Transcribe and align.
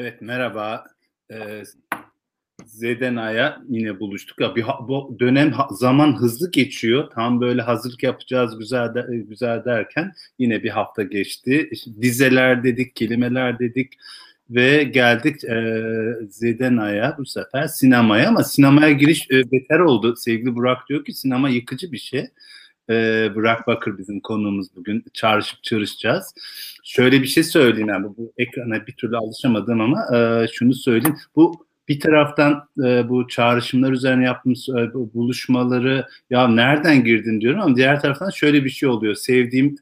Evet 0.00 0.22
merhaba. 0.22 0.84
Ee, 1.32 1.62
Zedena'ya 2.64 3.62
yine 3.68 4.00
buluştuk. 4.00 4.40
Ya 4.40 4.56
bir 4.56 4.64
bu 4.88 5.16
dönem 5.20 5.52
zaman 5.70 6.16
hızlı 6.16 6.50
geçiyor. 6.50 7.10
Tam 7.14 7.40
böyle 7.40 7.62
hazırlık 7.62 8.02
yapacağız 8.02 8.58
güzel 8.58 8.94
de, 8.94 9.06
güzel 9.28 9.64
derken 9.64 10.12
yine 10.38 10.62
bir 10.62 10.68
hafta 10.68 11.02
geçti. 11.02 11.68
İşte 11.72 11.90
dizeler 12.02 12.64
dedik, 12.64 12.96
kelimeler 12.96 13.58
dedik 13.58 13.92
ve 14.50 14.82
geldik 14.82 15.44
e, 15.44 15.84
Zedena'ya 16.28 17.16
bu 17.18 17.26
sefer 17.26 17.66
sinemaya 17.66 18.28
ama 18.28 18.44
sinemaya 18.44 18.92
giriş 18.92 19.30
e, 19.30 19.52
beter 19.52 19.78
oldu. 19.78 20.16
Sevgili 20.16 20.54
Burak 20.54 20.88
diyor 20.88 21.04
ki 21.04 21.12
sinema 21.12 21.48
yıkıcı 21.48 21.92
bir 21.92 21.98
şey. 21.98 22.26
E, 22.90 23.28
Burak 23.34 23.66
Bakır 23.66 23.98
bizim 23.98 24.20
konuğumuz 24.20 24.76
bugün. 24.76 25.04
Çağrışıp 25.14 25.62
çağrışacağız. 25.62 26.34
Şöyle 26.84 27.22
bir 27.22 27.26
şey 27.26 27.44
söyleyeyim 27.44 27.88
yani 27.88 28.04
bu, 28.04 28.16
bu 28.16 28.32
ekrana 28.38 28.86
bir 28.86 28.92
türlü 28.92 29.16
alışamadım 29.16 29.80
ama 29.80 30.16
e, 30.16 30.46
şunu 30.52 30.74
söyleyeyim. 30.74 31.16
Bu 31.36 31.68
bir 31.88 32.00
taraftan 32.00 32.68
e, 32.84 33.08
bu 33.08 33.28
çağrışımlar 33.28 33.92
üzerine 33.92 34.24
yaptığımız 34.24 34.68
e, 34.68 34.94
buluşmaları 34.94 36.06
ya 36.30 36.48
nereden 36.48 37.04
girdin 37.04 37.40
diyorum 37.40 37.60
ama 37.60 37.76
diğer 37.76 38.00
taraftan 38.00 38.30
şöyle 38.30 38.64
bir 38.64 38.70
şey 38.70 38.88
oluyor. 38.88 39.14
Sevdiğim 39.14 39.76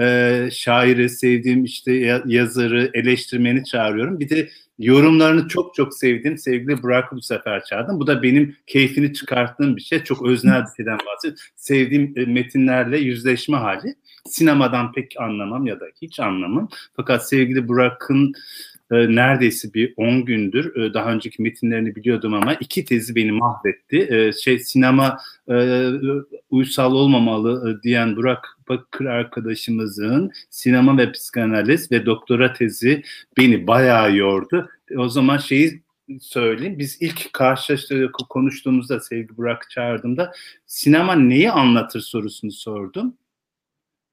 e, 0.00 0.48
şairi, 0.52 1.08
sevdiğim 1.08 1.64
işte 1.64 1.92
yazarı, 2.26 2.90
eleştirmeni 2.94 3.64
çağırıyorum. 3.64 4.20
Bir 4.20 4.28
de 4.28 4.48
yorumlarını 4.78 5.48
çok 5.48 5.74
çok 5.74 5.94
sevdiğim 5.94 6.38
sevgili 6.38 6.82
Burak'ı 6.82 7.16
bu 7.16 7.22
sefer 7.22 7.64
çağırdım. 7.64 8.00
Bu 8.00 8.06
da 8.06 8.22
benim 8.22 8.56
keyfini 8.66 9.14
çıkarttığım 9.14 9.76
bir 9.76 9.80
şey. 9.80 10.04
Çok 10.04 10.26
öznel 10.26 10.62
bir 10.62 10.76
şeyden 10.76 10.98
bahsediyorum. 11.06 11.44
Sevdiğim 11.56 12.14
e, 12.16 12.24
metinlerle 12.24 12.98
yüzleşme 12.98 13.56
hali. 13.56 13.94
Sinemadan 14.26 14.92
pek 14.92 15.14
anlamam 15.20 15.66
ya 15.66 15.80
da 15.80 15.84
hiç 16.02 16.20
anlamam. 16.20 16.68
Fakat 16.96 17.28
sevgili 17.28 17.68
Burak'ın 17.68 18.32
e, 18.90 18.94
neredeyse 19.16 19.74
bir 19.74 19.94
10 19.96 20.24
gündür 20.24 20.76
e, 20.76 20.94
daha 20.94 21.12
önceki 21.12 21.42
metinlerini 21.42 21.96
biliyordum 21.96 22.34
ama 22.34 22.54
iki 22.54 22.84
tezi 22.84 23.14
beni 23.14 23.32
mahvetti. 23.32 24.30
Şey 24.42 24.58
sinema 24.58 25.18
uysal 26.50 26.92
olmamalı 26.92 27.82
diyen 27.82 28.16
Burak 28.16 28.58
Bakır 28.72 29.04
arkadaşımızın 29.04 30.32
sinema 30.50 30.98
ve 30.98 31.12
psikanaliz 31.12 31.92
ve 31.92 32.06
doktora 32.06 32.52
tezi 32.52 33.02
beni 33.38 33.66
bayağı 33.66 34.16
yordu. 34.16 34.70
O 34.96 35.08
zaman 35.08 35.38
şeyi 35.38 35.82
söyleyeyim. 36.20 36.78
Biz 36.78 37.02
ilk 37.02 37.32
karşılaştığımızda 37.32 38.12
konuştuğumuzda 38.28 39.00
sevgili 39.00 39.36
Burak 39.36 39.70
çağırdığımda 39.70 40.32
sinema 40.66 41.14
neyi 41.14 41.50
anlatır 41.50 42.00
sorusunu 42.00 42.52
sordum. 42.52 43.16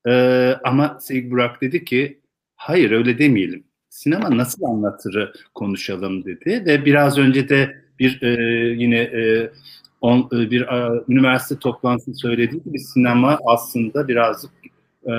Ee, 0.08 0.56
ama 0.64 0.98
sevgili 1.02 1.32
Burak 1.32 1.62
dedi 1.62 1.86
ki 1.86 2.20
hayır 2.56 2.92
öyle 2.92 3.20
demeyelim 3.20 3.64
sinema 3.90 4.38
nasıl 4.38 4.64
anlatırı 4.64 5.34
konuşalım 5.56 6.26
dedi 6.26 6.64
ve 6.66 6.86
biraz 6.86 7.18
önce 7.18 7.50
de 7.50 7.82
bir 8.00 8.22
e, 8.22 8.30
yine 8.78 8.98
e, 8.98 9.52
on, 10.02 10.30
e, 10.34 10.52
bir 10.52 10.76
a, 10.76 11.04
üniversite 11.08 11.60
toplantısı 11.60 12.14
söylediği 12.14 12.64
gibi 12.64 12.80
sinema 12.80 13.40
aslında 13.46 14.08
birazcık 14.08 14.52
e, 15.08 15.14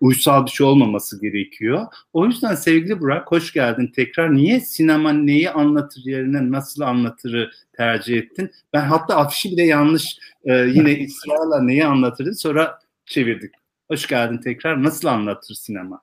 uysal 0.00 0.46
bir 0.46 0.50
şey 0.50 0.66
olmaması 0.66 1.20
gerekiyor. 1.20 1.86
O 2.12 2.26
yüzden 2.26 2.54
sevgili 2.54 3.00
Burak 3.00 3.32
hoş 3.32 3.52
geldin 3.52 3.92
tekrar. 3.96 4.34
Niye 4.34 4.60
sinema 4.60 5.12
neyi 5.12 5.50
anlatır 5.50 6.02
yerine 6.04 6.50
nasıl 6.50 6.82
anlatırı 6.82 7.50
tercih 7.76 8.16
ettin? 8.18 8.50
Ben 8.72 8.84
hatta 8.84 9.16
afişi 9.16 9.50
bile 9.50 9.62
yanlış 9.62 10.18
e, 10.44 10.54
yine 10.54 11.04
ısrarla 11.06 11.62
neyi 11.62 11.84
anlatırdı 11.84 12.34
sonra 12.34 12.78
çevirdik. 13.06 13.54
Hoş 13.88 14.06
geldin 14.06 14.38
tekrar. 14.38 14.82
Nasıl 14.82 15.08
anlatır 15.08 15.54
sinema? 15.54 16.00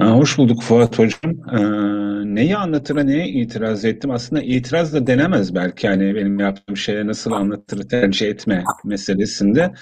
Hoş 0.00 0.38
bulduk 0.38 0.62
Fuat 0.62 0.98
Hocam. 0.98 1.34
Ee, 1.52 2.34
neyi 2.34 2.56
anlatır, 2.56 3.06
neye 3.06 3.28
itiraz 3.28 3.84
ettim? 3.84 4.10
Aslında 4.10 4.42
itiraz 4.42 4.92
da 4.94 5.06
denemez 5.06 5.54
belki. 5.54 5.86
Yani 5.86 6.14
benim 6.14 6.40
yaptığım 6.40 6.76
şeye 6.76 7.06
nasıl 7.06 7.32
anlatır 7.32 7.88
tercih 7.88 8.28
etme 8.28 8.64
meselesinde. 8.84 9.72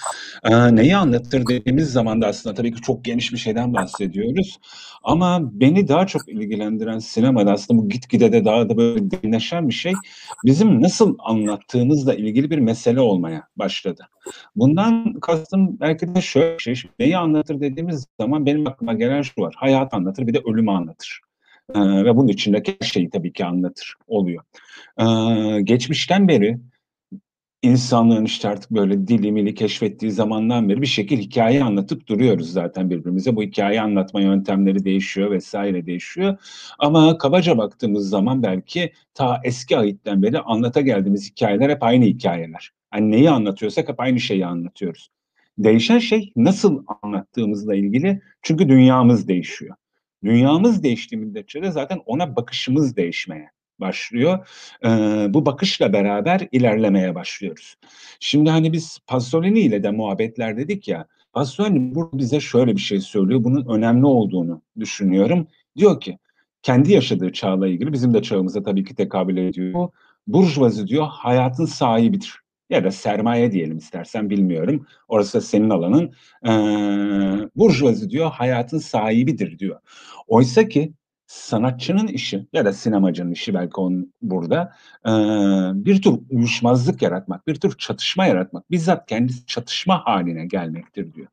Ee, 0.44 0.76
neyi 0.76 0.96
anlatır 0.96 1.46
dediğimiz 1.46 1.92
zaman 1.92 2.22
da 2.22 2.26
aslında 2.26 2.54
tabii 2.54 2.72
ki 2.74 2.82
çok 2.82 3.04
geniş 3.04 3.32
bir 3.32 3.38
şeyden 3.38 3.74
bahsediyoruz. 3.74 4.58
Ama 5.08 5.40
beni 5.52 5.88
daha 5.88 6.06
çok 6.06 6.28
ilgilendiren 6.28 6.98
sinemada 6.98 7.52
aslında 7.52 7.82
bu 7.82 7.88
gitgide 7.88 8.32
de 8.32 8.44
daha 8.44 8.68
da 8.68 8.76
böyle 8.76 9.10
derinleşen 9.10 9.68
bir 9.68 9.74
şey. 9.74 9.92
Bizim 10.44 10.82
nasıl 10.82 11.16
anlattığımızla 11.18 12.14
ilgili 12.14 12.50
bir 12.50 12.58
mesele 12.58 13.00
olmaya 13.00 13.48
başladı. 13.56 14.08
Bundan 14.56 15.12
kastım 15.20 15.80
belki 15.80 16.14
de 16.14 16.20
şöyle 16.20 16.58
bir 16.58 16.62
şey. 16.62 16.90
Neyi 16.98 17.16
anlatır 17.16 17.60
dediğimiz 17.60 18.06
zaman 18.20 18.46
benim 18.46 18.66
aklıma 18.66 18.94
gelen 18.94 19.22
şu 19.22 19.40
var. 19.40 19.54
Hayat 19.56 19.94
anlatır 19.94 20.26
bir 20.26 20.34
de 20.34 20.38
ölümü 20.38 20.70
anlatır. 20.70 21.20
Ee, 21.74 21.80
ve 21.80 22.16
bunun 22.16 22.28
içindeki 22.28 22.76
her 22.80 22.86
şeyi 22.86 23.10
tabii 23.10 23.32
ki 23.32 23.44
anlatır 23.44 23.94
oluyor. 24.06 24.44
Ee, 25.00 25.62
geçmişten 25.62 26.28
beri 26.28 26.58
insanlığın 27.62 28.24
işte 28.24 28.48
artık 28.48 28.70
böyle 28.70 29.08
dilimini 29.08 29.54
keşfettiği 29.54 30.12
zamandan 30.12 30.68
beri 30.68 30.82
bir 30.82 30.86
şekilde 30.86 31.22
hikaye 31.22 31.64
anlatıp 31.64 32.06
duruyoruz 32.06 32.52
zaten 32.52 32.90
birbirimize. 32.90 33.36
Bu 33.36 33.42
hikaye 33.42 33.80
anlatma 33.80 34.20
yöntemleri 34.20 34.84
değişiyor 34.84 35.30
vesaire 35.30 35.86
değişiyor. 35.86 36.36
Ama 36.78 37.18
kabaca 37.18 37.58
baktığımız 37.58 38.08
zaman 38.08 38.42
belki 38.42 38.92
ta 39.14 39.40
eski 39.44 39.78
ayitten 39.78 40.22
beri 40.22 40.38
anlata 40.40 40.80
geldiğimiz 40.80 41.30
hikayeler 41.30 41.70
hep 41.70 41.82
aynı 41.82 42.04
hikayeler. 42.04 42.72
Yani 42.94 43.10
neyi 43.10 43.30
anlatıyorsak 43.30 43.88
hep 43.88 44.00
aynı 44.00 44.20
şeyi 44.20 44.46
anlatıyoruz. 44.46 45.10
Değişen 45.58 45.98
şey 45.98 46.32
nasıl 46.36 46.84
anlattığımızla 47.02 47.74
ilgili 47.74 48.20
çünkü 48.42 48.68
dünyamız 48.68 49.28
değişiyor. 49.28 49.76
Dünyamız 50.24 50.82
değiştiği 50.82 51.20
müddetçe 51.20 51.62
de 51.62 51.70
zaten 51.70 52.00
ona 52.06 52.36
bakışımız 52.36 52.96
değişmeye 52.96 53.50
başlıyor. 53.80 54.48
Ee, 54.84 54.88
bu 55.28 55.46
bakışla 55.46 55.92
beraber 55.92 56.48
ilerlemeye 56.52 57.14
başlıyoruz. 57.14 57.76
Şimdi 58.20 58.50
hani 58.50 58.72
biz 58.72 58.98
Pasolini 59.06 59.60
ile 59.60 59.82
de 59.82 59.90
muhabbetler 59.90 60.56
dedik 60.56 60.88
ya. 60.88 61.06
Pasolini 61.32 61.94
burada 61.94 62.18
bize 62.18 62.40
şöyle 62.40 62.76
bir 62.76 62.80
şey 62.80 63.00
söylüyor. 63.00 63.44
Bunun 63.44 63.66
önemli 63.66 64.06
olduğunu 64.06 64.62
düşünüyorum. 64.80 65.46
Diyor 65.76 66.00
ki 66.00 66.18
kendi 66.62 66.92
yaşadığı 66.92 67.32
çağla 67.32 67.68
ilgili 67.68 67.92
bizim 67.92 68.14
de 68.14 68.22
çağımıza 68.22 68.62
tabii 68.62 68.84
ki 68.84 68.94
tekabül 68.94 69.36
ediyor. 69.36 69.88
Burjuvazi 70.26 70.86
diyor 70.86 71.06
hayatın 71.10 71.64
sahibidir 71.64 72.40
ya 72.70 72.84
da 72.84 72.90
sermaye 72.90 73.52
diyelim 73.52 73.78
istersen 73.78 74.30
bilmiyorum. 74.30 74.86
Orası 75.08 75.38
da 75.38 75.40
senin 75.40 75.70
alanın. 75.70 76.12
Ee, 76.46 77.48
burjuvazi 77.56 78.10
diyor 78.10 78.30
hayatın 78.30 78.78
sahibidir 78.78 79.58
diyor. 79.58 79.80
Oysa 80.26 80.68
ki 80.68 80.92
sanatçının 81.28 82.06
işi 82.06 82.46
ya 82.52 82.64
da 82.64 82.72
sinemacının 82.72 83.32
işi 83.32 83.54
belki 83.54 83.80
onun 83.80 84.12
burada 84.22 84.72
e, 85.06 85.10
bir 85.84 86.02
tür 86.02 86.18
uyuşmazlık 86.30 87.02
yaratmak, 87.02 87.46
bir 87.46 87.54
tür 87.54 87.78
çatışma 87.78 88.26
yaratmak, 88.26 88.70
bizzat 88.70 89.06
kendi 89.06 89.46
çatışma 89.46 90.06
haline 90.06 90.46
gelmektir 90.46 91.14
diyor. 91.14 91.28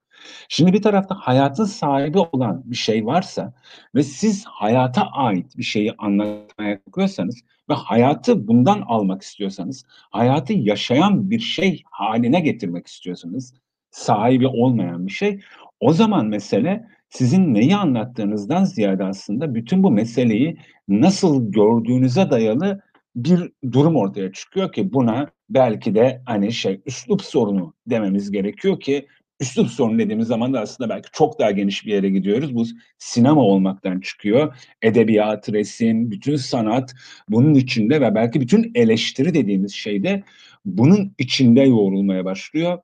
Şimdi 0.50 0.74
bir 0.74 0.82
tarafta 0.82 1.16
hayatın 1.16 1.66
sahibi 1.66 2.20
olan 2.20 2.62
bir 2.66 2.76
şey 2.76 3.06
varsa 3.06 3.54
ve 3.96 4.04
siz 4.04 4.46
hayata 4.46 5.02
ait 5.02 5.58
bir 5.58 5.64
şeyi 5.64 5.94
anlatmaya 5.98 6.84
kalkıyorsanız 6.84 7.42
ve 7.70 7.74
hayatı 7.74 8.48
bundan 8.48 8.82
almak 8.82 9.22
istiyorsanız, 9.22 9.86
hayatı 9.90 10.54
yaşayan 10.54 11.30
bir 11.30 11.40
şey 11.40 11.84
haline 11.92 12.40
getirmek 12.40 12.88
istiyorsanız, 12.88 13.54
sahibi 13.92 14.48
olmayan 14.48 15.08
bir 15.08 15.12
şey, 15.12 15.42
o 15.80 15.94
zaman 15.94 16.26
mesele 16.26 16.88
sizin 17.10 17.54
neyi 17.54 17.76
anlattığınızdan 17.76 18.64
ziyade 18.64 19.04
aslında 19.04 19.56
bütün 19.56 19.84
bu 19.84 19.92
meseleyi 19.92 20.58
nasıl 20.88 21.52
gördüğünüze 21.52 22.32
dayalı 22.32 22.82
bir 23.16 23.52
durum 23.72 23.96
ortaya 23.96 24.32
çıkıyor 24.32 24.72
ki 24.72 24.94
buna 24.94 25.30
belki 25.50 25.96
de 25.96 26.22
hani 26.26 26.52
şey 26.52 26.82
üslup 26.86 27.22
sorunu 27.22 27.74
dememiz 27.88 28.32
gerekiyor 28.32 28.80
ki 28.80 29.08
üslup 29.40 29.68
sorunu 29.68 30.00
dediğimiz 30.00 30.28
zaman 30.28 30.54
da 30.54 30.60
aslında 30.60 30.90
belki 30.90 31.10
çok 31.14 31.40
daha 31.40 31.52
geniş 31.52 31.86
bir 31.86 31.92
yere 31.92 32.10
gidiyoruz. 32.10 32.56
Bu 32.56 32.66
sinema 32.98 33.42
olmaktan 33.42 34.00
çıkıyor. 34.00 34.56
Edebiyat, 34.82 35.50
resim, 35.50 36.12
bütün 36.12 36.36
sanat 36.36 36.94
bunun 37.30 37.54
içinde 37.54 38.02
ve 38.02 38.16
belki 38.16 38.42
bütün 38.42 38.72
eleştiri 38.76 39.34
dediğimiz 39.34 39.74
şey 39.74 40.04
de 40.04 40.24
bunun 40.66 41.14
içinde 41.18 41.62
yoğrulmaya 41.62 42.26
başlıyor. 42.26 42.78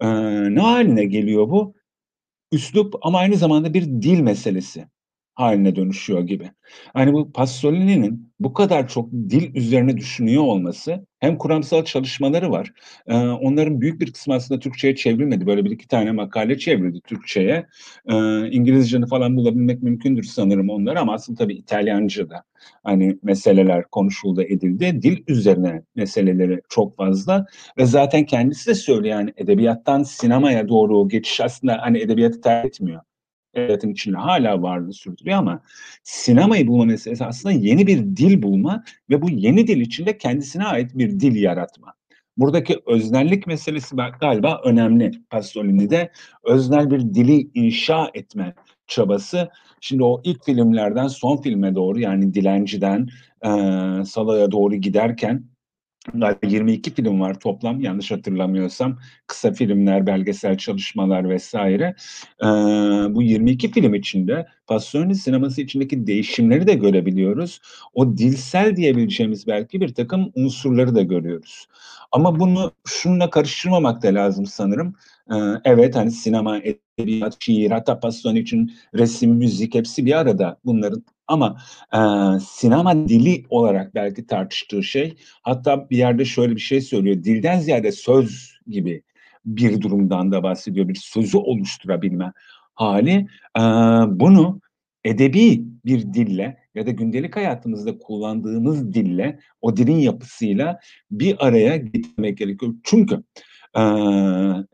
Ee, 0.00 0.06
ne 0.54 0.60
haline 0.60 1.04
geliyor 1.04 1.48
bu? 1.48 1.74
Üslup 2.54 2.94
ama 3.02 3.18
aynı 3.18 3.36
zamanda 3.36 3.74
bir 3.74 3.84
dil 3.84 4.20
meselesi 4.20 4.88
haline 5.34 5.76
dönüşüyor 5.76 6.20
gibi. 6.20 6.50
Hani 6.92 7.12
bu 7.12 7.32
Pasolini'nin 7.32 8.32
bu 8.40 8.52
kadar 8.52 8.88
çok 8.88 9.12
dil 9.12 9.54
üzerine 9.54 9.96
düşünüyor 9.96 10.42
olması 10.42 11.06
hem 11.20 11.38
kuramsal 11.38 11.84
çalışmaları 11.84 12.50
var. 12.50 12.72
E, 13.06 13.16
onların 13.16 13.80
büyük 13.80 14.00
bir 14.00 14.12
kısmı 14.12 14.34
aslında 14.34 14.60
Türkçe'ye 14.60 14.96
çevrilmedi. 14.96 15.46
Böyle 15.46 15.64
bir 15.64 15.70
iki 15.70 15.88
tane 15.88 16.12
makale 16.12 16.58
çevrildi 16.58 17.00
Türkçe'ye. 17.00 17.66
E, 18.06 18.14
İngilizce'ni 18.50 19.06
falan 19.06 19.36
bulabilmek 19.36 19.82
mümkündür 19.82 20.22
sanırım 20.22 20.70
onlar 20.70 20.96
ama 20.96 21.14
aslında 21.14 21.38
tabii 21.38 21.54
İtalyanca'da 21.54 22.44
hani 22.82 23.18
meseleler 23.22 23.84
konuşuldu 23.84 24.42
edildi. 24.42 25.02
Dil 25.02 25.24
üzerine 25.28 25.82
meseleleri 25.96 26.60
çok 26.68 26.96
fazla 26.96 27.46
ve 27.78 27.86
zaten 27.86 28.24
kendisi 28.24 28.70
de 28.70 28.74
söylüyor 28.74 29.18
yani 29.18 29.32
edebiyattan 29.36 30.02
sinemaya 30.02 30.68
doğru 30.68 31.08
geçiş 31.08 31.40
aslında 31.40 31.78
hani 31.82 31.98
edebiyatı 31.98 32.40
terk 32.40 32.66
etmiyor 32.66 33.00
edebiyatın 33.56 33.90
içinde 33.90 34.16
hala 34.16 34.62
varlığı 34.62 34.92
sürdürüyor 34.92 35.38
ama 35.38 35.62
sinemayı 36.02 36.66
bulma 36.66 36.84
meselesi 36.84 37.24
aslında 37.24 37.54
yeni 37.54 37.86
bir 37.86 37.98
dil 37.98 38.42
bulma 38.42 38.84
ve 39.10 39.22
bu 39.22 39.30
yeni 39.30 39.66
dil 39.66 39.80
içinde 39.80 40.18
kendisine 40.18 40.64
ait 40.64 40.90
bir 40.94 41.20
dil 41.20 41.42
yaratma. 41.42 41.94
Buradaki 42.36 42.80
öznellik 42.86 43.46
meselesi 43.46 43.96
galiba 44.20 44.60
önemli 44.64 45.12
Pasolini'de. 45.30 46.10
Öznel 46.44 46.90
bir 46.90 47.00
dili 47.00 47.50
inşa 47.54 48.10
etme 48.14 48.54
çabası. 48.86 49.50
Şimdi 49.80 50.02
o 50.02 50.20
ilk 50.24 50.44
filmlerden 50.44 51.06
son 51.06 51.36
filme 51.36 51.74
doğru 51.74 52.00
yani 52.00 52.34
Dilenci'den 52.34 53.08
e, 53.42 53.48
Sala'ya 54.04 54.50
doğru 54.50 54.74
giderken 54.74 55.44
Galiba 56.12 56.46
22 56.46 56.94
film 56.94 57.20
var 57.20 57.40
toplam 57.40 57.80
yanlış 57.80 58.10
hatırlamıyorsam. 58.10 58.98
Kısa 59.26 59.52
filmler, 59.52 60.06
belgesel 60.06 60.58
çalışmalar 60.58 61.28
vesaire. 61.28 61.94
Ee, 62.42 62.46
bu 63.14 63.22
22 63.22 63.70
film 63.70 63.94
içinde 63.94 64.46
Pasolini 64.66 65.14
sineması 65.14 65.62
içindeki 65.62 66.06
değişimleri 66.06 66.66
de 66.66 66.74
görebiliyoruz. 66.74 67.60
O 67.94 68.16
dilsel 68.16 68.76
diyebileceğimiz 68.76 69.46
belki 69.46 69.80
bir 69.80 69.94
takım 69.94 70.32
unsurları 70.34 70.94
da 70.94 71.02
görüyoruz. 71.02 71.66
Ama 72.12 72.40
bunu 72.40 72.72
şununla 72.86 73.30
karıştırmamak 73.30 74.02
da 74.02 74.08
lazım 74.08 74.46
sanırım. 74.46 74.94
Ee, 75.30 75.36
evet 75.64 75.96
hani 75.96 76.10
sinema, 76.10 76.58
edebiyat, 76.58 77.36
şiir, 77.40 77.70
hatta 77.70 78.00
Pasolini 78.00 78.38
için 78.38 78.72
resim, 78.94 79.30
müzik 79.30 79.74
hepsi 79.74 80.06
bir 80.06 80.18
arada 80.18 80.58
bunların 80.64 81.04
ama 81.28 81.56
e, 81.94 81.98
sinema 82.40 83.08
dili 83.08 83.44
olarak 83.48 83.94
belki 83.94 84.26
tartıştığı 84.26 84.82
şey 84.82 85.16
hatta 85.42 85.90
bir 85.90 85.96
yerde 85.96 86.24
şöyle 86.24 86.56
bir 86.56 86.60
şey 86.60 86.80
söylüyor. 86.80 87.24
Dilden 87.24 87.60
ziyade 87.60 87.92
söz 87.92 88.58
gibi 88.66 89.02
bir 89.46 89.80
durumdan 89.80 90.32
da 90.32 90.42
bahsediyor. 90.42 90.88
Bir 90.88 90.94
sözü 90.94 91.38
oluşturabilme 91.38 92.32
hali. 92.74 93.26
E, 93.58 93.62
bunu 94.08 94.60
edebi 95.04 95.64
bir 95.84 96.14
dille 96.14 96.56
ya 96.74 96.86
da 96.86 96.90
gündelik 96.90 97.36
hayatımızda 97.36 97.98
kullandığımız 97.98 98.94
dille, 98.94 99.38
o 99.60 99.76
dilin 99.76 99.98
yapısıyla 99.98 100.80
bir 101.10 101.46
araya 101.46 101.76
getirmek 101.76 102.38
gerekiyor. 102.38 102.74
Çünkü 102.84 103.22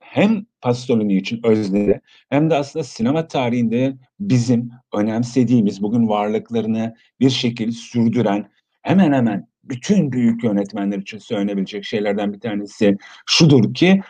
hem 0.01 0.47
Pasolini 0.61 1.17
için 1.17 1.41
öznede 1.45 2.01
hem 2.29 2.51
de 2.51 2.55
aslında 2.55 2.85
sinema 2.85 3.27
tarihinde 3.27 3.97
bizim 4.21 4.71
önemsediğimiz 4.95 5.83
bugün 5.83 6.09
varlıklarını 6.09 6.95
bir 7.21 7.31
şekilde 7.31 7.73
sürdüren 7.73 8.51
hemen 8.83 9.13
hemen 9.13 9.49
bütün 9.65 10.13
büyük 10.13 10.45
yönetmenler 10.45 10.99
için 10.99 11.19
söylenebilecek 11.19 11.85
şeylerden 11.85 12.33
bir 12.33 12.41
tanesi 12.41 12.97
şudur 13.27 13.75
ki 13.75 14.03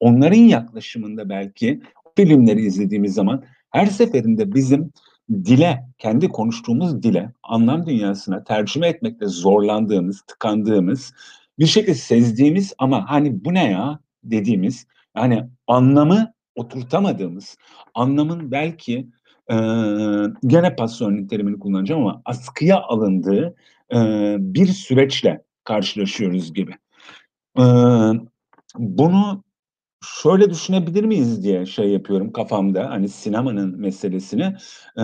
onların 0.00 0.36
yaklaşımında 0.36 1.28
belki 1.28 1.80
filmleri 2.16 2.60
izlediğimiz 2.60 3.14
zaman 3.14 3.44
her 3.70 3.86
seferinde 3.86 4.54
bizim 4.54 4.92
dile, 5.30 5.84
kendi 5.98 6.28
konuştuğumuz 6.28 7.02
dile, 7.02 7.32
anlam 7.42 7.86
dünyasına 7.86 8.44
tercüme 8.44 8.88
etmekte 8.88 9.26
zorlandığımız, 9.26 10.20
tıkandığımız, 10.20 11.12
bir 11.58 11.66
şekilde 11.66 11.94
sezdiğimiz 11.94 12.72
ama 12.78 13.10
hani 13.10 13.44
bu 13.44 13.54
ne 13.54 13.70
ya 13.70 13.98
dediğimiz, 14.24 14.86
yani 15.16 15.44
anlamı 15.66 16.32
oturtamadığımız, 16.54 17.56
anlamın 17.94 18.50
belki 18.50 19.08
e, 19.50 19.56
gene 20.46 20.76
Pasolini 20.76 21.26
terimini 21.26 21.58
kullanacağım 21.58 22.06
ama 22.06 22.22
askıya 22.24 22.82
alındığı 22.82 23.54
e, 23.94 23.96
bir 24.38 24.66
süreçle 24.66 25.44
karşılaşıyoruz 25.64 26.54
gibi. 26.54 26.72
E, 27.58 27.64
bunu 28.78 29.44
şöyle 30.22 30.50
düşünebilir 30.50 31.04
miyiz 31.04 31.42
diye 31.42 31.66
şey 31.66 31.88
yapıyorum 31.88 32.32
kafamda 32.32 32.90
hani 32.90 33.08
sinemanın 33.08 33.80
meselesini. 33.80 34.56
Ee, 34.98 35.02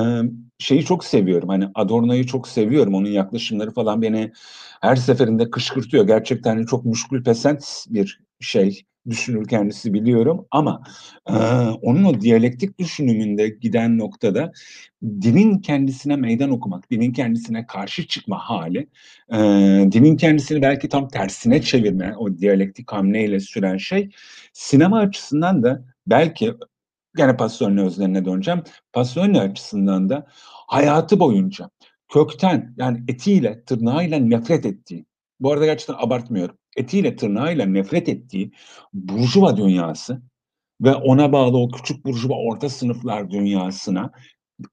şeyi 0.58 0.84
çok 0.84 1.04
seviyorum 1.04 1.48
hani 1.48 1.68
Adorno'yu 1.74 2.26
çok 2.26 2.48
seviyorum. 2.48 2.94
Onun 2.94 3.08
yaklaşımları 3.08 3.70
falan 3.70 4.02
beni 4.02 4.32
her 4.80 4.96
seferinde 4.96 5.50
kışkırtıyor. 5.50 6.06
Gerçekten 6.06 6.56
hani 6.56 6.66
çok 6.66 6.84
müşkül 6.84 7.24
pesent 7.24 7.84
bir 7.88 8.20
şey 8.42 8.82
düşünür 9.08 9.48
kendisi 9.48 9.94
biliyorum 9.94 10.46
ama 10.50 10.82
e, 11.28 11.32
onun 11.82 12.04
o 12.04 12.20
diyalektik 12.20 12.78
düşünümünde 12.78 13.48
giden 13.48 13.98
noktada 13.98 14.52
dilin 15.02 15.58
kendisine 15.58 16.16
meydan 16.16 16.50
okumak, 16.50 16.90
dilin 16.90 17.12
kendisine 17.12 17.66
karşı 17.66 18.06
çıkma 18.06 18.38
hali, 18.38 18.88
e, 19.32 19.38
dilin 19.92 20.16
kendisini 20.16 20.62
belki 20.62 20.88
tam 20.88 21.08
tersine 21.08 21.62
çevirme, 21.62 22.16
o 22.16 22.38
diyalektik 22.38 22.92
hamleyle 22.92 23.40
süren 23.40 23.76
şey 23.76 24.10
sinema 24.52 24.98
açısından 24.98 25.62
da 25.62 25.84
belki 26.06 26.54
gene 27.16 27.36
Pasolini 27.36 27.82
özlerine 27.82 28.24
döneceğim. 28.24 28.62
Pasolini 28.92 29.40
açısından 29.40 30.08
da 30.08 30.26
hayatı 30.66 31.20
boyunca 31.20 31.70
kökten 32.12 32.74
yani 32.76 33.02
etiyle, 33.08 33.64
tırnağıyla 33.64 34.18
nefret 34.18 34.66
ettiği, 34.66 35.06
bu 35.40 35.52
arada 35.52 35.66
gerçekten 35.66 35.94
abartmıyorum 35.98 36.56
etiyle 36.76 37.16
tırnağıyla 37.16 37.66
nefret 37.66 38.08
ettiği 38.08 38.52
burjuva 38.92 39.56
dünyası 39.56 40.22
ve 40.80 40.94
ona 40.94 41.32
bağlı 41.32 41.58
o 41.58 41.68
küçük 41.70 42.06
burjuva 42.06 42.34
orta 42.34 42.68
sınıflar 42.68 43.30
dünyasına 43.30 44.10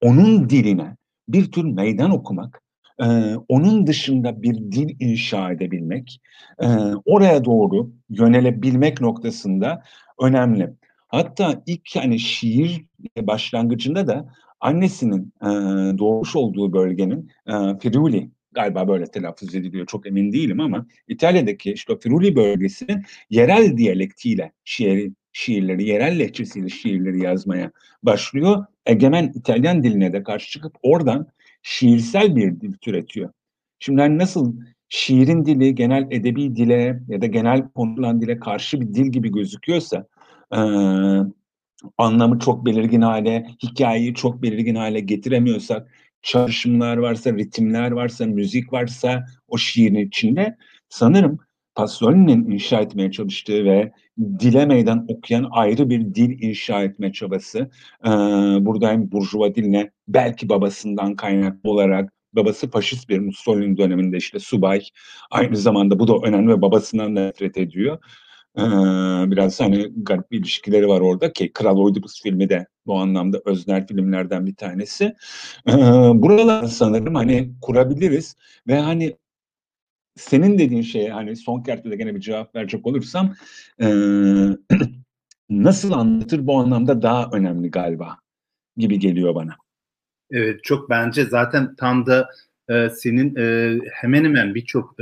onun 0.02 0.50
diline 0.50 0.98
bir 1.28 1.52
tür 1.52 1.64
meydan 1.64 2.12
okumak, 2.12 2.62
e, 3.02 3.36
onun 3.36 3.88
dışında 3.88 4.42
bir 4.42 4.56
dil 4.56 4.96
inşa 5.00 5.52
edebilmek, 5.52 6.22
e, 6.62 6.68
oraya 7.06 7.46
doğru 7.46 7.92
yönelebilmek 8.10 9.02
noktasında 9.02 9.84
önemli. 10.22 10.74
Hatta 11.08 11.64
ilk 11.66 11.96
yani 11.96 12.20
şiir 12.20 12.86
başlangıcında 13.18 14.08
da 14.08 14.34
annesinin 14.60 15.34
e, 15.42 15.48
doğmuş 15.98 16.36
olduğu 16.36 16.74
bölgenin 16.74 17.32
e, 17.48 17.54
Friuli 17.54 18.32
galiba 18.52 18.88
böyle 18.88 19.06
telaffuz 19.06 19.56
ediliyor 19.56 19.86
çok 19.86 20.08
emin 20.08 20.34
değilim 20.34 20.60
ama 20.60 20.86
İtalya'daki 21.08 21.74
işte 21.74 21.98
Friuli 22.00 22.36
bölgesinin 22.36 23.04
yerel 23.30 23.78
diyalektiyle 23.78 24.52
şiiri, 24.64 25.12
şiirleri, 25.32 25.84
yerel 25.84 26.20
lehçesiyle 26.20 26.70
şiirleri 26.70 27.24
yazmaya 27.24 27.72
başlıyor. 28.04 28.66
Egemen 28.86 29.32
İtalyan 29.36 29.84
diline 29.84 30.14
de 30.14 30.24
karşı 30.24 30.52
çıkıp 30.52 30.76
oradan 30.82 31.28
şiirsel 31.62 32.36
bir 32.36 32.62
dil 32.62 32.74
türetiyor. 32.74 33.30
Şimdi 33.80 34.02
hani 34.02 34.18
nasıl 34.18 34.56
şiirin 34.90 35.46
dili 35.46 35.76
genel 35.76 36.08
edebi 36.12 36.56
dile 36.56 37.00
ya 37.08 37.22
da 37.22 37.26
genel 37.26 37.70
konuşulan 37.70 38.22
dile 38.22 38.40
karşı 38.40 38.82
bir 38.82 38.94
dil 38.94 39.06
gibi 39.06 39.32
gözüküyorsa 39.32 40.08
e, 40.52 40.60
anlamı 41.98 42.40
çok 42.40 42.66
belirgin 42.66 43.02
hale, 43.02 43.48
hikayeyi 43.64 44.14
çok 44.14 44.42
belirgin 44.42 44.76
hale 44.76 45.00
getiremiyorsak 45.00 45.92
çağrışımlar 46.22 46.98
varsa, 46.98 47.34
ritimler 47.34 47.92
varsa, 47.92 48.26
müzik 48.26 48.74
varsa 48.74 49.26
o 49.48 49.58
şiirin 49.58 50.08
içinde 50.08 50.58
sanırım 50.90 51.40
Pasolini'nin 51.76 52.52
inşa 52.52 52.80
etmeye 52.80 53.12
çalıştığı 53.12 53.66
ve 53.66 53.92
dile 54.40 54.66
meydan 54.66 55.06
okuyan 55.08 55.48
ayrı 55.52 55.90
bir 55.90 56.16
dil 56.16 56.42
inşa 56.42 56.84
etme 56.84 57.14
çabası. 57.14 57.60
Ee, 58.06 58.10
burada 58.60 58.90
hem 58.90 59.12
Burjuva 59.12 59.56
diline 59.56 59.92
belki 60.08 60.50
babasından 60.50 61.16
kaynaklı 61.16 61.70
olarak 61.70 62.14
babası 62.34 62.72
faşist 62.72 63.10
bir 63.10 63.20
Mussolini 63.20 63.78
döneminde 63.78 64.18
işte 64.18 64.40
subay. 64.40 64.82
Aynı 65.32 65.58
zamanda 65.58 66.00
bu 66.00 66.08
da 66.08 66.28
önemli 66.28 66.50
ve 66.50 66.62
babasından 66.62 67.16
nefret 67.16 67.58
ediyor. 67.58 67.98
Ee, 68.60 69.32
biraz 69.32 69.60
hani 69.60 69.92
garip 69.96 70.32
bir 70.32 70.40
ilişkileri 70.40 70.88
var 70.88 71.02
orada 71.02 71.34
ki 71.34 71.54
Kral 71.54 71.78
Oidipus 71.78 72.22
filmi 72.22 72.50
de 72.50 72.68
bu 72.86 73.00
anlamda 73.00 73.42
öznel 73.46 73.88
filmlerden 73.88 74.46
bir 74.46 74.56
tanesi. 74.56 75.16
Ee, 75.68 75.74
buralar 76.14 76.64
sanırım 76.64 77.16
hani 77.16 77.52
kurabiliriz 77.62 78.36
ve 78.68 78.80
hani 78.80 79.18
senin 80.16 80.58
dediğin 80.58 80.82
şeye 80.82 81.12
hani 81.12 81.36
son 81.36 81.64
kertte 81.64 81.92
de 81.92 81.96
gene 81.96 82.16
bir 82.16 82.20
cevap 82.20 82.56
verecek 82.56 82.88
olursam 82.88 83.36
e, 83.82 83.88
nasıl 85.50 85.92
anlatır 85.92 86.48
bu 86.48 86.60
anlamda 86.60 87.02
daha 87.02 87.30
önemli 87.34 87.72
galiba 87.72 88.18
gibi 88.78 89.00
geliyor 89.00 89.36
bana. 89.36 89.56
Evet 90.32 90.64
çok 90.64 90.90
bence 90.90 91.26
zaten 91.26 91.76
tam 91.76 92.06
da 92.06 92.30
e, 92.70 92.90
senin 92.90 93.36
e, 93.36 93.78
hemen 93.94 94.24
hemen 94.24 94.56
birçok 94.56 95.00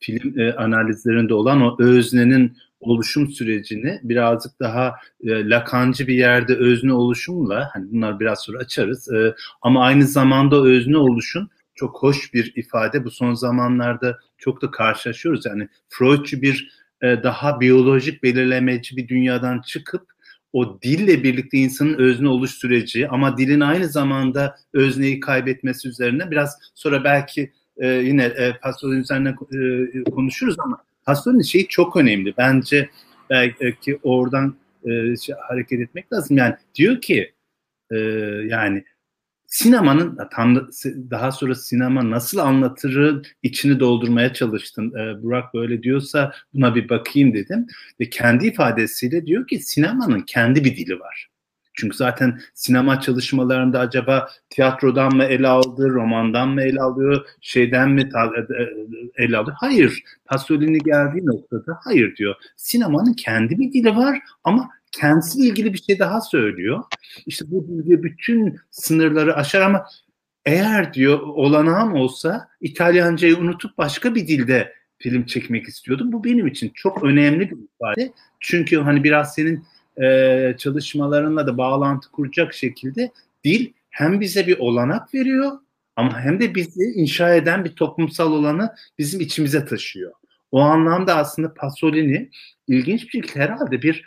film 0.00 0.38
e, 0.40 0.52
analizlerinde 0.52 1.34
olan 1.34 1.62
o 1.62 1.76
öznenin 1.78 2.56
oluşum 2.80 3.30
sürecini 3.30 4.00
birazcık 4.02 4.60
daha 4.60 4.94
e, 5.24 5.48
lakancı 5.48 6.06
bir 6.06 6.14
yerde 6.14 6.54
özne 6.54 6.92
oluşumla 6.92 7.70
hani 7.72 7.92
bunlar 7.92 8.20
biraz 8.20 8.40
sonra 8.42 8.58
açarız 8.58 9.12
e, 9.12 9.34
ama 9.62 9.84
aynı 9.84 10.04
zamanda 10.04 10.62
özne 10.62 10.96
oluşun 10.96 11.50
çok 11.74 12.02
hoş 12.02 12.34
bir 12.34 12.52
ifade. 12.56 13.04
Bu 13.04 13.10
son 13.10 13.34
zamanlarda 13.34 14.18
çok 14.38 14.62
da 14.62 14.70
karşılaşıyoruz. 14.70 15.46
Yani 15.46 15.68
Freudçu 15.88 16.42
bir 16.42 16.78
e, 17.02 17.22
daha 17.22 17.60
biyolojik 17.60 18.22
belirlemeci 18.22 18.96
bir 18.96 19.08
dünyadan 19.08 19.60
çıkıp 19.60 20.02
o 20.52 20.82
dille 20.82 21.22
birlikte 21.22 21.58
insanın 21.58 21.94
özne 21.94 22.28
oluş 22.28 22.50
süreci 22.50 23.08
ama 23.08 23.38
dilin 23.38 23.60
aynı 23.60 23.88
zamanda 23.88 24.56
özneyi 24.72 25.20
kaybetmesi 25.20 25.88
üzerine 25.88 26.30
biraz 26.30 26.58
sonra 26.74 27.04
belki 27.04 27.52
e, 27.78 27.88
yine 27.88 28.24
e, 28.24 28.52
Pasolini 28.62 29.00
üzerine 29.00 29.28
e, 29.28 30.10
konuşuruz 30.10 30.56
ama 30.58 30.78
Pasolini 31.04 31.44
şey 31.44 31.66
çok 31.66 31.96
önemli. 31.96 32.34
Bence 32.38 32.90
belki 33.30 33.98
oradan 34.02 34.56
e, 34.84 35.16
şey, 35.16 35.34
hareket 35.48 35.80
etmek 35.80 36.12
lazım. 36.12 36.36
Yani 36.36 36.54
diyor 36.74 37.00
ki 37.00 37.32
e, 37.90 37.96
yani 38.48 38.84
sinemanın 39.48 40.18
tam 40.32 40.68
daha 41.10 41.32
sonra 41.32 41.54
sinema 41.54 42.10
nasıl 42.10 42.38
anlatırı 42.38 43.22
içini 43.42 43.80
doldurmaya 43.80 44.32
çalıştın. 44.32 44.92
Ee, 44.94 45.22
Burak 45.22 45.54
böyle 45.54 45.82
diyorsa 45.82 46.32
buna 46.54 46.74
bir 46.74 46.88
bakayım 46.88 47.34
dedim 47.34 47.66
ve 48.00 48.10
kendi 48.10 48.46
ifadesiyle 48.46 49.26
diyor 49.26 49.46
ki 49.46 49.58
sinemanın 49.58 50.20
kendi 50.20 50.64
bir 50.64 50.76
dili 50.76 51.00
var. 51.00 51.27
Çünkü 51.78 51.96
zaten 51.96 52.40
sinema 52.54 53.00
çalışmalarında 53.00 53.80
acaba 53.80 54.28
tiyatrodan 54.50 55.16
mı 55.16 55.24
ele 55.24 55.48
aldı, 55.48 55.88
romandan 55.88 56.48
mı 56.48 56.62
ele 56.62 56.80
alıyor, 56.80 57.26
şeyden 57.40 57.90
mi 57.90 58.00
e, 58.00 58.40
e, 58.40 59.24
ele 59.24 59.36
alıyor? 59.36 59.56
Hayır. 59.60 60.02
Pasolini 60.24 60.78
geldiği 60.78 61.26
noktada 61.26 61.78
hayır 61.84 62.16
diyor. 62.16 62.34
Sinemanın 62.56 63.12
kendi 63.12 63.58
bir 63.58 63.72
dili 63.72 63.96
var 63.96 64.18
ama 64.44 64.70
kendisiyle 64.92 65.48
ilgili 65.48 65.72
bir 65.72 65.82
şey 65.82 65.98
daha 65.98 66.20
söylüyor. 66.20 66.84
İşte 67.26 67.44
bu 67.48 67.84
diyor 67.86 68.02
bütün 68.02 68.56
sınırları 68.70 69.36
aşar 69.36 69.60
ama 69.60 69.86
eğer 70.46 70.94
diyor 70.94 71.20
olanağım 71.20 71.94
olsa 71.94 72.48
İtalyancayı 72.60 73.36
unutup 73.36 73.78
başka 73.78 74.14
bir 74.14 74.28
dilde 74.28 74.72
film 74.98 75.26
çekmek 75.26 75.68
istiyordum. 75.68 76.12
Bu 76.12 76.24
benim 76.24 76.46
için 76.46 76.70
çok 76.74 77.04
önemli 77.04 77.50
bir 77.50 77.56
ifade. 77.56 78.12
Çünkü 78.40 78.76
hani 78.76 79.04
biraz 79.04 79.34
senin 79.34 79.64
e, 80.02 80.54
çalışmalarınla 80.58 81.46
da 81.46 81.58
bağlantı 81.58 82.10
kuracak 82.10 82.54
şekilde 82.54 83.12
dil 83.44 83.72
hem 83.90 84.20
bize 84.20 84.46
bir 84.46 84.58
olanak 84.58 85.14
veriyor 85.14 85.52
ama 85.96 86.20
hem 86.20 86.40
de 86.40 86.54
bizi 86.54 86.84
inşa 86.84 87.34
eden 87.34 87.64
bir 87.64 87.70
toplumsal 87.70 88.32
olanı 88.32 88.74
bizim 88.98 89.20
içimize 89.20 89.64
taşıyor. 89.64 90.12
O 90.52 90.60
anlamda 90.60 91.16
aslında 91.16 91.54
Pasolini 91.54 92.30
ilginç 92.68 93.02
bir 93.04 93.10
şekilde 93.10 93.40
herhalde 93.40 93.82
bir 93.82 94.04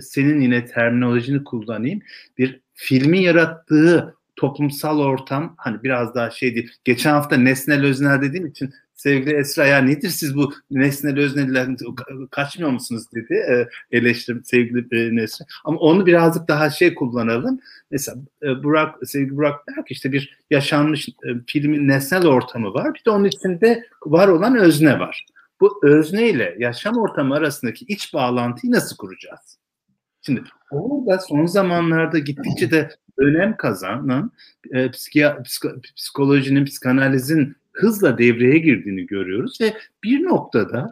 senin 0.00 0.40
yine 0.40 0.64
terminolojini 0.64 1.44
kullanayım 1.44 2.00
bir 2.38 2.60
filmin 2.74 3.20
yarattığı 3.20 4.14
toplumsal 4.36 4.98
ortam 4.98 5.54
hani 5.58 5.82
biraz 5.82 6.14
daha 6.14 6.30
şey 6.30 6.54
değil. 6.54 6.70
Geçen 6.84 7.12
hafta 7.12 7.36
nesnel 7.36 7.84
öznel 7.84 8.22
dediğim 8.22 8.46
için 8.46 8.74
sevgili 8.98 9.34
Esra 9.34 9.66
ya 9.66 9.78
nedir 9.78 10.08
siz 10.08 10.36
bu 10.36 10.52
nesnel 10.70 11.18
özneler 11.18 11.68
kaçmıyor 12.30 12.70
musunuz 12.70 13.04
dedi 13.14 13.34
e, 13.34 13.68
eleştirim 13.96 14.44
sevgili 14.44 14.78
e, 14.92 15.16
Nesra. 15.16 15.44
Ama 15.64 15.78
onu 15.78 16.06
birazcık 16.06 16.48
daha 16.48 16.70
şey 16.70 16.94
kullanalım. 16.94 17.60
Mesela 17.90 18.18
e, 18.42 18.62
Burak, 18.62 18.94
sevgili 19.08 19.36
Burak 19.36 19.68
der 19.68 19.76
ki 19.76 19.92
işte 19.92 20.12
bir 20.12 20.38
yaşanmış 20.50 21.08
e, 21.08 21.28
filmin 21.46 21.88
nesnel 21.88 22.26
ortamı 22.26 22.74
var. 22.74 22.94
Bir 22.94 23.04
de 23.04 23.10
onun 23.10 23.24
içinde 23.24 23.84
var 24.06 24.28
olan 24.28 24.56
özne 24.56 24.98
var. 24.98 25.26
Bu 25.60 25.80
özne 25.82 26.28
ile 26.28 26.56
yaşam 26.58 26.96
ortamı 26.96 27.34
arasındaki 27.34 27.84
iç 27.84 28.14
bağlantıyı 28.14 28.72
nasıl 28.72 28.96
kuracağız? 28.96 29.58
Şimdi 30.22 30.42
orada 30.70 31.18
son 31.18 31.46
zamanlarda 31.46 32.18
gittikçe 32.18 32.70
de 32.70 32.90
önem 33.18 33.56
kazanan 33.56 34.32
e, 34.70 34.90
psiko, 34.90 35.42
psikolojinin, 35.96 36.64
psikanalizin 36.64 37.56
hızla 37.78 38.18
devreye 38.18 38.58
girdiğini 38.58 39.06
görüyoruz 39.06 39.60
ve 39.60 39.74
bir 40.04 40.24
noktada 40.24 40.90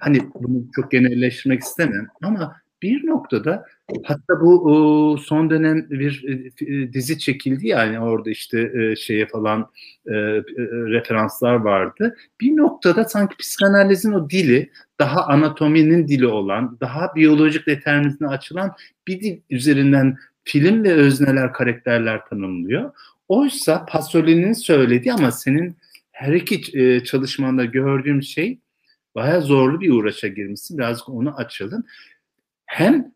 hani 0.00 0.18
bunu 0.34 0.64
çok 0.74 0.90
genelleştirmek 0.90 1.62
istemem 1.62 2.08
ama 2.22 2.56
bir 2.82 3.06
noktada 3.06 3.66
hatta 4.04 4.40
bu 4.40 5.18
son 5.24 5.50
dönem 5.50 5.90
bir 5.90 6.24
e, 6.60 6.92
dizi 6.92 7.18
çekildi 7.18 7.66
yani 7.66 8.00
orada 8.00 8.30
işte 8.30 8.72
e, 8.74 8.96
şeye 8.96 9.26
falan 9.26 9.70
e, 10.06 10.12
e, 10.12 10.42
referanslar 10.66 11.54
vardı. 11.54 12.16
Bir 12.40 12.56
noktada 12.56 13.04
sanki 13.04 13.36
psikanalizin 13.36 14.12
o 14.12 14.30
dili 14.30 14.70
daha 14.98 15.26
anatominin 15.26 16.08
dili 16.08 16.26
olan, 16.26 16.78
daha 16.80 17.14
biyolojik 17.14 17.66
determinizme 17.66 18.28
açılan 18.28 18.72
bir 19.06 19.20
dil 19.20 19.40
üzerinden 19.50 20.16
film 20.44 20.84
ve 20.84 20.92
özneler, 20.92 21.52
karakterler 21.52 22.26
tanımlıyor. 22.26 22.90
Oysa 23.28 23.86
Pasolini'nin 23.86 24.52
söylediği 24.52 25.14
ama 25.14 25.30
senin 25.30 25.76
her 26.20 26.32
iki 26.32 26.78
e, 26.80 27.04
çalışmanda 27.04 27.64
gördüğüm 27.64 28.22
şey 28.22 28.58
baya 29.14 29.40
zorlu 29.40 29.80
bir 29.80 29.90
uğraşa 29.90 30.28
girmişsin. 30.28 30.78
Birazcık 30.78 31.08
onu 31.08 31.36
açalım. 31.36 31.84
Hem 32.66 33.12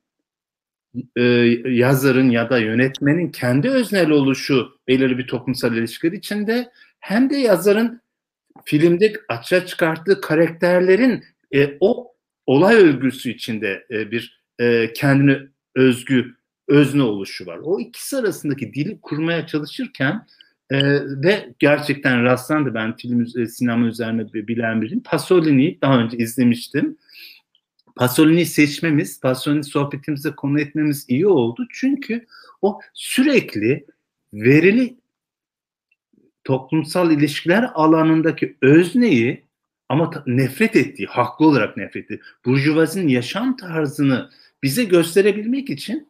e, 1.17 1.23
yazarın 1.65 2.31
ya 2.31 2.51
da 2.51 2.59
yönetmenin 2.59 3.31
kendi 3.31 3.69
öznel 3.69 4.11
oluşu 4.11 4.79
belirli 4.89 5.19
bir 5.19 5.27
toplumsal 5.27 5.77
ilişkiler 5.77 6.13
içinde 6.13 6.71
hem 7.01 7.31
de 7.31 7.37
yazarın 7.37 8.01
filmde 8.65 9.13
açığa 9.29 9.67
çıkarttığı 9.67 10.21
karakterlerin 10.21 11.25
e, 11.55 11.77
o 11.81 12.15
olay 12.47 12.75
örgüsü 12.77 13.31
içinde 13.31 13.87
e, 13.91 14.11
bir 14.11 14.43
e, 14.59 14.93
kendine 14.93 15.39
özgü 15.75 16.35
özne 16.69 17.03
oluşu 17.03 17.47
var. 17.47 17.59
O 17.63 17.81
ikisi 17.81 18.17
arasındaki 18.17 18.75
dili 18.75 19.01
kurmaya 19.01 19.47
çalışırken 19.47 20.27
e, 20.71 20.79
ve 21.23 21.55
gerçekten 21.59 22.25
rastlandı 22.25 22.75
ben 22.75 22.97
film 22.97 23.27
e, 23.39 23.47
sinema 23.47 23.87
üzerine 23.87 24.33
bilen 24.33 24.83
biriyim. 24.83 25.03
Pasolini'yi 25.03 25.81
daha 25.81 25.99
önce 25.99 26.17
izlemiştim. 26.17 26.97
Pasolini'yi 27.97 28.47
seçmemiz, 28.47 29.21
Pasolini 29.21 29.65
sohbetimize 29.65 30.31
konu 30.31 30.61
etmemiz 30.61 31.05
iyi 31.09 31.27
oldu. 31.27 31.67
Çünkü 31.71 32.27
o 32.63 32.81
sürekli 32.95 33.87
verili 34.33 34.97
toplumsal 36.45 37.11
ilişkiler 37.11 37.71
alanındaki 37.75 38.57
özneyi 38.63 39.45
ama 39.89 40.11
nefret 40.27 40.77
ettiği, 40.77 41.07
haklı 41.07 41.47
olarak 41.47 41.77
nefret 41.77 42.05
ettiği, 42.05 42.21
burjuvazinin 42.45 43.09
yaşam 43.09 43.57
tarzını 43.57 44.31
bize 44.63 44.85
gösterebilmek 44.85 45.71
için 45.71 46.09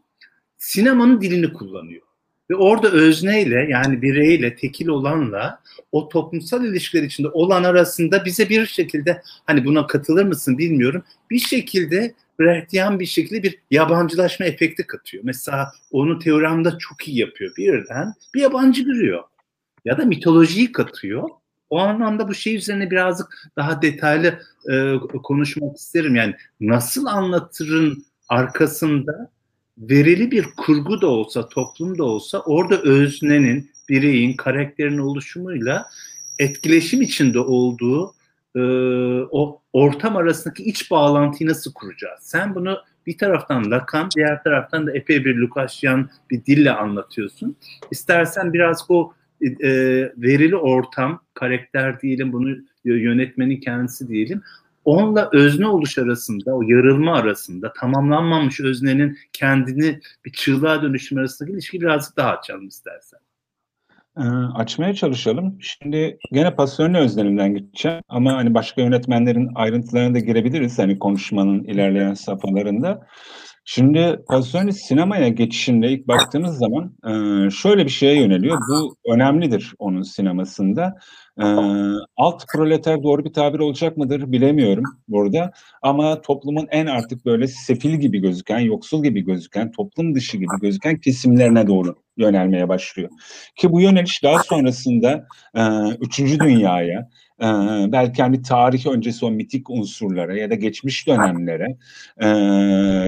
sinemanın 0.56 1.20
dilini 1.20 1.52
kullanıyor. 1.52 2.02
Ve 2.50 2.54
orada 2.54 2.90
özneyle 2.90 3.66
yani 3.70 4.02
bireyle, 4.02 4.56
tekil 4.56 4.88
olanla 4.88 5.60
o 5.92 6.08
toplumsal 6.08 6.64
ilişkiler 6.64 7.02
içinde 7.02 7.28
olan 7.28 7.64
arasında 7.64 8.24
bize 8.24 8.48
bir 8.48 8.66
şekilde 8.66 9.22
hani 9.46 9.64
buna 9.64 9.86
katılır 9.86 10.24
mısın 10.24 10.58
bilmiyorum. 10.58 11.02
Bir 11.30 11.38
şekilde 11.38 12.14
Brechtian 12.40 13.00
bir 13.00 13.06
şekilde 13.06 13.42
bir 13.42 13.58
yabancılaşma 13.70 14.46
efekti 14.46 14.86
katıyor. 14.86 15.24
Mesela 15.26 15.72
onu 15.90 16.18
teoremde 16.18 16.70
çok 16.78 17.08
iyi 17.08 17.18
yapıyor. 17.18 17.56
Birden 17.56 18.14
bir 18.34 18.40
yabancı 18.40 18.82
görüyor. 18.82 19.22
Ya 19.84 19.98
da 19.98 20.04
mitolojiyi 20.04 20.72
katıyor. 20.72 21.28
O 21.70 21.78
anlamda 21.78 22.28
bu 22.28 22.34
şey 22.34 22.56
üzerine 22.56 22.90
birazcık 22.90 23.50
daha 23.56 23.82
detaylı 23.82 24.38
e, 24.70 24.94
konuşmak 25.22 25.76
isterim. 25.76 26.16
Yani 26.16 26.34
nasıl 26.60 27.06
anlatırın 27.06 28.04
arkasında 28.28 29.30
verili 29.78 30.30
bir 30.30 30.46
kurgu 30.56 31.00
da 31.00 31.06
olsa, 31.06 31.48
toplum 31.48 31.98
da 31.98 32.04
olsa 32.04 32.40
orada 32.40 32.82
öznenin, 32.82 33.70
bireyin, 33.88 34.36
karakterin 34.36 34.98
oluşumuyla 34.98 35.86
etkileşim 36.38 37.02
içinde 37.02 37.38
olduğu 37.38 38.14
e, 38.56 38.60
o 39.30 39.60
ortam 39.72 40.16
arasındaki 40.16 40.62
iç 40.62 40.90
bağlantıyı 40.90 41.50
nasıl 41.50 41.72
kuracağız? 41.72 42.20
Sen 42.22 42.54
bunu 42.54 42.78
bir 43.06 43.18
taraftan 43.18 43.70
Lacan, 43.70 44.08
diğer 44.16 44.42
taraftan 44.42 44.86
da 44.86 44.92
epey 44.92 45.24
bir 45.24 45.36
Lukasyan 45.36 46.10
bir 46.30 46.44
dille 46.44 46.72
anlatıyorsun. 46.72 47.56
İstersen 47.90 48.52
biraz 48.52 48.84
o 48.88 49.12
e, 49.42 49.70
verili 50.16 50.56
ortam, 50.56 51.22
karakter 51.34 52.00
diyelim, 52.00 52.32
bunu 52.32 52.56
yönetmenin 52.84 53.60
kendisi 53.60 54.08
diyelim 54.08 54.42
onunla 54.84 55.28
özne 55.32 55.66
oluş 55.66 55.98
arasında, 55.98 56.54
o 56.54 56.62
yarılma 56.62 57.14
arasında, 57.14 57.72
tamamlanmamış 57.72 58.60
öznenin 58.60 59.18
kendini 59.32 60.00
bir 60.24 60.32
çığlığa 60.32 60.82
dönüşüm 60.82 61.18
arasındaki 61.18 61.52
ilişki 61.52 61.80
birazcık 61.80 62.16
daha 62.16 62.30
açalım 62.30 62.68
istersen. 62.68 63.20
Ee, 64.18 64.22
açmaya 64.54 64.94
çalışalım. 64.94 65.58
Şimdi 65.60 66.18
gene 66.32 66.54
Pasolini 66.54 66.98
özlemimden 66.98 67.54
gideceğim 67.54 68.02
ama 68.08 68.32
hani 68.32 68.54
başka 68.54 68.82
yönetmenlerin 68.82 69.50
ayrıntılarına 69.54 70.14
da 70.14 70.18
girebiliriz 70.18 70.78
hani 70.78 70.98
konuşmanın 70.98 71.64
ilerleyen 71.64 72.14
safhalarında. 72.14 73.06
Şimdi 73.64 74.20
Pasolini 74.28 74.72
sinemaya 74.72 75.28
geçişinde 75.28 75.88
ilk 75.88 76.08
baktığımız 76.08 76.58
zaman 76.58 76.94
e, 77.06 77.50
şöyle 77.50 77.84
bir 77.84 77.90
şeye 77.90 78.20
yöneliyor. 78.20 78.58
Bu 78.70 78.96
önemlidir 79.12 79.74
onun 79.78 80.02
sinemasında. 80.02 80.94
E, 81.40 81.44
alt 82.16 82.44
proleter 82.52 83.02
doğru 83.02 83.24
bir 83.24 83.32
tabir 83.32 83.58
olacak 83.58 83.96
mıdır 83.96 84.32
bilemiyorum 84.32 84.84
burada. 85.08 85.52
Ama 85.82 86.20
toplumun 86.20 86.66
en 86.70 86.86
artık 86.86 87.24
böyle 87.24 87.48
sefil 87.48 87.94
gibi 87.94 88.18
gözüken, 88.18 88.58
yoksul 88.58 89.02
gibi 89.02 89.20
gözüken, 89.20 89.72
toplum 89.72 90.14
dışı 90.14 90.36
gibi 90.36 90.60
gözüken 90.60 91.00
kesimlerine 91.00 91.66
doğru 91.66 91.94
yönelmeye 92.16 92.68
başlıyor. 92.68 93.10
Ki 93.56 93.72
bu 93.72 93.80
yöneliş 93.80 94.22
daha 94.22 94.42
sonrasında 94.42 95.26
e, 95.54 95.62
üçüncü 96.00 96.40
dünyaya, 96.40 97.08
e, 97.40 97.46
belki 97.92 98.22
hani 98.22 98.42
tarih 98.42 98.86
öncesi 98.86 99.26
o 99.26 99.30
mitik 99.30 99.70
unsurlara 99.70 100.36
ya 100.36 100.50
da 100.50 100.54
geçmiş 100.54 101.06
dönemlere, 101.06 101.76
e, 102.20 102.28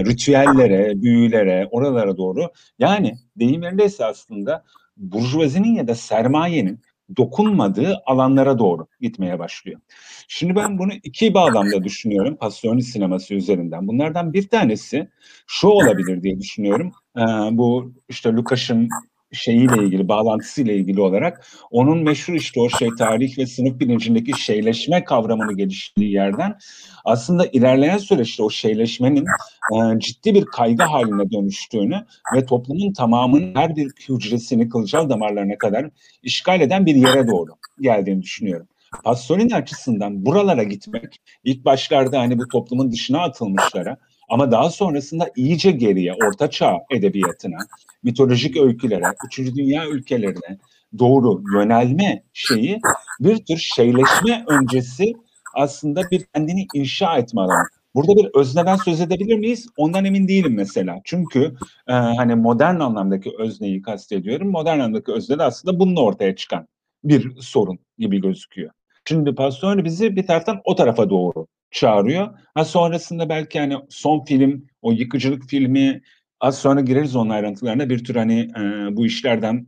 ritüellere, 0.05 1.01
büyülere, 1.01 1.67
oralara 1.71 2.17
doğru 2.17 2.51
yani 2.79 3.13
deyim 3.39 3.63
yerindeyse 3.63 4.05
aslında 4.05 4.63
burjuvazinin 4.97 5.75
ya 5.75 5.87
da 5.87 5.95
sermayenin 5.95 6.81
dokunmadığı 7.17 8.01
alanlara 8.05 8.59
doğru 8.59 8.87
gitmeye 9.01 9.39
başlıyor. 9.39 9.79
Şimdi 10.27 10.55
ben 10.55 10.79
bunu 10.79 10.93
iki 11.03 11.33
bağlamda 11.33 11.83
düşünüyorum 11.83 12.35
Pasolini 12.35 12.83
sineması 12.83 13.33
üzerinden. 13.33 13.87
Bunlardan 13.87 14.33
bir 14.33 14.47
tanesi 14.47 15.09
şu 15.47 15.67
olabilir 15.67 16.23
diye 16.23 16.39
düşünüyorum. 16.39 16.91
Ee, 17.17 17.21
bu 17.51 17.93
işte 18.09 18.33
Lukas'ın 18.33 18.89
şeyiyle 19.31 19.83
ilgili, 19.83 20.07
bağlantısıyla 20.07 20.73
ilgili 20.73 21.01
olarak 21.01 21.47
onun 21.71 22.03
meşhur 22.03 22.33
işte 22.33 22.61
o 22.61 22.69
şey 22.69 22.89
tarih 22.97 23.37
ve 23.37 23.45
sınıf 23.45 23.79
bilincindeki 23.79 24.41
şeyleşme 24.41 25.03
kavramını 25.03 25.57
geliştirdiği 25.57 26.13
yerden 26.13 26.57
aslında 27.05 27.45
ilerleyen 27.45 27.97
süreçte 27.97 28.43
o 28.43 28.49
şeyleşmenin 28.49 29.25
e, 29.73 29.99
ciddi 29.99 30.35
bir 30.35 30.45
kaygı 30.45 30.83
haline 30.83 31.31
dönüştüğünü 31.31 32.05
ve 32.35 32.45
toplumun 32.45 32.93
tamamının 32.93 33.55
her 33.55 33.75
bir 33.75 33.91
hücresini 34.09 34.69
kılcal 34.69 35.09
damarlarına 35.09 35.57
kadar 35.57 35.89
işgal 36.23 36.61
eden 36.61 36.85
bir 36.85 36.95
yere 36.95 37.27
doğru 37.27 37.51
geldiğini 37.81 38.21
düşünüyorum. 38.21 38.67
Pasolini 39.03 39.55
açısından 39.55 40.25
buralara 40.25 40.63
gitmek 40.63 41.17
ilk 41.43 41.65
başlarda 41.65 42.19
hani 42.19 42.39
bu 42.39 42.47
toplumun 42.47 42.91
dışına 42.91 43.23
atılmışlara 43.23 43.97
ama 44.27 44.51
daha 44.51 44.69
sonrasında 44.69 45.31
iyice 45.35 45.71
geriye, 45.71 46.13
orta 46.13 46.49
çağ 46.49 46.77
edebiyatına, 46.91 47.57
mitolojik 48.03 48.57
öykülere, 48.57 49.05
üçüncü 49.27 49.55
dünya 49.55 49.87
ülkelerine 49.87 50.57
doğru 50.99 51.43
yönelme 51.53 52.23
şeyi 52.33 52.79
bir 53.19 53.45
tür 53.45 53.57
şeyleşme 53.57 54.45
öncesi 54.47 55.13
aslında 55.55 56.01
bir 56.11 56.25
kendini 56.33 56.67
inşa 56.73 57.17
etme 57.17 57.41
alanı. 57.41 57.67
Burada 57.95 58.15
bir 58.15 58.29
özneden 58.39 58.75
söz 58.75 59.01
edebilir 59.01 59.37
miyiz? 59.37 59.67
Ondan 59.77 60.05
emin 60.05 60.27
değilim 60.27 60.53
mesela. 60.55 61.01
Çünkü 61.03 61.55
e, 61.87 61.93
hani 61.93 62.35
modern 62.35 62.79
anlamdaki 62.79 63.31
özneyi 63.39 63.81
kastediyorum. 63.81 64.49
Modern 64.49 64.79
anlamdaki 64.79 65.11
özne 65.11 65.39
de 65.39 65.43
aslında 65.43 65.79
bununla 65.79 66.01
ortaya 66.01 66.35
çıkan 66.35 66.67
bir 67.03 67.41
sorun 67.41 67.79
gibi 67.97 68.21
gözüküyor. 68.21 68.71
Şimdi 69.05 69.35
Pasolini 69.35 69.85
bizi 69.85 70.15
bir 70.15 70.27
taraftan 70.27 70.61
o 70.65 70.75
tarafa 70.75 71.09
doğru 71.09 71.47
çağırıyor. 71.71 72.27
Ha 72.53 72.65
sonrasında 72.65 73.29
belki 73.29 73.59
hani 73.59 73.75
son 73.89 74.25
film, 74.25 74.67
o 74.81 74.91
yıkıcılık 74.91 75.43
filmi 75.49 76.01
az 76.39 76.57
sonra 76.57 76.81
gireriz 76.81 77.15
onun 77.15 77.29
ayrıntılarına 77.29 77.89
bir 77.89 78.03
tür 78.03 78.15
hani 78.15 78.39
e, 78.39 78.95
bu 78.95 79.05
işlerden 79.05 79.67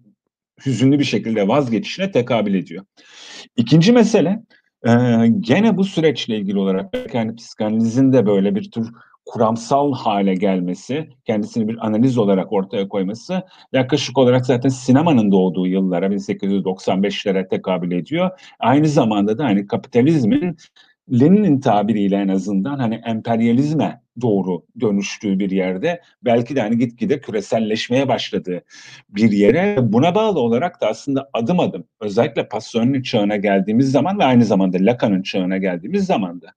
hüzünlü 0.65 0.99
bir 0.99 1.03
şekilde 1.03 1.47
vazgeçişine 1.47 2.11
tekabül 2.11 2.53
ediyor. 2.53 2.85
İkinci 3.55 3.91
mesele 3.91 4.39
e, 4.87 4.91
gene 5.39 5.77
bu 5.77 5.83
süreçle 5.83 6.37
ilgili 6.37 6.59
olarak 6.59 6.93
belki 6.93 7.17
hani 7.17 7.35
psikanalizin 7.35 8.13
de 8.13 8.25
böyle 8.25 8.55
bir 8.55 8.71
tür 8.71 8.91
kuramsal 9.25 9.93
hale 9.93 10.33
gelmesi, 10.33 11.09
kendisini 11.25 11.67
bir 11.67 11.85
analiz 11.85 12.17
olarak 12.17 12.53
ortaya 12.53 12.87
koyması 12.87 13.43
yaklaşık 13.73 14.17
olarak 14.17 14.45
zaten 14.45 14.69
sinemanın 14.69 15.31
doğduğu 15.31 15.67
yıllara 15.67 16.05
1895'lere 16.05 17.49
tekabül 17.49 17.91
ediyor. 17.91 18.29
Aynı 18.59 18.87
zamanda 18.87 19.37
da 19.37 19.45
hani 19.45 19.67
kapitalizmin 19.67 20.57
Lenin'in 21.11 21.59
tabiriyle 21.59 22.15
en 22.15 22.27
azından 22.27 22.79
hani 22.79 23.01
emperyalizme 23.05 24.01
doğru 24.21 24.65
dönüştüğü 24.79 25.39
bir 25.39 25.51
yerde 25.51 26.01
belki 26.21 26.55
de 26.55 26.61
hani 26.61 26.77
gitgide 26.77 27.21
küreselleşmeye 27.21 28.07
başladığı 28.07 28.63
bir 29.09 29.31
yere. 29.31 29.77
Buna 29.81 30.15
bağlı 30.15 30.39
olarak 30.39 30.81
da 30.81 30.87
aslında 30.87 31.29
adım 31.33 31.59
adım 31.59 31.83
özellikle 32.01 32.47
Pasolini'nin 32.47 33.01
çağına 33.01 33.35
geldiğimiz 33.35 33.91
zaman 33.91 34.19
ve 34.19 34.23
aynı 34.23 34.45
zamanda 34.45 34.77
Lacan'ın 34.81 35.21
çağına 35.21 35.57
geldiğimiz 35.57 36.05
zaman 36.05 36.41
da 36.41 36.47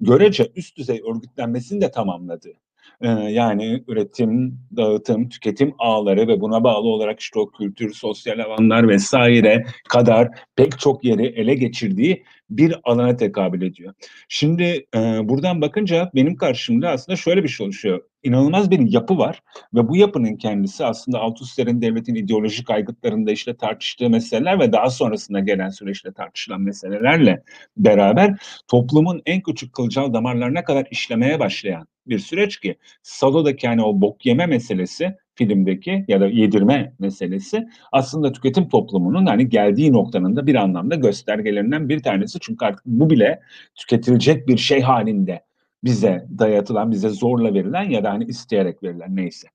görece 0.00 0.52
üst 0.56 0.76
düzey 0.78 1.02
örgütlenmesini 1.10 1.80
de 1.80 1.90
tamamladığı 1.90 2.54
ee, 3.00 3.08
yani 3.08 3.84
üretim, 3.88 4.58
dağıtım, 4.76 5.28
tüketim 5.28 5.74
ağları 5.78 6.28
ve 6.28 6.40
buna 6.40 6.64
bağlı 6.64 6.88
olarak 6.88 7.20
işte 7.20 7.38
o 7.38 7.50
kültür, 7.50 7.94
sosyal 7.94 8.38
alanlar 8.38 8.88
vesaire 8.88 9.64
kadar 9.88 10.28
pek 10.56 10.78
çok 10.78 11.04
yeri 11.04 11.26
ele 11.26 11.54
geçirdiği 11.54 12.24
bir 12.50 12.76
alana 12.84 13.16
tekabül 13.16 13.62
ediyor. 13.62 13.94
Şimdi 14.28 14.86
e, 14.94 14.98
buradan 15.28 15.60
bakınca 15.60 16.10
benim 16.14 16.36
karşımda 16.36 16.90
aslında 16.90 17.16
şöyle 17.16 17.42
bir 17.42 17.48
şey 17.48 17.64
oluşuyor. 17.64 18.00
İnanılmaz 18.22 18.70
bir 18.70 18.92
yapı 18.92 19.18
var 19.18 19.42
ve 19.74 19.88
bu 19.88 19.96
yapının 19.96 20.36
kendisi 20.36 20.84
aslında 20.84 21.18
Althusser'in 21.18 21.82
devletin 21.82 22.14
ideolojik 22.14 22.70
aygıtlarında 22.70 23.32
işte 23.32 23.56
tartıştığı 23.56 24.10
meseleler 24.10 24.60
ve 24.60 24.72
daha 24.72 24.90
sonrasında 24.90 25.40
gelen 25.40 25.68
süreçte 25.68 26.12
tartışılan 26.12 26.60
meselelerle 26.60 27.42
beraber 27.76 28.36
toplumun 28.68 29.22
en 29.26 29.40
küçük 29.40 29.72
kılcal 29.72 30.12
damarlarına 30.12 30.64
kadar 30.64 30.86
işlemeye 30.90 31.40
başlayan 31.40 31.88
bir 32.06 32.18
süreç 32.18 32.60
ki 32.60 32.76
Salo'daki 33.02 33.66
yani 33.66 33.82
o 33.82 34.00
bok 34.00 34.26
yeme 34.26 34.46
meselesi 34.46 35.16
filmdeki 35.38 36.04
ya 36.08 36.20
da 36.20 36.26
yedirme 36.26 36.92
meselesi 36.98 37.68
aslında 37.92 38.32
tüketim 38.32 38.68
toplumunun 38.68 39.26
hani 39.26 39.48
geldiği 39.48 39.92
noktanın 39.92 40.36
da 40.36 40.46
bir 40.46 40.54
anlamda 40.54 40.94
göstergelerinden 40.94 41.88
bir 41.88 42.02
tanesi. 42.02 42.38
Çünkü 42.40 42.64
artık 42.64 42.86
bu 42.86 43.10
bile 43.10 43.40
tüketilecek 43.74 44.48
bir 44.48 44.56
şey 44.56 44.80
halinde 44.80 45.42
bize 45.84 46.26
dayatılan, 46.38 46.90
bize 46.90 47.08
zorla 47.08 47.54
verilen 47.54 47.90
ya 47.90 48.04
da 48.04 48.10
hani 48.10 48.24
isteyerek 48.24 48.82
verilen 48.82 49.16
neyse 49.16 49.48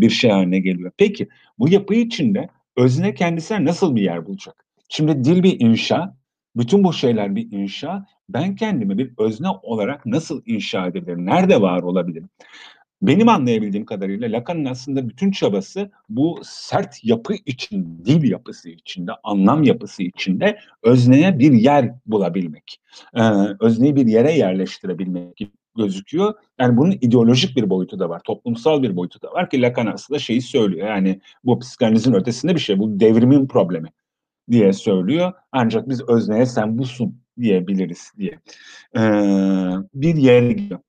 bir 0.00 0.10
şey 0.10 0.30
haline 0.30 0.58
geliyor. 0.58 0.92
Peki 0.96 1.28
bu 1.58 1.68
yapı 1.68 1.94
içinde 1.94 2.48
özne 2.76 3.14
kendisine 3.14 3.64
nasıl 3.64 3.96
bir 3.96 4.02
yer 4.02 4.26
bulacak? 4.26 4.64
Şimdi 4.88 5.24
dil 5.24 5.42
bir 5.42 5.60
inşa, 5.60 6.16
bütün 6.56 6.84
bu 6.84 6.92
şeyler 6.92 7.36
bir 7.36 7.52
inşa. 7.52 8.06
Ben 8.28 8.56
kendimi 8.56 8.98
bir 8.98 9.12
özne 9.18 9.48
olarak 9.62 10.06
nasıl 10.06 10.42
inşa 10.46 10.86
edebilirim? 10.86 11.26
Nerede 11.26 11.60
var 11.60 11.82
olabilirim? 11.82 12.28
Benim 13.02 13.28
anlayabildiğim 13.28 13.86
kadarıyla 13.86 14.32
Lacan'ın 14.32 14.64
aslında 14.64 15.08
bütün 15.08 15.30
çabası 15.30 15.90
bu 16.08 16.40
sert 16.44 17.04
yapı 17.04 17.34
için, 17.46 18.04
dil 18.04 18.30
yapısı 18.30 18.68
içinde, 18.68 19.12
anlam 19.24 19.62
yapısı 19.62 20.02
içinde 20.02 20.58
özneye 20.82 21.38
bir 21.38 21.52
yer 21.52 21.94
bulabilmek. 22.06 22.80
Ee, 23.14 23.22
özneyi 23.60 23.96
bir 23.96 24.06
yere 24.06 24.32
yerleştirebilmek 24.32 25.38
gözüküyor. 25.76 26.34
Yani 26.60 26.76
bunun 26.76 26.92
ideolojik 26.92 27.56
bir 27.56 27.70
boyutu 27.70 27.98
da 27.98 28.08
var, 28.08 28.20
toplumsal 28.24 28.82
bir 28.82 28.96
boyutu 28.96 29.22
da 29.22 29.32
var 29.32 29.50
ki 29.50 29.62
Lacan 29.62 29.86
aslında 29.86 30.18
şeyi 30.18 30.42
söylüyor. 30.42 30.88
Yani 30.88 31.20
bu 31.44 31.58
psikanalizin 31.58 32.12
ötesinde 32.12 32.54
bir 32.54 32.60
şey, 32.60 32.78
bu 32.78 33.00
devrimin 33.00 33.46
problemi 33.46 33.88
diye 34.50 34.72
söylüyor. 34.72 35.32
Ancak 35.52 35.88
biz 35.88 36.08
özneye 36.08 36.46
sen 36.46 36.78
busun 36.78 37.20
diyebiliriz 37.40 38.12
diye. 38.18 38.40
Ee, 38.96 39.00
bir 39.94 40.14
yere 40.14 40.52
gidiyor. 40.52 40.80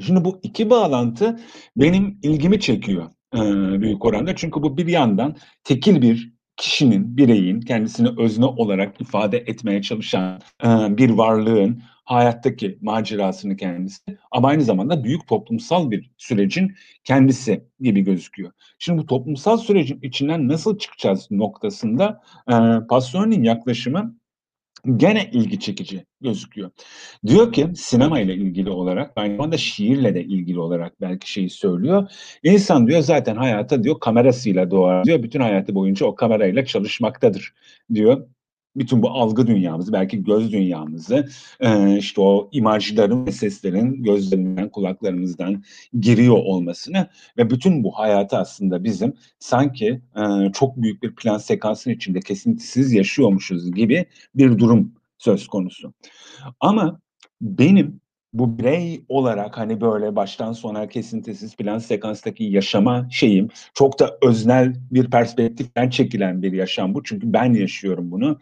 Şimdi 0.00 0.24
bu 0.24 0.40
iki 0.42 0.70
bağlantı 0.70 1.40
benim 1.76 2.18
ilgimi 2.22 2.60
çekiyor 2.60 3.10
e, 3.34 3.40
büyük 3.80 4.04
oranda. 4.04 4.36
Çünkü 4.36 4.62
bu 4.62 4.76
bir 4.76 4.86
yandan 4.86 5.36
tekil 5.64 6.02
bir 6.02 6.32
kişinin, 6.56 7.16
bireyin 7.16 7.60
kendisini 7.60 8.08
özne 8.18 8.44
olarak 8.44 9.00
ifade 9.00 9.38
etmeye 9.38 9.82
çalışan 9.82 10.40
e, 10.64 10.68
bir 10.98 11.10
varlığın 11.10 11.82
hayattaki 12.04 12.78
macerasını 12.80 13.56
kendisi 13.56 14.18
ama 14.30 14.48
aynı 14.48 14.62
zamanda 14.62 15.04
büyük 15.04 15.26
toplumsal 15.26 15.90
bir 15.90 16.10
sürecin 16.16 16.74
kendisi 17.04 17.64
gibi 17.80 18.00
gözüküyor. 18.00 18.52
Şimdi 18.78 18.98
bu 19.02 19.06
toplumsal 19.06 19.56
sürecin 19.58 19.98
içinden 20.02 20.48
nasıl 20.48 20.78
çıkacağız 20.78 21.28
noktasında 21.30 22.20
e, 22.48 22.54
Pasolini'nin 22.88 23.44
yaklaşımı 23.44 24.21
gene 24.96 25.30
ilgi 25.32 25.60
çekici 25.60 26.04
gözüküyor. 26.20 26.70
Diyor 27.26 27.52
ki 27.52 27.68
sinema 27.74 28.20
ile 28.20 28.34
ilgili 28.34 28.70
olarak 28.70 29.12
aynı 29.16 29.36
zamanda 29.36 29.56
şiirle 29.56 30.14
de 30.14 30.24
ilgili 30.24 30.60
olarak 30.60 31.00
belki 31.00 31.32
şeyi 31.32 31.50
söylüyor. 31.50 32.10
İnsan 32.42 32.86
diyor 32.86 33.00
zaten 33.00 33.36
hayata 33.36 33.84
diyor 33.84 34.00
kamerasıyla 34.00 34.70
doğar 34.70 35.04
diyor. 35.04 35.22
Bütün 35.22 35.40
hayatı 35.40 35.74
boyunca 35.74 36.06
o 36.06 36.14
kamerayla 36.14 36.64
çalışmaktadır 36.64 37.54
diyor 37.94 38.26
bütün 38.76 39.02
bu 39.02 39.10
algı 39.10 39.46
dünyamızı, 39.46 39.92
belki 39.92 40.24
göz 40.24 40.52
dünyamızı, 40.52 41.28
işte 41.98 42.20
o 42.20 42.48
imajların 42.52 43.26
ve 43.26 43.32
seslerin 43.32 44.02
gözlerimizden, 44.02 44.68
kulaklarımızdan 44.68 45.62
giriyor 46.00 46.36
olmasını 46.36 47.08
ve 47.38 47.50
bütün 47.50 47.84
bu 47.84 47.90
hayatı 47.90 48.36
aslında 48.36 48.84
bizim 48.84 49.14
sanki 49.38 50.00
çok 50.52 50.76
büyük 50.76 51.02
bir 51.02 51.14
plan 51.14 51.38
sekansın 51.38 51.90
içinde 51.90 52.20
kesintisiz 52.20 52.92
yaşıyormuşuz 52.92 53.72
gibi 53.74 54.06
bir 54.34 54.58
durum 54.58 54.92
söz 55.18 55.46
konusu. 55.46 55.92
Ama 56.60 57.00
benim 57.40 58.00
bu 58.32 58.58
birey 58.58 59.04
olarak 59.08 59.58
hani 59.58 59.80
böyle 59.80 60.16
baştan 60.16 60.52
sona 60.52 60.88
kesintisiz 60.88 61.56
plan 61.56 61.78
sekanstaki 61.78 62.44
yaşama 62.44 63.08
şeyim 63.10 63.48
çok 63.74 63.98
da 63.98 64.18
öznel 64.22 64.74
bir 64.90 65.10
perspektiften 65.10 65.90
çekilen 65.90 66.42
bir 66.42 66.52
yaşam 66.52 66.94
bu. 66.94 67.02
Çünkü 67.02 67.32
ben 67.32 67.54
yaşıyorum 67.54 68.10
bunu 68.10 68.38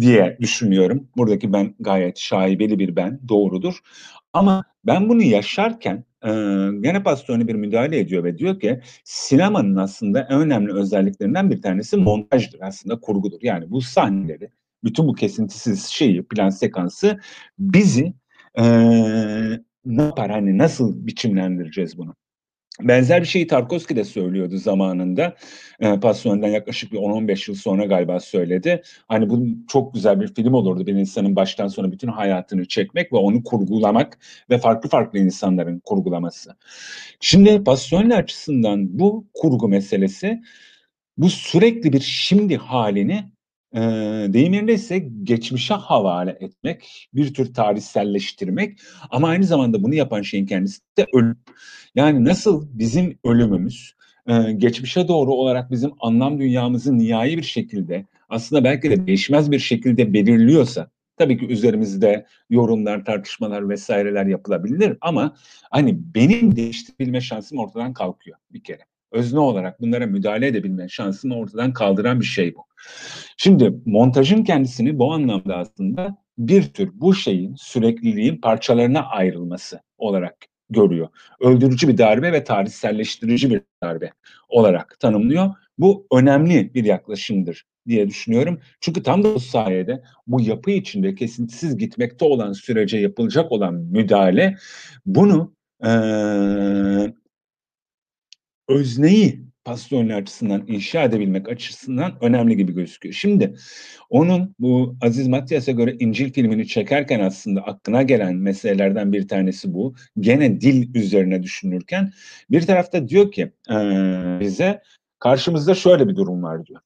diye 0.00 0.36
düşünüyorum. 0.40 1.08
Buradaki 1.16 1.52
ben 1.52 1.74
gayet 1.80 2.18
şaibeli 2.18 2.78
bir 2.78 2.96
ben, 2.96 3.20
doğrudur. 3.28 3.78
Ama 4.32 4.64
ben 4.86 5.08
bunu 5.08 5.22
yaşarken 5.22 6.04
e, 6.24 6.30
gene 6.80 7.02
Pasolini 7.02 7.48
bir 7.48 7.54
müdahale 7.54 7.98
ediyor 7.98 8.24
ve 8.24 8.38
diyor 8.38 8.60
ki 8.60 8.80
sinemanın 9.04 9.76
aslında 9.76 10.20
en 10.30 10.40
önemli 10.40 10.72
özelliklerinden 10.72 11.50
bir 11.50 11.62
tanesi 11.62 11.96
montajdır 11.96 12.60
aslında 12.62 13.00
kurgudur. 13.00 13.38
Yani 13.42 13.70
bu 13.70 13.80
sahneleri, 13.80 14.50
bütün 14.84 15.08
bu 15.08 15.14
kesintisiz 15.14 15.86
şeyi, 15.86 16.22
plan 16.22 16.50
sekansı 16.50 17.20
bizi 17.58 18.14
ne 19.84 20.02
yapar 20.02 20.30
hani 20.30 20.58
nasıl 20.58 21.06
biçimlendireceğiz 21.06 21.98
bunu? 21.98 22.14
Benzer 22.80 23.22
bir 23.22 23.26
şeyi 23.26 23.46
Tarkovski 23.46 23.96
de 23.96 24.04
söylüyordu 24.04 24.58
zamanında. 24.58 25.36
E, 25.80 26.00
Pasyon'dan 26.00 26.48
yaklaşık 26.48 26.92
bir 26.92 26.98
10-15 26.98 27.50
yıl 27.50 27.56
sonra 27.56 27.84
galiba 27.84 28.20
söyledi. 28.20 28.82
Hani 29.08 29.30
bu 29.30 29.46
çok 29.68 29.94
güzel 29.94 30.20
bir 30.20 30.34
film 30.34 30.54
olurdu 30.54 30.86
bir 30.86 30.94
insanın 30.94 31.36
baştan 31.36 31.68
sona 31.68 31.92
bütün 31.92 32.08
hayatını 32.08 32.68
çekmek 32.68 33.12
ve 33.12 33.16
onu 33.16 33.44
kurgulamak 33.44 34.18
ve 34.50 34.58
farklı 34.58 34.88
farklı 34.88 35.18
insanların 35.18 35.80
kurgulaması. 35.84 36.56
Şimdi 37.20 37.64
Pasyon'la 37.64 38.16
açısından 38.16 38.98
bu 38.98 39.26
kurgu 39.34 39.68
meselesi 39.68 40.42
bu 41.16 41.30
sürekli 41.30 41.92
bir 41.92 42.00
şimdi 42.00 42.56
halini 42.56 43.24
e, 43.74 43.80
deyim 44.32 44.52
yerindeyse 44.52 44.98
geçmişe 45.22 45.74
havale 45.74 46.38
etmek, 46.40 47.08
bir 47.14 47.34
tür 47.34 47.54
tarihselleştirmek 47.54 48.78
ama 49.10 49.28
aynı 49.28 49.44
zamanda 49.44 49.82
bunu 49.82 49.94
yapan 49.94 50.22
şeyin 50.22 50.46
kendisi 50.46 50.80
de 50.98 51.06
ölüm. 51.12 51.38
Yani 51.94 52.24
nasıl 52.24 52.68
bizim 52.72 53.18
ölümümüz 53.24 53.94
e, 54.26 54.52
geçmişe 54.52 55.08
doğru 55.08 55.32
olarak 55.32 55.70
bizim 55.70 55.92
anlam 56.00 56.40
dünyamızı 56.40 56.98
nihai 56.98 57.38
bir 57.38 57.42
şekilde 57.42 58.06
aslında 58.28 58.64
belki 58.64 58.90
de 58.90 59.06
değişmez 59.06 59.50
bir 59.50 59.58
şekilde 59.58 60.12
belirliyorsa 60.12 60.90
tabii 61.16 61.38
ki 61.38 61.46
üzerimizde 61.46 62.26
yorumlar, 62.50 63.04
tartışmalar 63.04 63.68
vesaireler 63.68 64.26
yapılabilir 64.26 64.98
ama 65.00 65.36
hani 65.70 66.14
benim 66.14 66.56
değiştirebilme 66.56 67.20
şansım 67.20 67.58
ortadan 67.58 67.92
kalkıyor 67.92 68.38
bir 68.50 68.62
kere 68.62 68.82
özne 69.16 69.38
olarak 69.38 69.80
bunlara 69.80 70.06
müdahale 70.06 70.46
edebilme 70.46 70.88
şansını 70.88 71.36
ortadan 71.36 71.72
kaldıran 71.72 72.20
bir 72.20 72.24
şey 72.24 72.54
bu. 72.54 72.64
Şimdi 73.36 73.74
montajın 73.86 74.44
kendisini 74.44 74.98
bu 74.98 75.12
anlamda 75.12 75.56
aslında 75.56 76.16
bir 76.38 76.62
tür 76.62 76.90
bu 76.94 77.14
şeyin 77.14 77.54
sürekliliğin 77.54 78.36
parçalarına 78.36 79.00
ayrılması 79.00 79.80
olarak 79.98 80.36
görüyor. 80.70 81.08
Öldürücü 81.40 81.88
bir 81.88 81.98
darbe 81.98 82.32
ve 82.32 82.44
tarihselleştirici 82.44 83.50
bir 83.50 83.60
darbe 83.82 84.10
olarak 84.48 85.00
tanımlıyor. 85.00 85.50
Bu 85.78 86.06
önemli 86.12 86.74
bir 86.74 86.84
yaklaşımdır 86.84 87.64
diye 87.88 88.08
düşünüyorum. 88.08 88.60
Çünkü 88.80 89.02
tam 89.02 89.24
da 89.24 89.34
bu 89.34 89.40
sayede 89.40 90.02
bu 90.26 90.40
yapı 90.40 90.70
içinde 90.70 91.14
kesintisiz 91.14 91.78
gitmekte 91.78 92.24
olan 92.24 92.52
sürece 92.52 92.98
yapılacak 92.98 93.52
olan 93.52 93.74
müdahale 93.74 94.56
bunu 95.06 95.56
ee, 95.84 95.88
özneyi 98.68 99.46
Pastorini 99.66 100.14
açısından 100.14 100.64
inşa 100.66 101.02
edebilmek 101.02 101.48
açısından 101.48 102.18
önemli 102.20 102.56
gibi 102.56 102.74
gözüküyor. 102.74 103.14
Şimdi 103.14 103.56
onun 104.10 104.54
bu 104.58 104.96
Aziz 105.00 105.28
Matyas'a 105.28 105.72
göre 105.72 105.96
İncil 105.98 106.32
filmini 106.32 106.66
çekerken 106.66 107.20
aslında 107.20 107.62
aklına 107.62 108.02
gelen 108.02 108.36
meselelerden 108.36 109.12
bir 109.12 109.28
tanesi 109.28 109.74
bu. 109.74 109.94
Gene 110.20 110.60
dil 110.60 110.94
üzerine 110.94 111.42
düşünürken 111.42 112.12
bir 112.50 112.66
tarafta 112.66 113.08
diyor 113.08 113.32
ki 113.32 113.52
e, 113.70 113.74
bize 114.40 114.82
karşımızda 115.18 115.74
şöyle 115.74 116.08
bir 116.08 116.16
durum 116.16 116.42
var 116.42 116.66
diyor. 116.66 116.80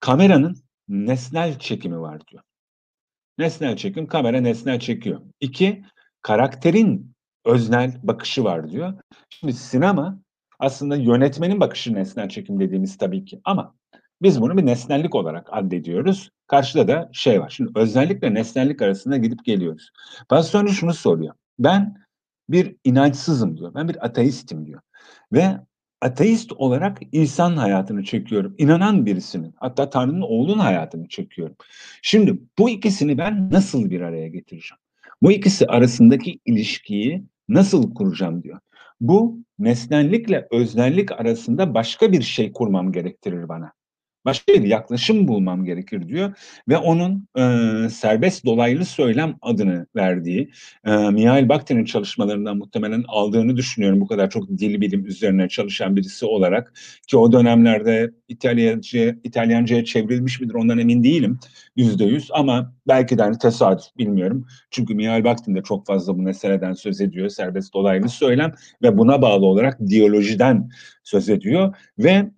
Kameranın 0.00 0.56
nesnel 0.88 1.58
çekimi 1.58 2.00
var 2.00 2.26
diyor. 2.26 2.42
Nesnel 3.38 3.76
çekim, 3.76 4.06
kamera 4.06 4.40
nesnel 4.40 4.80
çekiyor. 4.80 5.20
İki, 5.40 5.84
karakterin 6.22 7.14
öznel 7.44 8.00
bakışı 8.02 8.44
var 8.44 8.70
diyor. 8.70 8.94
Şimdi 9.30 9.52
sinema 9.52 10.23
aslında 10.64 10.96
yönetmenin 10.96 11.60
bakışı 11.60 11.94
nesnel 11.94 12.28
çekim 12.28 12.60
dediğimiz 12.60 12.98
tabii 12.98 13.24
ki 13.24 13.40
ama 13.44 13.74
biz 14.22 14.40
bunu 14.40 14.56
bir 14.56 14.66
nesnellik 14.66 15.14
olarak 15.14 15.48
addediyoruz. 15.52 16.30
Karşıda 16.46 16.88
da 16.88 17.10
şey 17.12 17.40
var. 17.40 17.50
Şimdi 17.50 17.70
özellikle 17.76 18.34
nesnellik 18.34 18.82
arasında 18.82 19.16
gidip 19.16 19.44
geliyoruz. 19.44 19.90
Pastorini 20.28 20.70
şunu 20.70 20.94
soruyor. 20.94 21.34
Ben 21.58 21.96
bir 22.48 22.76
inançsızım 22.84 23.56
diyor. 23.56 23.74
Ben 23.74 23.88
bir 23.88 24.06
ateistim 24.06 24.66
diyor. 24.66 24.80
Ve 25.32 25.58
ateist 26.00 26.52
olarak 26.52 26.98
İsa'nın 27.12 27.56
hayatını 27.56 28.04
çekiyorum. 28.04 28.54
İnanan 28.58 29.06
birisinin, 29.06 29.54
hatta 29.56 29.90
Tanrı'nın 29.90 30.20
oğlunun 30.20 30.58
hayatını 30.58 31.08
çekiyorum. 31.08 31.56
Şimdi 32.02 32.38
bu 32.58 32.70
ikisini 32.70 33.18
ben 33.18 33.50
nasıl 33.50 33.90
bir 33.90 34.00
araya 34.00 34.28
getireceğim? 34.28 34.80
Bu 35.22 35.32
ikisi 35.32 35.66
arasındaki 35.66 36.38
ilişkiyi 36.44 37.24
nasıl 37.48 37.94
kuracağım 37.94 38.42
diyor. 38.42 38.60
Bu 39.00 39.43
nesnellikle 39.58 40.48
öznellik 40.50 41.12
arasında 41.12 41.74
başka 41.74 42.12
bir 42.12 42.22
şey 42.22 42.52
kurmam 42.52 42.92
gerektirir 42.92 43.48
bana 43.48 43.72
başka 44.24 44.52
bir 44.52 44.62
yaklaşım 44.62 45.28
bulmam 45.28 45.64
gerekir 45.64 46.08
diyor. 46.08 46.32
Ve 46.68 46.76
onun 46.76 47.28
e, 47.36 47.42
serbest 47.88 48.44
dolaylı 48.44 48.84
söylem 48.84 49.36
adını 49.42 49.86
verdiği 49.96 50.50
e, 50.84 50.96
Mihail 50.96 51.48
Bakhtin'in 51.48 51.84
çalışmalarından 51.84 52.56
muhtemelen 52.56 53.04
aldığını 53.08 53.56
düşünüyorum. 53.56 54.00
Bu 54.00 54.06
kadar 54.06 54.30
çok 54.30 54.48
dil 54.48 54.80
bilim 54.80 55.06
üzerine 55.06 55.48
çalışan 55.48 55.96
birisi 55.96 56.26
olarak. 56.26 56.72
Ki 57.06 57.16
o 57.16 57.32
dönemlerde 57.32 58.10
İtalyanca 58.28 59.16
İtalyanca'ya 59.24 59.84
çevrilmiş 59.84 60.40
midir 60.40 60.54
ondan 60.54 60.78
emin 60.78 61.02
değilim. 61.02 61.38
Yüzde 61.76 62.04
yüz 62.04 62.28
ama 62.32 62.74
belki 62.88 63.18
de 63.18 63.22
hani 63.22 63.38
tesadüf 63.38 63.84
bilmiyorum. 63.98 64.46
Çünkü 64.70 64.94
Mihail 64.94 65.24
Bakhtin 65.24 65.54
de 65.54 65.62
çok 65.62 65.86
fazla 65.86 66.18
bu 66.18 66.22
meseleden 66.22 66.72
söz 66.72 67.00
ediyor. 67.00 67.28
Serbest 67.28 67.74
dolaylı 67.74 68.08
söylem 68.08 68.52
ve 68.82 68.98
buna 68.98 69.22
bağlı 69.22 69.46
olarak 69.46 69.80
diyolojiden 69.88 70.70
söz 71.04 71.28
ediyor. 71.28 71.76
Ve 71.98 72.30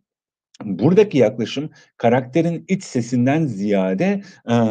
buradaki 0.65 1.19
yaklaşım 1.19 1.71
karakterin 1.97 2.65
iç 2.69 2.85
sesinden 2.85 3.47
ziyade 3.47 4.23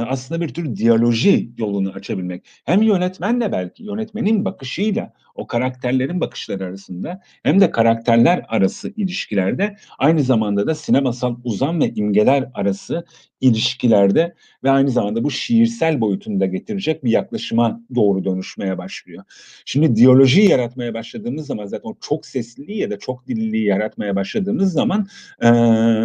aslında 0.08 0.42
bir 0.42 0.54
tür 0.54 0.76
diyaloji 0.76 1.52
yolunu 1.58 1.92
açabilmek. 1.92 2.46
Hem 2.66 2.82
yönetmenle 2.82 3.52
belki 3.52 3.84
yönetmenin 3.84 4.46
bakışıyla 4.46 5.14
o 5.36 5.48
karakterlerin 5.48 6.22
bakışları 6.22 6.66
arasında 6.66 7.22
hem 7.44 7.62
de 7.62 7.72
karakterler 7.72 8.46
arası 8.48 8.94
ilişkilerde 8.96 9.76
aynı 10.00 10.24
zamanda 10.24 10.68
da 10.68 10.76
sinemasal 10.76 11.36
uzam 11.44 11.82
ve 11.82 11.94
imgeler 11.94 12.50
arası 12.54 13.06
ilişkilerde 13.46 14.36
ve 14.64 14.72
aynı 14.72 14.90
zamanda 14.90 15.24
bu 15.24 15.32
şiirsel 15.32 16.02
boyutunu 16.02 16.40
da 16.40 16.46
getirecek 16.46 17.04
bir 17.04 17.12
yaklaşıma 17.12 17.82
doğru 17.96 18.26
dönüşmeye 18.26 18.78
başlıyor. 18.78 19.24
Şimdi 19.66 19.96
diyalojiyi 19.96 20.50
yaratmaya 20.50 20.94
başladığımız 20.94 21.48
zaman 21.48 21.66
zaten 21.66 21.90
o 21.90 21.96
çok 22.02 22.26
sesliliği 22.26 22.78
ya 22.78 22.90
da 22.90 23.00
çok 23.00 23.28
dilliliği 23.28 23.66
yaratmaya 23.66 24.16
başladığımız 24.16 24.74
zaman 24.74 25.08
e, 25.42 25.48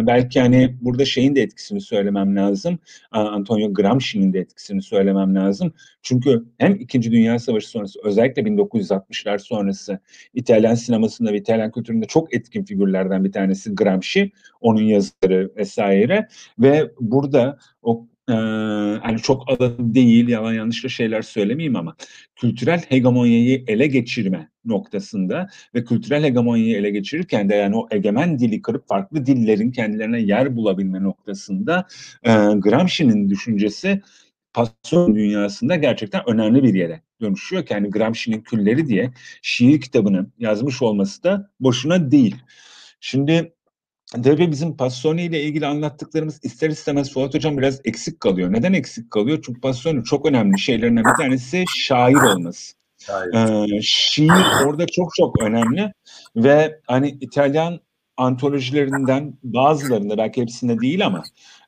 belki 0.07 0.39
hani 0.39 0.75
burada 0.81 1.05
şeyin 1.05 1.35
de 1.35 1.41
etkisini 1.41 1.81
söylemem 1.81 2.35
lazım. 2.35 2.79
Antonio 3.11 3.73
Gramsci'nin 3.73 4.33
de 4.33 4.39
etkisini 4.39 4.81
söylemem 4.81 5.35
lazım. 5.35 5.73
Çünkü 6.01 6.45
hem 6.57 6.75
İkinci 6.75 7.11
Dünya 7.11 7.39
Savaşı 7.39 7.69
sonrası 7.69 7.99
özellikle 8.03 8.41
1960'lar 8.41 9.39
sonrası 9.39 9.99
İtalyan 10.33 10.75
sinemasında 10.75 11.33
ve 11.33 11.37
İtalyan 11.37 11.71
kültüründe 11.71 12.05
çok 12.05 12.33
etkin 12.33 12.63
figürlerden 12.63 13.23
bir 13.23 13.31
tanesi 13.31 13.75
Gramsci. 13.75 14.31
Onun 14.61 14.81
yazıları 14.81 15.51
vesaire 15.55 16.27
ve 16.59 16.91
burada 16.99 17.30
o 17.81 18.07
ee, 18.29 18.33
hani 19.01 19.19
çok 19.21 19.49
alanı 19.49 19.95
değil, 19.95 20.27
yalan 20.27 20.53
yanlışla 20.53 20.89
şeyler 20.89 21.21
söylemeyeyim 21.21 21.75
ama 21.75 21.95
kültürel 22.35 22.79
hegemonyayı 22.89 23.63
ele 23.67 23.87
geçirme 23.87 24.49
noktasında 24.65 25.47
ve 25.75 25.83
kültürel 25.83 26.23
hegemonyayı 26.23 26.77
ele 26.77 26.89
geçirirken 26.89 27.49
de 27.49 27.55
yani 27.55 27.75
o 27.77 27.87
egemen 27.91 28.39
dili 28.39 28.61
kırıp 28.61 28.87
farklı 28.87 29.25
dillerin 29.25 29.71
kendilerine 29.71 30.21
yer 30.21 30.55
bulabilme 30.55 31.03
noktasında 31.03 31.87
e, 32.23 32.31
Gramsci'nin 32.55 33.29
düşüncesi 33.29 34.01
pasyon 34.53 35.15
dünyasında 35.15 35.75
gerçekten 35.75 36.21
önemli 36.29 36.63
bir 36.63 36.73
yere 36.73 37.01
dönüşüyor. 37.21 37.63
Yani 37.69 37.89
Gramsci'nin 37.89 38.41
külleri 38.41 38.87
diye 38.87 39.11
şiir 39.41 39.81
kitabını 39.81 40.27
yazmış 40.39 40.81
olması 40.81 41.23
da 41.23 41.49
boşuna 41.59 42.11
değil. 42.11 42.35
Şimdi 42.99 43.53
Tabii 44.11 44.51
bizim 44.51 44.77
Passioni 44.77 45.23
ile 45.23 45.43
ilgili 45.43 45.65
anlattıklarımız 45.65 46.39
ister 46.43 46.69
istemez 46.69 47.13
Fuat 47.13 47.33
Hocam 47.33 47.57
biraz 47.57 47.81
eksik 47.85 48.19
kalıyor. 48.19 48.53
Neden 48.53 48.73
eksik 48.73 49.11
kalıyor? 49.11 49.39
Çünkü 49.45 49.61
Passioni 49.61 50.03
çok 50.03 50.25
önemli 50.25 50.59
şeylerinden 50.59 51.03
bir 51.03 51.23
tanesi 51.23 51.65
şair 51.77 52.15
olması. 52.15 52.73
Şair. 52.97 53.33
Ee, 53.33 53.79
şiir 53.81 54.65
orada 54.65 54.85
çok 54.85 55.15
çok 55.15 55.41
önemli 55.41 55.93
ve 56.35 56.79
hani 56.87 57.17
İtalyan 57.21 57.79
antolojilerinden 58.17 59.37
bazılarında 59.43 60.17
belki 60.17 60.41
hepsinde 60.41 60.79
değil 60.79 61.05
ama 61.05 61.23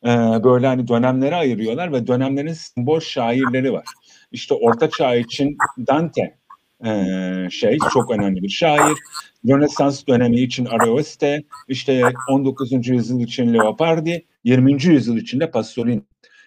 e, 0.05 0.09
böyle 0.43 0.67
hani 0.67 0.87
dönemlere 0.87 1.35
ayırıyorlar 1.35 1.93
ve 1.93 2.07
dönemlerin 2.07 2.53
simbol 2.53 2.99
şairleri 2.99 3.73
var. 3.73 3.85
İşte 4.31 4.53
Orta 4.53 4.89
Çağ 4.89 5.15
için 5.15 5.57
Dante 5.87 6.37
e, 6.85 7.49
şey 7.49 7.77
çok 7.93 8.11
önemli 8.11 8.43
bir 8.43 8.49
şair. 8.49 8.97
Rönesans 9.47 10.07
dönemi 10.07 10.39
için 10.39 10.65
Arioste, 10.65 11.43
işte 11.67 12.03
19. 12.29 12.87
yüzyıl 12.87 13.19
için 13.19 13.53
Leopardi, 13.53 14.25
20. 14.43 14.83
yüzyıl 14.83 15.17
için 15.17 15.39
de 15.39 15.51
Pasolini. 15.51 16.01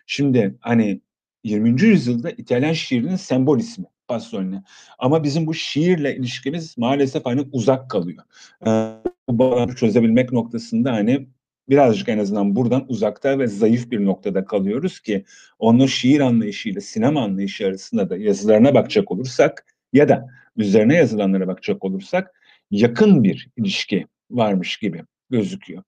Şimdi 0.07 0.55
hani 0.61 1.01
20. 1.45 1.83
yüzyılda 1.83 2.31
İtalyan 2.31 2.73
şiirinin 2.73 3.17
sembol 3.17 3.59
ismi 3.59 3.85
Pasolini. 4.09 4.63
Ama 4.99 5.25
bizim 5.25 5.47
bu 5.47 5.55
şiirle 5.55 6.17
ilişkimiz 6.17 6.79
maalesef 6.79 7.27
hani 7.27 7.49
uzak 7.53 7.91
kalıyor. 7.91 8.25
Ee, 8.67 8.93
bu 9.29 9.39
bağlantı 9.39 9.77
çözebilmek 9.77 10.33
noktasında 10.33 10.93
hani 10.93 11.29
birazcık 11.69 12.09
en 12.09 12.19
azından 12.19 12.57
buradan 12.57 12.85
uzakta 12.89 13.39
ve 13.39 13.47
zayıf 13.47 13.91
bir 13.91 14.05
noktada 14.05 14.45
kalıyoruz 14.45 15.01
ki 15.01 15.25
onun 15.59 15.87
şiir 15.87 16.21
anlayışıyla 16.21 16.81
sinema 16.81 17.23
anlayışı 17.23 17.67
arasında 17.67 18.11
da 18.11 18.17
yazılarına 18.17 18.75
bakacak 18.75 19.11
olursak 19.11 19.76
ya 19.93 20.09
da 20.09 20.27
üzerine 20.57 20.95
yazılanlara 20.95 21.49
bakacak 21.49 21.85
olursak 21.85 22.41
yakın 22.71 23.25
bir 23.25 23.49
ilişki 23.57 24.07
varmış 24.31 24.77
gibi 24.77 25.03
gözüküyor. 25.31 25.83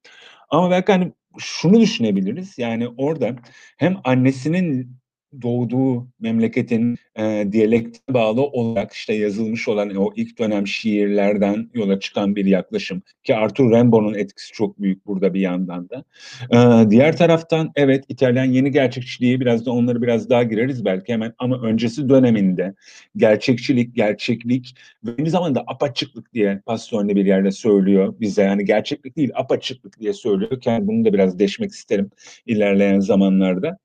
Ama 0.50 0.70
belki 0.70 0.92
hani 0.92 1.12
şunu 1.38 1.80
düşünebiliriz. 1.80 2.58
Yani 2.58 2.88
orada 2.88 3.36
hem 3.76 3.96
annesinin 4.04 4.96
doğduğu 5.42 6.08
memleketin 6.20 6.98
e, 7.18 7.48
diyalekte 7.52 8.14
bağlı 8.14 8.42
olarak 8.42 8.92
işte 8.92 9.14
yazılmış 9.14 9.68
olan 9.68 9.96
o 9.96 10.12
ilk 10.16 10.38
dönem 10.38 10.66
şiirlerden 10.66 11.70
yola 11.74 12.00
çıkan 12.00 12.36
bir 12.36 12.44
yaklaşım 12.44 13.02
ki 13.24 13.36
Arthur 13.36 13.70
Rimbaud'un 13.72 14.14
etkisi 14.14 14.52
çok 14.52 14.82
büyük 14.82 15.06
burada 15.06 15.34
bir 15.34 15.40
yandan 15.40 15.88
da. 15.90 16.04
E, 16.52 16.90
diğer 16.90 17.16
taraftan 17.16 17.72
evet 17.76 18.04
İtalyan 18.08 18.44
yeni 18.44 18.70
gerçekçiliği 18.70 19.40
biraz 19.40 19.66
da 19.66 19.72
onları 19.72 20.02
biraz 20.02 20.30
daha 20.30 20.42
gireriz 20.42 20.84
belki 20.84 21.12
hemen 21.12 21.34
ama 21.38 21.60
öncesi 21.62 22.08
döneminde 22.08 22.74
gerçekçilik, 23.16 23.96
gerçeklik 23.96 24.74
ve 25.04 25.10
aynı 25.18 25.30
zamanda 25.30 25.64
apaçıklık 25.66 26.34
diye 26.34 26.60
Pastorini 26.66 27.16
bir 27.16 27.26
yerde 27.26 27.50
söylüyor 27.50 28.14
bize 28.20 28.42
yani 28.42 28.64
gerçeklik 28.64 29.16
değil 29.16 29.30
apaçıklık 29.34 30.00
diye 30.00 30.12
söylüyor. 30.12 30.62
Yani 30.64 30.86
bunu 30.86 31.04
da 31.04 31.12
biraz 31.12 31.38
deşmek 31.38 31.70
isterim 31.70 32.10
ilerleyen 32.46 33.00
zamanlarda 33.00 33.78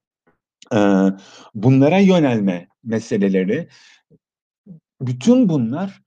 bunlara 1.53 1.99
yönelme 1.99 2.67
meseleleri 2.83 3.67
bütün 5.01 5.49
bunlar 5.49 6.01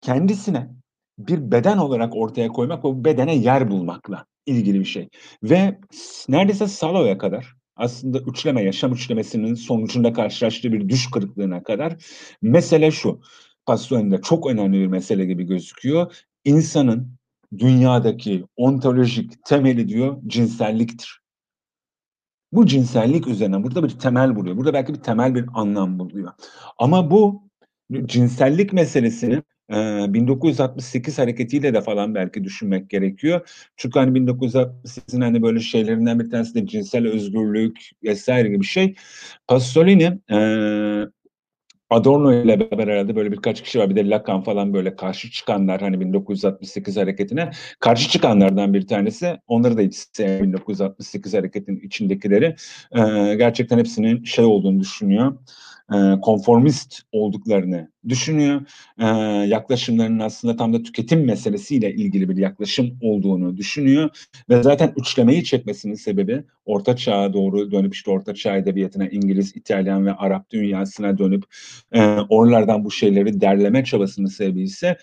kendisine 0.00 0.70
bir 1.18 1.50
beden 1.50 1.78
olarak 1.78 2.16
ortaya 2.16 2.48
koymak 2.48 2.78
ve 2.78 2.88
bu 2.88 3.04
bedene 3.04 3.34
yer 3.34 3.70
bulmakla 3.70 4.26
ilgili 4.46 4.80
bir 4.80 4.84
şey. 4.84 5.08
Ve 5.42 5.78
neredeyse 6.28 6.66
Salo'ya 6.66 7.18
kadar 7.18 7.54
aslında 7.76 8.18
üçleme, 8.18 8.62
yaşam 8.62 8.92
üçlemesinin 8.92 9.54
sonucunda 9.54 10.12
karşılaştığı 10.12 10.72
bir 10.72 10.88
düş 10.88 11.10
kırıklığına 11.10 11.62
kadar 11.62 11.96
mesele 12.42 12.90
şu. 12.90 13.20
Pastorin'de 13.66 14.20
çok 14.22 14.46
önemli 14.46 14.80
bir 14.80 14.86
mesele 14.86 15.24
gibi 15.24 15.44
gözüküyor. 15.44 16.16
İnsanın 16.44 17.18
dünyadaki 17.58 18.44
ontolojik 18.56 19.44
temeli 19.44 19.88
diyor 19.88 20.18
cinselliktir. 20.26 21.20
Bu 22.52 22.66
cinsellik 22.66 23.26
üzerine 23.26 23.62
burada 23.62 23.84
bir 23.84 23.90
temel 23.90 24.36
buluyor. 24.36 24.56
Burada 24.56 24.72
belki 24.74 24.94
bir 24.94 25.00
temel 25.00 25.34
bir 25.34 25.44
anlam 25.54 25.98
buluyor. 25.98 26.32
Ama 26.78 27.10
bu 27.10 27.42
cinsellik 28.06 28.72
meselesini 28.72 29.42
e, 29.72 30.06
1968 30.08 31.18
hareketiyle 31.18 31.74
de 31.74 31.80
falan 31.80 32.14
belki 32.14 32.44
düşünmek 32.44 32.90
gerekiyor. 32.90 33.48
Çünkü 33.76 33.98
hani 33.98 34.18
1968'in 34.18 35.20
hani 35.20 35.42
böyle 35.42 35.60
şeylerinden 35.60 36.20
bir 36.20 36.30
tanesi 36.30 36.54
de 36.54 36.66
cinsel 36.66 37.06
özgürlük 37.06 37.90
vesaire 38.04 38.48
gibi 38.48 38.60
bir 38.60 38.66
şey. 38.66 38.94
Pasolini 39.48 40.18
e, 40.30 40.38
Adorno 41.90 42.32
ile 42.32 42.60
beraber 42.60 42.88
herhalde 42.88 43.16
böyle 43.16 43.32
birkaç 43.32 43.62
kişi 43.62 43.78
var. 43.78 43.90
Bir 43.90 43.96
de 43.96 44.10
Lacan 44.10 44.42
falan 44.42 44.74
böyle 44.74 44.96
karşı 44.96 45.30
çıkanlar 45.30 45.80
hani 45.80 46.00
1968 46.00 46.96
hareketine 46.96 47.50
karşı 47.80 48.08
çıkanlardan 48.08 48.74
bir 48.74 48.86
tanesi. 48.86 49.36
Onları 49.46 49.76
da 49.76 49.82
hiç 49.82 49.96
1968 50.18 51.34
hareketinin 51.34 51.80
içindekileri. 51.80 52.56
Ee, 52.92 53.34
gerçekten 53.34 53.78
hepsinin 53.78 54.24
şey 54.24 54.44
olduğunu 54.44 54.80
düşünüyor 54.80 55.32
e, 55.94 56.20
konformist 56.20 57.02
olduklarını 57.12 57.90
düşünüyor. 58.08 58.60
E, 58.98 59.06
yaklaşımlarının 59.48 60.20
aslında 60.20 60.56
tam 60.56 60.72
da 60.72 60.82
tüketim 60.82 61.24
meselesiyle 61.24 61.94
ilgili 61.94 62.28
bir 62.28 62.36
yaklaşım 62.36 62.98
olduğunu 63.02 63.56
düşünüyor. 63.56 64.10
Ve 64.50 64.62
zaten 64.62 64.92
üçlemeyi 64.96 65.44
çekmesinin 65.44 65.94
sebebi 65.94 66.44
Orta 66.64 66.96
Çağ'a 66.96 67.32
doğru 67.32 67.72
dönüp 67.72 67.94
işte 67.94 68.10
Orta 68.10 68.34
Çağ 68.34 68.56
edebiyatına 68.56 69.08
İngiliz, 69.08 69.56
İtalyan 69.56 70.06
ve 70.06 70.12
Arap 70.12 70.50
dünyasına 70.50 71.18
dönüp 71.18 71.44
e, 71.92 72.02
oralardan 72.28 72.84
bu 72.84 72.90
şeyleri 72.90 73.40
derleme 73.40 73.84
çabasının 73.84 74.26
sebebi 74.26 74.62
ise 74.62 74.96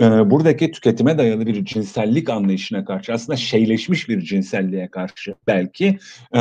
e, 0.00 0.30
buradaki 0.30 0.70
tüketime 0.70 1.18
dayalı 1.18 1.46
bir 1.46 1.64
cinsellik 1.64 2.30
anlayışına 2.30 2.84
karşı 2.84 3.12
aslında 3.12 3.36
şeyleşmiş 3.36 4.08
bir 4.08 4.20
cinselliğe 4.20 4.90
karşı 4.90 5.34
belki 5.46 5.98
e, 6.34 6.40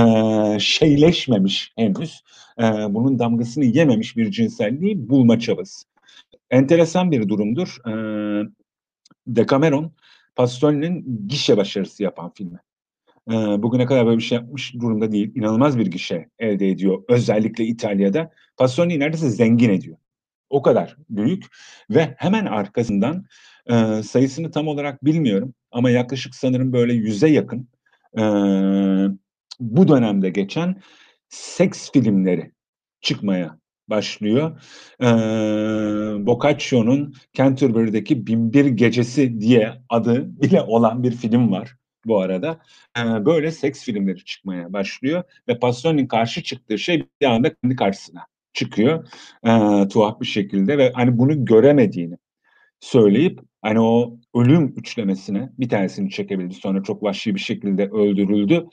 şeyleşmemiş 0.59 1.73
henüz 1.75 2.23
e, 2.59 2.63
bunun 2.63 3.19
damgasını 3.19 3.65
yememiş 3.65 4.17
bir 4.17 4.31
cinselliği 4.31 5.09
bulma 5.09 5.39
çabası. 5.39 5.87
Enteresan 6.51 7.11
bir 7.11 7.29
durumdur. 7.29 7.77
E, 7.87 7.93
Decameron 9.27 9.91
Pasolini'nin 10.35 11.27
gişe 11.27 11.57
başarısı 11.57 12.03
yapan 12.03 12.31
filmi. 12.33 12.59
E, 13.31 13.33
bugüne 13.33 13.85
kadar 13.85 14.05
böyle 14.05 14.17
bir 14.17 14.23
şey 14.23 14.37
yapmış 14.37 14.73
durumda 14.73 15.11
değil. 15.11 15.31
İnanılmaz 15.35 15.77
bir 15.77 15.87
gişe 15.87 16.29
elde 16.39 16.69
ediyor. 16.69 17.03
Özellikle 17.07 17.65
İtalya'da. 17.65 18.31
Pasolini 18.57 18.99
neredeyse 18.99 19.29
zengin 19.29 19.69
ediyor. 19.69 19.97
O 20.49 20.61
kadar 20.61 20.97
büyük 21.09 21.45
ve 21.89 22.15
hemen 22.17 22.45
arkasından 22.45 23.25
e, 23.67 24.03
sayısını 24.03 24.51
tam 24.51 24.67
olarak 24.67 25.05
bilmiyorum 25.05 25.53
ama 25.71 25.89
yaklaşık 25.89 26.35
sanırım 26.35 26.73
böyle 26.73 26.93
yüze 26.93 27.29
yakın 27.29 27.67
e, 28.17 28.23
bu 29.59 29.87
dönemde 29.87 30.29
geçen 30.29 30.81
seks 31.29 31.91
filmleri 31.91 32.51
çıkmaya 33.01 33.59
başlıyor. 33.89 34.61
Ee, 35.01 35.05
Boccaccio'nun 36.25 37.13
Canterbury'deki 37.33 38.27
Binbir 38.27 38.65
Gecesi 38.65 39.41
diye 39.41 39.73
adı 39.89 40.41
bile 40.41 40.61
olan 40.61 41.03
bir 41.03 41.11
film 41.11 41.51
var 41.51 41.75
bu 42.05 42.19
arada. 42.19 42.59
Ee, 42.97 43.25
böyle 43.25 43.51
seks 43.51 43.83
filmleri 43.83 44.25
çıkmaya 44.25 44.73
başlıyor 44.73 45.23
ve 45.47 45.59
Pasolini'nin 45.59 46.07
karşı 46.07 46.43
çıktığı 46.43 46.79
şey 46.79 47.07
bir 47.21 47.25
anda 47.25 47.53
kendi 47.53 47.75
karşısına 47.75 48.27
çıkıyor. 48.59 49.07
Ee, 49.43 49.87
tuhaf 49.87 50.21
bir 50.21 50.25
şekilde 50.25 50.77
ve 50.77 50.91
hani 50.95 51.17
bunu 51.17 51.45
göremediğini 51.45 52.17
söyleyip 52.79 53.39
hani 53.61 53.79
o 53.79 54.17
ölüm 54.35 54.73
üçlemesine 54.77 55.49
bir 55.59 55.69
tanesini 55.69 56.09
çekebildi. 56.09 56.53
Sonra 56.53 56.83
çok 56.83 57.03
vahşi 57.03 57.35
bir 57.35 57.39
şekilde 57.39 57.89
öldürüldü. 57.89 58.65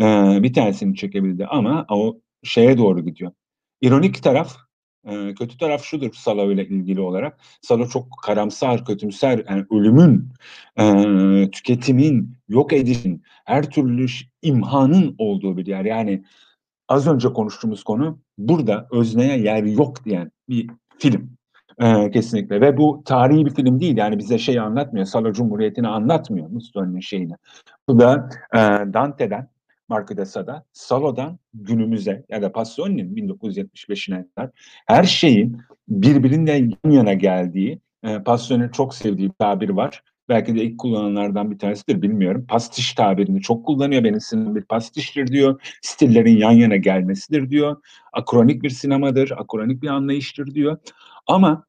Ee, 0.00 0.38
bir 0.42 0.52
tanesini 0.52 0.96
çekebildi 0.96 1.46
ama 1.46 1.86
o 1.90 2.20
şeye 2.42 2.78
doğru 2.78 3.04
gidiyor. 3.04 3.32
İronik 3.80 4.22
taraf, 4.22 4.56
e, 5.04 5.34
kötü 5.34 5.56
taraf 5.58 5.84
şudur 5.84 6.12
Salo 6.12 6.52
ile 6.52 6.68
ilgili 6.68 7.00
olarak. 7.00 7.40
Salo 7.62 7.88
çok 7.88 8.06
karamsar, 8.22 8.84
kötümser, 8.84 9.44
yani 9.48 9.64
ölümün, 9.70 10.28
e, 10.78 11.50
tüketimin, 11.50 12.36
yok 12.48 12.72
edişin, 12.72 13.22
her 13.44 13.70
türlü 13.70 14.06
imhanın 14.42 15.14
olduğu 15.18 15.56
bir 15.56 15.66
yer. 15.66 15.84
Yani 15.84 16.22
az 16.92 17.06
önce 17.06 17.28
konuştuğumuz 17.28 17.84
konu 17.84 18.18
burada 18.38 18.88
özneye 18.90 19.38
yer 19.38 19.62
yok 19.62 20.04
diyen 20.04 20.30
bir 20.48 20.70
film. 20.98 21.30
Ee, 21.82 22.10
kesinlikle 22.10 22.60
ve 22.60 22.76
bu 22.76 23.02
tarihi 23.04 23.46
bir 23.46 23.54
film 23.54 23.80
değil 23.80 23.96
yani 23.96 24.18
bize 24.18 24.38
şey 24.38 24.60
anlatmıyor 24.60 25.06
Salo 25.06 25.32
Cumhuriyeti'ni 25.32 25.88
anlatmıyor 25.88 26.48
Mussolini'nin 26.48 27.00
şeyini. 27.00 27.32
Bu 27.88 28.00
da 28.00 28.28
e, 28.54 28.58
Dante'den 28.92 29.48
Marco 29.88 30.16
de 30.16 30.24
Sade, 30.24 30.52
Salo'dan 30.72 31.38
günümüze 31.54 32.24
ya 32.28 32.42
da 32.42 32.52
Pasolini'nin 32.52 33.28
1975'ine 33.28 34.24
kadar 34.34 34.50
her 34.86 35.04
şeyin 35.04 35.58
birbirinden 35.88 36.72
yan 36.84 36.90
yana 36.90 37.12
geldiği, 37.12 37.80
e, 38.02 38.22
Pasolini'nin 38.22 38.68
çok 38.68 38.94
sevdiği 38.94 39.28
bir 39.28 39.34
tabir 39.34 39.70
var. 39.70 40.02
Belki 40.28 40.54
de 40.54 40.62
ilk 40.64 40.78
kullananlardan 40.78 41.50
bir 41.50 41.58
tanesidir 41.58 42.02
bilmiyorum. 42.02 42.46
Pastiş 42.48 42.92
tabirini 42.94 43.40
çok 43.40 43.66
kullanıyor. 43.66 44.04
Benim 44.04 44.20
sinemam 44.20 44.56
bir 44.56 44.64
pastiştir 44.64 45.26
diyor. 45.26 45.60
Stillerin 45.82 46.36
yan 46.36 46.52
yana 46.52 46.76
gelmesidir 46.76 47.50
diyor. 47.50 47.76
Akronik 48.12 48.62
bir 48.62 48.70
sinemadır, 48.70 49.30
akronik 49.36 49.82
bir 49.82 49.88
anlayıştır 49.88 50.54
diyor. 50.54 50.76
Ama 51.26 51.64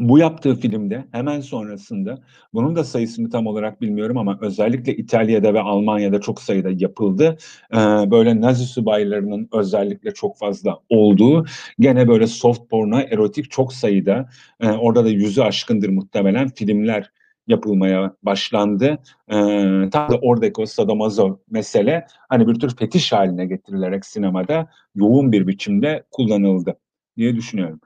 bu 0.00 0.18
yaptığı 0.18 0.54
filmde 0.54 1.04
hemen 1.12 1.40
sonrasında 1.40 2.18
bunun 2.54 2.76
da 2.76 2.84
sayısını 2.84 3.30
tam 3.30 3.46
olarak 3.46 3.80
bilmiyorum 3.80 4.18
ama 4.18 4.38
özellikle 4.40 4.96
İtalya'da 4.96 5.54
ve 5.54 5.60
Almanya'da 5.60 6.20
çok 6.20 6.42
sayıda 6.42 6.70
yapıldı. 6.70 7.36
Ee, 7.72 7.76
böyle 8.10 8.40
Nazi 8.40 8.64
subaylarının 8.66 9.48
özellikle 9.52 10.14
çok 10.14 10.38
fazla 10.38 10.78
olduğu 10.88 11.44
gene 11.80 12.08
böyle 12.08 12.26
soft 12.26 12.70
porno 12.70 12.98
erotik 12.98 13.50
çok 13.50 13.72
sayıda 13.72 14.28
e, 14.60 14.70
orada 14.70 15.04
da 15.04 15.08
yüzü 15.08 15.42
aşkındır 15.42 15.88
muhtemelen 15.88 16.48
filmler 16.48 17.10
yapılmaya 17.46 18.16
başlandı. 18.22 18.98
Ee, 19.28 19.88
tam 19.92 20.10
da 20.10 20.18
oradaki 20.22 20.60
o 20.60 20.66
sadomazo 20.66 21.38
mesele 21.50 22.06
hani 22.28 22.48
bir 22.48 22.54
tür 22.54 22.76
fetiş 22.76 23.12
haline 23.12 23.46
getirilerek 23.46 24.06
sinemada 24.06 24.70
yoğun 24.94 25.32
bir 25.32 25.46
biçimde 25.46 26.04
kullanıldı 26.10 26.76
diye 27.16 27.36
düşünüyorum. 27.36 27.80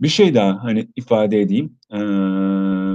Bir 0.00 0.08
şey 0.08 0.34
daha 0.34 0.64
hani 0.64 0.88
ifade 0.96 1.40
edeyim. 1.40 1.78
Ee, 1.92 1.96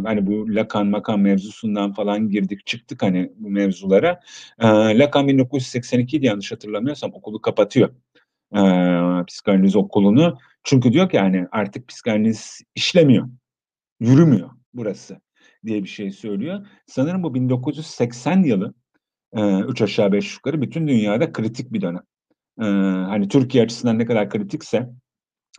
hani 0.06 0.28
bu 0.28 0.56
Lacan 0.56 0.88
Makan 0.88 1.20
mevzusundan 1.20 1.94
falan 1.94 2.30
girdik 2.30 2.66
çıktık 2.66 3.04
hani 3.04 3.32
bu 3.36 3.50
mevzulara. 3.50 4.20
Ee, 4.60 4.68
Lacan 4.68 5.28
1982'de 5.28 6.28
yanlış 6.28 6.52
hatırlamıyorsam 6.52 7.14
okulu 7.14 7.42
kapatıyor. 7.42 7.90
Ee, 8.56 9.26
psikanaliz 9.28 9.76
okulunu. 9.76 10.38
Çünkü 10.64 10.94
diyor 10.94 11.10
ki 11.10 11.16
yani 11.16 11.48
artık 11.52 11.88
psikanaliz 11.88 12.62
işlemiyor. 12.76 13.30
Yürümüyor 14.00 14.50
burası 14.74 15.22
diye 15.66 15.84
bir 15.84 15.90
şey 15.90 16.12
söylüyor. 16.12 16.68
Sanırım 16.88 17.24
bu 17.24 17.34
1980 17.34 18.44
yılı 18.44 18.74
e, 19.34 19.60
üç 19.60 19.82
aşağı 19.82 20.12
beş 20.12 20.36
yukarı 20.36 20.62
bütün 20.62 20.88
dünyada 20.88 21.32
kritik 21.32 21.74
bir 21.74 21.82
dönem. 21.82 22.04
Ee, 22.60 22.66
hani 23.10 23.28
Türkiye 23.28 23.64
açısından 23.64 24.00
ne 24.00 24.06
kadar 24.06 24.30
kritikse 24.30 24.90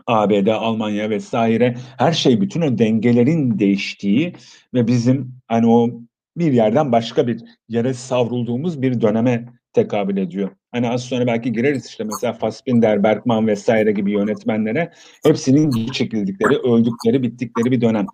ABD, 0.07 0.47
Almanya 0.47 1.11
vesaire 1.11 1.77
her 1.99 2.13
şey 2.13 2.41
bütün 2.41 2.61
o 2.61 2.79
dengelerin 2.79 3.59
değiştiği 3.59 4.35
ve 4.75 4.87
bizim 4.87 5.35
hani 5.49 5.67
o 5.67 5.91
bir 6.37 6.53
yerden 6.53 6.93
başka 6.93 7.27
bir 7.27 7.43
yere 7.69 7.95
savrulduğumuz 7.95 8.83
bir 8.83 9.01
döneme 9.01 9.49
tekabül 9.73 10.17
ediyor. 10.17 10.51
Hani 10.73 10.91
az 10.91 11.03
sonra 11.05 11.27
belki 11.27 11.53
gireriz 11.53 11.87
işte 11.87 12.05
mesela 12.05 12.33
Fassbinder, 12.33 13.03
Bergman 13.03 13.47
vesaire 13.47 13.93
gibi 13.93 14.13
yönetmenlere 14.13 14.93
hepsinin 15.25 15.87
çekildikleri, 15.87 16.59
öldükleri, 16.59 17.23
bittikleri 17.23 17.71
bir 17.71 17.81
dönem. 17.81 18.07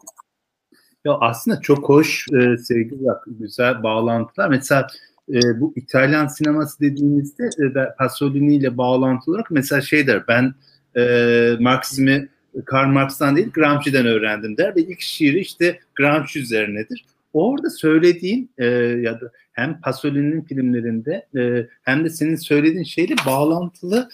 Ya 1.08 1.14
aslında 1.20 1.60
çok 1.60 1.88
hoş 1.88 2.26
e, 2.32 2.56
sevgili 2.56 2.98
güzel 3.26 3.82
bağlantılar. 3.82 4.48
Mesela 4.48 4.86
e, 5.32 5.60
bu 5.60 5.72
İtalyan 5.76 6.26
sineması 6.26 6.80
dediğimizde 6.80 7.44
e, 7.44 7.96
Pasolini 7.98 8.56
ile 8.56 8.78
bağlantılı 8.78 9.34
olarak 9.34 9.50
mesela 9.50 9.80
şey 9.80 10.06
der 10.06 10.24
ben 10.28 10.54
e, 10.96 11.56
Marksizmi 11.60 12.28
Karl 12.64 12.88
Marx'tan 12.88 13.36
değil 13.36 13.50
Gramsci'den 13.52 14.06
öğrendim 14.06 14.56
der 14.56 14.76
ve 14.76 14.80
ilk 14.80 15.00
şiiri 15.00 15.38
işte 15.38 15.80
Gramsci 15.94 16.40
üzerinedir. 16.40 17.04
Orada 17.32 17.70
söylediğin 17.70 18.50
e, 18.58 18.66
ya 19.02 19.20
da 19.20 19.30
hem 19.52 19.80
Pasolini'nin 19.80 20.42
filmlerinde 20.42 21.26
e, 21.36 21.66
hem 21.82 22.04
de 22.04 22.10
senin 22.10 22.36
söylediğin 22.36 22.84
şeyle 22.84 23.14
bağlantılı 23.26 24.08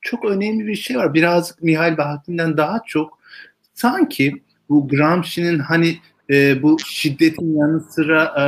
çok 0.00 0.24
önemli 0.24 0.66
bir 0.66 0.76
şey 0.76 0.96
var. 0.96 1.14
Birazcık 1.14 1.62
Mihail 1.62 1.96
Bahattin'den 1.96 2.56
daha 2.56 2.82
çok 2.86 3.18
sanki 3.74 4.42
bu 4.68 4.88
Gramsci'nin 4.88 5.58
hani 5.58 5.96
e, 6.30 6.62
bu 6.62 6.78
şiddetin 6.86 7.56
yanı 7.56 7.80
sıra 7.80 8.24
e, 8.24 8.44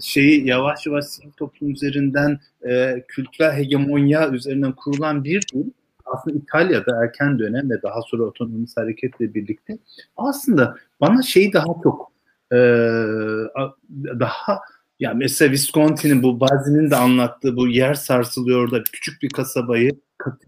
şeyi 0.00 0.46
yavaş 0.46 0.86
yavaş 0.86 1.04
sivil 1.04 1.30
toplum 1.30 1.70
üzerinden 1.70 2.38
e, 2.68 3.04
kültürel 3.08 3.52
hegemonya 3.52 4.30
üzerinden 4.30 4.72
kurulan 4.72 5.24
bir 5.24 5.42
dil 5.54 5.70
aslında 6.04 6.36
İtalya'da 6.36 7.04
erken 7.04 7.38
dönem 7.38 7.70
ve 7.70 7.82
daha 7.82 8.02
sonra 8.02 8.22
otonomist 8.22 8.76
hareketle 8.76 9.34
birlikte 9.34 9.78
aslında 10.16 10.76
bana 11.00 11.22
şeyi 11.22 11.52
daha 11.52 11.74
çok 11.82 12.12
e, 12.52 12.56
daha 14.20 14.60
ya 15.00 15.14
mesela 15.14 15.52
Visconti'nin 15.52 16.22
bu 16.22 16.40
Bazi'nin 16.40 16.90
de 16.90 16.96
anlattığı 16.96 17.56
bu 17.56 17.68
yer 17.68 17.94
sarsılıyor 17.94 18.70
da 18.70 18.82
küçük 18.82 19.22
bir 19.22 19.28
kasabayı 19.28 19.90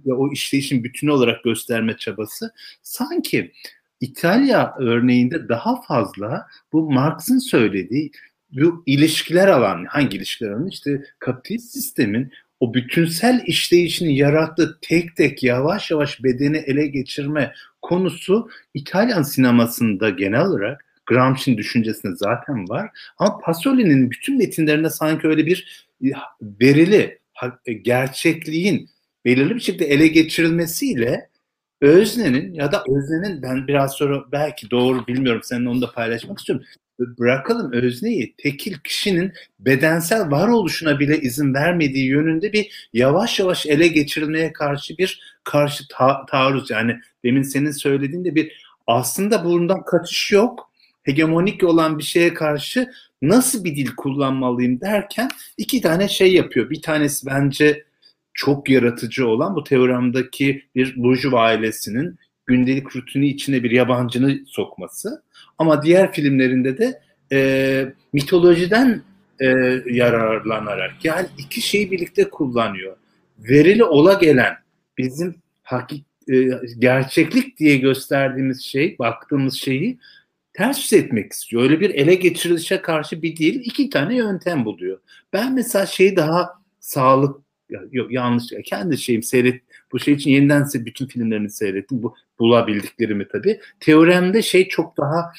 o 0.06 0.32
işleyişin 0.32 0.84
bütünü 0.84 1.10
olarak 1.10 1.44
gösterme 1.44 1.96
çabası 1.96 2.52
sanki 2.82 3.52
İtalya 4.00 4.74
örneğinde 4.78 5.48
daha 5.48 5.82
fazla 5.82 6.46
bu 6.72 6.90
Marx'ın 6.92 7.38
söylediği 7.38 8.10
bu 8.52 8.82
ilişkiler 8.86 9.48
alan 9.48 9.84
hangi 9.88 10.16
ilişkiler 10.16 10.50
alanı 10.50 10.68
işte 10.68 11.04
kapitalist 11.18 11.72
sistemin 11.72 12.32
o 12.60 12.74
bütünsel 12.74 13.42
işleyişini 13.46 14.16
yarattığı 14.16 14.78
tek 14.80 15.16
tek 15.16 15.42
yavaş 15.42 15.90
yavaş 15.90 16.24
bedeni 16.24 16.56
ele 16.56 16.86
geçirme 16.86 17.52
konusu 17.82 18.48
İtalyan 18.74 19.22
sinemasında 19.22 20.10
genel 20.10 20.46
olarak 20.46 20.84
Gramsci'nin 21.06 21.58
düşüncesinde 21.58 22.16
zaten 22.16 22.68
var. 22.68 22.90
Ama 23.18 23.38
Pasolini'nin 23.38 24.10
bütün 24.10 24.38
metinlerinde 24.38 24.90
sanki 24.90 25.28
öyle 25.28 25.46
bir 25.46 25.88
e, 26.04 26.08
verili 26.42 27.18
e, 27.66 27.72
gerçekliğin 27.72 28.90
belirli 29.24 29.54
bir 29.54 29.60
şekilde 29.60 29.86
ele 29.86 30.06
geçirilmesiyle 30.08 31.28
öznenin 31.80 32.54
ya 32.54 32.72
da 32.72 32.84
öznenin 32.88 33.42
ben 33.42 33.66
biraz 33.66 33.92
sonra 33.92 34.24
belki 34.32 34.70
doğru 34.70 35.06
bilmiyorum 35.06 35.40
seninle 35.44 35.68
onu 35.68 35.82
da 35.82 35.92
paylaşmak 35.92 36.38
istiyorum. 36.38 36.64
Bırakalım 36.98 37.72
özneyi 37.72 38.34
tekil 38.38 38.74
kişinin 38.84 39.32
bedensel 39.60 40.30
varoluşuna 40.30 41.00
bile 41.00 41.20
izin 41.20 41.54
vermediği 41.54 42.06
yönünde 42.06 42.52
bir 42.52 42.88
yavaş 42.92 43.40
yavaş 43.40 43.66
ele 43.66 43.88
geçirilmeye 43.88 44.52
karşı 44.52 44.98
bir 44.98 45.20
karşı 45.44 45.84
ta- 45.88 46.26
taarruz. 46.26 46.70
Yani 46.70 47.00
demin 47.24 47.42
senin 47.42 47.70
söylediğinde 47.70 48.34
bir 48.34 48.52
aslında 48.86 49.44
bundan 49.44 49.84
kaçış 49.84 50.32
yok. 50.32 50.70
Hegemonik 51.02 51.64
olan 51.64 51.98
bir 51.98 52.02
şeye 52.02 52.34
karşı 52.34 52.90
nasıl 53.22 53.64
bir 53.64 53.76
dil 53.76 53.96
kullanmalıyım 53.96 54.80
derken 54.80 55.30
iki 55.56 55.80
tane 55.80 56.08
şey 56.08 56.34
yapıyor. 56.34 56.70
Bir 56.70 56.82
tanesi 56.82 57.26
bence 57.26 57.84
çok 58.36 58.70
yaratıcı 58.70 59.28
olan 59.28 59.56
bu 59.56 59.64
teoremdaki 59.64 60.64
bir 60.74 60.94
burjuva 60.96 61.40
ailesinin 61.40 62.18
gündelik 62.46 62.96
rutini 62.96 63.28
içine 63.28 63.62
bir 63.62 63.70
yabancını 63.70 64.38
sokması. 64.46 65.22
Ama 65.58 65.82
diğer 65.82 66.12
filmlerinde 66.12 66.78
de 66.78 67.00
e, 67.32 67.92
mitolojiden 68.12 69.02
e, 69.40 69.46
yararlanarak 69.86 71.04
yani 71.04 71.26
iki 71.38 71.60
şeyi 71.60 71.90
birlikte 71.90 72.30
kullanıyor. 72.30 72.96
Verili 73.38 73.84
ola 73.84 74.12
gelen 74.12 74.54
bizim 74.98 75.34
hakik, 75.62 76.06
e, 76.32 76.34
gerçeklik 76.78 77.58
diye 77.58 77.76
gösterdiğimiz 77.76 78.62
şey, 78.62 78.98
baktığımız 78.98 79.54
şeyi 79.54 79.98
ters 80.52 80.92
etmek 80.92 81.32
istiyor. 81.32 81.62
Öyle 81.62 81.80
bir 81.80 81.90
ele 81.90 82.14
geçirilişe 82.14 82.82
karşı 82.82 83.22
bir 83.22 83.36
değil, 83.36 83.60
iki 83.64 83.90
tane 83.90 84.16
yöntem 84.16 84.64
buluyor. 84.64 84.98
Ben 85.32 85.54
mesela 85.54 85.86
şeyi 85.86 86.16
daha 86.16 86.50
sağlık 86.80 87.45
yok 87.92 88.12
yanlış 88.12 88.44
kendi 88.64 88.98
şeyim 88.98 89.22
seyret 89.22 89.62
bu 89.92 89.98
şey 89.98 90.14
için 90.14 90.30
yeniden 90.30 90.66
bütün 90.74 91.06
filmlerini 91.06 91.50
seyrettim. 91.50 92.02
Bu 92.02 92.14
bulabildiklerimi 92.38 93.28
tabii. 93.28 93.60
Teoremde 93.80 94.42
şey 94.42 94.68
çok 94.68 94.96
daha 94.96 95.32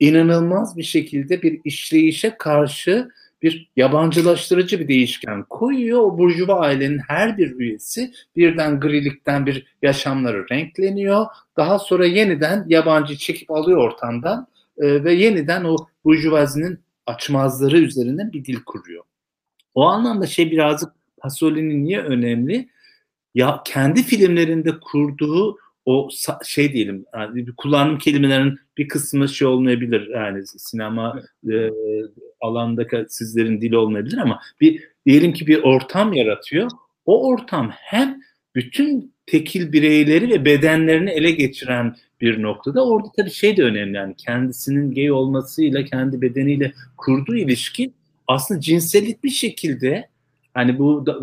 inanılmaz 0.00 0.76
bir 0.76 0.82
şekilde 0.82 1.42
bir 1.42 1.60
işleyişe 1.64 2.36
karşı 2.38 3.08
bir 3.42 3.70
yabancılaştırıcı 3.76 4.80
bir 4.80 4.88
değişken 4.88 5.44
koyuyor. 5.50 6.00
O 6.00 6.18
burjuva 6.18 6.60
ailenin 6.60 7.00
her 7.08 7.38
bir 7.38 7.58
üyesi 7.58 8.12
birden 8.36 8.80
grilikten 8.80 9.46
bir 9.46 9.66
yaşamları 9.82 10.46
renkleniyor. 10.50 11.26
Daha 11.56 11.78
sonra 11.78 12.06
yeniden 12.06 12.64
yabancı 12.68 13.16
çekip 13.16 13.50
alıyor 13.50 13.78
ortamdan 13.78 14.46
e, 14.78 15.04
ve 15.04 15.12
yeniden 15.12 15.64
o 15.64 15.76
burjuvazinin 16.04 16.80
açmazları 17.06 17.78
üzerinden 17.78 18.32
bir 18.32 18.44
dil 18.44 18.58
kuruyor. 18.66 19.04
O 19.74 19.84
anlamda 19.84 20.26
şey 20.26 20.50
birazcık 20.50 20.97
Pasolini 21.20 21.84
niye 21.84 22.00
önemli? 22.00 22.68
Ya 23.34 23.62
kendi 23.64 24.02
filmlerinde 24.02 24.80
kurduğu 24.80 25.58
o 25.84 26.08
şey 26.44 26.72
diyelim 26.72 27.04
yani 27.14 27.46
kullandığım 27.56 27.98
kelimelerin 27.98 28.58
bir 28.78 28.88
kısmı 28.88 29.28
şey 29.28 29.48
olmayabilir 29.48 30.08
yani 30.14 30.46
sinema 30.46 31.22
e, 31.52 31.70
alandaki 32.40 33.06
sizlerin 33.08 33.60
dili 33.60 33.76
olmayabilir 33.76 34.18
ama 34.18 34.40
bir 34.60 34.84
diyelim 35.06 35.32
ki 35.32 35.46
bir 35.46 35.62
ortam 35.62 36.12
yaratıyor. 36.12 36.70
O 37.06 37.28
ortam 37.28 37.70
hem 37.72 38.20
bütün 38.54 39.14
tekil 39.26 39.72
bireyleri 39.72 40.30
ve 40.30 40.44
bedenlerini 40.44 41.10
ele 41.10 41.30
geçiren 41.30 41.96
bir 42.20 42.42
noktada 42.42 42.86
orada 42.86 43.08
tabii 43.16 43.30
şey 43.30 43.56
de 43.56 43.62
önemli 43.62 43.96
yani 43.96 44.14
kendisinin 44.16 44.94
gay 44.94 45.10
olmasıyla 45.10 45.84
kendi 45.84 46.20
bedeniyle 46.20 46.72
kurduğu 46.96 47.36
ilişki 47.36 47.92
aslında 48.26 48.60
cinsellik 48.60 49.24
bir 49.24 49.30
şekilde 49.30 50.08
hani 50.58 50.78
bu 50.78 51.06
da, 51.06 51.22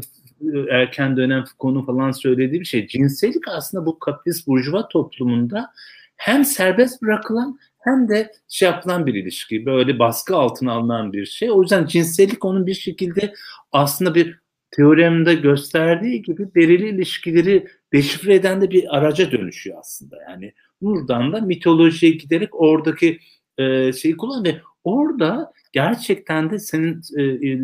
erken 0.70 1.18
dönem 1.18 1.44
konu 1.60 1.86
falan 1.86 2.12
söylediği 2.12 2.62
bir 2.62 2.66
şey. 2.66 2.88
Cinsellik 2.88 3.48
aslında 3.48 3.86
bu 3.86 4.00
kapitalist 4.00 4.48
burjuva 4.48 4.88
toplumunda 4.88 5.72
hem 6.16 6.46
serbest 6.46 7.02
bırakılan 7.02 7.60
hem 7.80 8.10
de 8.10 8.32
şey 8.50 8.70
yapılan 8.70 9.06
bir 9.06 9.14
ilişki. 9.14 9.66
Böyle 9.66 10.00
baskı 10.00 10.36
altına 10.36 10.72
alınan 10.72 11.14
bir 11.14 11.26
şey. 11.26 11.52
O 11.52 11.62
yüzden 11.62 11.86
cinsellik 11.86 12.46
onun 12.46 12.68
bir 12.68 12.74
şekilde 12.74 13.34
aslında 13.72 14.16
bir 14.16 14.40
teoremde 14.72 15.36
gösterdiği 15.36 16.22
gibi 16.22 16.56
derili 16.56 16.90
ilişkileri 16.90 17.68
deşifre 17.94 18.36
eden 18.36 18.62
de 18.62 18.72
bir 18.72 18.98
araca 18.98 19.32
dönüşüyor 19.32 19.78
aslında. 19.80 20.16
Yani 20.30 20.54
buradan 20.82 21.34
da 21.34 21.42
mitolojiye 21.42 22.12
giderek 22.12 22.50
oradaki 22.62 23.20
e, 23.58 23.94
şeyi 23.94 24.18
kullan 24.18 24.46
orada 24.86 25.52
gerçekten 25.74 26.50
de 26.50 26.60
senin 26.60 27.02
e, 27.18 27.24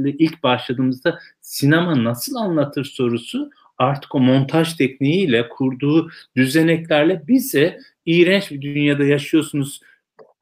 ilk 0.10 0.44
başladığımızda 0.44 1.20
sinema 1.42 2.04
nasıl 2.04 2.36
anlatır 2.36 2.86
sorusu 2.86 3.50
artık 3.78 4.16
o 4.16 4.20
montaj 4.20 4.74
tekniğiyle 4.76 5.50
kurduğu 5.50 6.10
düzeneklerle 6.36 7.24
bize 7.28 7.80
iğrenç 8.06 8.52
bir 8.52 8.62
dünyada 8.62 9.04
yaşıyorsunuz 9.04 9.82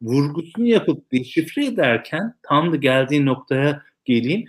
vurgusunu 0.01 0.67
yapıp 0.67 1.11
deşifre 1.11 1.65
ederken 1.65 2.33
tam 2.43 2.71
da 2.71 2.75
geldiği 2.75 3.25
noktaya 3.25 3.83
geleyim. 4.05 4.45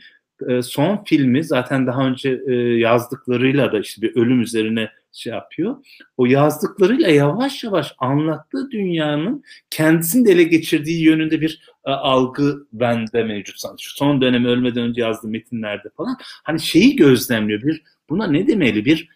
E, 0.48 0.62
son 0.62 1.04
filmi 1.04 1.44
zaten 1.44 1.86
daha 1.86 2.06
önce 2.06 2.40
e, 2.46 2.54
yazdıklarıyla 2.54 3.72
da 3.72 3.80
işte 3.80 4.02
bir 4.02 4.16
ölüm 4.16 4.40
üzerine 4.40 4.90
şey 5.12 5.32
yapıyor. 5.32 5.76
O 6.16 6.26
yazdıklarıyla 6.26 7.08
yavaş 7.08 7.64
yavaş 7.64 7.94
anlattığı 7.98 8.70
dünyanın 8.70 9.44
kendisini 9.70 10.26
de 10.26 10.32
ele 10.32 10.42
geçirdiği 10.42 11.04
yönünde 11.04 11.40
bir 11.40 11.69
e, 11.84 11.90
algı 11.90 12.66
bende 12.72 13.24
mevcut. 13.24 13.56
Şu 13.80 13.96
son 13.96 14.20
dönemi 14.20 14.48
ölmeden 14.48 14.82
önce 14.82 15.00
yazdığı 15.00 15.28
metinlerde 15.28 15.88
falan. 15.96 16.16
Hani 16.20 16.60
şeyi 16.60 16.96
gözlemliyor. 16.96 17.62
Bir 17.62 17.82
buna 18.10 18.26
ne 18.26 18.46
demeli? 18.46 18.84
Bir 18.84 19.08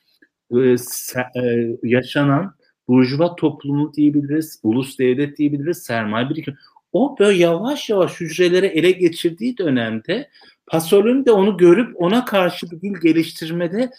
e, 0.50 0.76
e, 1.40 1.68
yaşanan 1.82 2.54
burjuva 2.88 3.36
toplumu 3.36 3.94
diyebiliriz, 3.94 4.60
ulus 4.62 4.98
devlet 4.98 5.38
diyebiliriz, 5.38 5.82
sermaye 5.82 6.30
birikim. 6.30 6.56
O 6.92 7.18
böyle 7.18 7.38
yavaş 7.38 7.90
yavaş 7.90 8.20
hücreleri 8.20 8.66
ele 8.66 8.90
geçirdiği 8.90 9.58
dönemde 9.58 10.28
Pasolini 10.66 11.26
de 11.26 11.32
onu 11.32 11.56
görüp 11.56 12.02
ona 12.02 12.24
karşı 12.24 12.70
bir 12.70 12.80
dil 12.80 13.00
geliştirmede 13.02 13.90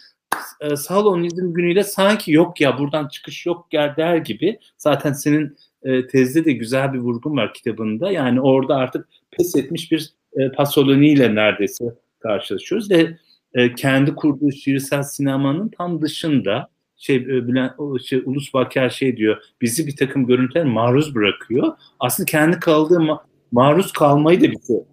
e, 0.61 0.76
Salonizm 0.76 1.53
günüyle 1.53 1.84
sanki 1.84 2.32
yok 2.32 2.61
ya 2.61 2.80
buradan 2.80 3.07
çıkış 3.07 3.45
yok 3.45 3.68
ya 3.72 3.95
der 3.97 4.18
gibi. 4.18 4.59
Zaten 4.78 5.13
senin 5.13 5.57
e, 5.86 6.07
tezde 6.07 6.45
de 6.45 6.51
güzel 6.51 6.93
bir 6.93 6.99
vurgun 6.99 7.38
var 7.38 7.53
kitabında. 7.53 8.11
Yani 8.11 8.41
orada 8.41 8.75
artık 8.75 9.07
pes 9.31 9.55
etmiş 9.55 9.91
bir 9.91 10.13
e, 10.33 10.51
Pasolini 10.51 11.09
ile 11.09 11.36
neredeyse 11.36 11.86
karşılaşıyoruz 12.19 12.91
ve 12.91 13.17
e, 13.53 13.75
kendi 13.75 14.15
kurduğu 14.15 14.51
şiirsel 14.51 15.03
sinemanın 15.03 15.71
tam 15.77 16.01
dışında 16.01 16.69
şey 16.97 17.15
e, 17.15 17.47
Bülent 17.47 17.73
şey, 18.05 18.21
Ulus 18.25 18.53
Baker 18.53 18.89
şey 18.89 19.17
diyor 19.17 19.38
bizi 19.61 19.88
bir 19.88 19.95
takım 19.95 20.25
görüntüler 20.25 20.65
maruz 20.65 21.15
bırakıyor. 21.15 21.73
Aslında 21.99 22.25
kendi 22.25 22.59
kaldığı 22.59 22.95
ma- 22.95 23.19
maruz 23.51 23.91
kalmayı 23.91 24.41
da 24.41 24.51
bize 24.51 24.83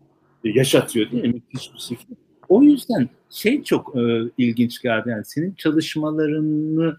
yaşatıyor 0.45 1.11
değil 1.11 1.25
mi? 1.25 1.29
Müthiş 1.29 1.75
bir 1.75 1.79
şekilde. 1.79 2.15
O 2.49 2.63
yüzden 2.63 3.09
şey 3.31 3.63
çok 3.65 3.97
e, 3.97 4.01
ilginç 4.39 4.83
geldi. 4.83 5.11
Yani 5.11 5.25
senin 5.25 5.55
çalışmalarını 5.55 6.97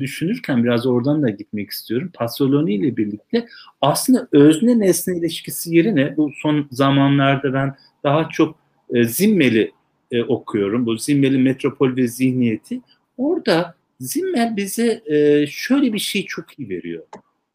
düşünürken 0.00 0.64
biraz 0.64 0.86
oradan 0.86 1.22
da 1.22 1.30
gitmek 1.30 1.70
istiyorum. 1.70 2.10
Pasolini 2.14 2.74
ile 2.74 2.96
birlikte 2.96 3.46
aslında 3.80 4.28
özne 4.32 4.78
nesne 4.78 5.16
ilişkisi 5.16 5.76
yerine 5.76 6.16
bu 6.16 6.30
son 6.42 6.68
zamanlarda 6.70 7.52
ben 7.52 7.74
daha 8.04 8.28
çok 8.28 8.56
e, 8.90 9.04
Zimmel'i 9.04 9.72
e, 10.10 10.22
okuyorum. 10.22 10.86
Bu 10.86 10.96
Zimmel'in 10.96 11.40
Metropol 11.40 11.96
ve 11.96 12.08
Zihniyeti. 12.08 12.80
Orada 13.16 13.74
Zimmel 14.00 14.56
bize 14.56 15.02
e, 15.06 15.46
şöyle 15.46 15.92
bir 15.92 15.98
şey 15.98 16.24
çok 16.24 16.58
iyi 16.58 16.68
veriyor. 16.68 17.04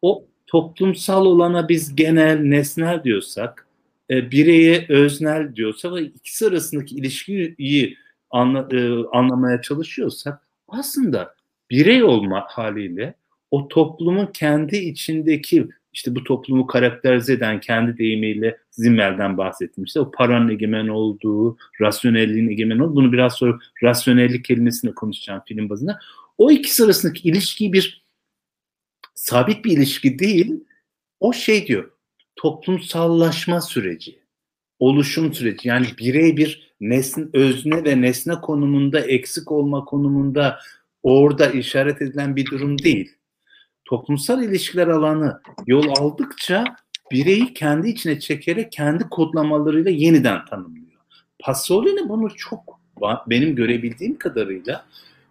O 0.02 0.24
toplumsal 0.46 1.26
olana 1.26 1.68
biz 1.68 1.96
genel, 1.96 2.40
nesnel 2.40 3.04
diyorsak, 3.04 3.66
e, 4.10 4.30
bireye 4.30 4.86
öznel 4.88 5.56
diyorsa 5.56 5.94
ve 5.94 6.02
ikisi 6.02 6.46
arasındaki 6.46 6.96
ilişkiyi 6.96 7.96
anla, 8.30 8.68
e, 8.72 9.04
anlamaya 9.12 9.62
çalışıyorsak 9.62 10.40
aslında 10.68 11.34
birey 11.70 12.04
olma 12.04 12.44
haliyle 12.48 13.14
o 13.50 13.68
toplumun 13.68 14.26
kendi 14.26 14.76
içindeki 14.76 15.68
işte 15.92 16.14
bu 16.14 16.24
toplumu 16.24 16.66
karakterize 16.66 17.32
eden 17.32 17.60
kendi 17.60 17.98
deyimiyle 17.98 18.58
Zimmel'den 18.70 19.38
bahsettim. 19.38 19.84
İşte 19.84 20.00
o 20.00 20.10
paranın 20.10 20.48
egemen 20.48 20.88
olduğu, 20.88 21.56
rasyonelliğin 21.80 22.48
egemen 22.48 22.78
olduğu. 22.78 22.96
Bunu 22.96 23.12
biraz 23.12 23.34
sonra 23.34 23.58
rasyonellik 23.82 24.44
kelimesine 24.44 24.94
konuşacağım 24.94 25.42
film 25.46 25.70
bazında. 25.70 25.98
O 26.38 26.50
ikisi 26.50 26.84
arasındaki 26.84 27.28
ilişki 27.28 27.72
bir 27.72 28.04
sabit 29.14 29.64
bir 29.64 29.70
ilişki 29.76 30.18
değil. 30.18 30.64
O 31.20 31.32
şey 31.32 31.66
diyor, 31.66 31.90
toplumsallaşma 32.36 33.60
süreci, 33.60 34.18
oluşum 34.78 35.34
süreci. 35.34 35.68
Yani 35.68 35.86
birey 35.98 36.36
bir 36.36 36.72
nesne, 36.80 37.24
özne 37.32 37.84
ve 37.84 38.00
nesne 38.00 38.34
konumunda 38.34 39.00
eksik 39.00 39.52
olma 39.52 39.84
konumunda 39.84 40.58
orada 41.02 41.50
işaret 41.50 42.02
edilen 42.02 42.36
bir 42.36 42.46
durum 42.46 42.78
değil. 42.78 43.12
Toplumsal 43.84 44.42
ilişkiler 44.42 44.88
alanı 44.88 45.40
yol 45.66 45.88
aldıkça 45.98 46.64
bireyi 47.10 47.54
kendi 47.54 47.88
içine 47.88 48.20
çekerek 48.20 48.72
kendi 48.72 49.08
kodlamalarıyla 49.08 49.90
yeniden 49.90 50.44
tanımlıyor. 50.44 51.00
Pasolini 51.38 52.08
bunu 52.08 52.36
çok 52.36 52.80
benim 53.26 53.56
görebildiğim 53.56 54.18
kadarıyla 54.18 54.86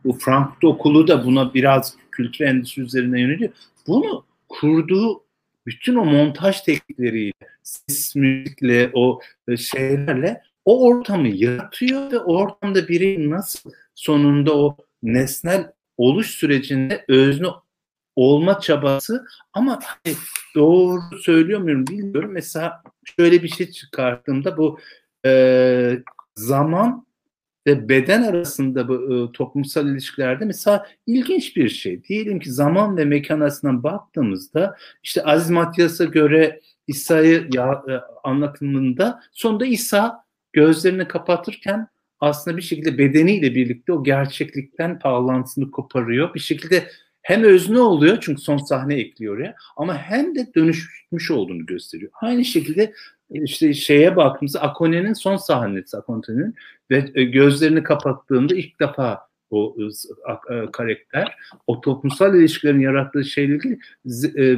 bu 0.05 0.13
Frankfurt 0.13 0.63
okulu 0.63 1.07
da 1.07 1.25
buna 1.25 1.53
biraz 1.53 1.95
kültür 2.11 2.45
endüstri 2.45 2.81
üzerine 2.81 3.21
yöneliyor. 3.21 3.51
Bunu 3.87 4.25
kurduğu 4.49 5.23
bütün 5.65 5.95
o 5.95 6.05
montaj 6.05 6.61
teknikleriyle, 6.61 7.33
ses 7.63 8.15
müzikle, 8.15 8.91
o 8.93 9.19
şeylerle 9.57 10.41
o 10.65 10.87
ortamı 10.87 11.27
yaratıyor 11.27 12.11
ve 12.11 12.19
ortamda 12.19 12.87
bireyin 12.87 13.31
nasıl 13.31 13.71
sonunda 13.95 14.57
o 14.57 14.77
nesnel 15.03 15.71
oluş 15.97 16.27
sürecinde 16.27 17.05
özne 17.07 17.47
olma 18.15 18.59
çabası 18.59 19.25
ama 19.53 19.79
hani 19.81 20.15
doğru 20.55 20.99
söylüyor 21.21 21.59
muyum 21.59 21.87
bilmiyorum. 21.87 22.31
Mesela 22.33 22.83
şöyle 23.17 23.43
bir 23.43 23.47
şey 23.47 23.71
çıkarttığımda 23.71 24.57
bu 24.57 24.79
e, 25.25 26.03
zaman 26.35 27.05
ve 27.67 27.89
beden 27.89 28.23
arasında 28.23 28.87
bu 28.87 28.93
e, 28.93 29.31
toplumsal 29.31 29.87
ilişkilerde 29.87 30.45
mesela 30.45 30.87
ilginç 31.07 31.55
bir 31.55 31.69
şey. 31.69 32.03
Diyelim 32.03 32.39
ki 32.39 32.51
zaman 32.51 32.97
ve 32.97 33.05
mekan 33.05 33.39
arasından 33.39 33.83
baktığımızda 33.83 34.77
işte 35.03 35.23
Aziz 35.23 35.49
Matyas'a 35.49 36.05
göre 36.05 36.59
İsa'yı 36.87 37.49
e, 37.57 37.61
anlatımında 38.23 39.21
sonunda 39.31 39.65
İsa 39.65 40.23
gözlerini 40.53 41.07
kapatırken 41.07 41.87
aslında 42.19 42.57
bir 42.57 42.61
şekilde 42.61 42.97
bedeniyle 42.97 43.55
birlikte 43.55 43.93
o 43.93 44.03
gerçeklikten 44.03 44.99
bağlantısını 45.03 45.71
koparıyor. 45.71 46.33
Bir 46.33 46.39
şekilde 46.39 46.87
hem 47.21 47.43
özne 47.43 47.79
oluyor 47.79 48.17
çünkü 48.21 48.41
son 48.41 48.57
sahne 48.57 48.95
ekliyor 48.95 49.39
ya 49.39 49.55
ama 49.77 49.97
hem 49.97 50.35
de 50.35 50.47
dönüşmüş 50.55 51.31
olduğunu 51.31 51.65
gösteriyor. 51.65 52.11
Aynı 52.21 52.45
şekilde 52.45 52.93
işte 53.31 53.73
şeye 53.73 54.15
baktığımızda 54.15 54.61
Akone'nin 54.61 55.13
son 55.13 55.37
sahnesi 55.37 55.97
Akone'nin 55.97 56.55
ve 56.91 57.05
e, 57.15 57.23
gözlerini 57.23 57.83
kapattığında 57.83 58.55
ilk 58.55 58.79
defa 58.79 59.29
o 59.51 59.75
e, 59.79 60.55
e, 60.55 60.71
karakter 60.71 61.35
o 61.67 61.81
toplumsal 61.81 62.35
ilişkilerin 62.35 62.79
yarattığı 62.79 63.25
şeyle 63.25 63.55
ilgili 63.55 63.79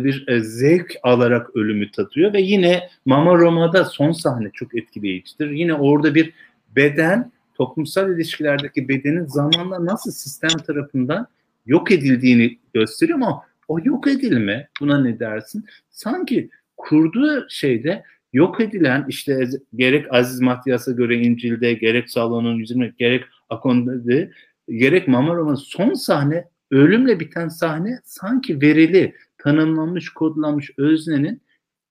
bir 0.03 0.39
zevk 0.39 0.93
alarak 1.03 1.55
ölümü 1.55 1.91
tadıyor 1.91 2.33
ve 2.33 2.41
yine 2.41 2.89
Mama 3.05 3.37
Roma'da 3.37 3.85
son 3.85 4.11
sahne 4.11 4.51
çok 4.53 4.75
etkileyicidir. 4.75 5.49
Yine 5.49 5.73
orada 5.73 6.15
bir 6.15 6.33
beden 6.75 7.31
toplumsal 7.61 8.15
ilişkilerdeki 8.15 8.89
bedenin 8.89 9.25
zamanla 9.25 9.85
nasıl 9.85 10.11
sistem 10.11 10.49
tarafından 10.49 11.27
yok 11.65 11.91
edildiğini 11.91 12.59
gösteriyor 12.73 13.19
ama 13.19 13.43
o 13.67 13.79
yok 13.83 14.07
edilme 14.07 14.67
buna 14.81 15.01
ne 15.01 15.19
dersin? 15.19 15.65
Sanki 15.89 16.49
kurduğu 16.77 17.49
şeyde 17.49 18.03
yok 18.33 18.61
edilen 18.61 19.05
işte 19.07 19.49
gerek 19.75 20.13
Aziz 20.13 20.39
Matyas'a 20.39 20.91
göre 20.91 21.15
İncil'de 21.15 21.73
gerek 21.73 22.09
Salon'un 22.09 22.55
yüzünde 22.55 22.93
gerek 22.97 23.23
Akon'da 23.49 24.27
gerek 24.69 25.07
Mamarom'un 25.07 25.55
son 25.55 25.93
sahne 25.93 26.47
ölümle 26.71 27.19
biten 27.19 27.47
sahne 27.47 27.99
sanki 28.03 28.61
verili, 28.61 29.15
tanımlanmış, 29.37 30.09
kodlanmış 30.09 30.71
öznenin 30.77 31.41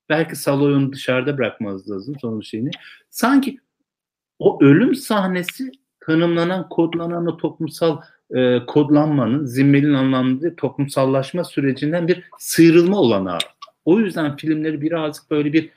belki 0.09 0.37
Salon'u 0.37 0.93
dışarıda 0.93 1.39
bırakmaz 1.39 1.91
lazım 1.91 2.17
son 2.21 2.41
şeyini. 2.41 2.71
Sanki 3.11 3.59
o 4.41 4.65
ölüm 4.65 4.95
sahnesi 4.95 5.73
tanımlanan, 6.01 6.69
kodlanan 6.69 7.27
o 7.27 7.37
toplumsal 7.37 8.01
e, 8.35 8.59
kodlanmanın 8.67 9.45
zimmelin 9.45 9.95
anlamda 9.95 10.57
toplumsallaşma 10.57 11.45
sürecinden 11.45 12.09
bir 12.09 12.23
sıyrılma 12.39 12.99
olanağı. 12.99 13.39
O 13.85 13.99
yüzden 14.01 14.37
filmleri 14.37 14.81
birazcık 14.81 15.31
böyle 15.31 15.53
bir 15.53 15.71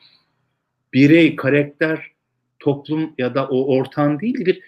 birey, 0.94 1.36
karakter, 1.36 2.12
toplum 2.60 3.14
ya 3.18 3.36
da 3.36 3.48
o 3.48 3.78
ortam 3.78 4.20
değil 4.20 4.46
bir 4.46 4.62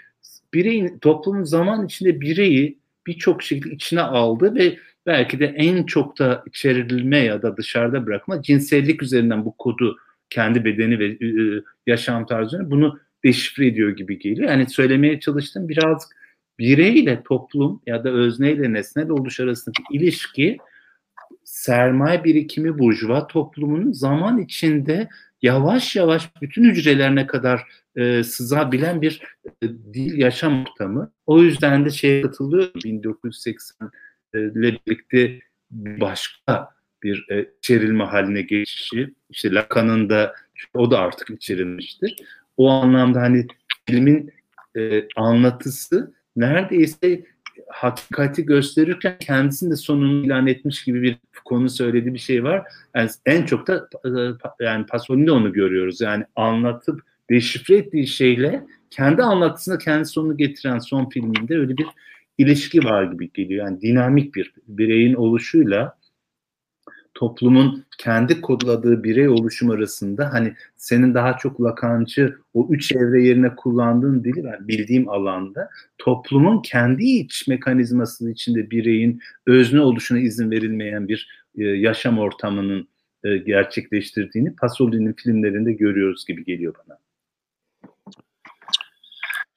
bireyin 0.54 1.00
toplumun 1.00 1.44
zaman 1.44 1.86
içinde 1.86 2.22
bireyi 2.22 2.80
birçok 3.08 3.44
şekilde 3.44 3.76
içine 3.76 4.02
aldı 4.02 4.56
ve 4.56 4.78
belki 5.06 5.40
de 5.40 5.46
en 5.46 5.84
çok 5.84 6.20
da 6.20 6.44
içerilme 6.48 7.18
ya 7.18 7.42
da 7.42 7.58
dışarıda 7.58 8.06
bırakma 8.06 8.42
cinsellik 8.42 9.04
üzerinden 9.04 9.46
bu 9.46 9.58
kodu 9.58 9.98
kendi 10.30 10.66
bedeni 10.66 11.00
ve 11.00 11.06
e, 11.06 11.62
yaşam 11.88 12.26
tarzını 12.26 12.72
bunu 12.72 13.00
deşifre 13.26 13.68
ediyor 13.68 13.90
gibi 13.90 14.20
geliyor. 14.20 14.50
Yani 14.50 14.70
söylemeye 14.70 15.20
çalıştım 15.20 15.70
biraz 15.70 16.10
bireyle 16.60 17.24
toplum 17.24 17.82
ya 17.86 18.04
da 18.04 18.10
özneyle 18.10 18.74
nesnel 18.74 19.10
oluş 19.10 19.40
arasındaki 19.40 19.84
ilişki 19.92 20.58
sermaye 21.44 22.24
birikimi 22.24 22.80
burjuva 22.80 23.28
toplumunun 23.28 23.92
zaman 23.92 24.38
içinde 24.38 25.10
yavaş 25.42 25.96
yavaş 25.96 26.30
bütün 26.42 26.64
hücrelerine 26.64 27.28
kadar 27.28 27.62
e, 27.96 28.24
sızabilen 28.24 29.02
bir 29.02 29.22
e, 29.64 29.68
dil 29.68 30.18
yaşam 30.18 30.62
ortamı. 30.62 31.12
O 31.26 31.42
yüzden 31.42 31.86
de 31.86 31.90
şeye 31.90 32.22
katılıyor 32.22 32.72
1980 32.84 33.92
ile 34.34 34.56
birlikte 34.56 35.40
başka 35.72 36.70
bir 37.04 37.26
e, 37.30 37.50
içerilme 37.58 38.04
haline 38.04 38.42
geçişi. 38.42 39.14
İşte 39.30 39.54
Lacan'ın 39.54 40.10
da 40.10 40.36
o 40.74 40.92
da 40.92 41.00
artık 41.00 41.30
içerilmiştir. 41.30 42.16
O 42.58 42.70
anlamda 42.70 43.22
hani 43.22 43.48
filmin 43.90 44.34
e, 44.78 45.08
anlatısı 45.16 46.14
neredeyse 46.36 47.26
hakikati 47.68 48.46
gösterirken 48.46 49.18
kendisini 49.20 49.72
de 49.72 49.76
sonunu 49.76 50.26
ilan 50.26 50.48
etmiş 50.48 50.84
gibi 50.84 51.02
bir 51.02 51.18
konu 51.46 51.70
söylediği 51.70 52.14
bir 52.14 52.20
şey 52.20 52.44
var. 52.44 52.68
Yani 52.96 53.10
en 53.26 53.46
çok 53.46 53.68
da 53.68 53.90
e, 54.06 54.10
yani 54.66 54.86
Pasolini'de 54.86 55.32
onu 55.32 55.54
görüyoruz. 55.54 56.02
Yani 56.02 56.24
anlatıp 56.36 57.02
deşifre 57.30 57.76
ettiği 57.76 58.08
şeyle 58.08 58.64
kendi 58.90 59.24
anlatısına 59.24 59.78
kendi 59.78 60.06
sonunu 60.06 60.38
getiren 60.38 60.80
son 60.80 61.10
filminde 61.10 61.58
öyle 61.58 61.78
bir 61.78 61.88
ilişki 62.38 62.84
var 62.84 63.04
gibi 63.04 63.32
geliyor. 63.32 63.66
Yani 63.66 63.82
dinamik 63.82 64.36
bir 64.36 64.54
bireyin 64.68 65.14
oluşuyla 65.14 65.98
toplumun 67.16 67.86
kendi 67.98 68.42
kodladığı 68.42 69.04
birey 69.04 69.30
oluşum 69.30 69.70
arasında 69.70 70.34
hani 70.34 70.54
senin 70.78 71.14
daha 71.14 71.38
çok 71.38 71.62
lakancı 71.62 72.38
o 72.54 72.68
üç 72.72 72.92
evre 72.92 73.24
yerine 73.24 73.56
kullandığın 73.56 74.24
dili 74.24 74.44
ben 74.44 74.68
bildiğim 74.68 75.10
alanda 75.10 75.70
toplumun 75.98 76.62
kendi 76.62 77.04
iç 77.04 77.48
mekanizması 77.48 78.32
içinde 78.32 78.72
bireyin 78.72 79.22
özne 79.48 79.82
oluşuna 79.82 80.20
izin 80.20 80.52
verilmeyen 80.52 81.08
bir 81.08 81.30
e, 81.58 81.64
yaşam 81.64 82.20
ortamının 82.20 82.88
e, 83.24 83.38
gerçekleştirdiğini 83.38 84.56
Pasolini'nin 84.56 85.14
filmlerinde 85.14 85.74
görüyoruz 85.74 86.26
gibi 86.26 86.46
geliyor 86.46 86.74
bana. 86.88 87.05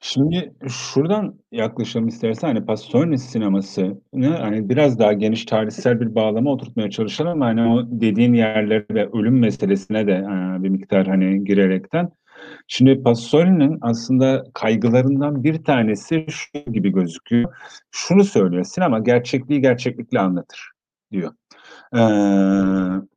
Şimdi 0.01 0.53
şuradan 0.67 1.39
yaklaşalım 1.51 2.07
istersen 2.07 2.47
hani 2.47 2.65
Pasolini 2.65 3.17
sineması 3.17 4.01
hani 4.13 4.69
biraz 4.69 4.99
daha 4.99 5.13
geniş 5.13 5.45
tarihsel 5.45 5.99
bir 5.99 6.15
bağlama 6.15 6.51
oturtmaya 6.51 6.89
çalışalım 6.89 7.31
ama 7.31 7.45
hani 7.45 7.61
o 7.61 7.83
dediğin 8.01 8.33
yerlere 8.33 8.85
ve 8.91 9.09
ölüm 9.09 9.39
meselesine 9.39 10.07
de 10.07 10.11
e, 10.11 10.63
bir 10.63 10.69
miktar 10.69 11.07
hani 11.07 11.43
girerekten. 11.43 12.09
Şimdi 12.67 13.03
Pasolini'nin 13.03 13.77
aslında 13.81 14.43
kaygılarından 14.53 15.43
bir 15.43 15.63
tanesi 15.63 16.25
şu 16.29 16.71
gibi 16.71 16.91
gözüküyor. 16.91 17.53
Şunu 17.91 18.23
söylüyor, 18.23 18.63
sinema 18.63 18.99
gerçekliği 18.99 19.61
gerçeklikle 19.61 20.19
anlatır 20.19 20.71
diyor. 21.11 21.31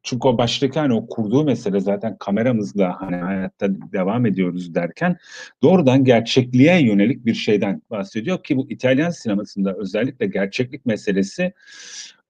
Çünkü 0.03 0.29
o 0.29 0.39
baştaki 0.39 0.79
hani 0.81 0.95
o 0.95 1.07
kurduğu 1.07 1.45
mesele 1.45 1.81
zaten 1.81 2.17
kameramızla 2.19 2.97
hani 3.01 3.17
hayatta 3.17 3.67
devam 3.93 4.27
ediyoruz 4.27 4.75
derken 4.75 5.17
doğrudan 5.63 6.05
gerçekliğe 6.05 6.83
yönelik 6.83 7.27
bir 7.27 7.35
şeyden 7.35 7.83
bahsediyor 7.91 8.43
ki 8.43 8.57
bu 8.57 8.71
İtalyan 8.71 9.11
sinemasında 9.11 9.75
özellikle 9.75 10.27
gerçeklik 10.27 10.87
meselesi 10.87 11.53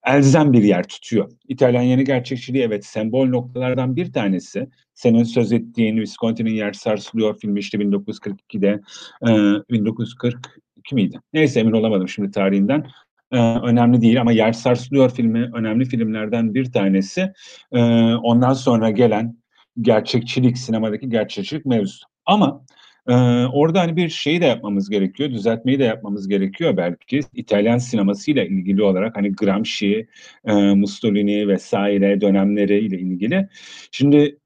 elzem 0.06 0.52
bir 0.52 0.62
yer 0.62 0.88
tutuyor. 0.88 1.30
İtalyan 1.48 1.82
yeni 1.82 2.04
gerçekçiliği 2.04 2.64
evet 2.64 2.84
sembol 2.84 3.26
noktalardan 3.26 3.96
bir 3.96 4.12
tanesi. 4.12 4.68
Senin 4.94 5.24
söz 5.24 5.52
ettiğin 5.52 5.96
Visconti'nin 5.96 6.54
Yer 6.54 6.72
Sarsılıyor 6.72 7.38
filmi 7.38 7.60
işte 7.60 7.78
1942'de 7.78 8.80
e, 9.22 9.30
1942 9.70 10.94
miydi? 10.94 11.20
Neyse 11.32 11.60
emin 11.60 11.72
olamadım 11.72 12.08
şimdi 12.08 12.30
tarihinden 12.30 12.86
e, 13.32 13.38
önemli 13.38 14.00
değil 14.00 14.20
ama 14.20 14.32
Yer 14.32 14.52
Sarsılıyor 14.52 15.10
filmi 15.10 15.50
önemli 15.54 15.84
filmlerden 15.84 16.54
bir 16.54 16.72
tanesi. 16.72 17.32
E, 17.72 17.80
ondan 18.14 18.52
sonra 18.52 18.90
gelen 18.90 19.36
gerçekçilik, 19.80 20.58
sinemadaki 20.58 21.08
gerçekçilik 21.08 21.66
mevzusu. 21.66 22.06
Ama 22.26 22.64
ee, 23.08 23.12
orada 23.52 23.80
hani 23.80 23.96
bir 23.96 24.08
şeyi 24.08 24.40
de 24.40 24.44
yapmamız 24.44 24.90
gerekiyor, 24.90 25.30
düzeltmeyi 25.30 25.78
de 25.78 25.84
yapmamız 25.84 26.28
gerekiyor 26.28 26.76
belki. 26.76 27.20
İtalyan 27.34 27.78
sinemasıyla 27.78 28.44
ilgili 28.44 28.82
olarak 28.82 29.16
hani 29.16 29.32
Gramsci, 29.32 30.08
e, 30.44 30.52
Mussolini 30.54 31.48
vesaire 31.48 32.20
dönemleriyle 32.20 32.98
ilgili. 32.98 33.48
Şimdi 33.92 34.38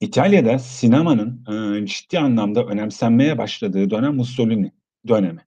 İtalya'da 0.00 0.58
sinemanın 0.58 1.44
e, 1.82 1.86
ciddi 1.86 2.18
anlamda 2.18 2.64
önemsenmeye 2.66 3.38
başladığı 3.38 3.90
dönem 3.90 4.14
Mussolini 4.16 4.72
dönemi 5.08 5.40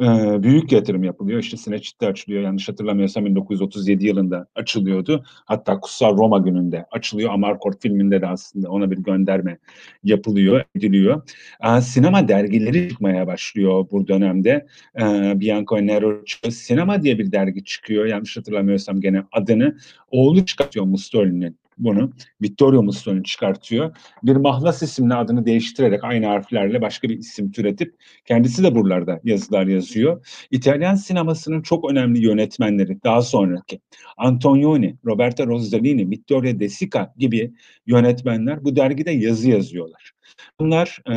e, 0.00 0.42
büyük 0.42 0.72
yatırım 0.72 1.04
yapılıyor. 1.04 1.40
İşte 1.40 1.56
Cinecittà 1.56 2.06
açılıyor. 2.06 2.42
Yanlış 2.42 2.68
hatırlamıyorsam 2.68 3.24
1937 3.24 4.06
yılında 4.06 4.46
açılıyordu. 4.54 5.24
Hatta 5.44 5.80
Kutsal 5.80 6.16
Roma 6.16 6.38
gününde 6.38 6.86
açılıyor. 6.90 7.30
Amarcord 7.32 7.74
filminde 7.80 8.20
de 8.20 8.26
aslında 8.26 8.70
ona 8.70 8.90
bir 8.90 8.98
gönderme 8.98 9.58
yapılıyor, 10.04 10.64
ediliyor. 10.76 11.22
E, 11.64 11.80
sinema 11.80 12.28
dergileri 12.28 12.88
çıkmaya 12.88 13.26
başlıyor 13.26 13.86
bu 13.90 14.08
dönemde. 14.08 14.66
E, 15.00 15.02
Bianco 15.40 15.76
Nero 15.76 16.22
Sinema 16.50 17.02
diye 17.02 17.18
bir 17.18 17.32
dergi 17.32 17.64
çıkıyor. 17.64 18.06
Yanlış 18.06 18.36
hatırlamıyorsam 18.36 19.00
gene 19.00 19.22
adını. 19.32 19.76
Oğlu 20.10 20.44
çıkartıyor 20.44 20.84
Mussolini'nin 20.86 21.58
bunu 21.78 22.12
Vittorio 22.42 22.82
Mussolini 22.82 23.24
çıkartıyor. 23.24 23.96
Bir 24.22 24.36
mahlas 24.36 24.82
isimli 24.82 25.14
adını 25.14 25.46
değiştirerek 25.46 26.04
aynı 26.04 26.26
harflerle 26.26 26.80
başka 26.80 27.08
bir 27.08 27.18
isim 27.18 27.52
türetip 27.52 27.94
kendisi 28.24 28.62
de 28.62 28.74
buralarda 28.74 29.20
yazılar 29.24 29.66
yazıyor. 29.66 30.26
İtalyan 30.50 30.94
sinemasının 30.94 31.62
çok 31.62 31.90
önemli 31.90 32.24
yönetmenleri 32.24 33.02
daha 33.04 33.22
sonraki 33.22 33.80
Antonioni, 34.16 34.96
Roberto 35.04 35.46
Rossellini, 35.46 36.10
Vittorio 36.10 36.60
De 36.60 36.68
Sica 36.68 37.14
gibi 37.16 37.52
yönetmenler 37.86 38.64
bu 38.64 38.76
dergide 38.76 39.10
yazı 39.10 39.50
yazıyorlar. 39.50 40.12
Bunlar 40.60 40.98
e, 41.06 41.14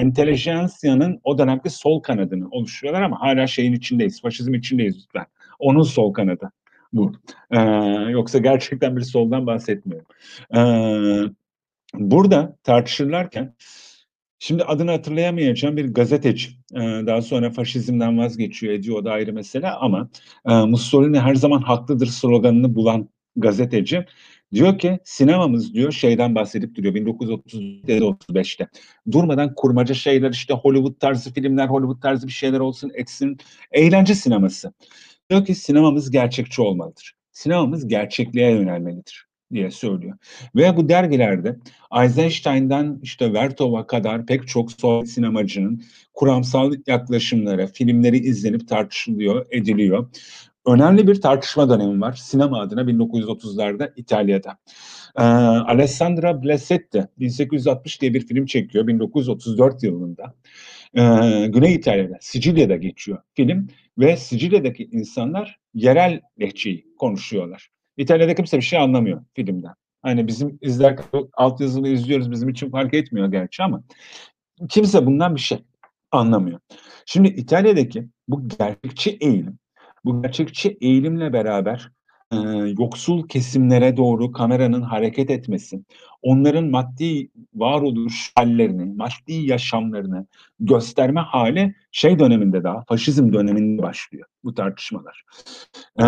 entelejansiyanın 0.00 1.20
o 1.24 1.38
dönemki 1.38 1.70
sol 1.70 2.00
kanadını 2.00 2.48
oluşturuyorlar 2.50 3.02
ama 3.02 3.20
hala 3.20 3.46
şeyin 3.46 3.72
içindeyiz, 3.72 4.20
faşizm 4.22 4.54
içindeyiz 4.54 4.96
lütfen. 5.04 5.26
Onun 5.58 5.82
sol 5.82 6.12
kanadı 6.12 6.52
bu. 6.92 7.12
Ee, 7.50 7.60
yoksa 8.10 8.38
gerçekten 8.38 8.96
bir 8.96 9.02
soldan 9.02 9.46
bahsetmiyorum. 9.46 10.06
Ee, 10.54 11.32
burada 11.94 12.56
tartışırlarken 12.64 13.54
Şimdi 14.40 14.64
adını 14.64 14.90
hatırlayamayacağım 14.90 15.76
bir 15.76 15.94
gazeteci. 15.94 16.50
Daha 17.06 17.22
sonra 17.22 17.50
faşizmden 17.50 18.18
vazgeçiyor 18.18 18.72
ediyor 18.72 18.98
o 18.98 19.04
da 19.04 19.12
ayrı 19.12 19.32
mesele 19.32 19.70
ama 19.70 20.08
Mussolini 20.44 21.20
her 21.20 21.34
zaman 21.34 21.62
haklıdır 21.62 22.06
sloganını 22.06 22.74
bulan 22.74 23.08
gazeteci 23.36 24.04
diyor 24.52 24.78
ki 24.78 24.98
sinemamız 25.04 25.74
diyor 25.74 25.92
şeyden 25.92 26.34
bahsedip 26.34 26.74
duruyor 26.74 26.94
1935'te. 26.94 28.68
Durmadan 29.12 29.54
kurmaca 29.54 29.94
şeyler 29.94 30.30
işte 30.30 30.54
Hollywood 30.54 31.00
tarzı 31.00 31.32
filmler, 31.32 31.68
Hollywood 31.68 32.02
tarzı 32.02 32.26
bir 32.26 32.32
şeyler 32.32 32.60
olsun 32.60 32.90
etsin. 32.94 33.38
Eğlence 33.72 34.14
sineması. 34.14 34.72
Diyor 35.30 35.44
ki 35.44 35.54
sinemamız 35.54 36.10
gerçekçi 36.10 36.62
olmalıdır. 36.62 37.14
Sinemamız 37.32 37.88
gerçekliğe 37.88 38.50
yönelmelidir 38.50 39.28
diye 39.52 39.70
söylüyor. 39.70 40.18
Ve 40.56 40.76
bu 40.76 40.88
dergilerde 40.88 41.56
Eisenstein'dan 42.02 43.00
işte 43.02 43.32
Vertov'a 43.32 43.86
kadar 43.86 44.26
pek 44.26 44.48
çok 44.48 44.72
sol 44.72 45.04
sinemacının 45.04 45.82
kuramsal 46.14 46.74
yaklaşımları, 46.86 47.66
filmleri 47.66 48.18
izlenip 48.18 48.68
tartışılıyor, 48.68 49.46
ediliyor. 49.50 50.10
Önemli 50.66 51.08
bir 51.08 51.20
tartışma 51.20 51.68
dönemi 51.68 52.00
var 52.00 52.12
sinema 52.12 52.60
adına 52.60 52.80
1930'larda 52.80 53.92
İtalya'da. 53.96 54.58
Ee, 55.18 55.22
Alessandra 55.22 56.42
Blasetti 56.42 57.08
1860 57.18 58.00
diye 58.00 58.14
bir 58.14 58.26
film 58.26 58.46
çekiyor 58.46 58.86
1934 58.86 59.82
yılında. 59.82 60.34
Ee, 60.94 61.46
Güney 61.48 61.74
İtalya'da, 61.74 62.18
Sicilya'da 62.20 62.76
geçiyor 62.76 63.22
film 63.34 63.68
ve 63.98 64.16
Sicilya'daki 64.16 64.88
insanlar 64.92 65.58
yerel 65.74 66.20
lehçeyi 66.40 66.86
konuşuyorlar. 66.98 67.68
İtalya'da 67.96 68.34
kimse 68.34 68.56
bir 68.56 68.62
şey 68.62 68.78
anlamıyor 68.78 69.24
filmden. 69.34 69.74
Hani 70.02 70.26
bizim 70.26 70.58
izlerken 70.62 71.28
altyazılı 71.34 71.88
izliyoruz 71.88 72.30
bizim 72.30 72.48
için 72.48 72.70
fark 72.70 72.94
etmiyor 72.94 73.30
gerçi 73.30 73.62
ama 73.62 73.82
kimse 74.68 75.06
bundan 75.06 75.34
bir 75.34 75.40
şey 75.40 75.58
anlamıyor. 76.10 76.60
Şimdi 77.06 77.28
İtalya'daki 77.28 78.08
bu 78.28 78.48
gerçekçi 78.48 79.10
eğilim, 79.20 79.58
bu 80.04 80.22
gerçekçi 80.22 80.78
eğilimle 80.80 81.32
beraber 81.32 81.90
yoksul 82.78 83.28
kesimlere 83.28 83.96
doğru 83.96 84.32
kameranın 84.32 84.82
hareket 84.82 85.30
etmesi, 85.30 85.80
onların 86.22 86.64
maddi 86.64 87.30
varoluş 87.54 88.32
hallerini, 88.34 88.84
maddi 88.84 89.32
yaşamlarını 89.32 90.26
gösterme 90.60 91.20
hali 91.20 91.74
şey 91.92 92.18
döneminde 92.18 92.64
daha, 92.64 92.84
faşizm 92.88 93.32
döneminde 93.32 93.82
başlıyor 93.82 94.26
bu 94.44 94.54
tartışmalar. 94.54 95.22
Ee, 96.00 96.04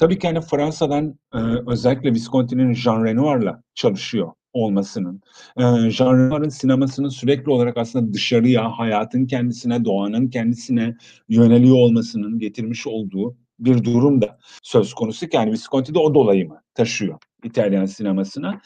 tabii 0.00 0.18
ki 0.18 0.26
hani 0.26 0.40
Fransa'dan 0.40 1.18
e, 1.34 1.38
özellikle 1.66 2.14
Visconti'nin 2.14 2.74
Jean 2.74 3.04
Renoir'la 3.04 3.62
çalışıyor 3.74 4.32
olmasının, 4.52 5.22
e, 5.56 5.90
Jean 5.90 6.18
Renoir'ın 6.18 6.48
sinemasının 6.48 7.08
sürekli 7.08 7.50
olarak 7.50 7.76
aslında 7.76 8.12
dışarıya, 8.12 8.70
hayatın 8.78 9.26
kendisine, 9.26 9.84
doğanın 9.84 10.28
kendisine 10.28 10.96
yöneliyor 11.28 11.76
olmasının 11.76 12.38
getirmiş 12.38 12.86
olduğu 12.86 13.36
bir 13.58 13.84
durum 13.84 14.22
da 14.22 14.38
söz 14.62 14.94
konusu 14.94 15.28
ki 15.28 15.36
yani 15.36 15.52
Visconti 15.52 15.94
de 15.94 15.98
o 15.98 16.14
dolayımı 16.14 16.62
taşıyor 16.74 17.18
İtalyan 17.44 17.86
sinemasına 17.86 18.60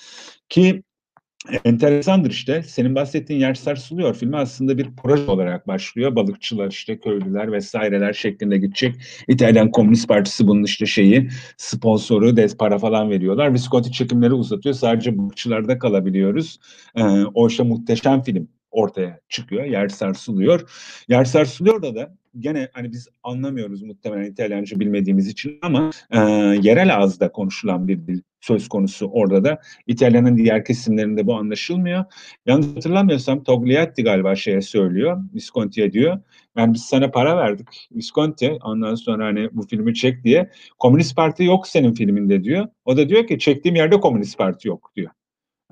ki 0.48 0.82
enteresandır 1.64 2.30
işte. 2.30 2.62
Senin 2.62 2.94
bahsettiğin 2.94 3.40
yer 3.40 3.54
sarsılıyor. 3.54 4.14
Filmi 4.14 4.36
aslında 4.36 4.78
bir 4.78 4.88
proje 5.02 5.30
olarak 5.30 5.68
başlıyor. 5.68 6.16
Balıkçılar 6.16 6.70
işte 6.70 6.98
köylüler 6.98 7.52
vesaireler 7.52 8.12
şeklinde 8.12 8.58
gidecek. 8.58 8.94
İtalyan 9.28 9.70
Komünist 9.70 10.08
Partisi 10.08 10.46
bunun 10.46 10.64
işte 10.64 10.86
şeyi 10.86 11.28
sponsoru 11.56 12.36
des 12.36 12.56
para 12.56 12.78
falan 12.78 13.10
veriyorlar. 13.10 13.54
Visconti 13.54 13.92
çekimleri 13.92 14.32
uzatıyor. 14.32 14.74
Sadece 14.74 15.18
balıkçılarda 15.18 15.78
kalabiliyoruz. 15.78 16.58
Ee, 16.96 17.02
o 17.34 17.48
işte 17.48 17.62
muhteşem 17.62 18.22
film 18.22 18.48
ortaya 18.72 19.20
çıkıyor. 19.28 19.64
Yer 19.64 19.88
sarsılıyor. 19.88 20.70
Yer 21.08 21.24
sarsılıyor 21.24 21.82
da 21.82 21.94
da 21.94 22.14
gene 22.38 22.68
hani 22.72 22.92
biz 22.92 23.08
anlamıyoruz 23.22 23.82
muhtemelen 23.82 24.30
İtalyanca 24.30 24.80
bilmediğimiz 24.80 25.28
için 25.28 25.58
ama 25.62 25.90
e, 26.10 26.18
yerel 26.62 26.96
ağızda 26.96 27.32
konuşulan 27.32 27.88
bir 27.88 28.06
dil 28.06 28.20
söz 28.40 28.68
konusu 28.68 29.06
orada 29.06 29.44
da. 29.44 29.60
İtalya'nın 29.86 30.36
diğer 30.36 30.64
kesimlerinde 30.64 31.26
bu 31.26 31.34
anlaşılmıyor. 31.34 32.04
Yanlış 32.46 32.76
hatırlamıyorsam 32.76 33.42
Togliatti 33.42 34.04
galiba 34.04 34.34
şeye 34.34 34.60
söylüyor. 34.60 35.22
Visconti'ye 35.34 35.92
diyor. 35.92 36.18
Yani 36.56 36.74
biz 36.74 36.82
sana 36.82 37.10
para 37.10 37.36
verdik. 37.36 37.88
Visconti 37.92 38.58
ondan 38.64 38.94
sonra 38.94 39.26
hani 39.26 39.48
bu 39.52 39.66
filmi 39.66 39.94
çek 39.94 40.24
diye. 40.24 40.50
Komünist 40.78 41.16
Parti 41.16 41.44
yok 41.44 41.66
senin 41.66 41.92
filminde 41.92 42.44
diyor. 42.44 42.68
O 42.84 42.96
da 42.96 43.08
diyor 43.08 43.26
ki 43.26 43.38
çektiğim 43.38 43.76
yerde 43.76 44.00
Komünist 44.00 44.38
Parti 44.38 44.68
yok 44.68 44.92
diyor. 44.96 45.10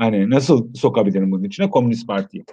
Hani 0.00 0.30
nasıl 0.30 0.74
sokabilirim 0.74 1.32
bunun 1.32 1.44
içine 1.44 1.70
Komünist 1.70 2.06
Parti'yi? 2.06 2.44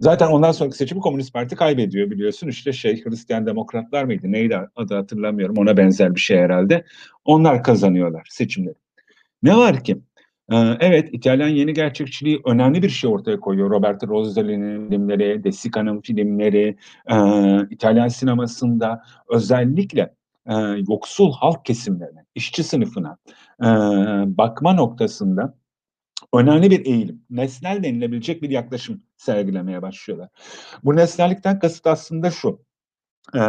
Zaten 0.00 0.26
ondan 0.26 0.52
sonraki 0.52 0.76
seçimi 0.76 1.00
Komünist 1.00 1.32
Parti 1.32 1.56
kaybediyor 1.56 2.10
biliyorsun. 2.10 2.48
İşte 2.48 2.72
şey 2.72 3.04
Hristiyan 3.04 3.46
Demokratlar 3.46 4.04
mıydı? 4.04 4.32
Neydi 4.32 4.58
adı 4.76 4.94
hatırlamıyorum. 4.94 5.56
Ona 5.58 5.76
benzer 5.76 6.14
bir 6.14 6.20
şey 6.20 6.38
herhalde. 6.38 6.84
Onlar 7.24 7.62
kazanıyorlar 7.62 8.26
seçimleri. 8.30 8.74
Ne 9.42 9.56
var 9.56 9.84
ki? 9.84 9.98
Ee, 10.52 10.56
evet, 10.80 11.08
İtalyan 11.12 11.48
yeni 11.48 11.72
gerçekçiliği 11.72 12.40
önemli 12.44 12.82
bir 12.82 12.88
şey 12.88 13.10
ortaya 13.10 13.40
koyuyor. 13.40 13.70
Roberto 13.70 14.08
Rossellini'nin 14.08 14.88
filmleri, 14.88 15.44
De 15.44 15.52
Sica'nın 15.52 16.00
filmleri, 16.00 16.76
e, 17.10 17.16
İtalyan 17.70 18.08
sinemasında 18.08 19.02
özellikle 19.30 20.14
e, 20.46 20.54
yoksul 20.88 21.32
halk 21.32 21.64
kesimlerine, 21.64 22.24
işçi 22.34 22.64
sınıfına 22.64 23.16
bakma 24.38 24.72
noktasında 24.72 25.54
önemli 26.34 26.70
bir 26.70 26.86
eğilim, 26.86 27.24
nesnel 27.30 27.82
denilebilecek 27.82 28.42
bir 28.42 28.50
yaklaşım 28.50 29.02
sergilemeye 29.16 29.82
başlıyorlar. 29.82 30.28
Bu 30.84 30.96
nesnellikten 30.96 31.58
kasıt 31.58 31.86
aslında 31.86 32.30
şu, 32.30 32.66
e, 33.34 33.40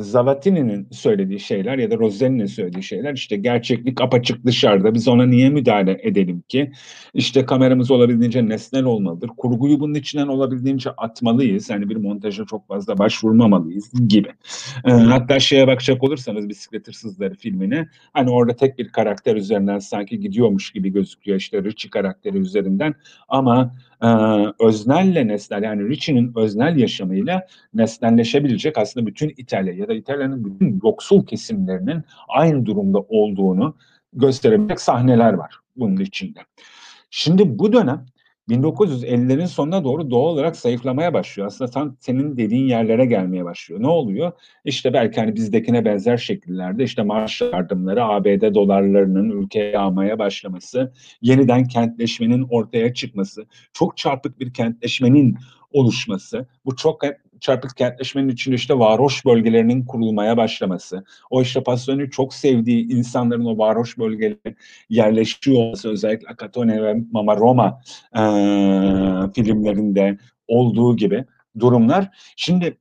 Zavatini'nin 0.00 0.88
söylediği 0.90 1.40
şeyler 1.40 1.78
ya 1.78 1.90
da 1.90 1.98
Rossellini'nin 1.98 2.46
söylediği 2.46 2.82
şeyler 2.82 3.14
işte 3.14 3.36
gerçeklik 3.36 4.00
apaçık 4.00 4.44
dışarıda 4.46 4.94
biz 4.94 5.08
ona 5.08 5.26
niye 5.26 5.50
müdahale 5.50 6.00
edelim 6.02 6.42
ki? 6.48 6.72
İşte 7.14 7.46
kameramız 7.46 7.90
olabildiğince 7.90 8.48
nesnel 8.48 8.84
olmalıdır. 8.84 9.30
Kurguyu 9.36 9.80
bunun 9.80 9.94
içinden 9.94 10.26
olabildiğince 10.26 10.90
atmalıyız. 10.90 11.70
Yani 11.70 11.88
bir 11.90 11.96
montaja 11.96 12.44
çok 12.44 12.68
fazla 12.68 12.98
başvurmamalıyız 12.98 13.92
gibi. 14.08 14.28
E, 14.84 14.90
hatta 14.90 15.40
şeye 15.40 15.66
bakacak 15.66 16.02
olursanız 16.02 16.48
Bisiklet 16.48 16.88
Hırsızları 16.88 17.34
filmine 17.34 17.88
hani 18.12 18.30
orada 18.30 18.56
tek 18.56 18.78
bir 18.78 18.88
karakter 18.88 19.36
üzerinden 19.36 19.78
sanki 19.78 20.20
gidiyormuş 20.20 20.70
gibi 20.70 20.92
gözüküyor 20.92 21.38
işte 21.38 21.64
Richie 21.64 21.90
karakteri 21.90 22.38
üzerinden 22.38 22.94
ama 23.28 23.74
öznelle 24.60 25.28
nesnel 25.28 25.62
yani 25.62 25.88
Richie'nin 25.88 26.32
öznel 26.36 26.76
yaşamıyla 26.76 27.46
nesnelleşebilecek 27.74 28.78
aslında 28.78 29.06
bütün 29.06 29.34
İtalya 29.36 29.74
ya 29.74 29.88
da 29.88 29.94
İtalya'nın 29.94 30.44
bütün 30.44 30.80
yoksul 30.84 31.26
kesimlerinin 31.26 32.02
aynı 32.28 32.66
durumda 32.66 32.98
olduğunu 32.98 33.76
gösterebilecek 34.12 34.80
sahneler 34.80 35.32
var 35.32 35.58
bunun 35.76 35.96
içinde. 35.96 36.40
Şimdi 37.10 37.58
bu 37.58 37.72
dönem 37.72 38.06
1950'lerin 38.48 39.46
sonuna 39.46 39.84
doğru 39.84 40.10
doğal 40.10 40.26
olarak 40.26 40.56
zayıflamaya 40.56 41.14
başlıyor. 41.14 41.46
Aslında 41.46 41.70
tam 41.70 41.96
senin 42.00 42.36
dediğin 42.36 42.68
yerlere 42.68 43.06
gelmeye 43.06 43.44
başlıyor. 43.44 43.82
Ne 43.82 43.88
oluyor? 43.88 44.32
İşte 44.64 44.92
belki 44.92 45.20
hani 45.20 45.34
bizdekine 45.34 45.84
benzer 45.84 46.16
şekillerde 46.16 46.84
işte 46.84 47.02
maaş 47.02 47.40
yardımları, 47.40 48.04
ABD 48.04 48.54
dolarlarının 48.54 49.30
ülkeye 49.30 49.70
yağmaya 49.70 50.18
başlaması, 50.18 50.92
yeniden 51.22 51.68
kentleşmenin 51.68 52.46
ortaya 52.50 52.94
çıkması, 52.94 53.46
çok 53.72 53.96
çarpık 53.96 54.40
bir 54.40 54.54
kentleşmenin 54.54 55.36
oluşması, 55.72 56.46
bu 56.64 56.76
çok 56.76 57.04
çarpık 57.40 57.76
kentleşmenin 57.76 58.28
içinde 58.28 58.54
işte 58.54 58.78
varoş 58.78 59.24
bölgelerinin 59.24 59.84
kurulmaya 59.84 60.36
başlaması, 60.36 61.04
o 61.30 61.42
işte 61.42 61.62
Pasolini 61.62 62.10
çok 62.10 62.34
sevdiği 62.34 62.92
insanların 62.92 63.44
o 63.44 63.58
varoş 63.58 63.98
bölgelere 63.98 64.54
yerleşiyor 64.88 65.56
olması 65.56 65.90
özellikle 65.90 66.28
Akatone 66.28 66.82
ve 66.82 66.96
Mama 67.12 67.36
Roma 67.36 67.80
e, 68.14 68.20
filmlerinde 69.34 70.18
olduğu 70.48 70.96
gibi 70.96 71.24
durumlar. 71.58 72.08
Şimdi 72.36 72.78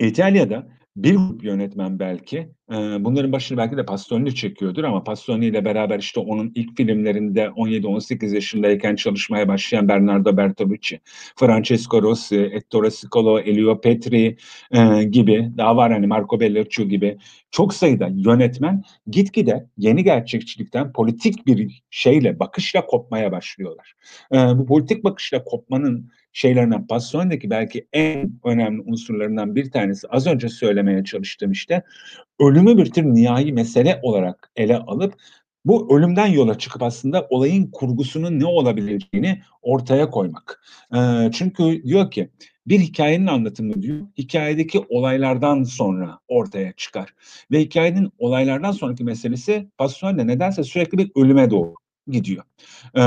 İtalya'da 0.00 0.66
bir 0.96 1.16
grup 1.16 1.44
yönetmen 1.44 1.98
belki, 1.98 2.48
bunların 2.70 3.32
başını 3.32 3.58
belki 3.58 3.76
de 3.76 3.84
Pasolini 3.84 4.34
çekiyordur 4.34 4.84
ama 4.84 5.04
Pasolini 5.04 5.46
ile 5.46 5.64
beraber 5.64 5.98
işte 5.98 6.20
onun 6.20 6.52
ilk 6.54 6.76
filmlerinde 6.76 7.44
17-18 7.44 8.34
yaşındayken 8.34 8.96
çalışmaya 8.96 9.48
başlayan 9.48 9.88
Bernardo 9.88 10.36
Bertolucci, 10.36 11.00
Francesco 11.36 12.02
Rossi, 12.02 12.50
Ettore 12.52 12.90
Scolo, 12.90 13.38
Elio 13.38 13.80
Petri 13.80 14.36
e, 14.70 15.04
gibi, 15.04 15.50
daha 15.56 15.76
var 15.76 15.92
hani 15.92 16.06
Marco 16.06 16.40
Bellucci 16.40 16.88
gibi 16.88 17.18
çok 17.50 17.74
sayıda 17.74 18.08
yönetmen 18.14 18.82
gitgide 19.06 19.66
yeni 19.78 20.04
gerçekçilikten 20.04 20.92
politik 20.92 21.46
bir 21.46 21.82
şeyle, 21.90 22.38
bakışla 22.38 22.86
kopmaya 22.86 23.32
başlıyorlar. 23.32 23.94
E, 24.32 24.36
bu 24.36 24.66
politik 24.66 25.04
bakışla 25.04 25.44
kopmanın 25.44 26.10
şeylerinden 26.32 26.86
Pasolini'deki 26.86 27.50
belki 27.50 27.86
en 27.92 28.32
önemli 28.44 28.82
unsurlarından 28.86 29.54
bir 29.54 29.70
tanesi 29.70 30.08
az 30.08 30.26
önce 30.26 30.48
söylemeye 30.48 31.04
çalıştığım 31.04 31.52
işte 31.52 31.82
ölümü 32.56 32.78
bir 32.78 32.90
tür 32.90 33.04
nihai 33.04 33.52
mesele 33.52 34.00
olarak 34.02 34.50
ele 34.56 34.76
alıp 34.76 35.14
bu 35.64 35.96
ölümden 35.96 36.26
yola 36.26 36.58
çıkıp 36.58 36.82
aslında 36.82 37.26
olayın 37.30 37.70
kurgusunun 37.70 38.40
ne 38.40 38.46
olabileceğini 38.46 39.42
ortaya 39.62 40.10
koymak. 40.10 40.62
E, 40.94 41.30
çünkü 41.32 41.82
diyor 41.84 42.10
ki 42.10 42.30
bir 42.66 42.80
hikayenin 42.80 43.26
anlatımı 43.26 43.82
diyor, 43.82 44.06
hikayedeki 44.18 44.84
olaylardan 44.88 45.62
sonra 45.62 46.18
ortaya 46.28 46.72
çıkar. 46.72 47.14
Ve 47.50 47.60
hikayenin 47.60 48.12
olaylardan 48.18 48.72
sonraki 48.72 49.04
meselesi 49.04 49.68
Pasolini 49.78 50.26
nedense 50.26 50.64
sürekli 50.64 50.98
bir 50.98 51.10
ölüme 51.16 51.50
doğru 51.50 51.74
gidiyor. 52.08 52.44
E, 52.94 53.02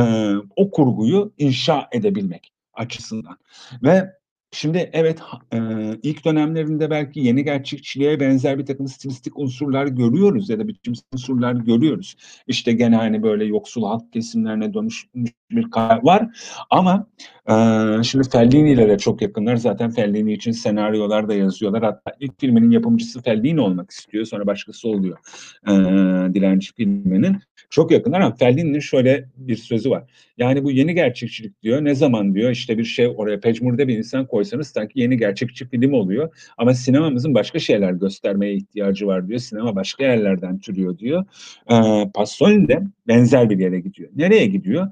o 0.56 0.72
kurguyu 0.72 1.34
inşa 1.38 1.88
edebilmek 1.92 2.54
açısından. 2.74 3.38
Ve 3.84 4.19
şimdi 4.52 4.90
evet 4.94 5.20
e, 5.54 5.58
ilk 6.04 6.26
dönemlerinde 6.26 6.90
belki 6.90 7.20
yeni 7.20 7.44
gerçekçiliğe 7.44 8.20
benzer 8.20 8.58
bir 8.60 8.66
takım 8.66 8.88
stilistik 8.88 9.40
unsurlar 9.40 9.86
görüyoruz 9.88 10.50
ya 10.50 10.60
da 10.60 10.68
biçimsel 10.68 11.04
unsurlar 11.14 11.54
görüyoruz. 11.54 12.16
İşte 12.48 12.74
gene 12.74 12.96
hani 12.96 13.24
böyle 13.24 13.46
yoksul 13.46 13.84
halk 13.84 14.14
kesimlerine 14.14 14.74
dönüşmüş 14.74 15.32
bir 15.52 15.68
var 16.04 16.28
ama 16.70 17.08
e, 17.50 17.54
şimdi 18.04 18.30
Fellini 18.30 18.72
ile 18.72 18.90
de 18.90 18.98
çok 18.98 19.22
yakınlar. 19.22 19.56
Zaten 19.56 19.92
Fellini 19.92 20.34
için 20.34 20.52
senaryolar 20.52 21.30
da 21.30 21.34
yazıyorlar. 21.34 21.84
Hatta 21.84 22.12
ilk 22.20 22.40
filminin 22.40 22.72
yapımcısı 22.72 23.22
Fellini 23.22 23.62
olmak 23.62 23.92
istiyor. 23.92 24.26
Sonra 24.26 24.48
başkası 24.48 24.90
oluyor 24.90 25.18
e, 25.68 25.72
Dilenci 26.34 26.74
filminin. 26.74 27.38
Çok 27.70 27.92
yakınlar 27.92 28.22
ama 28.22 28.36
Fellini'nin 28.36 28.80
şöyle 28.80 29.26
bir 29.38 29.56
sözü 29.56 29.90
var. 29.90 30.04
Yani 30.38 30.64
bu 30.64 30.72
yeni 30.72 30.96
gerçekçilik 30.96 31.64
diyor. 31.64 31.84
Ne 31.84 31.96
zaman 31.96 32.36
diyor 32.36 32.52
işte 32.52 32.78
bir 32.78 32.86
şey 32.86 33.14
oraya 33.18 33.40
pecmurde 33.40 33.88
bir 33.88 33.98
insan 33.98 34.26
koysanız 34.40 34.68
sanki 34.68 35.00
yeni 35.00 35.18
gerçekçi 35.18 35.70
film 35.70 35.94
oluyor. 35.94 36.30
Ama 36.58 36.74
sinemamızın 36.74 37.34
başka 37.34 37.60
şeyler 37.60 37.92
göstermeye 37.92 38.54
ihtiyacı 38.54 39.08
var 39.08 39.28
diyor. 39.28 39.40
Sinema 39.40 39.76
başka 39.76 40.04
yerlerden 40.04 40.60
türüyor 40.60 40.98
diyor. 40.98 41.26
E, 41.72 41.76
Pasolini 42.14 42.68
de 42.68 42.84
benzer 43.08 43.50
bir 43.50 43.60
yere 43.60 43.80
gidiyor. 43.80 44.10
Nereye 44.16 44.46
gidiyor? 44.46 44.92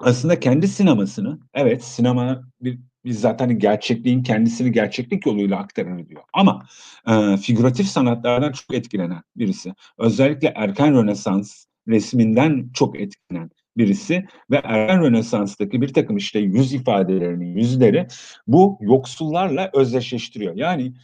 Aslında 0.00 0.40
kendi 0.40 0.68
sinemasını, 0.68 1.38
evet 1.54 1.84
sinema 1.84 2.42
bir 2.60 2.78
biz 3.04 3.20
zaten 3.20 3.58
gerçekliğin 3.58 4.22
kendisini 4.22 4.72
gerçeklik 4.72 5.26
yoluyla 5.26 5.58
aktarır 5.58 6.08
diyor. 6.08 6.22
Ama 6.32 6.66
e, 7.08 7.36
figüratif 7.36 7.86
sanatlardan 7.86 8.52
çok 8.52 8.74
etkilenen 8.76 9.22
birisi. 9.36 9.74
Özellikle 9.98 10.52
erken 10.56 10.94
Rönesans 10.94 11.64
resminden 11.88 12.70
çok 12.74 13.00
etkilenen 13.00 13.50
birisi 13.76 14.24
ve 14.50 14.56
erken 14.64 15.02
Rönesans'taki 15.02 15.80
bir 15.80 15.94
takım 15.94 16.16
işte 16.16 16.38
yüz 16.38 16.72
ifadelerini, 16.72 17.60
yüzleri 17.60 18.06
bu 18.46 18.78
yoksullarla 18.80 19.70
özdeşleştiriyor. 19.74 20.56
Yani 20.56 20.94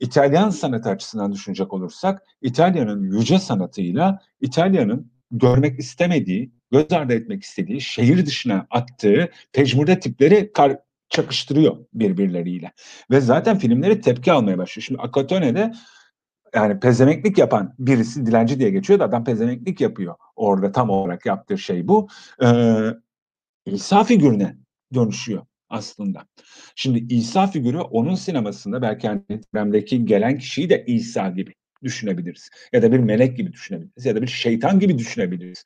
İtalyan 0.00 0.50
sanatı 0.50 0.88
açısından 0.88 1.32
düşünecek 1.32 1.72
olursak 1.72 2.22
İtalya'nın 2.42 3.18
yüce 3.18 3.38
sanatıyla 3.38 4.18
İtalya'nın 4.40 5.10
görmek 5.30 5.80
istemediği, 5.80 6.52
göz 6.72 6.92
ardı 6.92 7.14
etmek 7.14 7.42
istediği, 7.42 7.80
şehir 7.80 8.26
dışına 8.26 8.66
attığı 8.70 9.30
tecmurde 9.52 10.00
tipleri 10.00 10.52
kar 10.52 10.78
çakıştırıyor 11.08 11.76
birbirleriyle. 11.94 12.72
Ve 13.10 13.20
zaten 13.20 13.58
filmleri 13.58 14.00
tepki 14.00 14.32
almaya 14.32 14.58
başlıyor. 14.58 14.84
Şimdi 14.84 15.00
Akatone'de 15.00 15.72
yani 16.54 16.80
pezemeklik 16.80 17.38
yapan 17.38 17.74
birisi 17.78 18.26
dilenci 18.26 18.58
diye 18.58 18.70
geçiyor 18.70 18.98
da 18.98 19.04
adam 19.04 19.24
pezemeklik 19.24 19.80
yapıyor. 19.80 20.14
Orada 20.36 20.72
tam 20.72 20.90
olarak 20.90 21.26
yaptığı 21.26 21.58
şey 21.58 21.88
bu. 21.88 22.08
Ee, 22.42 22.74
İsa 23.66 24.04
figürüne 24.04 24.56
dönüşüyor 24.94 25.46
aslında. 25.68 26.26
Şimdi 26.76 27.14
İsa 27.14 27.46
figürü 27.46 27.78
onun 27.78 28.14
sinemasında 28.14 28.82
belki 28.82 29.08
hani 29.08 30.04
gelen 30.04 30.38
kişiyi 30.38 30.70
de 30.70 30.84
İsa 30.86 31.28
gibi 31.28 31.54
düşünebiliriz. 31.82 32.50
Ya 32.72 32.82
da 32.82 32.92
bir 32.92 32.98
melek 32.98 33.36
gibi 33.36 33.52
düşünebiliriz. 33.52 34.06
Ya 34.06 34.16
da 34.16 34.22
bir 34.22 34.26
şeytan 34.26 34.80
gibi 34.80 34.98
düşünebiliriz. 34.98 35.64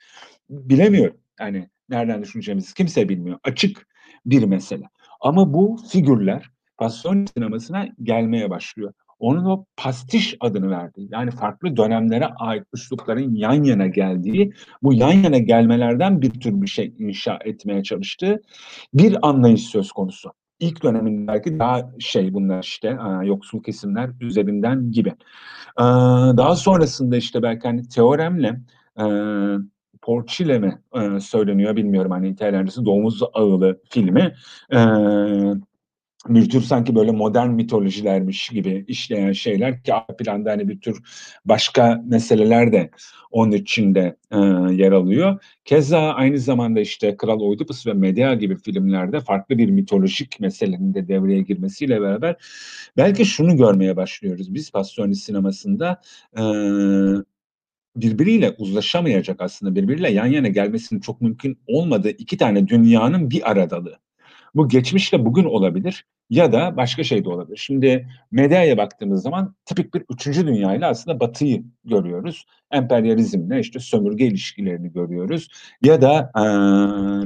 Bilemiyorum. 0.50 1.16
Yani 1.40 1.68
nereden 1.88 2.22
düşüneceğimizi 2.22 2.74
kimse 2.74 3.08
bilmiyor. 3.08 3.38
Açık 3.44 3.86
bir 4.26 4.44
mesele. 4.44 4.84
Ama 5.20 5.54
bu 5.54 5.78
figürler 5.92 6.50
pasyon 6.76 7.26
sinemasına 7.26 7.88
gelmeye 8.02 8.50
başlıyor. 8.50 8.92
Onun 9.22 9.44
o 9.44 9.64
pastiş 9.76 10.36
adını 10.40 10.70
verdi. 10.70 11.06
Yani 11.10 11.30
farklı 11.30 11.76
dönemlere 11.76 12.26
ait 12.26 12.64
üslupların 12.74 13.34
yan 13.34 13.64
yana 13.64 13.86
geldiği, 13.86 14.52
bu 14.82 14.94
yan 14.94 15.12
yana 15.12 15.38
gelmelerden 15.38 16.22
bir 16.22 16.30
tür 16.30 16.62
bir 16.62 16.66
şey 16.66 16.94
inşa 16.98 17.38
etmeye 17.44 17.82
çalıştığı 17.82 18.40
bir 18.94 19.28
anlayış 19.28 19.62
söz 19.62 19.92
konusu. 19.92 20.32
İlk 20.60 20.82
dönemin 20.82 21.26
belki 21.26 21.58
daha 21.58 21.90
şey 21.98 22.34
bunlar 22.34 22.62
işte 22.62 22.98
yoksul 23.24 23.62
kesimler 23.62 24.10
üzerinden 24.20 24.90
gibi. 24.90 25.12
Daha 26.36 26.56
sonrasında 26.56 27.16
işte 27.16 27.42
belki 27.42 27.68
hani 27.68 27.88
teoremle 27.88 28.60
Porçile 30.02 30.58
mi 30.58 30.82
e, 30.94 31.20
söyleniyor 31.20 31.76
bilmiyorum 31.76 32.10
hani 32.10 32.28
İtalyancası 32.28 32.86
Domuz 32.86 33.20
Ağılı 33.34 33.80
filmi. 33.90 34.34
Bir 36.28 36.50
tür 36.50 36.60
sanki 36.60 36.94
böyle 36.94 37.10
modern 37.10 37.50
mitolojilermiş 37.50 38.48
gibi 38.48 38.84
işleyen 38.88 39.32
şeyler 39.32 39.82
ki 39.82 39.92
planda 40.18 40.50
hani 40.50 40.68
bir 40.68 40.80
tür 40.80 41.02
başka 41.44 42.02
meseleler 42.06 42.72
de 42.72 42.90
onun 43.30 43.52
içinde 43.52 44.16
e, 44.30 44.38
yer 44.74 44.92
alıyor. 44.92 45.42
Keza 45.64 45.98
aynı 45.98 46.38
zamanda 46.38 46.80
işte 46.80 47.16
Kral 47.16 47.40
Oidipus 47.40 47.86
ve 47.86 47.92
Medea 47.92 48.34
gibi 48.34 48.56
filmlerde 48.56 49.20
farklı 49.20 49.58
bir 49.58 49.70
mitolojik 49.70 50.40
meselenin 50.40 50.94
de 50.94 51.08
devreye 51.08 51.42
girmesiyle 51.42 52.00
beraber 52.00 52.36
belki 52.96 53.24
şunu 53.24 53.56
görmeye 53.56 53.96
başlıyoruz. 53.96 54.54
Biz 54.54 54.70
Pasyonist 54.70 55.24
sinemasında 55.24 56.00
e, 56.38 56.42
birbiriyle 57.96 58.54
uzlaşamayacak 58.58 59.40
aslında 59.40 59.74
birbiriyle 59.74 60.10
yan 60.10 60.26
yana 60.26 60.48
gelmesinin 60.48 61.00
çok 61.00 61.20
mümkün 61.20 61.58
olmadığı 61.66 62.10
iki 62.10 62.36
tane 62.36 62.68
dünyanın 62.68 63.30
bir 63.30 63.50
aradalığı. 63.50 63.98
Bu 64.54 64.68
geçmişle 64.68 65.24
bugün 65.24 65.44
olabilir 65.44 66.06
ya 66.30 66.52
da 66.52 66.76
başka 66.76 67.04
şey 67.04 67.24
de 67.24 67.28
olabilir. 67.28 67.56
Şimdi 67.56 68.08
medyaya 68.30 68.76
baktığımız 68.76 69.22
zaman 69.22 69.54
tipik 69.64 69.94
bir 69.94 70.04
üçüncü 70.10 70.46
dünya 70.46 70.74
ile 70.74 70.86
aslında 70.86 71.20
batıyı 71.20 71.64
görüyoruz. 71.84 72.46
Emperyalizmle 72.70 73.60
işte 73.60 73.78
sömürge 73.78 74.26
ilişkilerini 74.26 74.92
görüyoruz. 74.92 75.48
Ya 75.82 76.02
da 76.02 76.30
e, 76.36 76.42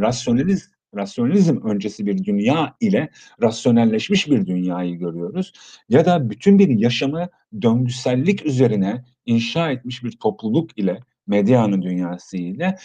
rasyonalizm 0.00 0.76
rasyonalizm 0.96 1.56
öncesi 1.56 2.06
bir 2.06 2.24
dünya 2.24 2.74
ile 2.80 3.08
rasyonelleşmiş 3.42 4.30
bir 4.30 4.46
dünyayı 4.46 4.98
görüyoruz. 4.98 5.52
Ya 5.88 6.04
da 6.04 6.30
bütün 6.30 6.58
bir 6.58 6.68
yaşamı 6.68 7.28
döngüsellik 7.62 8.46
üzerine 8.46 9.04
inşa 9.26 9.70
etmiş 9.70 10.04
bir 10.04 10.10
topluluk 10.10 10.78
ile 10.78 11.00
medyanın 11.26 11.82
dünyası 11.82 12.36
ile 12.36 12.76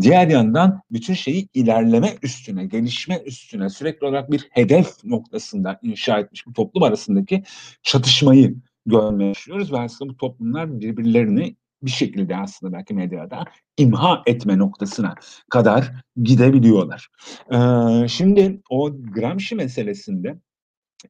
Diğer 0.00 0.28
yandan 0.28 0.82
bütün 0.90 1.14
şeyi 1.14 1.48
ilerleme 1.54 2.14
üstüne, 2.22 2.66
gelişme 2.66 3.18
üstüne 3.26 3.68
sürekli 3.68 4.06
olarak 4.06 4.30
bir 4.30 4.48
hedef 4.50 5.04
noktasında 5.04 5.78
inşa 5.82 6.18
etmiş 6.18 6.46
bu 6.46 6.52
toplum 6.52 6.82
arasındaki 6.82 7.42
çatışmayı 7.82 8.54
görmeye 8.86 9.30
başlıyoruz 9.30 9.72
ve 9.72 9.78
aslında 9.78 10.10
bu 10.10 10.16
toplumlar 10.16 10.80
birbirlerini 10.80 11.56
bir 11.82 11.90
şekilde 11.90 12.36
aslında 12.36 12.72
belki 12.72 12.94
medyada 12.94 13.44
imha 13.76 14.22
etme 14.26 14.58
noktasına 14.58 15.14
kadar 15.50 15.92
gidebiliyorlar. 16.22 17.08
Ee, 17.52 18.08
şimdi 18.08 18.60
o 18.70 19.02
Gramsci 19.02 19.54
meselesinde 19.54 20.38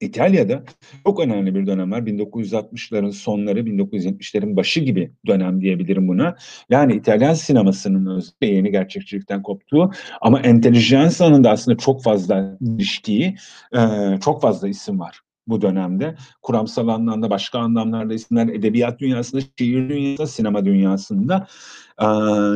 İtalya'da 0.01 0.63
çok 1.07 1.21
önemli 1.21 1.55
bir 1.55 1.67
dönem 1.67 1.93
var. 1.93 2.01
1960'ların 2.01 3.13
sonları, 3.13 3.61
1970'lerin 3.61 4.57
başı 4.57 4.81
gibi 4.81 5.13
dönem 5.27 5.61
diyebilirim 5.61 6.09
buna. 6.09 6.37
Yani 6.71 6.95
İtalyan 6.95 7.35
sinemasının 7.35 8.17
özellikle 8.17 8.47
yeni 8.47 8.71
gerçekçilikten 8.71 9.43
koptuğu 9.43 9.91
ama 10.21 10.41
entelijansanın 10.41 11.45
da 11.45 11.51
aslında 11.51 11.79
çok 11.79 12.03
fazla 12.03 12.59
iliştiği 12.61 13.37
çok 14.25 14.43
fazla 14.43 14.69
isim 14.69 15.01
var 15.01 15.21
bu 15.47 15.63
dönemde. 15.63 16.15
Kuramsal 16.43 16.89
anlamda, 16.89 17.31
başka 17.31 17.59
anlamlarda 17.59 18.15
isimler 18.15 18.49
edebiyat 18.49 19.01
dünyasında, 19.01 19.43
şiir 19.59 19.89
dünyasında, 19.89 20.27
sinema 20.27 20.65
dünyasında 20.65 21.47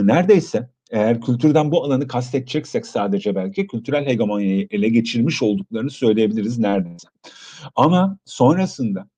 neredeyse 0.03 0.69
eğer 0.91 1.21
kültürden 1.21 1.73
bu 1.73 1.85
alanı 1.85 2.09
kasteteceksek 2.09 2.87
sadece 2.87 3.35
belki 3.35 3.67
kültürel 3.67 4.07
hegemonyayı 4.07 4.67
ele 4.71 4.89
geçirmiş 4.89 5.43
olduklarını 5.43 5.91
söyleyebiliriz 5.91 6.59
neredeyse. 6.59 7.09
Ama 7.77 8.19
sonrasında 8.25 9.09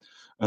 e, 0.40 0.46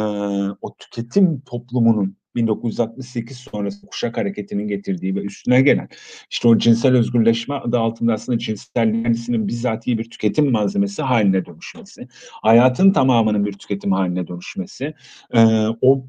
o 0.61 0.75
tüketim 0.77 1.41
toplumunun 1.41 2.17
1968 2.35 3.37
sonrası 3.37 3.87
kuşak 3.87 4.17
hareketinin 4.17 4.67
getirdiği 4.67 5.15
ve 5.15 5.19
üstüne 5.19 5.61
gelen 5.61 5.87
işte 6.29 6.47
o 6.47 6.57
cinsel 6.57 6.95
özgürleşme 6.95 7.55
adı 7.55 7.79
altında 7.79 8.13
aslında 8.13 8.37
cinselliğin 8.37 9.03
kendisinin 9.03 9.47
bizatihi 9.47 9.97
bir 9.97 10.09
tüketim 10.09 10.51
malzemesi 10.51 11.01
haline 11.01 11.45
dönüşmesi, 11.45 12.07
hayatın 12.41 12.91
tamamının 12.91 13.45
bir 13.45 13.53
tüketim 13.53 13.91
haline 13.91 14.27
dönüşmesi, 14.27 14.93
e, 15.33 15.67
o 15.81 16.05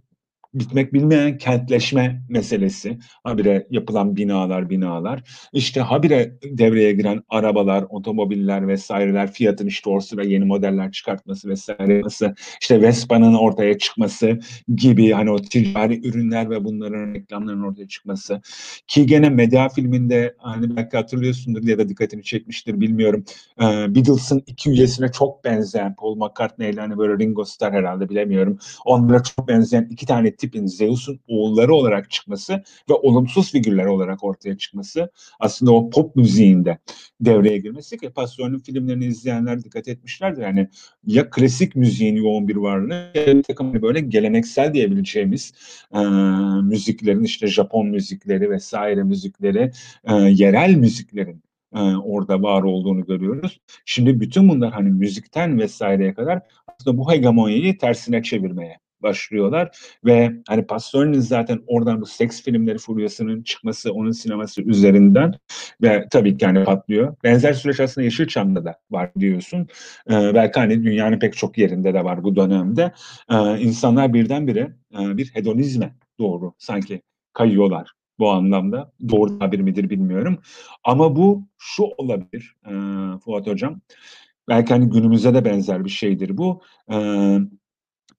bitmek 0.55 0.93
bilmeyen 0.93 1.39
kentleşme 1.39 2.23
meselesi. 2.29 2.99
Habire 3.25 3.67
yapılan 3.71 4.17
binalar 4.17 4.71
binalar. 4.71 5.23
İşte 5.53 5.81
habire 5.81 6.37
devreye 6.45 6.93
giren 6.93 7.23
arabalar, 7.29 7.85
otomobiller 7.89 8.69
vesaireler, 8.69 9.33
fiyatın 9.33 9.67
işte 9.67 9.91
o 9.91 10.01
sıra 10.01 10.25
yeni 10.25 10.45
modeller 10.45 10.93
çıkartması 10.93 11.49
vesaire. 11.49 12.03
işte 12.61 12.83
Vespa'nın 12.83 13.35
ortaya 13.35 13.79
çıkması 13.79 14.39
gibi 14.77 15.11
hani 15.11 15.31
o 15.31 15.37
ticari 15.37 16.09
ürünler 16.09 16.51
ve 16.51 16.65
bunların 16.65 17.15
reklamların 17.15 17.63
ortaya 17.63 17.89
çıkması. 17.89 18.41
Ki 18.87 19.07
gene 19.07 19.31
medya 19.31 19.69
filminde 19.69 20.35
hani 20.39 20.77
belki 20.77 20.97
hatırlıyorsundur 20.97 21.69
ya 21.69 21.79
da 21.79 21.89
dikkatini 21.89 22.23
çekmiştir 22.23 22.81
bilmiyorum. 22.81 23.25
Ee, 23.61 23.65
Beatles'ın 23.95 24.43
iki 24.47 24.71
üyesine 24.71 25.13
çok 25.13 25.45
benzeyen 25.45 25.95
Paul 25.95 26.17
McCartney 26.17 26.71
ile 26.71 26.81
hani 26.81 26.99
böyle 26.99 27.25
Ringo 27.25 27.45
Starr 27.45 27.73
herhalde 27.73 28.09
bilemiyorum. 28.09 28.59
Onlara 28.85 29.23
çok 29.23 29.49
benzeyen 29.49 29.89
iki 29.91 30.07
tane 30.07 30.29
tipin 30.43 30.67
Zeus'un 30.67 31.21
oğulları 31.29 31.75
olarak 31.75 32.11
çıkması 32.11 32.53
ve 32.91 32.95
olumsuz 32.95 33.53
figürler 33.53 33.85
olarak 33.85 34.25
ortaya 34.25 34.59
çıkması 34.59 35.11
aslında 35.41 35.73
o 35.73 35.91
pop 35.91 36.17
müziğinde 36.17 36.79
devreye 37.21 37.59
girmesi 37.59 37.99
ki 37.99 38.11
Pastore'un 38.11 38.59
filmlerini 38.59 39.05
izleyenler 39.05 39.65
dikkat 39.65 39.89
etmişlerdir. 39.89 40.43
Yani 40.43 40.69
ya 41.07 41.31
klasik 41.31 41.77
müziğin 41.77 42.17
yoğun 42.17 42.49
bir 42.49 42.57
varlığı 42.57 43.11
ya 43.15 43.27
bir 43.27 43.43
takım 43.43 43.83
böyle 43.83 44.01
geleneksel 44.01 44.75
diyebileceğimiz 44.75 45.53
e, 45.95 45.99
müziklerin 46.63 47.25
işte 47.25 47.47
Japon 47.47 47.87
müzikleri 47.87 48.51
vesaire 48.51 49.03
müzikleri 49.03 49.71
e, 50.05 50.15
yerel 50.15 50.75
müziklerin 50.75 51.43
orada 52.05 52.43
var 52.43 52.63
olduğunu 52.63 53.05
görüyoruz. 53.05 53.61
Şimdi 53.85 54.21
bütün 54.21 54.49
bunlar 54.49 54.73
hani 54.73 54.91
müzikten 54.91 55.59
vesaireye 55.59 56.15
kadar 56.15 56.43
aslında 56.67 56.99
bu 56.99 57.13
hegemonyayı 57.13 57.79
tersine 57.79 58.23
çevirmeye 58.23 58.79
başlıyorlar 59.03 59.79
ve 60.05 60.33
hani 60.49 60.67
Pastore'nin 60.67 61.21
zaten 61.21 61.61
oradan 61.67 62.01
bu 62.01 62.07
seks 62.07 62.43
filmleri 62.43 62.79
furyasının 62.79 63.43
çıkması 63.43 63.93
onun 63.93 64.11
sineması 64.11 64.63
üzerinden 64.63 65.35
ve 65.83 66.07
tabii 66.11 66.37
ki 66.37 66.45
yani 66.45 66.65
patlıyor. 66.65 67.17
Benzer 67.25 67.53
süreç 67.53 67.81
aslında 67.81 68.05
Yeşilçam'da 68.05 68.65
da 68.65 68.75
var 68.91 69.11
diyorsun. 69.19 69.69
Ee, 70.11 70.35
belki 70.35 70.61
hani 70.61 70.85
dünyanın 70.85 71.19
pek 71.19 71.37
çok 71.37 71.59
yerinde 71.59 71.95
de 71.95 72.05
var 72.05 72.25
bu 72.25 72.37
dönemde. 72.37 72.93
Ee, 73.31 73.59
insanlar 73.59 74.15
birdenbire 74.15 74.73
e, 74.95 75.17
bir 75.17 75.35
hedonizme 75.35 75.95
doğru 76.19 76.55
sanki 76.59 77.03
kayıyorlar 77.33 77.93
bu 78.19 78.31
anlamda. 78.31 78.93
Doğru 79.09 79.39
tabir 79.39 79.61
midir 79.61 79.91
bilmiyorum. 79.91 80.39
Ama 80.85 81.17
bu 81.17 81.49
şu 81.59 81.83
olabilir 81.83 82.57
e, 82.67 82.73
Fuat 83.19 83.47
Hocam. 83.47 83.81
Belki 84.49 84.73
hani 84.73 84.91
günümüze 84.91 85.35
de 85.35 85.45
benzer 85.45 85.85
bir 85.85 85.91
şeydir 85.91 86.37
bu. 86.37 86.63
E, 86.93 86.97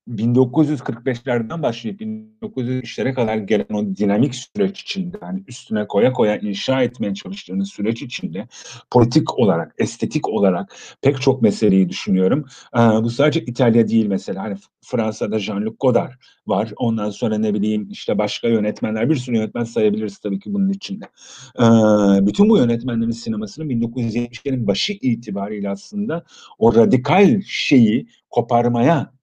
1945'lerden 0.09 1.63
başlayıp 1.63 2.01
1970'lere 2.01 3.13
kadar 3.13 3.37
gelen 3.37 3.73
o 3.73 3.95
dinamik 3.95 4.35
süreç 4.35 4.81
içinde 4.81 5.17
yani 5.21 5.43
üstüne 5.47 5.87
koya 5.87 6.13
koya 6.13 6.37
inşa 6.37 6.83
etmeye 6.83 7.13
çalıştığınız 7.13 7.69
süreç 7.69 8.01
içinde 8.01 8.47
politik 8.91 9.39
olarak, 9.39 9.75
estetik 9.77 10.29
olarak 10.29 10.75
pek 11.01 11.21
çok 11.21 11.41
meseleyi 11.41 11.89
düşünüyorum. 11.89 12.45
Ee, 12.77 12.79
bu 12.79 13.09
sadece 13.09 13.41
İtalya 13.41 13.87
değil 13.87 14.05
mesela. 14.05 14.43
Hani 14.43 14.55
Fransa'da 14.81 15.35
Jean-Luc 15.35 15.75
Godard 15.79 16.11
var. 16.47 16.73
Ondan 16.77 17.09
sonra 17.09 17.37
ne 17.37 17.53
bileyim 17.53 17.87
işte 17.91 18.17
başka 18.17 18.47
yönetmenler 18.47 19.09
bir 19.09 19.15
sürü 19.15 19.35
yönetmen 19.35 19.63
sayabiliriz 19.63 20.17
tabii 20.17 20.39
ki 20.39 20.53
bunun 20.53 20.69
içinde. 20.69 21.05
Ee, 21.59 22.27
bütün 22.27 22.49
bu 22.49 22.57
yönetmenlerin 22.57 23.11
sinemasının 23.11 23.69
1970'lerin 23.69 24.67
başı 24.67 24.93
itibariyle 24.93 25.69
aslında 25.69 26.23
o 26.59 26.75
radikal 26.75 27.41
şeyi 27.45 28.07
koparmaya 28.29 29.13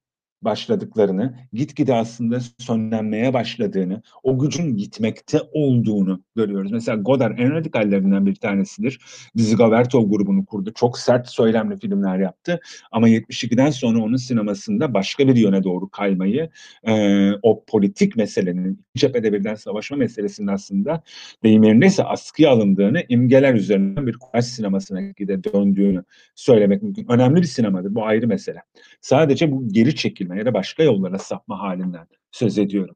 başladıklarını, 0.42 1.34
gitgide 1.52 1.94
aslında 1.94 2.40
sönlenmeye 2.58 3.34
başladığını, 3.34 4.02
o 4.22 4.38
gücün 4.38 4.76
gitmekte 4.76 5.40
olduğunu 5.52 6.22
görüyoruz. 6.36 6.72
Mesela 6.72 6.98
Godard 6.98 7.38
en 7.38 7.52
radikallerinden 7.52 8.26
bir 8.26 8.34
tanesidir. 8.34 9.00
Dizzy 9.36 9.56
Vertov 9.58 10.10
grubunu 10.10 10.46
kurdu. 10.46 10.72
Çok 10.74 10.98
sert 10.98 11.28
söylemli 11.28 11.78
filmler 11.78 12.18
yaptı. 12.18 12.60
Ama 12.92 13.08
72'den 13.08 13.70
sonra 13.70 14.02
onun 14.02 14.16
sinemasında 14.16 14.94
başka 14.94 15.28
bir 15.28 15.36
yöne 15.36 15.62
doğru 15.62 15.88
kaymayı, 15.88 16.50
e, 16.84 17.32
o 17.42 17.64
politik 17.64 18.16
meselenin, 18.16 18.84
cephede 18.96 19.32
birden 19.32 19.54
savaşma 19.54 19.96
meselesinin 19.96 20.46
aslında 20.46 21.02
deyim 21.42 21.62
yerindeyse 21.62 22.04
askıya 22.04 22.50
alındığını, 22.50 23.02
imgeler 23.08 23.54
üzerinden 23.54 24.06
bir 24.06 24.16
kulaç 24.18 24.44
sinemasına 24.44 25.00
gide 25.00 25.44
döndüğünü 25.44 26.04
söylemek 26.34 26.82
mümkün. 26.82 27.06
Önemli 27.08 27.40
bir 27.40 27.46
sinemadır. 27.46 27.94
Bu 27.94 28.04
ayrı 28.04 28.26
mesele. 28.26 28.62
Sadece 29.00 29.52
bu 29.52 29.68
geri 29.68 29.94
çekilme 30.30 30.38
ya 30.38 30.46
da 30.46 30.54
başka 30.54 30.82
yollara 30.82 31.18
sapma 31.18 31.58
halinden 31.58 32.06
söz 32.32 32.58
ediyorum. 32.58 32.94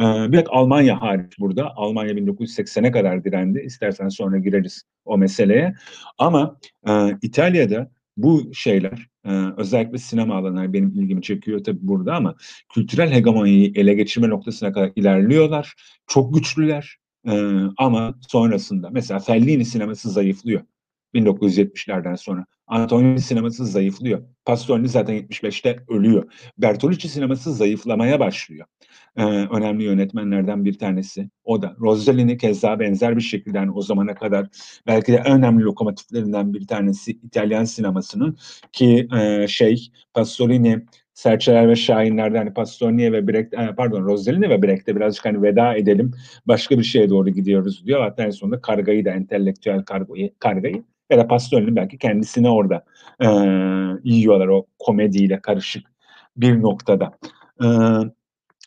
Ee, 0.00 0.32
bir 0.32 0.44
Almanya 0.48 1.00
hariç 1.00 1.38
burada. 1.38 1.76
Almanya 1.76 2.12
1980'e 2.12 2.90
kadar 2.90 3.24
direndi. 3.24 3.60
İstersen 3.60 4.08
sonra 4.08 4.38
gireriz 4.38 4.82
o 5.04 5.18
meseleye. 5.18 5.74
Ama 6.18 6.58
İtalya'da 7.22 7.90
bu 8.16 8.54
şeyler 8.54 9.08
özellikle 9.56 9.98
sinema 9.98 10.36
alanları 10.36 10.72
benim 10.72 10.88
ilgimi 10.88 11.22
çekiyor 11.22 11.64
tabii 11.64 11.78
burada 11.82 12.14
ama 12.14 12.34
kültürel 12.74 13.12
hegemonyayı 13.12 13.72
ele 13.74 13.94
geçirme 13.94 14.28
noktasına 14.28 14.72
kadar 14.72 14.92
ilerliyorlar. 14.96 15.74
Çok 16.06 16.34
güçlüler 16.34 16.96
ama 17.76 18.14
sonrasında 18.28 18.90
mesela 18.90 19.20
Fellini 19.20 19.64
sineması 19.64 20.10
zayıflıyor 20.10 20.62
1970'lerden 21.14 22.14
sonra. 22.16 22.46
Antonioni 22.68 23.20
sineması 23.20 23.66
zayıflıyor. 23.66 24.22
Pasolini 24.44 24.88
zaten 24.88 25.14
75'te 25.14 25.84
ölüyor. 25.88 26.32
Bertolucci 26.58 27.08
sineması 27.08 27.54
zayıflamaya 27.54 28.20
başlıyor. 28.20 28.66
Ee, 29.16 29.22
önemli 29.24 29.84
yönetmenlerden 29.84 30.64
bir 30.64 30.78
tanesi. 30.78 31.30
O 31.44 31.62
da. 31.62 31.76
Rossellini 31.80 32.38
keza 32.38 32.80
benzer 32.80 33.16
bir 33.16 33.22
şekilde 33.22 33.58
yani 33.58 33.70
o 33.70 33.82
zamana 33.82 34.14
kadar 34.14 34.46
belki 34.86 35.12
de 35.12 35.22
önemli 35.26 35.64
lokomotiflerinden 35.64 36.54
bir 36.54 36.66
tanesi 36.66 37.10
İtalyan 37.10 37.64
sinemasının 37.64 38.38
ki 38.72 39.08
e, 39.18 39.48
şey 39.48 39.90
Pasolini 40.14 40.86
Serçeler 41.18 41.68
ve 41.68 41.76
Şahinler'de 41.76 42.38
hani 42.38 42.52
Pasolini 42.54 43.12
ve 43.12 43.28
Brecht, 43.28 43.54
e, 43.54 43.74
pardon 43.76 44.04
Rossellini 44.04 44.50
ve 44.50 44.62
Brecht'te 44.62 44.96
birazcık 44.96 45.24
hani 45.24 45.42
veda 45.42 45.74
edelim. 45.74 46.10
Başka 46.46 46.78
bir 46.78 46.84
şeye 46.84 47.10
doğru 47.10 47.30
gidiyoruz 47.30 47.86
diyor. 47.86 48.00
Hatta 48.00 48.22
en 48.22 48.30
sonunda 48.30 48.60
kargayı 48.60 49.04
da 49.04 49.10
entelektüel 49.10 49.84
kargayı, 49.84 50.34
kargayı 50.38 50.84
ya 51.10 51.18
da 51.18 51.26
Pasolini 51.26 51.76
belki 51.76 51.98
kendisini 51.98 52.48
orada 52.48 52.84
e, 53.20 53.28
yiyorlar 54.04 54.48
o 54.48 54.66
komediyle 54.78 55.40
karışık 55.40 55.86
bir 56.36 56.62
noktada. 56.62 57.18
E, 57.62 57.66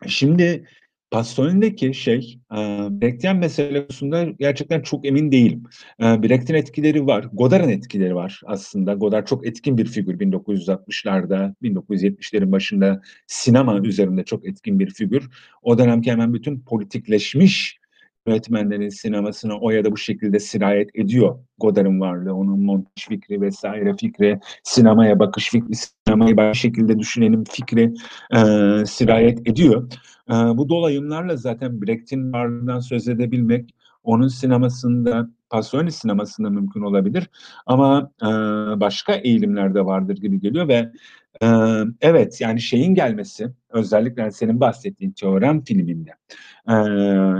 şimdi 0.07 0.65
Pasolini'deki 1.11 1.93
şey, 1.93 2.39
e, 2.51 2.57
Brecht'in 2.91 3.35
mesele 3.35 3.81
konusunda 3.81 4.23
gerçekten 4.23 4.81
çok 4.81 5.05
emin 5.05 5.31
değilim. 5.31 5.63
E, 5.99 6.03
Brecht'in 6.03 6.53
etkileri 6.53 7.07
var, 7.07 7.25
Godard'ın 7.33 7.69
etkileri 7.69 8.15
var 8.15 8.41
aslında. 8.45 8.93
Godard 8.93 9.27
çok 9.27 9.47
etkin 9.47 9.77
bir 9.77 9.85
figür 9.85 10.19
1960'larda, 10.19 11.55
1970'lerin 11.63 12.51
başında 12.51 13.01
sinema 13.27 13.79
üzerinde 13.79 14.23
çok 14.23 14.47
etkin 14.47 14.79
bir 14.79 14.93
figür. 14.93 15.29
O 15.61 15.77
dönemki 15.77 16.11
hemen 16.11 16.33
bütün 16.33 16.59
politikleşmiş 16.59 17.80
yönetmenlerin 18.27 18.89
sinemasına 18.89 19.57
o 19.59 19.71
ya 19.71 19.85
da 19.85 19.91
bu 19.91 19.97
şekilde 19.97 20.39
sirayet 20.39 20.89
ediyor 20.95 21.39
Godard'ın 21.59 21.99
varlığı, 21.99 22.33
onun 22.33 22.59
montaj 22.59 23.07
fikri 23.09 23.41
vesaire 23.41 23.95
fikri, 23.99 24.39
sinemaya 24.63 25.19
bakış 25.19 25.49
fikri, 25.49 25.73
sinemayı 25.75 26.37
başka 26.37 26.53
şekilde 26.53 26.99
düşünelim 26.99 27.43
fikri 27.43 27.93
e, 28.35 28.39
sirayet 28.85 29.47
ediyor. 29.47 29.91
E, 30.29 30.33
bu 30.33 30.69
dolayımlarla 30.69 31.37
zaten 31.37 31.81
Brecht'in 31.81 32.33
varlığından 32.33 32.79
söz 32.79 33.07
edebilmek, 33.07 33.69
onun 34.03 34.27
sinemasında, 34.27 35.29
Pasolini 35.51 35.91
sinemasında 35.91 36.49
mümkün 36.49 36.81
olabilir. 36.81 37.29
Ama 37.65 38.11
e, 38.21 38.25
başka 38.79 39.13
eğilimler 39.13 39.75
de 39.75 39.85
vardır 39.85 40.17
gibi 40.17 40.39
geliyor 40.39 40.67
ve 40.67 40.91
e, 41.43 41.47
evet 42.01 42.41
yani 42.41 42.61
şeyin 42.61 42.95
gelmesi, 42.95 43.49
özellikle 43.69 44.31
senin 44.31 44.59
bahsettiğin 44.59 45.11
teorem 45.11 45.63
filminde. 45.63 46.11
E, 46.69 46.75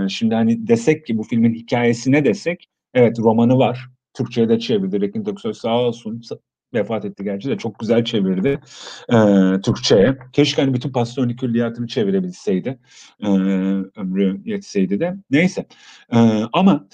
şimdi 0.08 0.34
hani 0.34 0.68
desek 0.68 1.06
ki 1.06 1.18
bu 1.18 1.22
filmin 1.22 1.54
hikayesine 1.54 2.24
desek, 2.24 2.68
evet 2.94 3.18
romanı 3.18 3.58
var. 3.58 3.88
Türkçe'ye 4.14 4.48
de 4.48 4.58
çevirdi. 4.58 5.00
Rekin 5.00 5.24
Töksoy 5.24 5.52
sağ 5.52 5.78
olsun 5.78 6.22
vefat 6.74 7.04
etti 7.04 7.24
gerçi 7.24 7.48
de 7.48 7.58
çok 7.58 7.78
güzel 7.78 8.04
çevirdi 8.04 8.60
e, 9.08 9.16
Türkçe'ye. 9.60 10.18
Keşke 10.32 10.62
hani 10.62 10.74
bütün 10.74 10.92
Pasolini 10.92 11.36
külliyatını 11.36 11.86
çevirebilseydi. 11.86 12.78
E, 13.20 13.28
ömrü 13.96 14.40
yetseydi 14.44 15.00
de. 15.00 15.16
Neyse. 15.30 15.66
E, 16.12 16.18
ama 16.52 16.88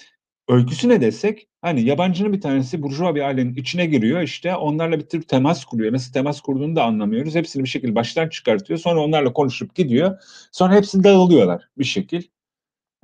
öyküsü 0.48 0.88
ne 0.88 1.00
desek 1.00 1.48
hani 1.62 1.82
yabancının 1.82 2.32
bir 2.32 2.40
tanesi 2.40 2.82
burjuva 2.82 3.14
bir 3.14 3.20
ailenin 3.20 3.54
içine 3.54 3.86
giriyor 3.86 4.20
işte 4.22 4.56
onlarla 4.56 4.98
bir 4.98 5.06
tür 5.06 5.22
temas 5.22 5.64
kuruyor. 5.64 5.92
Nasıl 5.92 6.12
temas 6.12 6.40
kurduğunu 6.40 6.76
da 6.76 6.84
anlamıyoruz. 6.84 7.34
Hepsini 7.34 7.64
bir 7.64 7.68
şekilde 7.68 7.94
baştan 7.94 8.28
çıkartıyor. 8.28 8.78
Sonra 8.78 9.00
onlarla 9.00 9.32
konuşup 9.32 9.74
gidiyor. 9.74 10.18
Sonra 10.52 10.74
hepsi 10.74 11.04
dağılıyorlar 11.04 11.68
bir 11.78 11.84
şekil. 11.84 12.22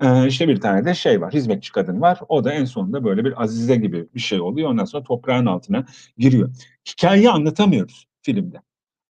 Ee, 0.03 0.27
işte 0.29 0.49
bir 0.49 0.61
tane 0.61 0.85
de 0.85 0.95
şey 0.95 1.21
var, 1.21 1.35
hizmetçi 1.35 1.73
kadın 1.73 2.01
var. 2.01 2.19
O 2.29 2.45
da 2.45 2.53
en 2.53 2.65
sonunda 2.65 3.05
böyle 3.05 3.25
bir 3.25 3.43
azize 3.43 3.77
gibi 3.77 4.09
bir 4.15 4.21
şey 4.21 4.41
oluyor. 4.41 4.71
Ondan 4.71 4.85
sonra 4.85 5.05
toprağın 5.05 5.47
altına 5.47 5.87
giriyor. 6.19 6.55
Hikayeyi 6.89 7.31
anlatamıyoruz 7.31 8.07
filmde. 8.23 8.63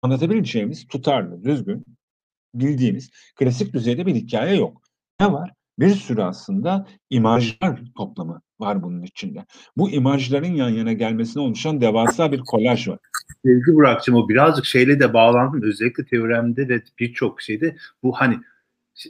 Anlatabileceğimiz 0.02 0.88
tutarlı, 0.88 1.44
düzgün, 1.44 1.86
bildiğimiz 2.54 3.10
klasik 3.36 3.74
düzeyde 3.74 4.06
bir 4.06 4.16
hikaye 4.16 4.56
yok. 4.56 4.82
Ne 5.20 5.34
var? 5.34 5.54
Bir 5.82 5.96
sürü 5.96 6.22
aslında 6.22 6.88
imajlar 7.10 7.82
toplamı 7.98 8.42
var 8.60 8.84
bunun 8.84 9.04
içinde. 9.04 9.46
Bu 9.78 9.92
imajların 9.92 10.56
yan 10.56 10.70
yana 10.70 10.94
gelmesine 10.94 11.44
oluşan 11.44 11.82
devasa 11.82 12.32
bir 12.32 12.40
kolaj 12.40 12.88
var. 12.88 13.00
Sevgi 13.46 13.74
Burak'cığım 13.74 14.16
o 14.16 14.30
birazcık 14.30 14.66
şeyle 14.66 15.00
de 15.00 15.14
bağlandım. 15.14 15.62
Özellikle 15.64 16.06
teoremde 16.06 16.70
de 16.70 16.84
birçok 17.00 17.42
şeyde 17.42 17.76
bu 18.04 18.12
hani 18.12 18.40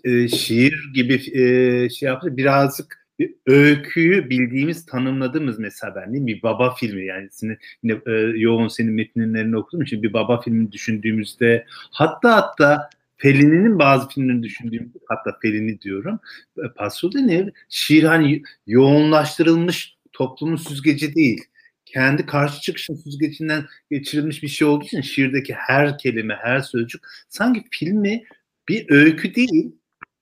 e, 0.04 0.28
şiir 0.28 0.92
gibi 0.94 1.14
e, 1.14 1.90
şey 1.90 2.08
yaptı 2.08 2.38
birazcık 2.38 3.02
bir 3.20 3.36
öyküyü 3.48 4.30
bildiğimiz 4.30 4.86
tanımladığımız 4.86 5.60
mesela 5.60 5.96
ben 5.96 6.14
değil 6.14 6.24
mi? 6.24 6.28
Bir 6.28 6.44
baba 6.44 6.76
filmi 6.76 7.06
yani 7.06 7.28
senin, 7.32 7.58
yine 7.84 8.02
e, 8.06 8.12
yoğun 8.40 8.68
senin 8.68 8.94
metinlerini 8.94 9.58
okudum 9.58 9.82
için 9.82 10.04
bir 10.04 10.14
baba 10.14 10.42
filmi 10.42 10.72
düşündüğümüzde 10.72 11.66
hatta 11.92 12.36
hatta 12.36 12.90
Fellini'nin 13.22 13.80
bazı 13.80 14.08
filmlerini 14.08 14.44
düşündüğümüzde 14.44 15.00
hatta 15.08 15.38
Fellini 15.42 15.82
diyorum. 15.82 16.20
E, 16.58 16.74
Pasolini 16.76 17.52
şiir 17.70 18.04
hani 18.04 18.44
yoğunlaştırılmış 18.68 19.98
toplumun 20.14 20.56
süzgeci 20.56 21.16
değil. 21.16 21.44
Kendi 21.86 22.26
karşı 22.26 22.62
çıkışın 22.62 22.96
süzgecinden 22.96 23.66
geçirilmiş 23.92 24.44
bir 24.44 24.48
şey 24.48 24.68
olduğu 24.68 24.86
için 24.86 25.02
şiirdeki 25.02 25.54
her 25.54 25.98
kelime, 25.98 26.36
her 26.42 26.60
sözcük 26.60 27.02
sanki 27.30 27.64
filmi 27.72 28.24
bir 28.70 28.86
öykü 28.90 29.36
değil. 29.36 29.76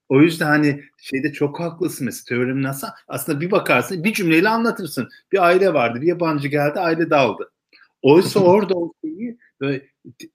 O 0.09 0.21
yüzden 0.21 0.45
hani 0.45 0.83
şeyde 0.97 1.33
çok 1.33 1.59
haklısın 1.59 2.05
mesela 2.05 2.25
teoremi 2.27 2.63
nasıl 2.63 2.87
aslında 3.07 3.41
bir 3.41 3.51
bakarsın 3.51 4.03
bir 4.03 4.13
cümleyle 4.13 4.49
anlatırsın. 4.49 5.09
Bir 5.31 5.45
aile 5.45 5.73
vardı 5.73 6.01
bir 6.01 6.07
yabancı 6.07 6.47
geldi 6.47 6.79
aile 6.79 7.09
daldı. 7.09 7.51
Oysa 8.01 8.39
orada 8.43 8.73
o 8.73 8.93
şeyi 9.05 9.37
böyle 9.61 9.85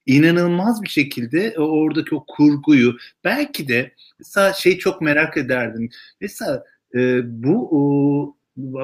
inanılmaz 0.05 0.83
bir 0.83 0.89
şekilde 0.89 1.55
oradaki 1.57 2.15
o 2.15 2.25
kurguyu 2.27 2.97
belki 3.23 3.67
de 3.67 3.91
mesela 4.19 4.53
şey 4.53 4.77
çok 4.77 5.01
merak 5.01 5.37
ederdim. 5.37 5.89
Mesela 6.21 6.63
e, 6.95 7.21
bu 7.43 7.69
o, 7.71 8.35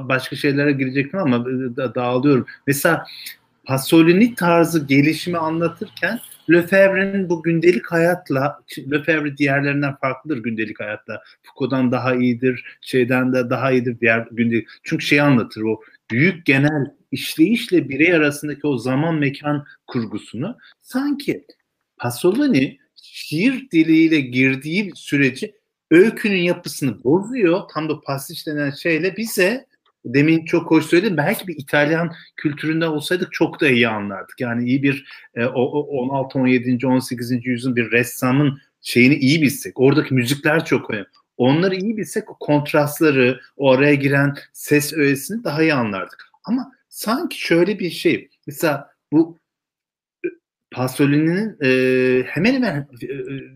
başka 0.09 0.35
şeylere 0.35 0.71
girecektim 0.71 1.19
ama 1.19 1.35
e, 1.37 1.75
da, 1.75 1.95
dağılıyorum. 1.95 2.45
Mesela 2.67 3.05
Pasolini 3.65 4.35
tarzı 4.35 4.85
gelişimi 4.85 5.37
anlatırken 5.37 6.19
Lefebvre'nin 6.51 7.29
bu 7.29 7.43
gündelik 7.43 7.91
hayatla, 7.91 8.59
Lefebvre 8.91 9.37
diğerlerinden 9.37 9.95
farklıdır 9.95 10.37
gündelik 10.37 10.79
hayatta. 10.79 11.21
Foucault'dan 11.43 11.91
daha 11.91 12.15
iyidir, 12.15 12.65
şeyden 12.81 13.33
de 13.33 13.49
daha 13.49 13.71
iyidir 13.71 13.99
diğer 13.99 14.27
gündelik. 14.31 14.67
Çünkü 14.83 15.05
şey 15.05 15.21
anlatır 15.21 15.61
o 15.61 15.81
büyük 16.11 16.45
genel 16.45 16.95
işleyişle 17.11 17.89
birey 17.89 18.13
arasındaki 18.13 18.67
o 18.67 18.77
zaman 18.77 19.15
mekan 19.15 19.65
kurgusunu 19.87 20.57
sanki 20.81 21.45
Pasolini 21.97 22.77
şiir 22.95 23.69
diliyle 23.71 24.21
girdiği 24.21 24.91
süreci 24.95 25.55
öykünün 25.91 26.41
yapısını 26.41 27.03
bozuyor. 27.03 27.61
Tam 27.73 27.89
da 27.89 28.01
pastiş 28.01 28.47
denen 28.47 28.71
şeyle 28.71 29.17
bize 29.17 29.65
demin 30.05 30.45
çok 30.45 30.71
hoş 30.71 30.85
söyledim. 30.85 31.17
Belki 31.17 31.47
bir 31.47 31.55
İtalyan 31.57 32.11
kültüründe 32.35 32.87
olsaydık 32.87 33.33
çok 33.33 33.61
da 33.61 33.69
iyi 33.69 33.87
anlardık. 33.87 34.39
Yani 34.39 34.69
iyi 34.69 34.83
bir 34.83 35.05
e, 35.35 35.45
16, 35.45 36.39
17, 36.39 36.87
18. 36.87 37.45
yüzyılın 37.45 37.75
bir 37.75 37.91
ressamın 37.91 38.59
şeyini 38.81 39.15
iyi 39.15 39.41
bilsek. 39.41 39.79
Oradaki 39.79 40.13
müzikler 40.13 40.65
çok 40.65 40.89
önemli. 40.89 41.07
Onları 41.41 41.75
iyi 41.75 41.97
bilsek 41.97 42.29
o 42.31 42.37
kontrastları, 42.39 43.41
o 43.57 43.71
araya 43.71 43.95
giren 43.95 44.35
ses 44.53 44.93
öğesini 44.93 45.43
daha 45.43 45.61
iyi 45.61 45.73
anlardık. 45.73 46.29
Ama 46.43 46.71
sanki 46.89 47.41
şöyle 47.41 47.79
bir 47.79 47.89
şey. 47.89 48.29
Mesela 48.47 48.91
bu 49.11 49.37
e, 50.25 50.27
Pasolini'nin 50.71 51.57
e, 51.63 52.23
hemen 52.23 52.53
hemen 52.53 52.87
e, 53.03 53.07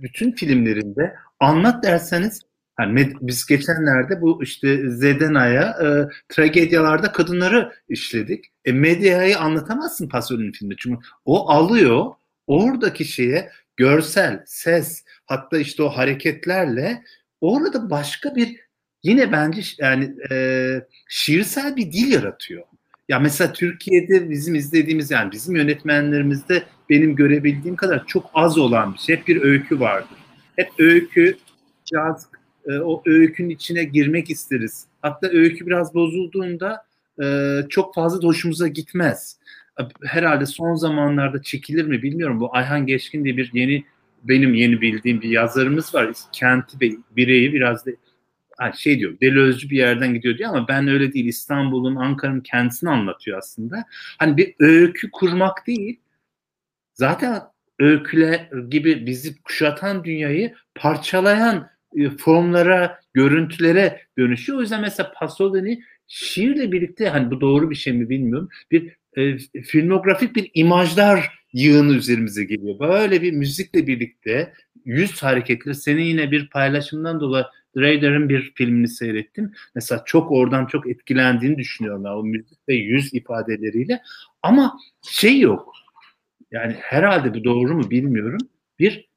bütün 0.01 0.31
filmlerinde 0.31 1.15
anlat 1.39 1.83
derseniz 1.83 2.41
yani 2.79 3.13
biz 3.21 3.45
geçenlerde 3.45 4.21
bu 4.21 4.43
işte 4.43 4.89
Zedena'ya 4.89 5.63
e, 5.63 5.88
tragedyalarda 6.29 7.11
kadınları 7.11 7.71
işledik. 7.89 8.45
E, 8.65 8.71
medyayı 8.71 9.39
anlatamazsın 9.39 10.09
Pasolini 10.09 10.51
filmde. 10.51 10.75
Çünkü 10.77 10.99
o 11.25 11.49
alıyor 11.49 12.05
oradaki 12.47 13.05
şeye 13.05 13.51
görsel, 13.77 14.43
ses 14.45 15.03
hatta 15.25 15.57
işte 15.57 15.83
o 15.83 15.89
hareketlerle 15.89 17.03
orada 17.45 17.89
başka 17.89 18.35
bir 18.35 18.55
yine 19.03 19.31
bence 19.31 19.61
yani 19.77 20.13
e, 20.31 20.37
şiirsel 21.09 21.75
bir 21.75 21.91
dil 21.91 22.11
yaratıyor. 22.11 22.63
Ya 23.09 23.19
mesela 23.19 23.53
Türkiye'de 23.53 24.29
bizim 24.29 24.55
izlediğimiz 24.55 25.11
yani 25.11 25.31
bizim 25.31 25.55
yönetmenlerimizde 25.55 26.63
benim 26.89 27.15
görebildiğim 27.15 27.75
kadar 27.75 28.05
çok 28.05 28.31
az 28.33 28.57
olan 28.57 28.93
bir 28.93 28.99
şey. 28.99 29.15
Hep 29.15 29.27
bir 29.27 29.41
öykü 29.41 29.79
vardır. 29.79 30.17
Hep 30.55 30.69
öykü, 30.79 31.37
caz, 31.85 32.27
e, 32.67 32.71
o 32.71 33.03
öykünün 33.05 33.49
içine 33.49 33.83
girmek 33.83 34.29
isteriz. 34.29 34.85
Hatta 35.01 35.27
öykü 35.27 35.67
biraz 35.67 35.93
bozulduğunda 35.93 36.85
e, 37.23 37.59
çok 37.69 37.95
fazla 37.95 38.21
da 38.21 38.27
hoşumuza 38.27 38.67
gitmez. 38.67 39.37
Herhalde 40.03 40.45
son 40.45 40.75
zamanlarda 40.75 41.41
çekilir 41.41 41.85
mi 41.85 42.01
bilmiyorum. 42.01 42.39
Bu 42.39 42.55
Ayhan 42.55 42.85
Geçkin 42.85 43.23
diye 43.23 43.37
bir 43.37 43.51
yeni 43.53 43.83
benim 44.28 44.53
yeni 44.53 44.82
bildiğim 44.82 45.21
bir 45.21 45.30
yazarımız 45.30 45.95
var. 45.95 46.13
Kenti 46.32 46.80
Bey, 46.80 46.97
bireyi 47.11 47.53
biraz 47.53 47.86
da 47.86 47.91
şey 48.76 48.99
diyor 48.99 49.19
Delözcü 49.21 49.69
bir 49.69 49.78
yerden 49.78 50.13
gidiyor 50.13 50.38
diyor 50.38 50.49
ama 50.49 50.67
ben 50.67 50.88
öyle 50.88 51.13
değil 51.13 51.26
İstanbul'un 51.26 51.95
Ankara'nın 51.95 52.41
kendisini 52.41 52.89
anlatıyor 52.89 53.38
aslında. 53.38 53.86
Hani 54.19 54.38
bir 54.38 54.55
öykü 54.59 55.11
kurmak 55.11 55.67
değil 55.67 55.99
zaten 56.93 57.41
öyküle 57.80 58.49
gibi 58.69 59.05
bizi 59.05 59.41
kuşatan 59.41 60.03
dünyayı 60.03 60.53
parçalayan 60.76 61.69
e, 61.95 62.09
formlara, 62.09 62.99
görüntülere 63.13 64.01
dönüşüyor. 64.17 64.59
O 64.59 64.61
yüzden 64.61 64.82
mesela 64.82 65.13
Pasolini 65.15 65.84
şiirle 66.07 66.71
birlikte 66.71 67.09
hani 67.09 67.32
bu 67.32 67.41
doğru 67.41 67.69
bir 67.69 67.76
şey 67.76 67.93
mi 67.93 68.09
bilmiyorum. 68.09 68.49
Bir 68.71 68.95
e, 69.17 69.38
filmografik 69.61 70.36
bir 70.36 70.51
imajlar 70.53 71.44
yığını 71.56 71.93
üzerimize 71.93 72.43
geliyor. 72.43 72.80
Böyle 72.80 73.22
bir 73.22 73.32
müzikle 73.32 73.88
birlikte 73.88 74.53
yüz 74.86 75.24
hareketleri 75.24 75.76
senin 75.76 76.03
yine 76.03 76.32
bir 76.32 76.49
paylaşımdan 76.49 77.20
dolayı 77.20 77.45
Raider'ın 77.78 78.30
bir 78.30 78.53
filmini 78.56 78.88
seyrettim. 78.88 79.53
Mesela 79.76 80.03
çok 80.06 80.32
oradan 80.32 80.66
çok 80.66 80.88
etkilendiğini 80.88 81.58
düşünüyorum. 81.58 82.06
O 82.06 82.24
müzik 82.24 82.70
ve 82.70 82.76
yüz 82.76 83.14
ifadeleriyle. 83.14 84.01
Ama 84.41 84.78
şey 85.01 85.39
yok. 85.39 85.74
Yani 86.51 86.74
herhalde 86.80 87.34
bu 87.34 87.43
doğru 87.43 87.76
mu 87.76 87.89
bilmiyorum. 87.91 88.39
Bir 88.80 89.10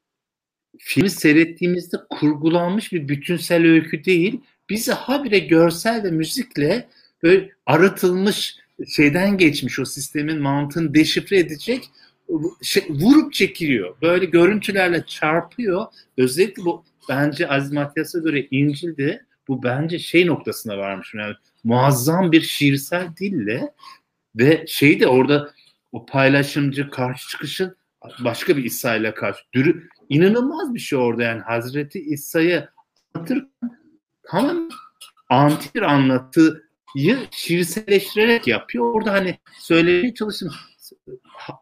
filmi 0.78 1.10
seyrettiğimizde 1.10 1.96
kurgulanmış 2.10 2.92
bir 2.92 3.08
bütünsel 3.08 3.66
öykü 3.66 4.04
değil. 4.04 4.40
Bizi 4.70 4.92
habire 4.92 5.38
görsel 5.38 6.04
ve 6.04 6.10
müzikle 6.10 6.88
böyle 7.22 7.50
arıtılmış 7.66 8.56
şeyden 8.96 9.38
geçmiş 9.38 9.78
o 9.78 9.84
sistemin 9.84 10.40
mantığını 10.40 10.94
deşifre 10.94 11.38
edecek 11.38 11.90
şey, 12.62 12.86
vurup 12.90 13.32
çekiliyor. 13.32 13.96
Böyle 14.02 14.24
görüntülerle 14.24 15.04
çarpıyor. 15.06 15.86
Özellikle 16.16 16.64
bu 16.64 16.84
bence 17.08 17.48
Aziz 17.48 17.72
Matyas'a 17.72 18.18
göre 18.18 18.46
İncil'de 18.50 19.22
bu 19.48 19.62
bence 19.62 19.98
şey 19.98 20.26
noktasına 20.26 20.78
varmış. 20.78 21.14
Yani 21.14 21.34
muazzam 21.64 22.32
bir 22.32 22.40
şiirsel 22.40 23.08
dille 23.20 23.74
ve 24.36 24.64
şey 24.68 25.00
de 25.00 25.06
orada 25.06 25.50
o 25.92 26.06
paylaşımcı 26.06 26.90
karşı 26.90 27.28
çıkışın 27.28 27.76
başka 28.24 28.56
bir 28.56 28.64
İsa 28.64 28.96
ile 28.96 29.14
karşı. 29.14 29.40
Dürü, 29.54 29.88
inanılmaz 30.08 30.74
bir 30.74 30.80
şey 30.80 30.98
orada 30.98 31.22
yani 31.22 31.40
Hazreti 31.40 32.00
İsa'yı 32.00 32.68
anlatırken 33.14 33.50
tamam 34.22 34.68
antik 35.28 35.74
bir 35.74 35.82
anlatıyı 35.82 37.18
şiirselleştirerek 37.30 38.46
yapıyor. 38.46 38.94
Orada 38.94 39.12
hani 39.12 39.38
söylemeye 39.60 40.14
çalıştım 40.14 40.52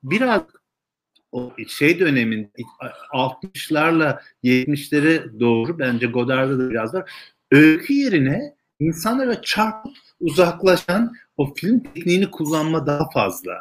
biraz 0.02 0.42
o 1.32 1.52
şey 1.68 2.00
dönemin 2.00 2.52
60'larla 3.12 4.20
70'lere 4.44 5.40
doğru 5.40 5.78
bence 5.78 6.06
Godard'da 6.06 6.58
da 6.58 6.70
biraz 6.70 6.94
var. 6.94 7.10
Öykü 7.50 7.94
yerine 7.94 8.54
insanlara 8.80 9.42
çarpıp 9.42 9.96
uzaklaşan 10.20 11.14
o 11.36 11.54
film 11.54 11.82
tekniğini 11.82 12.30
kullanma 12.30 12.86
daha 12.86 13.10
fazla. 13.10 13.52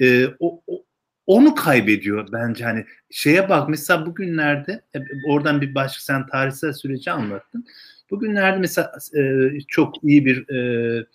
Ee, 0.00 0.26
o, 0.38 0.62
o, 0.66 0.84
onu 1.26 1.54
kaybediyor 1.54 2.28
bence 2.32 2.64
hani 2.64 2.84
şeye 3.10 3.48
bak 3.48 3.68
mesela 3.68 4.06
bugünlerde 4.06 4.82
e, 4.94 4.98
oradan 5.28 5.60
bir 5.60 5.74
başka 5.74 6.00
sen 6.00 6.26
tarihsel 6.26 6.72
süreci 6.72 7.10
anlattın. 7.10 7.66
Bugünlerde 8.10 8.58
mesela 8.58 8.92
e, 9.16 9.50
çok 9.68 10.04
iyi 10.04 10.24
bir 10.24 10.48
e, 10.48 11.06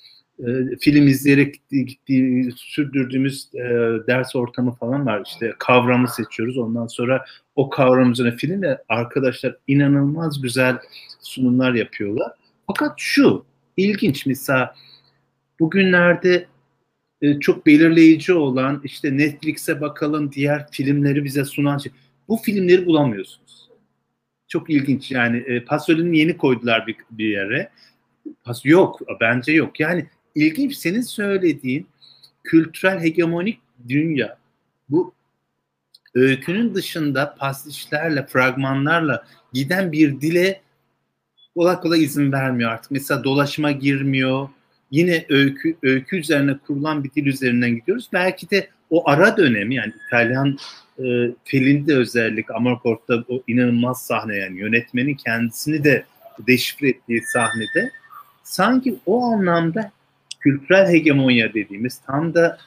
e, 0.47 0.77
film 0.79 1.07
izleyerek 1.07 1.69
gittiği, 1.71 2.51
sürdürdüğümüz 2.55 3.49
e, 3.53 3.59
ders 4.07 4.35
ortamı 4.35 4.71
falan 4.71 5.05
var. 5.05 5.23
İşte 5.25 5.53
kavramı 5.59 6.07
seçiyoruz. 6.07 6.57
Ondan 6.57 6.87
sonra 6.87 7.25
o 7.55 7.69
kavram 7.69 8.11
üzerine 8.11 8.35
filmle 8.35 8.77
arkadaşlar 8.89 9.55
inanılmaz 9.67 10.41
güzel 10.41 10.77
sunumlar 11.21 11.73
yapıyorlar. 11.73 12.31
Fakat 12.67 12.93
şu 12.97 13.45
ilginç 13.77 14.25
mesela 14.25 14.75
bugünlerde 15.59 16.45
e, 17.21 17.39
çok 17.39 17.65
belirleyici 17.65 18.33
olan 18.33 18.81
işte 18.83 19.17
Netflix'e 19.17 19.81
bakalım 19.81 20.31
diğer 20.31 20.71
filmleri 20.71 21.23
bize 21.23 21.45
sunan 21.45 21.77
şey. 21.77 21.91
Bu 22.27 22.37
filmleri 22.37 22.85
bulamıyorsunuz. 22.85 23.69
Çok 24.47 24.69
ilginç 24.69 25.11
yani 25.11 25.37
e, 25.37 25.65
Pasolini'ni 25.65 26.17
yeni 26.17 26.37
koydular 26.37 26.87
bir, 26.87 26.95
bir 27.11 27.29
yere. 27.29 27.69
Yok 28.63 28.99
bence 29.21 29.51
yok. 29.51 29.79
Yani 29.79 30.07
ilginç 30.35 30.75
senin 30.75 31.01
söylediğin 31.01 31.87
kültürel 32.43 32.99
hegemonik 32.99 33.59
dünya 33.89 34.37
bu 34.89 35.13
öykünün 36.13 36.75
dışında 36.75 37.35
pasişlerle, 37.35 38.25
fragmanlarla 38.25 39.25
giden 39.53 39.91
bir 39.91 40.21
dile 40.21 40.61
kolay 41.55 41.79
kolay 41.79 42.03
izin 42.03 42.31
vermiyor 42.31 42.71
artık. 42.71 42.91
Mesela 42.91 43.23
dolaşıma 43.23 43.71
girmiyor. 43.71 44.49
Yine 44.91 45.25
öykü 45.29 45.77
öykü 45.83 46.17
üzerine 46.17 46.57
kurulan 46.57 47.03
bir 47.03 47.11
dil 47.11 47.25
üzerinden 47.25 47.75
gidiyoruz. 47.75 48.09
Belki 48.13 48.49
de 48.49 48.69
o 48.89 49.09
ara 49.09 49.37
dönemi 49.37 49.75
yani 49.75 49.93
İtalyan 50.07 50.57
e, 50.99 51.03
Fellini'de 51.43 51.95
özellik 51.95 52.51
Amarkort'ta 52.51 53.23
o 53.29 53.43
inanılmaz 53.47 54.05
sahne 54.05 54.35
yani 54.35 54.59
yönetmenin 54.59 55.15
kendisini 55.15 55.83
de 55.83 56.05
deşifre 56.47 56.89
ettiği 56.89 57.21
sahnede 57.21 57.91
sanki 58.43 58.99
o 59.05 59.23
anlamda 59.23 59.91
kültürel 60.41 60.87
hegemonya 60.87 61.53
dediğimiz 61.53 61.97
tam 61.97 62.33
da 62.33 62.57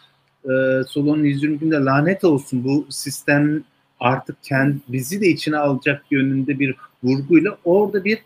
e, 0.45 0.53
Solon'un 0.89 1.25
120 1.25 1.59
günde 1.59 1.77
lanet 1.77 2.25
olsun 2.25 2.65
bu 2.65 2.87
sistem 2.91 3.63
artık 4.01 4.37
kendi, 4.43 4.77
bizi 4.89 5.21
de 5.21 5.29
içine 5.29 5.57
alacak 5.57 6.05
yönünde 6.11 6.59
bir 6.59 6.75
vurguyla 7.03 7.59
orada 7.65 8.05
bir 8.05 8.19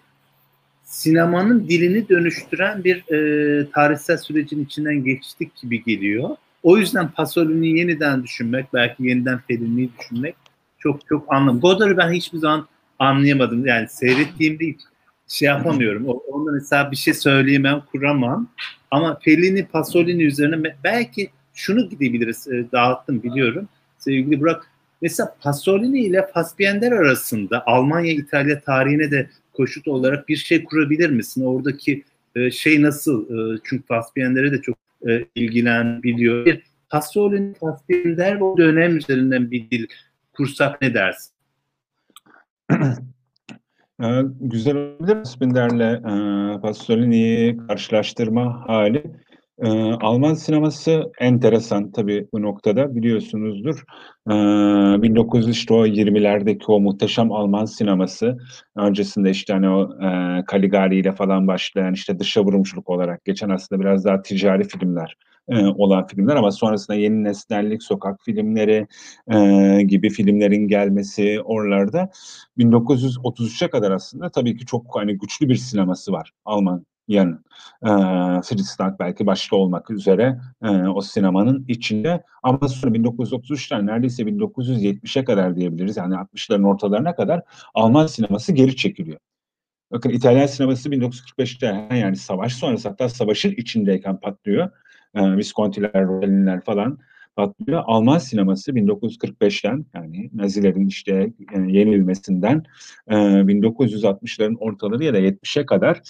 sinemanın 0.85 1.69
dilini 1.69 2.09
dönüştüren 2.09 2.85
bir 2.85 3.13
e, 3.13 3.71
tarihsel 3.71 4.17
sürecin 4.17 4.65
içinden 4.65 5.05
geçtik 5.05 5.57
gibi 5.57 5.85
geliyor. 5.85 6.37
O 6.63 6.79
yüzden 6.79 7.09
Pasolini'yi 7.09 7.79
yeniden 7.79 8.23
düşünmek, 8.23 8.75
belki 8.75 9.07
yeniden 9.07 9.39
Fellini'yi 9.49 9.91
düşünmek 9.99 10.35
çok 10.79 11.07
çok 11.07 11.33
anlam. 11.35 11.61
Godard'ı 11.61 11.97
ben 11.97 12.13
hiçbir 12.13 12.39
zaman 12.39 12.67
anlayamadım. 12.99 13.67
Yani 13.67 13.89
seyrettiğimde 13.89 14.67
hiç 14.67 14.81
şey 15.29 15.47
yapamıyorum. 15.47 16.07
Onda 16.07 16.53
mesela 16.53 16.91
bir 16.91 16.97
şey 16.97 17.15
söyleyemem, 17.15 17.83
kuramam. 17.93 18.49
Ama 18.91 19.19
Fellini, 19.25 19.67
Pasolini 19.67 20.23
üzerine 20.23 20.77
belki 20.85 21.31
şunu 21.55 21.89
gidebiliriz. 21.89 22.49
E, 22.49 22.73
dağıttım 22.73 23.23
biliyorum. 23.23 23.69
Sevgili 23.99 24.41
Burak. 24.41 24.71
Mesela 25.03 25.37
Pasolini 25.41 26.01
ile 26.01 26.27
Fassbinder 26.35 26.93
arasında 26.93 27.63
Almanya 27.67 28.13
İtalya 28.13 28.61
tarihine 28.61 29.11
de 29.11 29.31
koşut 29.53 29.89
olarak 29.89 30.29
bir 30.29 30.37
şey 30.37 30.65
kurabilir 30.65 31.11
misin? 31.11 31.45
Oradaki 31.45 32.05
e, 32.37 32.51
şey 32.51 32.83
nasıl? 32.83 33.25
E, 33.55 33.61
çünkü 33.65 33.87
Fassbinder'e 33.87 34.53
de 34.53 34.63
çok 34.63 34.77
e, 35.09 35.25
ilgilen 35.35 36.03
biliyor. 36.03 36.59
Pasolini, 36.91 37.55
Fassbinder 37.55 38.41
o 38.41 38.57
dönem 38.57 38.97
üzerinden 38.97 39.51
bir 39.51 39.71
dil 39.71 39.87
kursak 40.33 40.83
ne 40.83 40.95
dersin? 40.95 41.33
Eee, 44.03 44.23
güzel 44.41 44.77
olabilir 44.77 45.25
Spinder'le, 45.25 46.01
eee, 46.07 46.61
Pasolini'yi 46.61 47.57
karşılaştırma 47.57 48.65
hali. 48.69 49.03
Eee, 49.63 49.93
Alman 50.01 50.35
sineması 50.35 51.03
enteresan 51.21 51.91
tabii 51.93 52.29
bu 52.33 52.43
noktada 52.43 52.95
biliyorsunuzdur. 52.95 53.83
Eee, 54.31 55.03
1900 55.03 55.49
işte 55.49 55.75
o 55.75 55.87
20'lerdeki 55.87 56.65
o 56.69 56.81
muhteşem 56.81 57.33
Alman 57.33 57.65
sineması, 57.65 58.37
öncesinde 58.77 59.31
işte 59.31 59.53
hani 59.53 59.69
o, 59.69 59.91
eee, 60.03 60.45
Caligari 60.53 60.99
ile 60.99 61.13
falan 61.13 61.47
başlayan 61.49 61.93
işte 61.95 62.19
dışa 62.19 62.45
vurumculuk 62.45 62.89
olarak 62.91 63.25
geçen 63.25 63.49
aslında 63.51 63.81
biraz 63.83 64.05
daha 64.05 64.23
ticari 64.23 64.65
filmler 64.65 65.17
e, 65.49 65.67
olan 65.67 66.07
filmler 66.07 66.37
ama 66.37 66.51
sonrasında 66.53 66.97
yeni 66.97 67.25
nesnellik, 67.25 67.83
sokak 67.83 68.21
filmleri 68.25 68.87
e, 69.33 69.83
gibi 69.83 70.11
filmlerin 70.11 70.69
gelmesi 70.69 71.41
oralarda 71.45 72.11
1933'e 72.59 73.71
kadar 73.71 73.91
aslında 73.91 74.31
tabii 74.31 74.57
ki 74.57 74.67
çok 74.67 74.87
hani 74.97 75.19
güçlü 75.19 75.49
bir 75.49 75.57
sineması 75.57 76.13
var 76.13 76.33
Alman 76.45 76.87
yanın. 77.09 77.45
E, 77.83 77.91
Fritz 78.43 78.79
belki 79.01 79.27
başta 79.27 79.57
olmak 79.57 79.91
üzere 79.91 80.41
e, 80.63 80.69
o 80.69 81.01
sinemanın 81.01 81.65
içinde 81.69 82.23
ama 82.43 82.69
sonra 82.69 82.95
1933'ten 82.95 83.87
neredeyse 83.87 84.23
1970'e 84.23 85.25
kadar 85.25 85.57
diyebiliriz 85.57 85.97
yani 85.97 86.15
60'ların 86.15 86.67
ortalarına 86.67 87.15
kadar 87.15 87.43
Alman 87.75 88.07
sineması 88.07 88.53
geri 88.53 88.77
çekiliyor. 88.77 89.19
Bakın 89.93 90.11
İtalyan 90.11 90.47
sineması 90.47 90.89
1945'te 90.89 91.97
yani 91.97 92.17
savaş 92.17 92.55
sonrası 92.55 92.89
hatta 92.89 93.09
savaşın 93.09 93.51
içindeyken 93.51 94.21
patlıyor 94.21 94.71
e, 95.15 95.37
Viscontiler, 95.37 96.07
Rollini'ler 96.07 96.61
falan 96.61 96.99
patlıyor. 97.37 97.83
Alman 97.87 98.19
sineması 98.19 98.73
1945'ten 98.73 99.87
yani 99.95 100.31
Nazilerin 100.35 100.87
işte 100.87 101.33
yenilmesinden 101.57 102.65
e, 103.09 103.15
1960'ların 103.15 104.57
ortaları 104.57 105.05
ya 105.05 105.15
da 105.15 105.21
70'e 105.21 105.67
kadar 105.67 106.03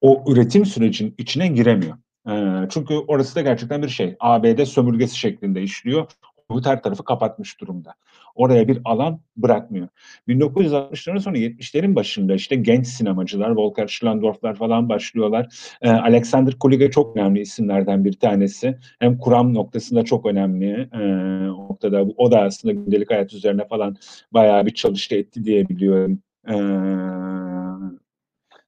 o 0.00 0.24
üretim 0.32 0.66
sürecinin 0.66 1.14
içine 1.18 1.48
giremiyor. 1.48 1.96
E, 2.28 2.66
çünkü 2.70 2.94
orası 2.94 3.36
da 3.36 3.40
gerçekten 3.40 3.82
bir 3.82 3.88
şey. 3.88 4.16
ABD 4.20 4.64
sömürgesi 4.64 5.18
şeklinde 5.18 5.62
işliyor. 5.62 6.06
Hollywood 6.50 6.70
her 6.72 6.82
tarafı 6.82 7.04
kapatmış 7.04 7.60
durumda. 7.60 7.94
Oraya 8.34 8.68
bir 8.68 8.78
alan 8.84 9.20
bırakmıyor. 9.36 9.88
1960'ların 10.28 11.20
sonu 11.20 11.36
70'lerin 11.36 11.94
başında 11.94 12.34
işte 12.34 12.56
genç 12.56 12.86
sinemacılar, 12.86 13.50
Volker 13.50 13.86
Schlendorf'lar 13.86 14.54
falan 14.54 14.88
başlıyorlar. 14.88 15.46
Ee, 15.82 15.90
Alexander 15.90 16.58
Kuliga 16.58 16.90
çok 16.90 17.16
önemli 17.16 17.40
isimlerden 17.40 18.04
bir 18.04 18.12
tanesi. 18.12 18.78
Hem 18.98 19.18
kuram 19.18 19.54
noktasında 19.54 20.04
çok 20.04 20.26
önemli 20.26 20.88
e, 20.92 20.98
noktada. 21.46 22.02
O 22.16 22.32
da 22.32 22.42
aslında 22.42 22.74
gündelik 22.74 23.10
hayat 23.10 23.32
üzerine 23.32 23.68
falan 23.68 23.96
bayağı 24.32 24.66
bir 24.66 24.74
çalıştı 24.74 25.14
etti 25.14 25.44
diyebiliyorum. 25.44 26.22
Ee, 26.48 26.54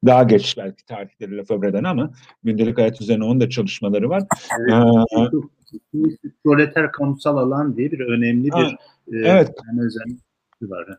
daha 0.06 0.22
geç 0.22 0.56
belki 0.58 0.84
tarihleri 0.84 1.36
Lefebvre'den 1.36 1.84
ama 1.84 2.10
gündelik 2.44 2.78
hayat 2.78 3.00
üzerine 3.00 3.24
onun 3.24 3.40
da 3.40 3.50
çalışmaları 3.50 4.08
var. 4.08 4.22
Evet, 4.60 4.74
ee, 5.16 6.32
proleter 6.44 6.92
kamusal 6.92 7.36
alan 7.36 7.76
diye 7.76 7.92
bir 7.92 8.00
önemli 8.00 8.44
bir 8.44 8.50
ha, 8.50 8.70
e, 9.12 9.16
evet. 9.16 9.50
yani 9.66 9.80
özelliği 9.86 10.18
var. 10.62 10.98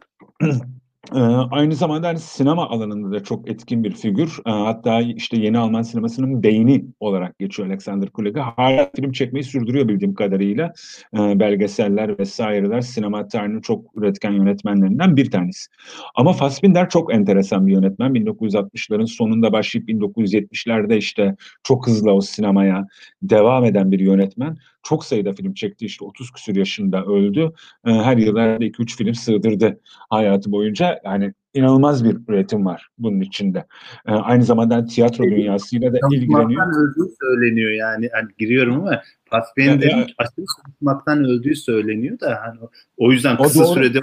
Ee, 1.11 1.19
aynı 1.51 1.75
zamanda 1.75 2.07
hani 2.07 2.19
sinema 2.19 2.69
alanında 2.69 3.11
da 3.11 3.23
çok 3.23 3.49
etkin 3.49 3.83
bir 3.83 3.91
figür. 3.91 4.37
Ee, 4.45 4.49
hatta 4.49 5.01
işte 5.01 5.37
yeni 5.37 5.57
Alman 5.57 5.81
sinemasının 5.81 6.43
beyni 6.43 6.85
olarak 6.99 7.39
geçiyor 7.39 7.67
Alexander 7.67 8.09
Kulega. 8.09 8.45
Hala 8.57 8.91
film 8.95 9.11
çekmeyi 9.11 9.43
sürdürüyor 9.43 9.87
bildiğim 9.87 10.13
kadarıyla. 10.13 10.73
Ee, 11.13 11.39
belgeseller 11.39 12.19
vesaireler 12.19 12.81
sinema 12.81 13.27
tarihinin 13.27 13.61
çok 13.61 13.97
üretken 13.97 14.31
yönetmenlerinden 14.31 15.17
bir 15.17 15.31
tanesi. 15.31 15.69
Ama 16.15 16.33
Fassbinder 16.33 16.89
çok 16.89 17.13
enteresan 17.13 17.67
bir 17.67 17.73
yönetmen. 17.73 18.11
1960'ların 18.11 19.07
sonunda 19.07 19.53
başlayıp 19.53 19.89
1970'lerde 19.89 20.97
işte 20.97 21.35
çok 21.63 21.87
hızlı 21.87 22.11
o 22.11 22.21
sinemaya 22.21 22.87
devam 23.21 23.65
eden 23.65 23.91
bir 23.91 23.99
yönetmen. 23.99 24.57
Çok 24.83 25.05
sayıda 25.05 25.33
film 25.33 25.53
çekti 25.53 25.85
işte 25.85 26.05
30 26.05 26.31
küsur 26.31 26.55
yaşında 26.55 27.05
öldü. 27.05 27.51
Her 27.85 28.17
yıl 28.17 28.35
2-3 28.35 28.97
film 28.97 29.13
sığdırdı 29.13 29.79
hayatı 30.09 30.51
boyunca 30.51 30.92
yani 31.03 31.33
inanılmaz 31.53 32.05
bir 32.05 32.17
üretim 32.27 32.65
var 32.65 32.89
bunun 32.97 33.19
içinde. 33.19 33.65
Ee, 34.07 34.11
aynı 34.11 34.43
zamanda 34.43 34.85
tiyatro 34.85 35.23
dünyasıyla 35.23 35.93
da 35.93 35.97
ilgileniyor. 36.11 36.67
öldüğü 36.67 37.13
söyleniyor 37.21 37.71
yani. 37.71 38.09
yani 38.13 38.27
giriyorum 38.37 38.81
ama 38.81 39.01
Fassbender'in 39.25 39.89
yani, 39.89 40.07
aşırı 40.17 40.45
çalışmaktan 40.63 41.23
öldüğü 41.23 41.55
söyleniyor 41.55 42.19
da 42.19 42.39
hani 42.43 42.59
o 42.97 43.11
yüzden 43.11 43.37
kısa 43.37 43.65
sürede 43.65 43.99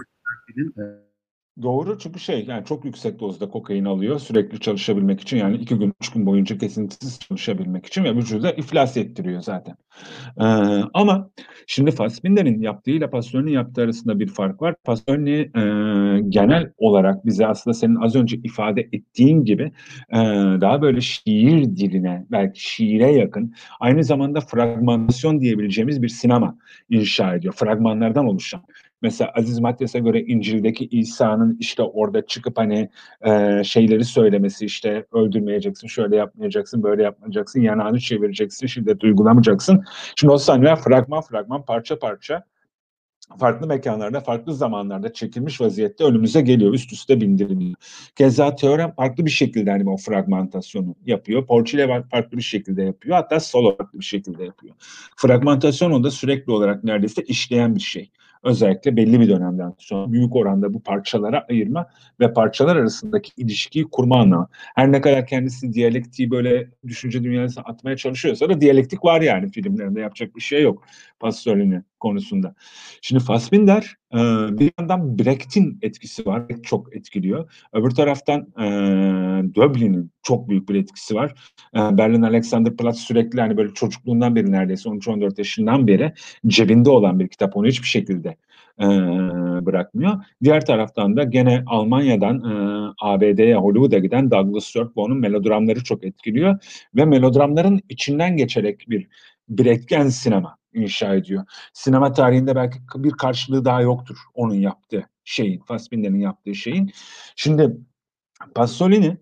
film 0.55 0.73
Doğru 1.63 1.99
çünkü 1.99 2.21
şey 2.21 2.45
yani 2.45 2.65
çok 2.65 2.85
yüksek 2.85 3.21
dozda 3.21 3.49
kokain 3.49 3.85
alıyor 3.85 4.19
sürekli 4.19 4.61
çalışabilmek 4.61 5.21
için 5.21 5.37
yani 5.37 5.57
iki 5.57 5.75
gün 5.75 5.93
üç 6.01 6.11
gün 6.11 6.27
boyunca 6.27 6.59
kesintisiz 6.59 7.19
çalışabilmek 7.19 7.87
için 7.87 8.05
ve 8.05 8.17
vücudu 8.17 8.43
da 8.43 8.53
iflas 8.53 8.97
ettiriyor 8.97 9.41
zaten. 9.41 9.77
Ee, 10.41 10.45
ama 10.95 11.31
şimdi 11.67 11.91
Fassbinder'in 11.91 12.61
yaptığıyla 12.63 13.11
Pasolini'nin 13.11 13.53
yaptığı 13.53 13.83
arasında 13.83 14.19
bir 14.19 14.29
fark 14.29 14.63
var. 14.63 14.75
Pasolini 14.85 15.39
e, 15.41 15.63
genel 16.29 16.73
olarak 16.79 17.27
bize 17.27 17.47
aslında 17.47 17.75
senin 17.75 17.97
az 17.97 18.17
önce 18.17 18.37
ifade 18.37 18.89
ettiğin 18.93 19.45
gibi 19.45 19.73
e, 20.13 20.19
daha 20.61 20.83
böyle 20.83 21.01
şiir 21.01 21.77
diline 21.77 22.27
belki 22.31 22.71
şiire 22.71 23.13
yakın 23.13 23.55
aynı 23.81 24.05
zamanda 24.05 24.41
fragmentasyon 24.41 25.41
diyebileceğimiz 25.41 26.03
bir 26.03 26.09
sinema 26.09 26.59
inşa 26.91 27.35
ediyor. 27.35 27.55
Fragmanlardan 27.55 28.27
oluşan 28.27 28.63
Mesela 29.03 29.33
Aziz 29.37 29.61
Matyas'a 29.61 29.99
göre 29.99 30.21
İncil'deki 30.21 30.89
İsa'nın 30.89 31.57
işte 31.61 31.83
orada 31.83 32.27
çıkıp 32.27 32.59
hani 32.59 32.91
e, 33.27 33.65
şeyleri 33.65 34.05
söylemesi 34.05 34.65
işte 34.65 35.07
öldürmeyeceksin, 35.13 35.89
şöyle 35.89 36.17
yapmayacaksın, 36.17 36.83
böyle 36.83 37.03
yapmayacaksın, 37.03 37.61
yanağını 37.61 38.01
çevireceksin, 38.01 38.67
şiddet 38.67 39.05
uygulamayacaksın. 39.05 39.85
Şimdi 40.17 40.33
o 40.33 40.39
sahneler 40.39 40.77
fragman 40.77 41.21
fragman, 41.21 41.65
parça 41.65 41.99
parça 41.99 42.45
farklı 43.39 43.67
mekanlarda, 43.67 44.21
farklı 44.21 44.55
zamanlarda 44.55 45.13
çekilmiş 45.13 45.61
vaziyette 45.61 46.05
önümüze 46.05 46.41
geliyor, 46.41 46.75
üst 46.75 46.93
üste 46.93 47.21
bindiriliyor. 47.21 47.75
Keza 48.17 48.55
teorem 48.55 48.95
farklı 48.95 49.27
bir 49.27 49.31
şekilde 49.31 49.71
hani 49.71 49.91
o 49.91 49.97
fragmentasyonu 49.97 50.95
yapıyor. 51.07 51.47
Porçile 51.47 52.05
farklı 52.11 52.37
bir 52.37 52.43
şekilde 52.43 52.83
yapıyor. 52.83 53.17
Hatta 53.17 53.41
solo 53.41 53.77
farklı 53.77 53.99
bir 53.99 54.05
şekilde 54.05 54.45
yapıyor. 54.45 54.75
Fragmentasyon 55.17 55.91
onda 55.91 56.11
sürekli 56.11 56.53
olarak 56.53 56.85
neredeyse 56.85 57.23
işleyen 57.23 57.75
bir 57.75 57.81
şey 57.81 58.11
özellikle 58.43 58.97
belli 58.97 59.21
bir 59.21 59.29
dönemden 59.29 59.75
sonra 59.79 60.13
büyük 60.13 60.37
oranda 60.37 60.75
bu 60.75 60.83
parçalara 60.83 61.47
ayırma 61.51 61.87
ve 62.21 62.33
parçalar 62.33 62.77
arasındaki 62.77 63.33
ilişkiyi 63.37 63.85
kurma 63.85 64.21
anlamı. 64.21 64.49
Her 64.53 64.93
ne 64.93 65.01
kadar 65.01 65.27
kendisi 65.27 65.73
diyalektiği 65.73 66.31
böyle 66.31 66.71
düşünce 66.87 67.25
dünyasına 67.25 67.65
atmaya 67.65 67.97
çalışıyorsa 67.97 68.49
da 68.49 68.61
diyalektik 68.61 69.05
var 69.05 69.21
yani 69.21 69.51
filmlerinde 69.51 70.01
yapacak 70.01 70.37
bir 70.37 70.41
şey 70.41 70.63
yok 70.63 70.85
Pasolini 71.21 71.83
konusunda. 72.01 72.55
Şimdi 73.03 73.25
Fassbinder 73.25 73.97
e, 74.15 74.19
bir 74.59 74.73
yandan 74.79 75.19
Brecht'in 75.19 75.79
etkisi 75.83 76.27
var. 76.27 76.43
Çok 76.63 76.97
etkiliyor. 76.97 77.53
Öbür 77.73 77.91
taraftan 77.91 78.41
e, 78.41 78.65
Döblin'in 79.55 80.11
çok 80.23 80.49
büyük 80.49 80.69
bir 80.69 80.75
etkisi 80.75 81.15
var. 81.15 81.35
E, 81.75 81.79
Berlin 81.79 82.23
Alexanderplatz 82.23 82.99
sürekli 82.99 83.41
hani 83.41 83.57
böyle 83.57 83.75
çocukluğundan 83.75 84.37
beri 84.37 84.53
neredeyse 84.53 84.89
13-14 84.89 85.39
yaşından 85.39 85.87
beri 85.87 86.13
cebinde 86.47 86.91
olan 86.91 87.21
bir 87.21 87.29
kitap. 87.29 87.57
Onu 87.57 87.67
hiçbir 87.67 87.89
şekilde 87.89 88.37
e, 88.81 88.87
bırakmıyor. 89.67 90.25
Diğer 90.45 90.67
taraftan 90.67 91.17
da 91.17 91.25
gene 91.25 91.63
Almanya'dan 91.67 92.37
e, 92.39 92.93
ABD'ye, 93.01 93.57
Hollywood'a 93.57 93.99
giden 93.99 94.31
Douglas 94.31 94.65
Sirk 94.65 94.97
ve 94.97 95.01
onun 95.01 95.19
melodramları 95.19 95.85
çok 95.85 96.05
etkiliyor. 96.05 96.59
Ve 96.95 97.05
melodramların 97.05 97.81
içinden 97.89 98.37
geçerek 98.37 98.85
bir 98.89 99.09
Brechtgen 99.49 100.09
sinema 100.09 100.57
inşa 100.73 101.15
ediyor. 101.15 101.45
Sinema 101.73 102.13
tarihinde 102.13 102.57
belki 102.57 102.79
bir 102.97 103.11
karşılığı 103.11 103.65
daha 103.65 103.83
yoktur 103.83 104.17
onun 104.35 104.55
yaptığı 104.55 105.07
şeyin, 105.25 105.61
Fassbinder'in 105.61 106.21
yaptığı 106.21 106.55
şeyin. 106.55 106.91
Şimdi 107.37 107.77
Pasolini 108.55 109.17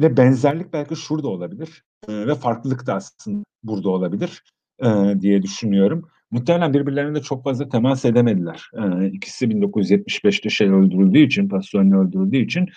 ve 0.00 0.16
benzerlik 0.16 0.72
belki 0.72 0.96
şurada 0.96 1.28
olabilir 1.28 1.84
e, 2.08 2.26
ve 2.26 2.34
farklılık 2.34 2.86
da 2.86 2.94
aslında 2.94 3.44
burada 3.62 3.90
olabilir 3.90 4.42
e, 4.82 5.20
diye 5.20 5.42
düşünüyorum. 5.42 6.08
Muhtemelen 6.30 6.74
birbirlerine 6.74 7.22
çok 7.22 7.44
fazla 7.44 7.68
temas 7.68 8.04
edemediler. 8.04 8.70
E, 8.74 9.06
ikisi 9.06 9.46
1975'te 9.46 10.50
şey 10.50 10.68
öldürüldüğü 10.68 11.18
için, 11.18 11.48
Pasolini 11.48 11.96
öldürüldüğü 11.96 12.36
için. 12.36 12.68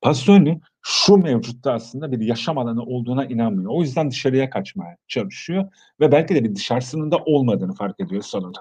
Pasolini 0.00 0.60
şu 0.82 1.16
mevcutta 1.16 1.72
aslında 1.72 2.12
bir 2.12 2.20
yaşam 2.20 2.58
alanı 2.58 2.82
olduğuna 2.82 3.24
inanmıyor. 3.24 3.70
O 3.74 3.82
yüzden 3.82 4.10
dışarıya 4.10 4.50
kaçmaya 4.50 4.96
çalışıyor 5.08 5.64
ve 6.00 6.12
belki 6.12 6.34
de 6.34 6.44
bir 6.44 6.54
dışarısının 6.54 7.10
da 7.10 7.16
olmadığını 7.16 7.74
fark 7.74 8.00
ediyor 8.00 8.22
sonunda. 8.22 8.58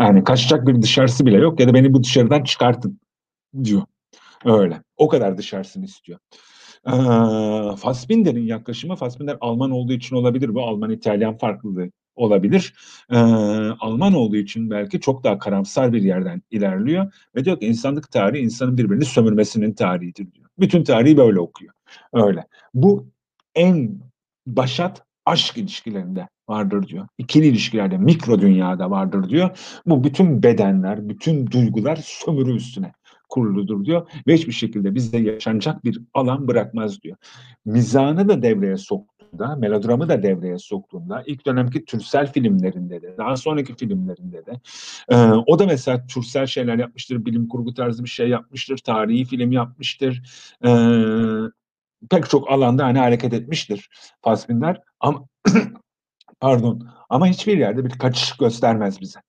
Yani 0.00 0.24
kaçacak 0.24 0.66
bir 0.66 0.82
dışarısı 0.82 1.26
bile 1.26 1.36
yok 1.36 1.60
ya 1.60 1.68
da 1.68 1.74
beni 1.74 1.94
bu 1.94 2.04
dışarıdan 2.04 2.42
çıkartın 2.42 3.00
diyor. 3.64 3.82
Öyle. 4.44 4.82
O 4.96 5.08
kadar 5.08 5.38
dışarısını 5.38 5.84
istiyor. 5.84 6.18
Ee, 6.86 7.76
Fassbinder'in 7.76 8.46
yaklaşımı, 8.46 8.96
Fassbinder 8.96 9.36
Alman 9.40 9.70
olduğu 9.70 9.92
için 9.92 10.16
olabilir 10.16 10.54
bu 10.54 10.62
Alman-İtalyan 10.62 11.38
farklılığı 11.38 11.90
olabilir. 12.16 12.74
Ee, 13.10 13.16
Alman 13.80 14.14
olduğu 14.14 14.36
için 14.36 14.70
belki 14.70 15.00
çok 15.00 15.24
daha 15.24 15.38
karamsar 15.38 15.92
bir 15.92 16.02
yerden 16.02 16.42
ilerliyor 16.50 17.12
ve 17.36 17.44
diyor 17.44 17.60
ki 17.60 17.66
insanlık 17.66 18.10
tarihi 18.10 18.42
insanın 18.42 18.78
birbirini 18.78 19.04
sömürmesinin 19.04 19.72
tarihidir 19.72 20.32
diyor. 20.32 20.46
Bütün 20.58 20.84
tarihi 20.84 21.16
böyle 21.16 21.40
okuyor. 21.40 21.74
Öyle. 22.12 22.44
Bu 22.74 23.06
en 23.54 24.00
başat 24.46 25.02
aşk 25.26 25.58
ilişkilerinde 25.58 26.28
vardır 26.48 26.88
diyor. 26.88 27.08
İkili 27.18 27.46
ilişkilerde, 27.46 27.98
mikro 27.98 28.40
dünyada 28.40 28.90
vardır 28.90 29.28
diyor. 29.28 29.58
Bu 29.86 30.04
bütün 30.04 30.42
bedenler, 30.42 31.08
bütün 31.08 31.50
duygular 31.50 31.96
sömürü 32.04 32.56
üstüne 32.56 32.92
kuruludur 33.28 33.84
diyor 33.84 34.08
ve 34.26 34.34
hiçbir 34.34 34.52
şekilde 34.52 34.94
bizde 34.94 35.18
yaşanacak 35.18 35.84
bir 35.84 36.00
alan 36.14 36.48
bırakmaz 36.48 37.02
diyor. 37.02 37.16
Mizanı 37.64 38.28
da 38.28 38.42
devreye 38.42 38.76
soktuğunda, 38.76 39.56
melodramı 39.56 40.08
da 40.08 40.22
devreye 40.22 40.58
soktuğunda 40.58 41.22
ilk 41.26 41.46
dönemki 41.46 41.84
türsel 41.84 42.32
filmlerinde 42.32 43.02
de, 43.02 43.14
daha 43.18 43.36
sonraki 43.36 43.74
filmlerinde 43.76 44.46
de 44.46 44.60
e, 45.08 45.16
o 45.46 45.58
da 45.58 45.66
mesela 45.66 46.06
türsel 46.06 46.46
şeyler 46.46 46.78
yapmıştır, 46.78 47.24
bilim 47.24 47.48
kurgu 47.48 47.74
tarzı 47.74 48.04
bir 48.04 48.08
şey 48.08 48.28
yapmıştır, 48.28 48.78
tarihi 48.78 49.24
film 49.24 49.52
yapmıştır. 49.52 50.22
E, 50.64 50.70
pek 52.10 52.30
çok 52.30 52.50
alanda 52.50 52.84
hani 52.84 52.98
hareket 52.98 53.32
etmiştir 53.32 53.90
Fassbinder 54.22 54.80
ama 55.00 55.24
pardon 56.40 56.88
ama 57.10 57.26
hiçbir 57.26 57.58
yerde 57.58 57.84
bir 57.84 57.90
kaçış 57.90 58.36
göstermez 58.36 59.00
bize. 59.00 59.20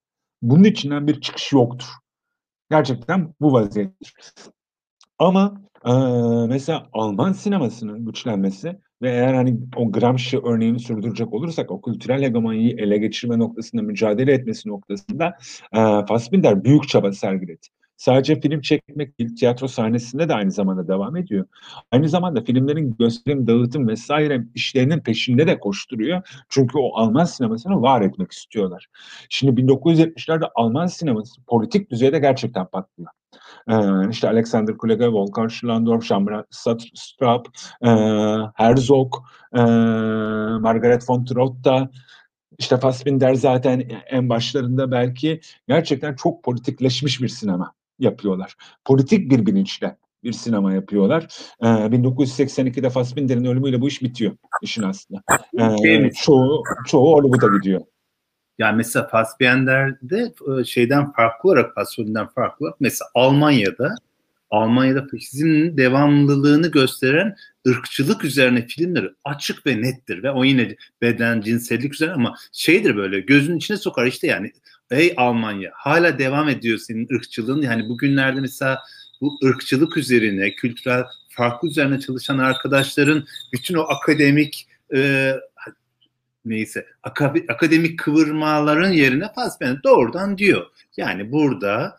Bunun 0.42 0.64
içinden 0.64 1.08
bir 1.08 1.22
çıkış 1.22 1.52
yoktur. 1.52 1.88
Gerçekten 2.70 3.34
bu 3.42 3.54
vaziyettir. 3.54 4.14
Ama 5.20 5.62
e, 5.86 5.92
mesela 6.48 6.90
Alman 6.94 7.32
sinemasının 7.32 8.06
güçlenmesi 8.06 8.80
ve 9.02 9.10
eğer 9.10 9.34
hani 9.34 9.60
o 9.76 9.92
Gramsci 9.92 10.40
örneğini 10.40 10.80
sürdürecek 10.80 11.34
olursak 11.34 11.72
o 11.72 11.82
kültürel 11.82 12.24
hegemonyayı 12.24 12.78
ele 12.78 12.98
geçirme 12.98 13.40
noktasında 13.40 13.82
mücadele 13.82 14.34
etmesi 14.34 14.70
noktasında 14.70 15.38
e, 15.74 16.06
Fassbinder 16.08 16.64
büyük 16.64 16.90
çaba 16.90 17.12
sergiledi. 17.12 17.68
Sadece 17.98 18.42
film 18.42 18.62
çekmek 18.62 19.20
değil, 19.20 19.36
tiyatro 19.36 19.68
sahnesinde 19.68 20.30
de 20.30 20.34
aynı 20.34 20.52
zamanda 20.52 20.88
devam 20.88 21.16
ediyor. 21.16 21.46
Aynı 21.92 22.10
zamanda 22.10 22.42
filmlerin 22.42 22.96
gösterim, 23.00 23.48
dağıtım 23.48 23.88
vesaire 23.88 24.46
işlerinin 24.56 25.00
peşinde 25.00 25.48
de 25.48 25.60
koşturuyor. 25.60 26.46
Çünkü 26.50 26.78
o 26.78 26.96
Alman 26.96 27.26
sinemasını 27.26 27.82
var 27.82 28.02
etmek 28.02 28.32
istiyorlar. 28.32 28.88
Şimdi 29.30 29.62
1970'lerde 29.62 30.50
Alman 30.56 30.86
sineması 30.88 31.42
politik 31.48 31.92
düzeyde 31.92 32.20
gerçekten 32.20 32.66
patlıyor. 32.66 33.10
Ee, 33.70 34.10
işte 34.10 34.30
Alexander 34.30 34.78
Kluge, 34.78 35.08
Volkan 35.08 35.48
Schlendorf, 35.48 36.04
Jean 36.04 36.46
Straub, 36.94 37.46
e, 37.82 37.90
Herzog, 38.56 39.16
e, 39.56 39.62
Margaret 40.60 41.10
von 41.10 41.26
Trotta, 41.26 41.90
işte 42.60 42.78
Fassbinder 42.78 43.34
zaten 43.34 43.84
en 44.10 44.30
başlarında 44.30 44.92
belki 44.92 45.42
gerçekten 45.68 46.16
çok 46.16 46.44
politikleşmiş 46.44 47.22
bir 47.22 47.28
sinema 47.28 47.74
yapıyorlar. 48.00 48.56
Politik 48.86 49.32
bir 49.32 49.46
bilinçle 49.46 49.98
bir 50.24 50.34
sinema 50.34 50.74
yapıyorlar. 50.74 51.28
Ee, 51.62 51.66
1982'de 51.66 52.90
Fassbinder'in 52.90 53.46
ölümüyle 53.46 53.82
bu 53.82 53.88
iş 53.88 54.02
bitiyor 54.02 54.38
işin 54.62 54.84
aslında. 54.84 55.22
Ee, 55.60 56.12
çoğu, 56.12 56.64
çoğu 56.88 57.14
Hollywood'a 57.14 57.58
gidiyor. 57.58 57.82
Yani 58.58 58.76
mesela 58.78 59.08
Fassbinder'de 59.08 60.34
şeyden 60.66 61.12
farklı 61.12 61.50
olarak 61.50 61.76
Pasolini'den 61.76 62.28
farklı 62.28 62.66
olarak 62.66 62.82
mesela 62.82 63.10
Almanya'da 63.16 63.96
Almanya'da 64.50 65.08
faşizmin 65.12 65.78
devamlılığını 65.78 66.72
gösteren 66.72 67.36
ırkçılık 67.68 68.24
üzerine 68.24 68.68
filmleri 68.68 69.10
açık 69.26 69.68
ve 69.68 69.82
nettir. 69.82 70.24
Ve 70.24 70.32
o 70.32 70.44
yine 70.44 70.76
beden, 71.02 71.42
cinsellik 71.42 71.94
üzerine 71.94 72.14
ama 72.14 72.36
şeydir 72.52 72.96
böyle 72.96 73.20
gözün 73.20 73.58
içine 73.58 73.78
sokar. 73.78 74.06
İşte 74.06 74.28
yani 74.28 74.52
ey 74.92 75.14
Almanya 75.18 75.72
hala 75.76 76.20
devam 76.20 76.50
ediyor 76.50 76.78
senin 76.78 77.08
ırkçılığın. 77.16 77.62
Yani 77.62 77.90
bugünlerde 77.90 78.42
mesela 78.42 78.80
bu 79.22 79.40
ırkçılık 79.46 79.98
üzerine 79.98 80.56
kültürel 80.56 81.04
farklı 81.30 81.68
üzerine 81.68 82.00
çalışan 82.00 82.38
arkadaşların 82.38 83.26
bütün 83.54 83.76
o 83.76 83.82
akademik 83.82 84.68
e, 84.96 85.32
neyse 86.46 86.86
akademik 87.48 88.00
kıvırmaların 88.00 88.92
yerine 88.92 89.34
Fassbender 89.36 89.84
doğrudan 89.84 90.38
diyor. 90.38 90.66
Yani 90.98 91.32
burada 91.32 91.98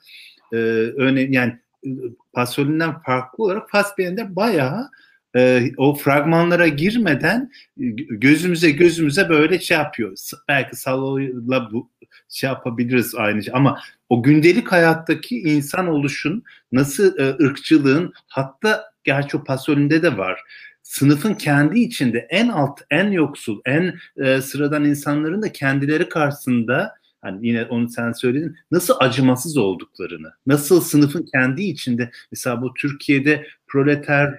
e, 0.52 0.56
önemli 0.56 1.34
yani 1.34 1.58
Pasolini'den 2.32 3.02
farklı 3.02 3.44
olarak 3.44 3.70
Fassbender 3.70 4.36
bayağı 4.36 4.90
e, 5.36 5.70
o 5.76 5.94
fragmanlara 5.94 6.68
girmeden 6.68 7.50
gözümüze 8.08 8.70
gözümüze 8.70 9.28
böyle 9.28 9.58
şey 9.60 9.76
yapıyor. 9.76 10.16
Belki 10.48 10.76
Salo'yla 10.76 11.72
bu 11.72 11.90
şey 12.28 12.50
yapabiliriz 12.50 13.14
aynı 13.14 13.42
şey 13.42 13.54
ama 13.56 13.80
o 14.08 14.22
gündelik 14.22 14.72
hayattaki 14.72 15.40
insan 15.40 15.86
oluşun 15.86 16.42
nasıl 16.72 17.18
e, 17.18 17.44
ırkçılığın 17.44 18.12
hatta 18.28 18.84
gerçi 19.04 19.36
o 19.36 19.44
Pasolini'de 19.44 20.02
de 20.02 20.18
var 20.18 20.40
sınıfın 20.86 21.34
kendi 21.34 21.80
içinde 21.80 22.26
en 22.30 22.48
alt, 22.48 22.80
en 22.90 23.10
yoksul, 23.10 23.60
en 23.64 23.94
e, 24.16 24.40
sıradan 24.40 24.84
insanların 24.84 25.42
da 25.42 25.52
kendileri 25.52 26.08
karşısında 26.08 26.94
hani 27.26 27.46
yine 27.48 27.64
onu 27.64 27.88
sen 27.88 28.12
söyledin 28.12 28.56
nasıl 28.70 28.94
acımasız 29.00 29.56
olduklarını, 29.56 30.32
nasıl 30.46 30.80
sınıfın 30.80 31.26
kendi 31.32 31.62
içinde 31.62 32.10
mesela 32.32 32.62
bu 32.62 32.74
Türkiye'de 32.74 33.46
proleter 33.66 34.38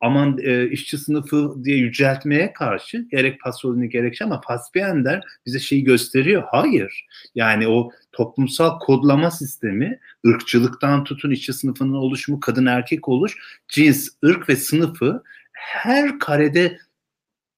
aman 0.00 0.38
e, 0.42 0.70
işçi 0.70 0.98
sınıfı 0.98 1.64
diye 1.64 1.76
yüceltmeye 1.76 2.52
karşı 2.52 3.06
gerek 3.10 3.40
Pasolini 3.40 3.88
gerekçe 3.88 4.24
ama 4.24 4.40
Fassbinder 4.40 5.24
bize 5.46 5.58
şeyi 5.58 5.84
gösteriyor. 5.84 6.42
Hayır. 6.46 7.06
Yani 7.34 7.68
o 7.68 7.90
toplumsal 8.12 8.78
kodlama 8.78 9.30
sistemi 9.30 10.00
ırkçılıktan 10.26 11.04
tutun 11.04 11.30
işçi 11.30 11.52
sınıfının 11.52 11.94
oluşumu, 11.94 12.40
kadın 12.40 12.66
erkek 12.66 13.08
oluş, 13.08 13.36
cins, 13.68 14.08
ırk 14.24 14.48
ve 14.48 14.56
sınıfı 14.56 15.22
her 15.52 16.18
karede 16.18 16.78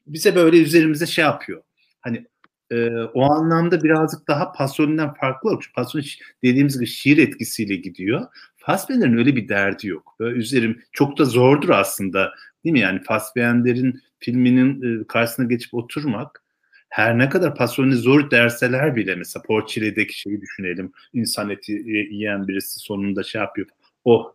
bize 0.06 0.34
böyle 0.34 0.62
üzerimize 0.62 1.06
şey 1.06 1.24
yapıyor. 1.24 1.62
Hani 2.00 2.26
e, 2.70 2.90
o 3.14 3.22
anlamda 3.22 3.82
birazcık 3.82 4.28
daha 4.28 4.52
Pasolini'den 4.52 5.14
farklı 5.14 5.50
olmuş. 5.50 5.72
Pasolini 5.72 6.06
dediğimiz 6.42 6.74
gibi 6.74 6.86
şiir 6.86 7.18
etkisiyle 7.18 7.76
gidiyor. 7.76 8.26
Fassbender'in 8.56 9.18
öyle 9.18 9.36
bir 9.36 9.48
derdi 9.48 9.88
yok. 9.88 10.16
Böyle 10.20 10.38
üzerim 10.38 10.82
çok 10.92 11.18
da 11.18 11.24
zordur 11.24 11.68
aslında. 11.68 12.32
Değil 12.64 12.72
mi? 12.72 12.80
Yani 12.80 13.02
Fassbender'in 13.02 14.00
filminin 14.18 15.00
e, 15.00 15.06
karşısına 15.06 15.46
geçip 15.46 15.74
oturmak 15.74 16.42
her 16.90 17.18
ne 17.18 17.28
kadar 17.28 17.54
Pasolini 17.54 17.94
zor 17.94 18.30
derseler 18.30 18.96
bile 18.96 19.14
mesela 19.14 19.42
Porçile'deki 19.42 20.20
şeyi 20.20 20.40
düşünelim. 20.40 20.92
İnsan 21.12 21.50
eti 21.50 21.72
yiyen 22.10 22.48
birisi 22.48 22.80
sonunda 22.80 23.22
şey 23.22 23.40
yapıyor. 23.40 23.66
Oh 24.04 24.32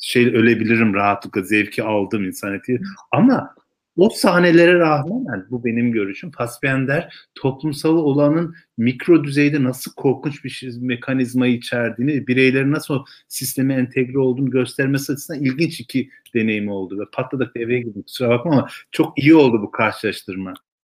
şey 0.00 0.26
ölebilirim 0.26 0.94
rahatlıkla 0.94 1.42
zevki 1.42 1.82
aldım 1.82 2.24
insan 2.24 2.54
eti. 2.54 2.80
Ama 3.12 3.54
o 3.96 4.10
sahnelere 4.10 4.78
rağmen 4.78 5.46
bu 5.50 5.64
benim 5.64 5.92
görüşüm. 5.92 6.30
Fassbender 6.30 7.14
toplumsal 7.34 7.96
olanın 7.96 8.54
mikro 8.76 9.24
düzeyde 9.24 9.64
nasıl 9.64 9.92
korkunç 9.94 10.44
bir 10.44 10.50
şey, 10.50 10.70
mekanizmayı 10.80 11.54
içerdiğini, 11.54 12.26
bireylerin 12.26 12.72
nasıl 12.72 13.04
sisteme 13.28 13.74
entegre 13.74 14.18
olduğunu 14.18 14.50
göstermesi 14.50 15.12
açısından 15.12 15.42
ilginç 15.42 15.80
iki 15.80 16.10
deneyimi 16.34 16.72
oldu. 16.72 16.98
Ve 17.00 17.04
patladık 17.12 17.54
devreye 17.56 17.80
girdim 17.80 18.02
kusura 18.02 18.28
bakma 18.30 18.52
ama 18.52 18.68
çok 18.90 19.18
iyi 19.18 19.34
oldu 19.34 19.62
bu 19.62 19.70
karşılaştırma. 19.70 20.54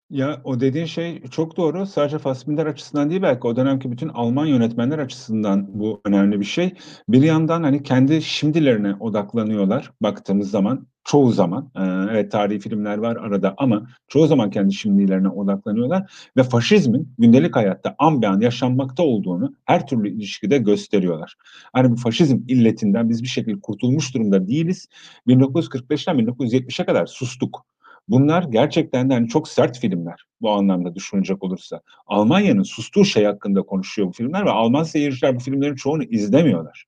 Ya 0.09 0.41
o 0.43 0.59
dediğin 0.59 0.85
şey 0.85 1.21
çok 1.21 1.57
doğru. 1.57 1.85
Sadece 1.85 2.17
Fassbinder 2.17 2.65
açısından 2.65 3.09
değil 3.09 3.21
belki 3.21 3.47
o 3.47 3.55
dönemki 3.55 3.91
bütün 3.91 4.09
Alman 4.09 4.45
yönetmenler 4.45 4.99
açısından 4.99 5.79
bu 5.79 6.01
önemli 6.05 6.39
bir 6.39 6.45
şey. 6.45 6.73
Bir 7.09 7.21
yandan 7.21 7.63
hani 7.63 7.83
kendi 7.83 8.21
şimdilerine 8.21 8.95
odaklanıyorlar 8.99 9.91
baktığımız 10.01 10.51
zaman. 10.51 10.87
Çoğu 11.03 11.31
zaman. 11.31 11.71
Ee, 11.75 11.81
evet 12.11 12.31
tarihi 12.31 12.59
filmler 12.59 12.97
var 12.97 13.15
arada 13.15 13.53
ama 13.57 13.87
çoğu 14.07 14.27
zaman 14.27 14.49
kendi 14.49 14.73
şimdilerine 14.73 15.29
odaklanıyorlar. 15.29 16.11
Ve 16.37 16.43
faşizmin 16.43 17.13
gündelik 17.17 17.55
hayatta 17.55 17.95
an 17.99 18.21
be 18.21 18.27
an 18.27 18.39
yaşanmakta 18.41 19.03
olduğunu 19.03 19.55
her 19.65 19.87
türlü 19.87 20.09
ilişkide 20.09 20.57
gösteriyorlar. 20.57 21.35
Hani 21.73 21.91
bu 21.91 21.95
faşizm 21.95 22.37
illetinden 22.47 23.09
biz 23.09 23.23
bir 23.23 23.27
şekilde 23.27 23.59
kurtulmuş 23.59 24.13
durumda 24.15 24.47
değiliz. 24.47 24.87
1945'ten 25.27 26.19
1970'e 26.19 26.85
kadar 26.85 27.05
sustuk. 27.05 27.65
Bunlar 28.09 28.43
gerçekten 28.43 29.09
de 29.09 29.13
hani 29.13 29.27
çok 29.27 29.47
sert 29.47 29.79
filmler 29.79 30.25
bu 30.41 30.51
anlamda 30.51 30.95
düşünecek 30.95 31.43
olursa. 31.43 31.81
Almanya'nın 32.07 32.63
sustuğu 32.63 33.05
şey 33.05 33.25
hakkında 33.25 33.61
konuşuyor 33.61 34.07
bu 34.07 34.11
filmler 34.11 34.45
ve 34.45 34.49
Alman 34.49 34.83
seyirciler 34.83 35.35
bu 35.35 35.39
filmlerin 35.39 35.75
çoğunu 35.75 36.03
izlemiyorlar. 36.03 36.85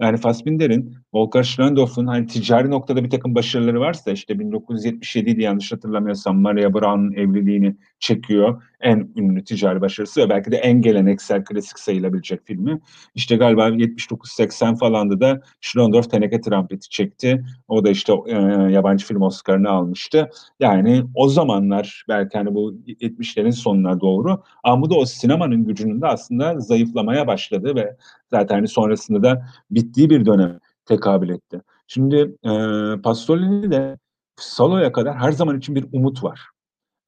Yani 0.00 0.16
Fassbinder'in, 0.16 0.94
Volker 1.14 1.42
Schlendorf'un 1.42 2.06
hani 2.06 2.26
ticari 2.26 2.70
noktada 2.70 3.04
bir 3.04 3.10
takım 3.10 3.34
başarıları 3.34 3.80
varsa 3.80 4.10
işte 4.10 4.34
1977'de 4.34 5.42
yanlış 5.42 5.72
hatırlamıyorsam 5.72 6.40
Maria 6.40 6.74
Braun'un 6.74 7.12
evliliğini 7.12 7.76
çekiyor. 7.98 8.62
En 8.80 9.12
ünlü 9.16 9.44
ticari 9.44 9.80
başarısı 9.80 10.20
ve 10.20 10.30
belki 10.30 10.52
de 10.52 10.56
en 10.56 10.82
geleneksel 10.82 11.44
klasik 11.44 11.78
sayılabilecek 11.78 12.46
filmi. 12.46 12.80
İşte 13.14 13.36
galiba 13.36 13.68
79-80 13.68 14.78
falandı 14.78 15.20
da 15.20 15.40
Schlendorf 15.60 16.10
Teneke 16.10 16.40
Trampeti 16.40 16.88
çekti. 16.88 17.44
O 17.68 17.84
da 17.84 17.90
işte 17.90 18.12
e, 18.26 18.36
yabancı 18.72 19.06
film 19.06 19.22
Oscar'ını 19.22 19.70
almıştı. 19.70 20.30
Yani 20.60 21.04
o 21.14 21.28
zamanlar 21.28 22.04
belki 22.08 22.38
hani 22.38 22.54
bu 22.54 22.72
70'lerin 22.86 23.52
sonuna 23.52 24.00
doğru 24.00 24.42
ama 24.64 24.90
da 24.90 24.94
o 24.94 25.04
sinemanın 25.04 25.64
gücünün 25.64 26.00
de 26.00 26.06
aslında 26.06 26.60
zayıflamaya 26.60 27.26
başladı 27.26 27.74
ve 27.74 27.96
zaten 28.30 28.54
hani 28.54 28.68
sonrasında 28.68 29.22
da 29.22 29.46
bittiği 29.70 30.10
bir 30.10 30.26
dönem 30.26 30.58
tekabül 30.84 31.28
etti. 31.28 31.60
Şimdi 31.86 32.16
e, 32.44 32.50
Pasolini 33.02 33.70
de 33.70 33.98
Salo'ya 34.36 34.92
kadar 34.92 35.16
her 35.16 35.32
zaman 35.32 35.58
için 35.58 35.74
bir 35.74 35.86
umut 35.92 36.24
var. 36.24 36.49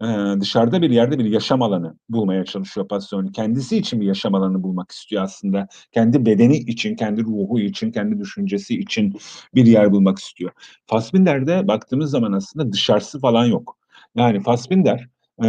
Ee, 0.03 0.41
dışarıda 0.41 0.83
bir 0.83 0.91
yerde 0.91 1.19
bir 1.19 1.25
yaşam 1.25 1.63
alanı 1.63 1.97
bulmaya 2.09 2.45
çalışıyor 2.45 2.89
Pasolini. 2.89 3.33
Kendisi 3.33 3.77
için 3.77 4.01
bir 4.01 4.07
yaşam 4.07 4.35
alanı 4.35 4.63
bulmak 4.63 4.91
istiyor 4.91 5.23
aslında. 5.23 5.69
Kendi 5.93 6.27
bedeni 6.27 6.57
için, 6.57 6.97
kendi 6.97 7.23
ruhu 7.23 7.61
için, 7.61 7.93
kendi 7.93 8.19
düşüncesi 8.21 8.79
için 8.79 9.15
bir 9.55 9.67
yer 9.67 9.93
bulmak 9.93 10.19
istiyor. 10.19 10.51
Fassbinder'de 10.87 11.69
baktığımız 11.69 12.11
zaman 12.11 12.33
aslında 12.33 12.73
dışarısı 12.73 13.21
falan 13.21 13.45
yok. 13.45 13.79
Yani 14.17 14.41
Fassbinder, 14.41 15.09
e, 15.45 15.49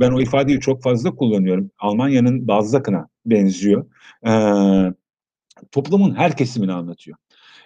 ben 0.00 0.10
o 0.12 0.20
ifadeyi 0.20 0.60
çok 0.60 0.82
fazla 0.82 1.14
kullanıyorum. 1.14 1.70
Almanya'nın 1.78 2.48
Balzac'ına 2.48 3.08
benziyor. 3.26 3.86
E, 4.26 4.32
toplumun 5.72 6.14
her 6.14 6.36
kesimini 6.36 6.72
anlatıyor. 6.72 7.18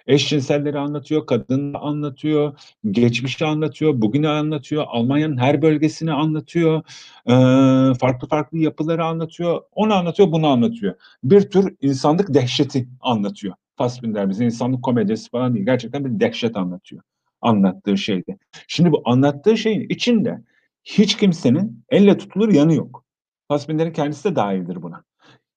Eşcinselleri 0.09 0.79
anlatıyor, 0.79 1.25
kadını 1.25 1.77
anlatıyor, 1.79 2.59
geçmişi 2.91 3.45
anlatıyor, 3.45 4.01
bugünü 4.01 4.29
anlatıyor, 4.29 4.85
Almanya'nın 4.87 5.37
her 5.37 5.61
bölgesini 5.61 6.13
anlatıyor, 6.13 6.83
e, 7.25 7.33
farklı 7.99 8.27
farklı 8.27 8.57
yapıları 8.57 9.05
anlatıyor, 9.05 9.61
onu 9.71 9.93
anlatıyor, 9.93 10.31
bunu 10.31 10.47
anlatıyor. 10.47 10.95
Bir 11.23 11.41
tür 11.49 11.75
insanlık 11.81 12.33
dehşeti 12.33 12.89
anlatıyor. 13.01 13.53
Fassbinder 13.77 14.29
bize 14.29 14.45
insanlık 14.45 14.83
komedyası 14.83 15.31
falan 15.31 15.53
değil, 15.55 15.65
gerçekten 15.65 16.05
bir 16.05 16.19
dehşet 16.19 16.57
anlatıyor 16.57 17.01
anlattığı 17.41 17.97
şeyde. 17.97 18.37
Şimdi 18.67 18.91
bu 18.91 19.01
anlattığı 19.05 19.57
şeyin 19.57 19.89
içinde 19.89 20.41
hiç 20.83 21.17
kimsenin 21.17 21.83
elle 21.89 22.17
tutulur 22.17 22.53
yanı 22.53 22.73
yok. 22.73 23.05
Fassbinder'in 23.47 23.93
kendisi 23.93 24.31
de 24.31 24.35
dahildir 24.35 24.81
buna. 24.81 25.03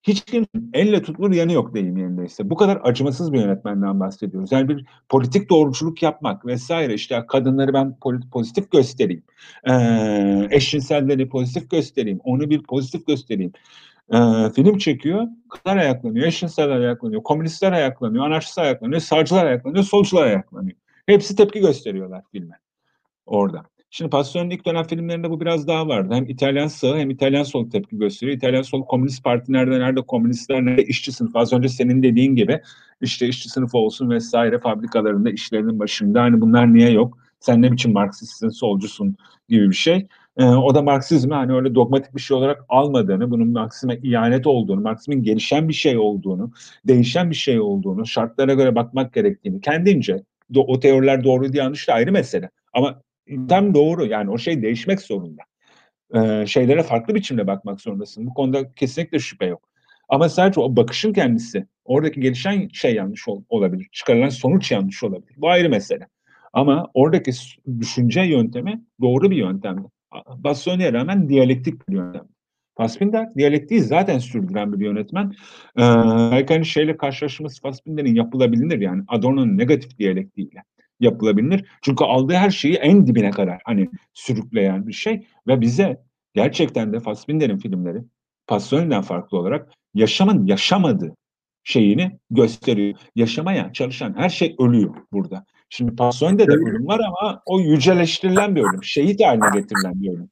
Hiç 0.02 0.24
kimsenin 0.24 0.70
elle 0.72 1.02
tutulur 1.02 1.32
yanı 1.32 1.52
yok 1.52 1.74
deyim 1.74 1.96
yerindeyse. 1.96 2.50
Bu 2.50 2.56
kadar 2.56 2.80
acımasız 2.82 3.32
bir 3.32 3.38
yönetmenden 3.40 4.00
bahsediyoruz. 4.00 4.52
Yani 4.52 4.68
bir 4.68 4.86
politik 5.08 5.50
doğruculuk 5.50 6.02
yapmak 6.02 6.46
vesaire 6.46 6.94
işte 6.94 7.24
kadınları 7.28 7.74
ben 7.74 7.96
pozitif 8.32 8.70
göstereyim. 8.70 9.22
Ee, 9.64 10.48
eşcinselleri 10.50 11.28
pozitif 11.28 11.70
göstereyim. 11.70 12.20
Onu 12.24 12.50
bir 12.50 12.62
pozitif 12.62 13.06
göstereyim. 13.06 13.52
Ee, 14.12 14.50
film 14.54 14.78
çekiyor. 14.78 15.26
Kadınlar 15.48 15.76
ayaklanıyor. 15.76 16.26
Eşcinseller 16.26 16.80
ayaklanıyor. 16.80 17.22
Komünistler 17.22 17.72
ayaklanıyor. 17.72 18.26
Anarşistler 18.26 18.64
ayaklanıyor. 18.64 19.00
Sağcılar 19.00 19.46
ayaklanıyor. 19.46 19.84
Solcular 19.84 20.26
ayaklanıyor. 20.26 20.76
Hepsi 21.06 21.36
tepki 21.36 21.60
gösteriyorlar 21.60 22.22
filme. 22.32 22.58
Orada. 23.26 23.71
Şimdi 23.94 24.10
Pasolini'nin 24.10 24.54
ilk 24.54 24.66
dönem 24.66 24.84
filmlerinde 24.84 25.30
bu 25.30 25.40
biraz 25.40 25.68
daha 25.68 25.88
vardı. 25.88 26.14
Hem 26.14 26.24
İtalyan 26.24 26.66
sağ 26.66 26.96
hem 26.96 27.10
İtalyan 27.10 27.42
sol 27.42 27.70
tepki 27.70 27.98
gösteriyor. 27.98 28.36
İtalyan 28.36 28.62
sol 28.62 28.84
komünist 28.84 29.24
parti 29.24 29.52
nerede, 29.52 29.80
nerede 29.80 30.02
komünistler, 30.02 30.64
nerede 30.64 30.84
işçi 30.84 31.12
sınıfı. 31.12 31.38
Az 31.38 31.52
önce 31.52 31.68
senin 31.68 32.02
dediğin 32.02 32.36
gibi 32.36 32.60
işte 33.00 33.28
işçi 33.28 33.48
sınıfı 33.48 33.78
olsun 33.78 34.10
vesaire 34.10 34.60
fabrikalarında 34.60 35.30
işlerinin 35.30 35.78
başında. 35.78 36.22
Hani 36.22 36.40
bunlar 36.40 36.74
niye 36.74 36.90
yok? 36.90 37.18
Sen 37.40 37.62
ne 37.62 37.72
biçim 37.72 37.92
Marksistsin, 37.92 38.48
solcusun 38.48 39.16
gibi 39.48 39.70
bir 39.70 39.74
şey. 39.74 40.06
Ee, 40.36 40.44
o 40.44 40.74
da 40.74 40.82
Marksizmi 40.82 41.34
hani 41.34 41.52
öyle 41.52 41.74
dogmatik 41.74 42.16
bir 42.16 42.20
şey 42.20 42.36
olarak 42.36 42.64
almadığını, 42.68 43.30
bunun 43.30 43.48
Marksizme 43.48 43.98
ihanet 44.02 44.46
olduğunu, 44.46 44.80
Marksizmin 44.80 45.22
gelişen 45.22 45.68
bir 45.68 45.74
şey 45.74 45.98
olduğunu, 45.98 46.52
değişen 46.88 47.30
bir 47.30 47.36
şey 47.36 47.60
olduğunu, 47.60 48.06
şartlara 48.06 48.54
göre 48.54 48.74
bakmak 48.74 49.12
gerektiğini 49.14 49.60
kendince 49.60 50.22
o 50.56 50.80
teoriler 50.80 51.24
doğru 51.24 51.52
diye 51.52 51.62
yanlış 51.62 51.88
da 51.88 51.92
ayrı 51.92 52.12
mesele. 52.12 52.50
Ama 52.72 53.02
tam 53.48 53.74
doğru 53.74 54.06
yani 54.06 54.30
o 54.30 54.38
şey 54.38 54.62
değişmek 54.62 55.00
zorunda. 55.00 55.42
Ee, 56.14 56.46
şeylere 56.46 56.82
farklı 56.82 57.14
biçimde 57.14 57.46
bakmak 57.46 57.80
zorundasın. 57.80 58.26
Bu 58.26 58.34
konuda 58.34 58.72
kesinlikle 58.72 59.18
şüphe 59.18 59.46
yok. 59.46 59.68
Ama 60.08 60.28
sadece 60.28 60.60
o 60.60 60.76
bakışın 60.76 61.12
kendisi, 61.12 61.66
oradaki 61.84 62.20
gelişen 62.20 62.68
şey 62.68 62.94
yanlış 62.94 63.28
ol, 63.28 63.42
olabilir. 63.48 63.88
Çıkarılan 63.92 64.28
sonuç 64.28 64.70
yanlış 64.70 65.02
olabilir. 65.02 65.34
Bu 65.36 65.50
ayrı 65.50 65.70
mesele. 65.70 66.08
Ama 66.52 66.90
oradaki 66.94 67.32
düşünce 67.80 68.20
yöntemi 68.20 68.82
doğru 69.00 69.30
bir 69.30 69.36
yöntemdi. 69.36 69.88
Bassoni'ye 70.36 70.92
rağmen 70.92 71.28
diyalektik 71.28 71.88
bir 71.88 71.94
yöntem. 71.94 72.28
Fassbinder 72.76 73.34
diyalektiği 73.34 73.80
zaten 73.80 74.18
sürdüren 74.18 74.72
bir 74.72 74.84
yönetmen. 74.84 75.32
Ee, 75.78 75.82
belki 76.32 76.54
hani 76.54 76.66
şeyle 76.66 76.96
karşılaşması 76.96 77.62
Fassbinder'in 77.62 78.14
yapılabilir 78.14 78.80
yani 78.80 79.02
Adorno'nun 79.08 79.58
negatif 79.58 79.98
diyalektiğiyle 79.98 80.62
yapılabilir. 81.02 81.64
Çünkü 81.82 82.04
aldığı 82.04 82.34
her 82.34 82.50
şeyi 82.50 82.74
en 82.74 83.06
dibine 83.06 83.30
kadar 83.30 83.60
hani 83.64 83.88
sürükleyen 84.14 84.86
bir 84.86 84.92
şey 84.92 85.26
ve 85.46 85.60
bize 85.60 86.02
gerçekten 86.34 86.92
de 86.92 87.00
Fassbinder'in 87.00 87.58
filmleri 87.58 87.98
Pasolini'den 88.46 89.02
farklı 89.02 89.38
olarak 89.38 89.70
yaşamın 89.94 90.46
yaşamadığı 90.46 91.16
şeyini 91.64 92.18
gösteriyor. 92.30 92.98
Yaşamaya 93.14 93.72
çalışan 93.72 94.14
her 94.16 94.28
şey 94.28 94.56
ölüyor 94.58 94.94
burada. 95.12 95.46
Şimdi 95.68 95.96
Pasolini'de 95.96 96.46
de 96.46 96.52
ölüm 96.52 96.86
var 96.86 97.00
ama 97.00 97.42
o 97.46 97.60
yüceleştirilen 97.60 98.56
bir 98.56 98.60
ölüm. 98.60 98.84
Şehit 98.84 99.24
haline 99.24 99.60
getirilen 99.60 100.02
bir 100.02 100.08
ölüm. 100.08 100.30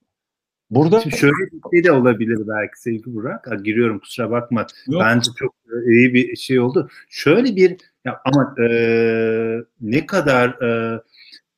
Burada 0.70 1.00
Şimdi 1.00 1.16
şöyle 1.16 1.34
bir 1.52 1.60
şey 1.72 1.84
de 1.84 1.92
olabilir 1.92 2.38
belki 2.48 2.80
Seyfi 2.80 3.14
Burak. 3.14 3.50
Ha, 3.50 3.54
giriyorum 3.54 3.98
kusura 3.98 4.30
bakma. 4.30 4.66
Yok. 4.86 5.02
Bence 5.04 5.30
çok 5.38 5.54
e, 5.66 5.92
iyi 5.92 6.14
bir 6.14 6.36
şey 6.36 6.60
oldu. 6.60 6.88
Şöyle 7.08 7.56
bir 7.56 7.76
ya 8.04 8.20
ama 8.24 8.54
e, 8.64 8.68
ne 9.80 10.06
kadar 10.06 10.48
e, 10.48 11.00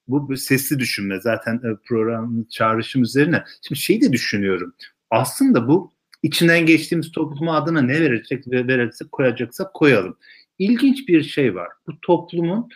bu, 0.09 0.37
sesli 0.37 0.79
düşünme 0.79 1.21
zaten 1.21 1.57
e, 1.57 1.77
programın 1.85 2.45
çağrışım 2.51 3.03
üzerine. 3.03 3.45
Şimdi 3.69 3.81
şeyi 3.81 4.03
de 4.03 4.13
düşünüyorum. 4.13 4.75
Aslında 5.11 5.69
bu 5.69 5.93
içinden 6.23 6.67
geçtiğimiz 6.67 7.13
topluma 7.13 7.57
adına 7.57 7.83
ne 7.83 8.01
verecek 8.01 8.49
ve 8.49 8.67
verirsek 8.67 9.13
koyacaksak 9.13 9.75
koyalım. 9.75 10.17
İlginç 10.59 11.09
bir 11.09 11.23
şey 11.23 11.55
var. 11.55 11.69
Bu 11.87 12.01
toplumun 12.01 12.69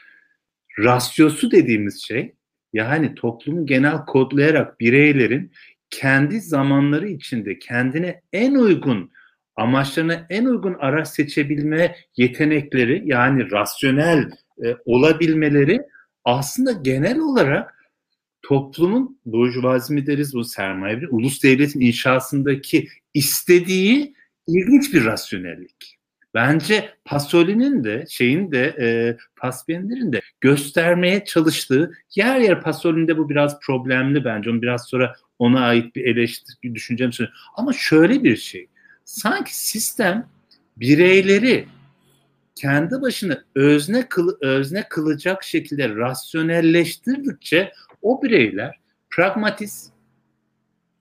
rasyosu 0.78 1.50
dediğimiz 1.50 2.02
şey 2.02 2.34
yani 2.72 3.14
toplumu 3.14 3.66
genel 3.66 4.04
kodlayarak 4.04 4.80
bireylerin 4.80 5.52
kendi 5.90 6.40
zamanları 6.40 7.08
içinde 7.08 7.58
kendine 7.58 8.22
en 8.32 8.54
uygun 8.54 9.10
amaçlarına 9.56 10.26
en 10.30 10.44
uygun 10.44 10.74
araç 10.74 11.08
seçebilme 11.08 11.96
yetenekleri 12.16 13.02
yani 13.04 13.50
rasyonel 13.50 14.30
e, 14.64 14.74
olabilmeleri 14.84 15.82
aslında 16.24 16.72
genel 16.72 17.18
olarak 17.18 17.76
toplumun 18.42 19.20
burjuvazi 19.26 19.94
mi 19.94 20.06
deriz 20.06 20.34
bu 20.34 20.44
sermaye 20.44 21.00
bir 21.00 21.08
ulus 21.10 21.42
devletin 21.42 21.80
inşasındaki 21.80 22.88
istediği 23.14 24.14
ilginç 24.46 24.94
bir 24.94 25.04
rasyonellik. 25.04 25.96
Bence 26.34 26.90
Pasolini'nin 27.04 27.84
de 27.84 28.04
şeyin 28.08 28.52
de 28.52 28.76
e, 28.80 28.86
Fassbinder'in 29.34 30.12
de 30.12 30.20
göstermeye 30.40 31.24
çalıştığı 31.24 31.92
yer 32.14 32.40
yer 32.40 32.62
Pasolini'de 32.62 33.18
bu 33.18 33.28
biraz 33.28 33.60
problemli 33.60 34.24
bence. 34.24 34.50
Onu 34.50 34.62
biraz 34.62 34.88
sonra 34.88 35.14
ona 35.38 35.60
ait 35.60 35.96
bir 35.96 36.04
eleştiri 36.04 36.74
düşüneceğim. 36.74 37.12
Ama 37.56 37.72
şöyle 37.72 38.24
bir 38.24 38.36
şey 38.36 38.68
sanki 39.06 39.56
sistem 39.56 40.28
bireyleri 40.76 41.68
kendi 42.54 43.00
başına 43.00 43.44
özne 43.54 44.08
kıl, 44.08 44.36
özne 44.40 44.88
kılacak 44.88 45.44
şekilde 45.44 45.88
rasyonelleştirdikçe 45.88 47.72
o 48.02 48.22
bireyler 48.22 48.80
pragmatist, 49.10 49.92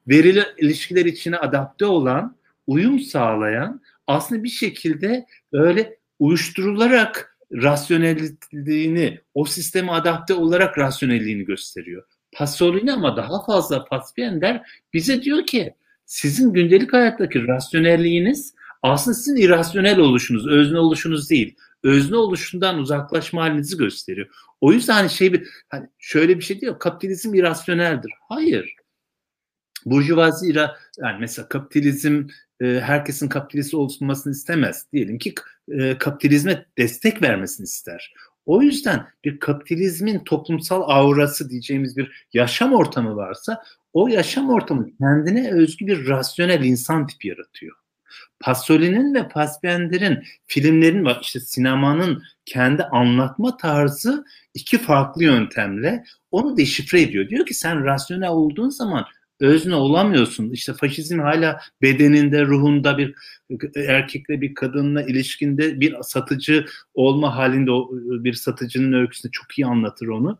verili 0.07 0.44
ilişkiler 0.57 1.06
içine 1.06 1.38
adapte 1.38 1.86
olan, 1.86 2.38
uyum 2.68 2.99
sağlayan 2.99 3.82
aslında 4.07 4.44
bir 4.44 4.49
şekilde 4.49 5.26
böyle 5.53 5.98
uyuşturularak 6.19 7.38
rasyonelliğini, 7.53 9.19
o 9.34 9.45
sisteme 9.45 9.91
adapte 9.91 10.34
olarak 10.34 10.77
rasyonelliğini 10.77 11.45
gösteriyor. 11.45 12.03
Pasolini 12.34 12.94
ama 12.94 13.18
daha 13.18 13.45
fazla 13.45 13.86
Fassbinder 13.86 14.69
bize 14.94 15.22
diyor 15.22 15.45
ki 15.45 15.76
sizin 16.06 16.53
gündelik 16.53 16.94
hayattaki 16.94 17.48
rasyonelliğiniz 17.48 18.56
aslında 18.84 19.15
sizin 19.15 19.36
irrasyonel 19.36 19.99
oluşunuz, 19.99 20.48
özne 20.48 20.80
oluşunuz 20.80 21.30
değil. 21.30 21.56
Özne 21.84 22.15
oluşundan 22.15 22.77
uzaklaşma 22.80 23.41
halinizi 23.41 23.77
gösteriyor. 23.77 24.27
O 24.61 24.72
yüzden 24.72 24.94
hani 24.94 25.10
şey 25.10 25.34
bir 25.34 25.48
hani 25.69 25.88
şöyle 25.99 26.38
bir 26.38 26.44
şey 26.44 26.61
diyor. 26.61 26.80
Kapitalizm 26.80 27.34
irrasyoneldir. 27.36 28.11
Hayır. 28.30 28.76
Burjuvazi 29.86 30.48
ira 30.48 30.77
yani 30.98 31.18
mesela 31.19 31.48
kapitalizm 31.48 32.27
e, 32.61 32.65
herkesin 32.65 33.30
kapitalist 33.30 33.73
olmasını 33.73 34.34
istemez. 34.34 34.86
Diyelim 34.94 35.18
ki 35.18 35.34
e, 35.68 35.98
kapitalizme 35.98 36.65
destek 36.77 37.22
vermesini 37.22 37.64
ister. 37.64 38.14
O 38.45 38.61
yüzden 38.61 39.07
bir 39.26 39.39
kapitalizmin 39.39 40.19
toplumsal 40.19 40.81
aurası 40.89 41.49
diyeceğimiz 41.49 41.97
bir 41.97 42.27
yaşam 42.34 42.73
ortamı 42.73 43.15
varsa 43.15 43.63
o 43.93 44.07
yaşam 44.07 44.49
ortamı 44.49 44.88
kendine 44.97 45.51
özgü 45.51 45.88
bir 45.88 46.07
rasyonel 46.07 46.63
insan 46.63 47.07
tipi 47.07 47.27
yaratıyor. 47.27 47.76
Pasolini'nin 48.39 49.13
ve 49.13 49.30
Fassbinder'in 49.30 50.23
filmlerin 50.47 51.05
ve 51.05 51.11
işte 51.22 51.39
sinemanın 51.39 52.23
kendi 52.45 52.84
anlatma 52.84 53.57
tarzı 53.57 54.26
iki 54.53 54.77
farklı 54.77 55.23
yöntemle 55.23 56.03
onu 56.31 56.57
deşifre 56.57 57.01
ediyor. 57.01 57.30
Diyor 57.30 57.45
ki 57.45 57.53
sen 57.53 57.85
rasyonel 57.85 58.30
olduğun 58.30 58.69
zaman 58.69 59.05
özne 59.40 59.76
olamıyorsun. 59.76 60.49
İşte 60.49 60.74
faşizm 60.74 61.20
hala 61.20 61.60
bedeninde, 61.82 62.45
ruhunda 62.45 62.98
bir 62.98 63.16
erkekle 63.76 64.41
bir 64.41 64.53
kadınla 64.53 65.02
ilişkinde 65.02 65.80
bir 65.80 65.95
satıcı 66.02 66.66
olma 66.94 67.36
halinde 67.36 67.72
bir 68.24 68.34
satıcının 68.34 68.94
öyküsünde 68.94 69.32
çok 69.32 69.60
iyi 69.60 69.66
anlatır 69.66 70.07
onu. 70.07 70.40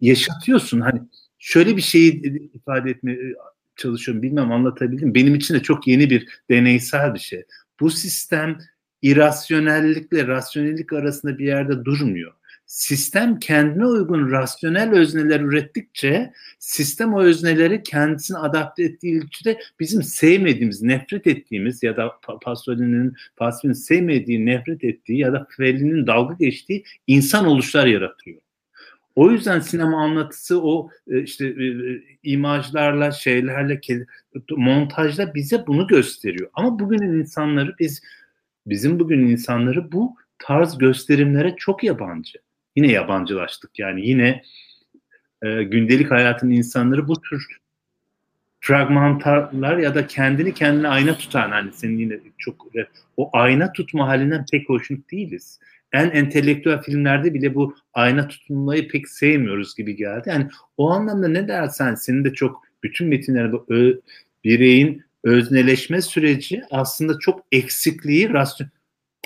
Yaşatıyorsun. 0.00 0.80
Hani 0.80 1.00
şöyle 1.38 1.76
bir 1.76 1.82
şeyi 1.82 2.22
ifade 2.54 2.90
etmeye 2.90 3.34
çalışıyorum. 3.76 4.22
Bilmem 4.22 4.52
anlatabildim. 4.52 5.14
Benim 5.14 5.34
için 5.34 5.54
de 5.54 5.62
çok 5.62 5.86
yeni 5.86 6.10
bir 6.10 6.28
deneysel 6.50 7.14
bir 7.14 7.18
şey. 7.18 7.44
Bu 7.80 7.90
sistem 7.90 8.58
irasyonellikle 9.02 10.26
rasyonellik 10.26 10.92
arasında 10.92 11.38
bir 11.38 11.46
yerde 11.46 11.84
durmuyor. 11.84 12.32
Sistem 12.70 13.38
kendine 13.38 13.86
uygun 13.86 14.30
rasyonel 14.30 14.92
özneler 14.92 15.40
ürettikçe 15.40 16.32
sistem 16.58 17.14
o 17.14 17.22
özneleri 17.22 17.82
kendisine 17.82 18.38
adapte 18.38 18.82
ettiği 18.82 19.20
ölçüde 19.20 19.60
bizim 19.80 20.02
sevmediğimiz, 20.02 20.82
nefret 20.82 21.26
ettiğimiz 21.26 21.82
ya 21.82 21.96
da 21.96 22.12
Pasolini'nin, 22.42 23.14
Pasolini'nin 23.36 23.78
sevmediği, 23.80 24.46
nefret 24.46 24.84
ettiği 24.84 25.18
ya 25.18 25.32
da 25.32 25.46
Fellini'nin 25.56 26.06
dalga 26.06 26.34
geçtiği 26.34 26.84
insan 27.06 27.46
oluşlar 27.46 27.86
yaratıyor. 27.86 28.40
O 29.14 29.30
yüzden 29.30 29.60
sinema 29.60 30.04
anlatısı 30.04 30.62
o 30.62 30.90
e, 31.08 31.22
işte 31.22 31.46
e, 31.46 31.64
e, 31.64 32.02
imajlarla, 32.22 33.10
şeylerle, 33.10 33.80
montajla 34.50 35.34
bize 35.34 35.66
bunu 35.66 35.86
gösteriyor. 35.86 36.50
Ama 36.54 36.78
bugünün 36.78 37.20
insanları 37.20 37.74
biz 37.78 38.02
bizim 38.66 39.00
bugünün 39.00 39.28
insanları 39.28 39.92
bu 39.92 40.16
tarz 40.38 40.78
gösterimlere 40.78 41.54
çok 41.56 41.84
yabancı. 41.84 42.38
Yine 42.76 42.92
yabancılaştık 42.92 43.78
yani 43.78 44.08
yine 44.08 44.42
e, 45.42 45.62
gündelik 45.62 46.10
hayatın 46.10 46.50
insanları 46.50 47.08
bu 47.08 47.20
tür 47.20 47.60
fragmantarlar 48.60 49.78
ya 49.78 49.94
da 49.94 50.06
kendini 50.06 50.54
kendine 50.54 50.88
ayna 50.88 51.18
tutan 51.18 51.50
hani 51.50 51.72
senin 51.72 51.98
yine 51.98 52.18
çok 52.38 52.66
o 53.16 53.30
ayna 53.32 53.72
tutma 53.72 54.08
halinden 54.08 54.44
pek 54.52 54.68
hoşnut 54.68 55.10
değiliz. 55.10 55.60
En 55.92 56.10
entelektüel 56.10 56.82
filmlerde 56.82 57.34
bile 57.34 57.54
bu 57.54 57.74
ayna 57.94 58.28
tutulmayı 58.28 58.88
pek 58.88 59.08
sevmiyoruz 59.08 59.76
gibi 59.76 59.96
geldi. 59.96 60.28
Yani 60.28 60.48
o 60.76 60.90
anlamda 60.90 61.28
ne 61.28 61.48
dersen 61.48 61.94
senin 61.94 62.24
de 62.24 62.32
çok 62.32 62.62
bütün 62.82 63.08
metinlerde 63.08 63.56
ö, 63.68 63.94
bireyin 64.44 65.04
özneleşme 65.24 66.02
süreci 66.02 66.62
aslında 66.70 67.18
çok 67.18 67.44
eksikliği 67.52 68.32
rasyon 68.32 68.68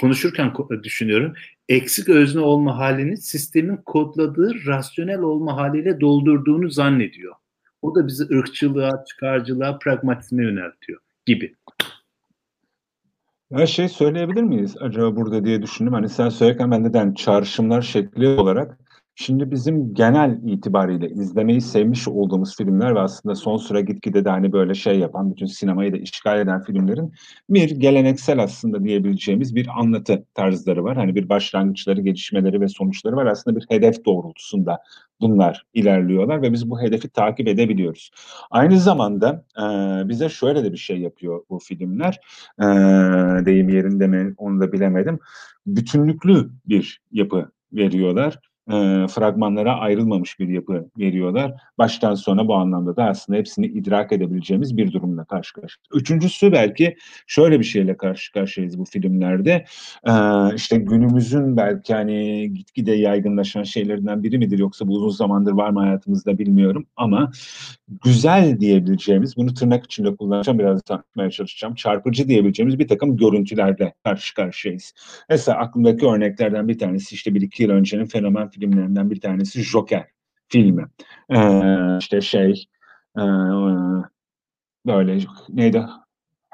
konuşurken 0.01 0.53
düşünüyorum. 0.83 1.35
Eksik 1.69 2.09
özne 2.09 2.41
olma 2.41 2.79
halini 2.79 3.17
sistemin 3.17 3.77
kodladığı 3.77 4.67
rasyonel 4.67 5.21
olma 5.21 5.57
haliyle 5.57 6.01
doldurduğunu 6.01 6.71
zannediyor. 6.71 7.35
O 7.83 7.95
da 7.95 8.07
bizi 8.07 8.25
ırkçılığa, 8.25 9.05
çıkarcılığa, 9.05 9.79
pragmatizme 9.79 10.45
yöneltiyor 10.45 11.01
gibi. 11.27 11.55
Her 13.53 13.67
şey 13.67 13.89
söyleyebilir 13.89 14.43
miyiz 14.43 14.77
acaba 14.81 15.17
burada 15.17 15.45
diye 15.45 15.63
düşündüm. 15.63 15.93
Hani 15.93 16.09
sen 16.09 16.29
söylerken 16.29 16.71
ben 16.71 16.85
neden 16.85 17.15
çağrışımlar 17.15 17.83
şekli 17.83 18.29
olarak 18.29 18.79
Şimdi 19.17 19.51
bizim 19.51 19.95
genel 19.95 20.41
itibariyle 20.47 21.09
izlemeyi 21.11 21.61
sevmiş 21.61 22.09
olduğumuz 22.09 22.57
filmler 22.57 22.95
ve 22.95 23.01
aslında 23.01 23.35
son 23.35 23.57
sıra 23.57 23.81
gitgide 23.81 24.25
de 24.25 24.31
hani 24.31 24.53
böyle 24.53 24.75
şey 24.75 24.99
yapan, 24.99 25.31
bütün 25.31 25.47
sinemayı 25.47 25.93
da 25.93 25.97
işgal 25.97 26.41
eden 26.41 26.63
filmlerin 26.63 27.13
bir 27.51 27.71
geleneksel 27.71 28.43
aslında 28.43 28.85
diyebileceğimiz 28.85 29.55
bir 29.55 29.69
anlatı 29.79 30.25
tarzları 30.35 30.85
var. 30.85 30.97
Hani 30.97 31.15
bir 31.15 31.29
başlangıçları, 31.29 32.01
gelişmeleri 32.01 32.61
ve 32.61 32.69
sonuçları 32.69 33.17
var. 33.17 33.27
Aslında 33.27 33.57
bir 33.61 33.67
hedef 33.69 34.05
doğrultusunda 34.05 34.79
bunlar 35.21 35.67
ilerliyorlar 35.75 36.43
ve 36.43 36.53
biz 36.53 36.71
bu 36.71 36.81
hedefi 36.81 37.09
takip 37.09 37.49
edebiliyoruz. 37.49 38.11
Aynı 38.51 38.81
zamanda 38.81 39.45
e, 39.59 39.63
bize 40.09 40.29
şöyle 40.29 40.65
de 40.65 40.73
bir 40.73 40.79
şey 40.79 41.01
yapıyor 41.01 41.45
bu 41.51 41.59
filmler. 41.59 42.21
E, 42.61 42.65
deyim 43.47 43.69
yerinde 43.69 44.07
mi 44.07 44.35
onu 44.37 44.61
da 44.61 44.73
bilemedim. 44.73 45.19
Bütünlüklü 45.67 46.51
bir 46.67 47.01
yapı 47.13 47.51
veriyorlar 47.73 48.39
e, 48.69 49.07
fragmanlara 49.09 49.79
ayrılmamış 49.79 50.41
bir 50.41 50.49
yapı 50.49 50.89
veriyorlar. 50.99 51.53
Baştan 51.79 52.15
sona 52.15 52.49
bu 52.49 52.55
anlamda 52.55 52.97
da 52.97 53.05
aslında 53.05 53.39
hepsini 53.39 53.67
idrak 53.67 54.13
edebileceğimiz 54.13 54.77
bir 54.77 54.93
durumla 54.93 55.25
karşı 55.25 55.53
karşıyayız. 55.53 55.89
Üçüncüsü 55.95 56.53
belki 56.53 56.97
şöyle 57.27 57.59
bir 57.61 57.65
şeyle 57.65 57.97
karşı 57.97 58.33
karşıyayız 58.33 58.79
bu 58.79 58.85
filmlerde. 58.85 59.65
E, 60.07 60.13
işte 60.55 60.77
günümüzün 60.77 61.57
belki 61.57 61.95
hani 61.95 62.51
gitgide 62.55 62.93
yaygınlaşan 62.93 63.63
şeylerinden 63.63 64.23
biri 64.23 64.39
midir 64.39 64.59
yoksa 64.59 64.89
bu 64.89 64.93
uzun 64.93 65.17
zamandır 65.17 65.53
var 65.53 65.71
mı 65.71 65.81
hayatımızda 65.81 66.39
bilmiyorum 66.39 66.87
ama 66.97 67.31
güzel 68.05 68.61
diyebileceğimiz, 68.61 69.37
bunu 69.37 69.55
tırnak 69.55 69.85
içinde 69.85 70.17
kullanacağım, 70.17 70.59
biraz 70.59 70.83
tanıtmaya 70.83 71.31
çalışacağım, 71.31 71.75
çarpıcı 71.75 72.29
diyebileceğimiz 72.29 72.79
bir 72.79 72.89
takım 72.89 73.17
görüntülerle 73.17 73.95
karşı 74.05 74.35
karşıyayız. 74.35 74.93
Mesela 75.31 75.59
aklımdaki 75.59 76.07
örneklerden 76.07 76.69
bir 76.69 76.79
tanesi 76.79 77.15
işte 77.15 77.35
bir 77.35 77.41
iki 77.41 77.63
yıl 77.63 77.71
öncenin 77.71 78.07
fenomen 78.07 78.51
filmlerinden 78.55 79.11
bir 79.11 79.21
tanesi 79.21 79.63
Joker 79.63 80.07
filmi. 80.49 80.87
Ee, 81.31 81.99
işte 81.99 82.21
şey 82.21 82.65
e, 83.19 83.23
böyle 84.87 85.19
neydi 85.49 85.87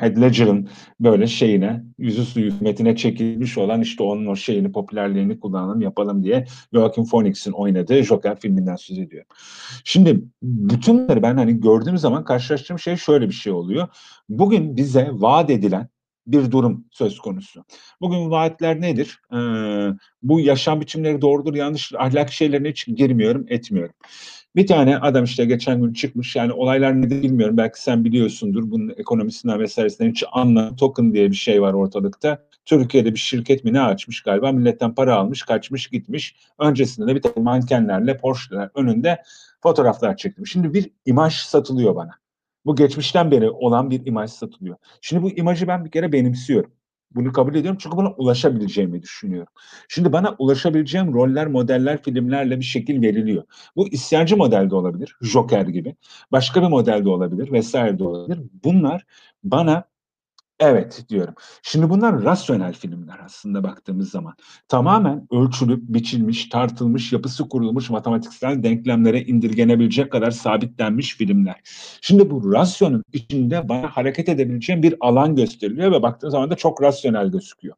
Heath 0.01 0.21
Ledger'ın 0.21 0.69
böyle 1.01 1.27
şeyine, 1.27 1.85
yüzü 1.99 2.25
suyu 2.25 2.53
hükümetine 2.53 2.97
çekilmiş 2.97 3.59
olan 3.59 3.81
işte 3.81 4.03
onun 4.03 4.27
o 4.27 4.37
şeyini, 4.37 4.73
popülerliğini 4.73 5.41
kullanalım, 5.41 5.81
yapalım 5.81 6.25
diye 6.25 6.47
Joaquin 6.73 7.05
Phoenix'in 7.05 7.53
oynadığı 7.53 8.03
Joker 8.03 8.41
filminden 8.41 8.77
söz 8.77 8.99
ediyor. 8.99 9.25
Şimdi 9.85 10.25
bütünleri 10.43 11.23
ben 11.23 11.37
hani 11.37 11.61
gördüğüm 11.61 11.99
zaman 11.99 12.25
karşılaştığım 12.25 12.79
şey 12.79 12.97
şöyle 12.97 13.29
bir 13.29 13.35
şey 13.35 13.53
oluyor. 13.53 13.89
Bugün 14.29 14.77
bize 14.77 15.09
vaat 15.13 15.51
edilen 15.51 15.89
bir 16.33 16.51
durum 16.51 16.85
söz 16.91 17.19
konusu. 17.19 17.65
Bugün 18.01 18.31
vaatler 18.31 18.81
nedir? 18.81 19.21
Ee, 19.33 19.37
bu 20.23 20.41
yaşam 20.41 20.81
biçimleri 20.81 21.21
doğrudur, 21.21 21.55
yanlış 21.55 21.93
ahlak 21.99 22.33
şeylerine 22.33 22.69
hiç 22.69 22.87
girmiyorum, 22.87 23.47
etmiyorum. 23.49 23.95
Bir 24.57 24.67
tane 24.67 24.99
adam 24.99 25.25
işte 25.25 25.45
geçen 25.45 25.83
gün 25.83 25.93
çıkmış 25.93 26.37
yani 26.37 26.53
olaylar 26.53 27.03
nedir 27.03 27.23
bilmiyorum 27.23 27.57
belki 27.57 27.83
sen 27.83 28.05
biliyorsundur 28.05 28.71
bunun 28.71 28.89
ekonomisinden 28.97 29.61
vesairesinden 29.61 30.11
hiç 30.11 30.25
anla 30.33 30.77
token 30.77 31.13
diye 31.13 31.31
bir 31.31 31.37
şey 31.37 31.63
var 31.63 31.73
ortalıkta. 31.73 32.47
Türkiye'de 32.65 33.15
bir 33.15 33.19
şirket 33.19 33.65
mi 33.65 33.73
ne 33.73 33.81
açmış 33.81 34.23
galiba 34.23 34.53
milletten 34.53 34.95
para 34.95 35.17
almış 35.17 35.43
kaçmış 35.43 35.87
gitmiş. 35.87 36.37
Öncesinde 36.59 37.07
de 37.07 37.15
bir 37.15 37.23
takım 37.23 37.43
mankenlerle 37.45 38.17
Porsche'ler 38.17 38.71
önünde 38.75 39.23
fotoğraflar 39.63 40.17
çekmiş. 40.17 40.53
Şimdi 40.53 40.75
bir 40.75 40.91
imaj 41.07 41.35
satılıyor 41.35 41.97
bana. 41.97 42.20
Bu 42.67 42.77
geçmişten 42.77 43.31
beri 43.31 43.51
olan 43.51 43.91
bir 43.91 44.07
imaj 44.07 44.31
satılıyor. 44.31 44.77
Şimdi 45.01 45.23
bu 45.23 45.31
imajı 45.31 45.69
ben 45.69 45.85
bir 45.85 45.91
kere 45.91 46.13
benimsiyorum. 46.13 46.71
Bunu 47.15 47.33
kabul 47.33 47.55
ediyorum 47.55 47.79
çünkü 47.81 47.97
buna 47.97 48.11
ulaşabileceğimi 48.11 49.03
düşünüyorum. 49.03 49.53
Şimdi 49.89 50.13
bana 50.13 50.37
ulaşabileceğim 50.39 51.15
roller, 51.15 51.47
modeller, 51.47 52.03
filmlerle 52.03 52.59
bir 52.59 52.65
şekil 52.65 53.03
veriliyor. 53.03 53.45
Bu 53.77 53.89
isyancı 53.89 54.37
modelde 54.37 54.75
olabilir, 54.75 55.17
Joker 55.23 55.67
gibi. 55.67 55.97
Başka 56.33 56.63
bir 56.63 56.69
modelde 56.69 57.09
olabilir 57.09 57.53
vesaire 57.53 57.99
de 57.99 58.05
olabilir. 58.05 58.41
Bunlar 58.65 59.05
bana 59.45 59.90
Evet 60.61 61.05
diyorum. 61.09 61.35
Şimdi 61.63 61.91
bunlar 61.91 62.25
rasyonel 62.25 62.73
filmler 62.73 63.19
aslında 63.25 63.65
baktığımız 63.65 64.11
zaman. 64.11 64.35
Tamamen 64.69 65.27
ölçülüp, 65.31 65.83
biçilmiş, 65.89 66.49
tartılmış, 66.49 67.13
yapısı 67.13 67.49
kurulmuş 67.49 67.91
matematiksel 67.91 68.63
denklemlere 68.63 69.21
indirgenebilecek 69.21 70.13
kadar 70.13 70.31
sabitlenmiş 70.31 71.17
filmler. 71.17 71.61
Şimdi 72.01 72.31
bu 72.31 72.53
rasyonun 72.53 73.05
içinde 73.13 73.69
bana 73.69 73.89
hareket 73.89 74.29
edebileceğim 74.29 74.83
bir 74.83 74.95
alan 75.01 75.37
gösteriliyor 75.37 75.93
ve 75.93 76.03
baktığım 76.03 76.31
zaman 76.31 76.51
da 76.51 76.57
çok 76.57 76.83
rasyonel 76.83 77.31
gözüküyor. 77.31 77.77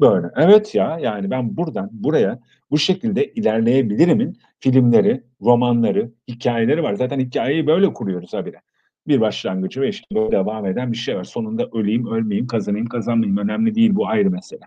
Böyle. 0.00 0.26
Evet 0.36 0.74
ya 0.74 0.98
yani 0.98 1.30
ben 1.30 1.56
buradan 1.56 1.88
buraya 1.92 2.40
bu 2.70 2.78
şekilde 2.78 3.32
ilerleyebilirimin 3.32 4.38
filmleri, 4.60 5.24
romanları, 5.40 6.12
hikayeleri 6.28 6.82
var. 6.82 6.94
Zaten 6.94 7.20
hikayeyi 7.20 7.66
böyle 7.66 7.92
kuruyoruz 7.92 8.34
habire 8.34 8.60
bir 9.08 9.20
başlangıcı 9.20 9.80
ve 9.80 9.88
işte 9.88 10.06
böyle 10.14 10.30
devam 10.30 10.66
eden 10.66 10.92
bir 10.92 10.96
şey 10.96 11.16
var. 11.16 11.24
Sonunda 11.24 11.68
öleyim, 11.72 12.06
ölmeyeyim, 12.06 12.46
kazanayım, 12.46 12.86
kazanmayayım 12.86 13.36
önemli 13.36 13.74
değil. 13.74 13.94
Bu 13.94 14.08
ayrı 14.08 14.30
mesele. 14.30 14.60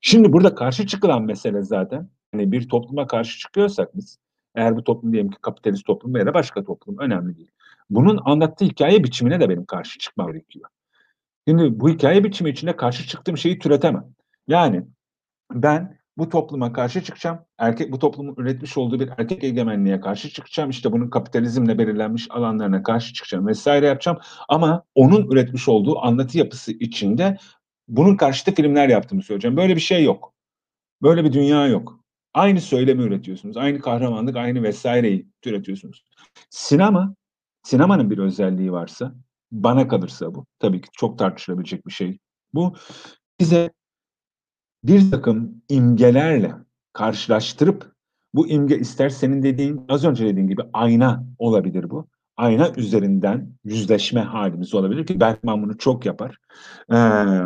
Şimdi 0.00 0.32
burada 0.32 0.54
karşı 0.54 0.86
çıkılan 0.86 1.22
mesele 1.22 1.62
zaten 1.62 2.08
hani 2.32 2.52
bir 2.52 2.68
topluma 2.68 3.06
karşı 3.06 3.38
çıkıyorsak 3.38 3.96
biz 3.96 4.18
eğer 4.54 4.76
bu 4.76 4.84
toplum 4.84 5.12
diyelim 5.12 5.30
ki 5.30 5.38
kapitalist 5.42 5.86
toplum 5.86 6.14
veya 6.14 6.34
başka 6.34 6.64
toplum 6.64 6.98
önemli 6.98 7.36
değil. 7.36 7.50
Bunun 7.90 8.20
anlattığı 8.24 8.64
hikaye 8.64 9.04
biçimine 9.04 9.40
de 9.40 9.48
benim 9.48 9.64
karşı 9.64 9.98
çıkmam 9.98 10.32
gerekiyor. 10.32 10.70
Şimdi 11.48 11.80
bu 11.80 11.88
hikaye 11.88 12.24
biçimi 12.24 12.50
içinde 12.50 12.76
karşı 12.76 13.06
çıktığım 13.06 13.38
şeyi 13.38 13.58
türetemem. 13.58 14.04
Yani 14.48 14.84
ben 15.52 15.99
bu 16.20 16.28
topluma 16.28 16.72
karşı 16.72 17.02
çıkacağım. 17.02 17.38
Erkek 17.58 17.92
bu 17.92 17.98
toplumun 17.98 18.34
üretmiş 18.36 18.76
olduğu 18.76 19.00
bir 19.00 19.10
erkek 19.18 19.44
egemenliğe 19.44 20.00
karşı 20.00 20.30
çıkacağım. 20.30 20.70
İşte 20.70 20.92
bunun 20.92 21.10
kapitalizmle 21.10 21.78
belirlenmiş 21.78 22.26
alanlarına 22.30 22.82
karşı 22.82 23.14
çıkacağım 23.14 23.46
vesaire 23.46 23.86
yapacağım. 23.86 24.18
Ama 24.48 24.82
onun 24.94 25.30
üretmiş 25.30 25.68
olduğu 25.68 25.98
anlatı 25.98 26.38
yapısı 26.38 26.72
içinde 26.72 27.36
bunun 27.88 28.16
karşıtı 28.16 28.54
filmler 28.54 28.88
yaptığımı 28.88 29.22
söyleyeceğim. 29.22 29.56
Böyle 29.56 29.76
bir 29.76 29.80
şey 29.80 30.04
yok. 30.04 30.34
Böyle 31.02 31.24
bir 31.24 31.32
dünya 31.32 31.66
yok. 31.66 32.00
Aynı 32.34 32.60
söylemi 32.60 33.02
üretiyorsunuz. 33.02 33.56
Aynı 33.56 33.80
kahramanlık, 33.80 34.36
aynı 34.36 34.62
vesaireyi 34.62 35.28
üretiyorsunuz. 35.46 36.04
Sinema, 36.50 37.14
sinemanın 37.62 38.10
bir 38.10 38.18
özelliği 38.18 38.72
varsa, 38.72 39.14
bana 39.52 39.88
kalırsa 39.88 40.34
bu, 40.34 40.46
tabii 40.58 40.80
ki 40.80 40.88
çok 40.92 41.18
tartışılabilecek 41.18 41.86
bir 41.86 41.92
şey. 41.92 42.18
Bu 42.54 42.76
bize 43.40 43.70
bir 44.84 45.10
takım 45.10 45.62
imgelerle 45.68 46.54
karşılaştırıp 46.92 47.92
bu 48.34 48.48
imge 48.48 48.78
ister 48.78 49.08
senin 49.08 49.42
dediğin 49.42 49.84
az 49.88 50.04
önce 50.04 50.26
dediğin 50.26 50.46
gibi 50.46 50.62
ayna 50.72 51.24
olabilir 51.38 51.90
bu. 51.90 52.08
Ayna 52.36 52.72
üzerinden 52.76 53.52
yüzleşme 53.64 54.20
halimiz 54.20 54.74
olabilir 54.74 55.06
ki 55.06 55.20
Bergman 55.20 55.62
bunu 55.62 55.78
çok 55.78 56.06
yapar. 56.06 56.36
Ee, 56.90 56.94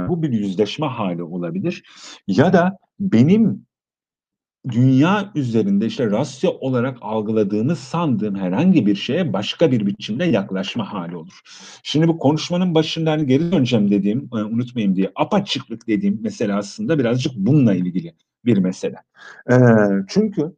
bu 0.09 0.23
bir 0.23 0.32
yüzleşme 0.32 0.86
hali 0.86 1.23
olabilir. 1.23 1.82
Ya 2.27 2.52
da 2.52 2.78
benim 3.01 3.66
dünya 4.70 5.32
üzerinde 5.35 5.86
işte 5.86 6.11
rasyo 6.11 6.51
olarak 6.61 6.99
algıladığımız 7.01 7.78
sandığım 7.78 8.35
herhangi 8.35 8.86
bir 8.86 8.95
şeye 8.95 9.32
başka 9.32 9.73
bir 9.73 9.86
biçimde 9.86 10.24
yaklaşma 10.24 10.93
hali 10.93 11.16
olur. 11.16 11.41
Şimdi 11.82 12.09
bu 12.09 12.19
konuşmanın 12.19 12.74
başında 12.74 13.11
hani 13.11 13.27
geri 13.27 13.53
döneceğim 13.53 13.91
dediğim, 13.91 14.31
e, 14.32 14.36
unutmayayım 14.36 14.97
diye 14.97 15.12
apaçıklık 15.15 15.89
dediğim 15.89 16.23
mesele 16.23 16.55
aslında 16.55 16.99
birazcık 16.99 17.32
bununla 17.36 17.74
ilgili 17.74 18.15
bir 18.45 18.59
mesele. 18.59 18.97
E, 19.51 19.57
çünkü 20.09 20.53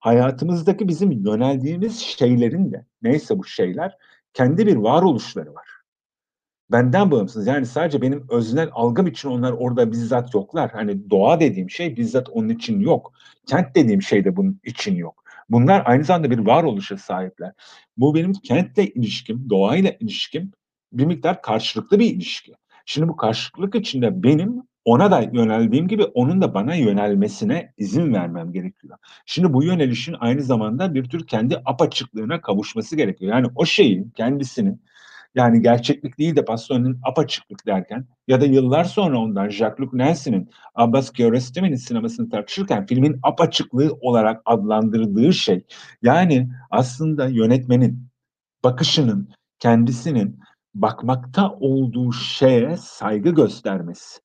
hayatımızdaki 0.00 0.88
bizim 0.88 1.12
yöneldiğimiz 1.12 1.98
şeylerin 1.98 2.72
de 2.72 2.86
neyse 3.02 3.38
bu 3.38 3.44
şeyler 3.44 3.96
kendi 4.32 4.66
bir 4.66 4.76
varoluşları 4.76 5.54
var 5.54 5.73
benden 6.72 7.10
bağımsız. 7.10 7.46
Yani 7.46 7.66
sadece 7.66 8.02
benim 8.02 8.26
öznel 8.30 8.68
algım 8.72 9.06
için 9.06 9.28
onlar 9.28 9.52
orada 9.52 9.92
bizzat 9.92 10.34
yoklar. 10.34 10.70
Hani 10.70 11.10
doğa 11.10 11.40
dediğim 11.40 11.70
şey 11.70 11.96
bizzat 11.96 12.28
onun 12.30 12.48
için 12.48 12.80
yok. 12.80 13.12
Kent 13.46 13.74
dediğim 13.74 14.02
şey 14.02 14.24
de 14.24 14.36
bunun 14.36 14.60
için 14.64 14.96
yok. 14.96 15.24
Bunlar 15.50 15.82
aynı 15.86 16.04
zamanda 16.04 16.30
bir 16.30 16.38
varoluşa 16.38 16.98
sahipler. 16.98 17.52
Bu 17.96 18.14
benim 18.14 18.32
kentle 18.32 18.86
ilişkim, 18.86 19.50
doğayla 19.50 19.92
ilişkim 20.00 20.52
bir 20.92 21.06
miktar 21.06 21.42
karşılıklı 21.42 21.98
bir 21.98 22.14
ilişki. 22.14 22.54
Şimdi 22.86 23.08
bu 23.08 23.16
karşılıklık 23.16 23.74
içinde 23.74 24.22
benim 24.22 24.62
ona 24.84 25.10
da 25.10 25.20
yöneldiğim 25.32 25.88
gibi 25.88 26.04
onun 26.04 26.42
da 26.42 26.54
bana 26.54 26.74
yönelmesine 26.74 27.72
izin 27.78 28.14
vermem 28.14 28.52
gerekiyor. 28.52 28.98
Şimdi 29.26 29.52
bu 29.52 29.64
yönelişin 29.64 30.16
aynı 30.20 30.42
zamanda 30.42 30.94
bir 30.94 31.04
tür 31.04 31.26
kendi 31.26 31.62
apaçıklığına 31.64 32.40
kavuşması 32.40 32.96
gerekiyor. 32.96 33.32
Yani 33.32 33.46
o 33.54 33.64
şeyin 33.64 34.10
kendisinin 34.10 34.82
yani 35.34 35.62
gerçeklik 35.62 36.18
değil 36.18 36.36
de 36.36 36.44
Pastore'nin 36.44 36.98
apaçıklık 37.02 37.66
derken 37.66 38.06
ya 38.28 38.40
da 38.40 38.44
yıllar 38.44 38.84
sonra 38.84 39.18
ondan 39.18 39.48
Jacques-Luc 39.48 39.98
Nancy'nin 39.98 40.50
Abbas 40.74 41.12
Kiarostami'nin 41.12 41.76
sinemasını 41.76 42.30
tartışırken 42.30 42.86
filmin 42.86 43.20
apaçıklığı 43.22 43.98
olarak 44.00 44.42
adlandırdığı 44.44 45.32
şey 45.32 45.64
yani 46.02 46.50
aslında 46.70 47.26
yönetmenin 47.26 48.08
bakışının 48.64 49.28
kendisinin 49.58 50.40
bakmakta 50.74 51.52
olduğu 51.60 52.12
şeye 52.12 52.76
saygı 52.76 53.30
göstermesi, 53.30 54.20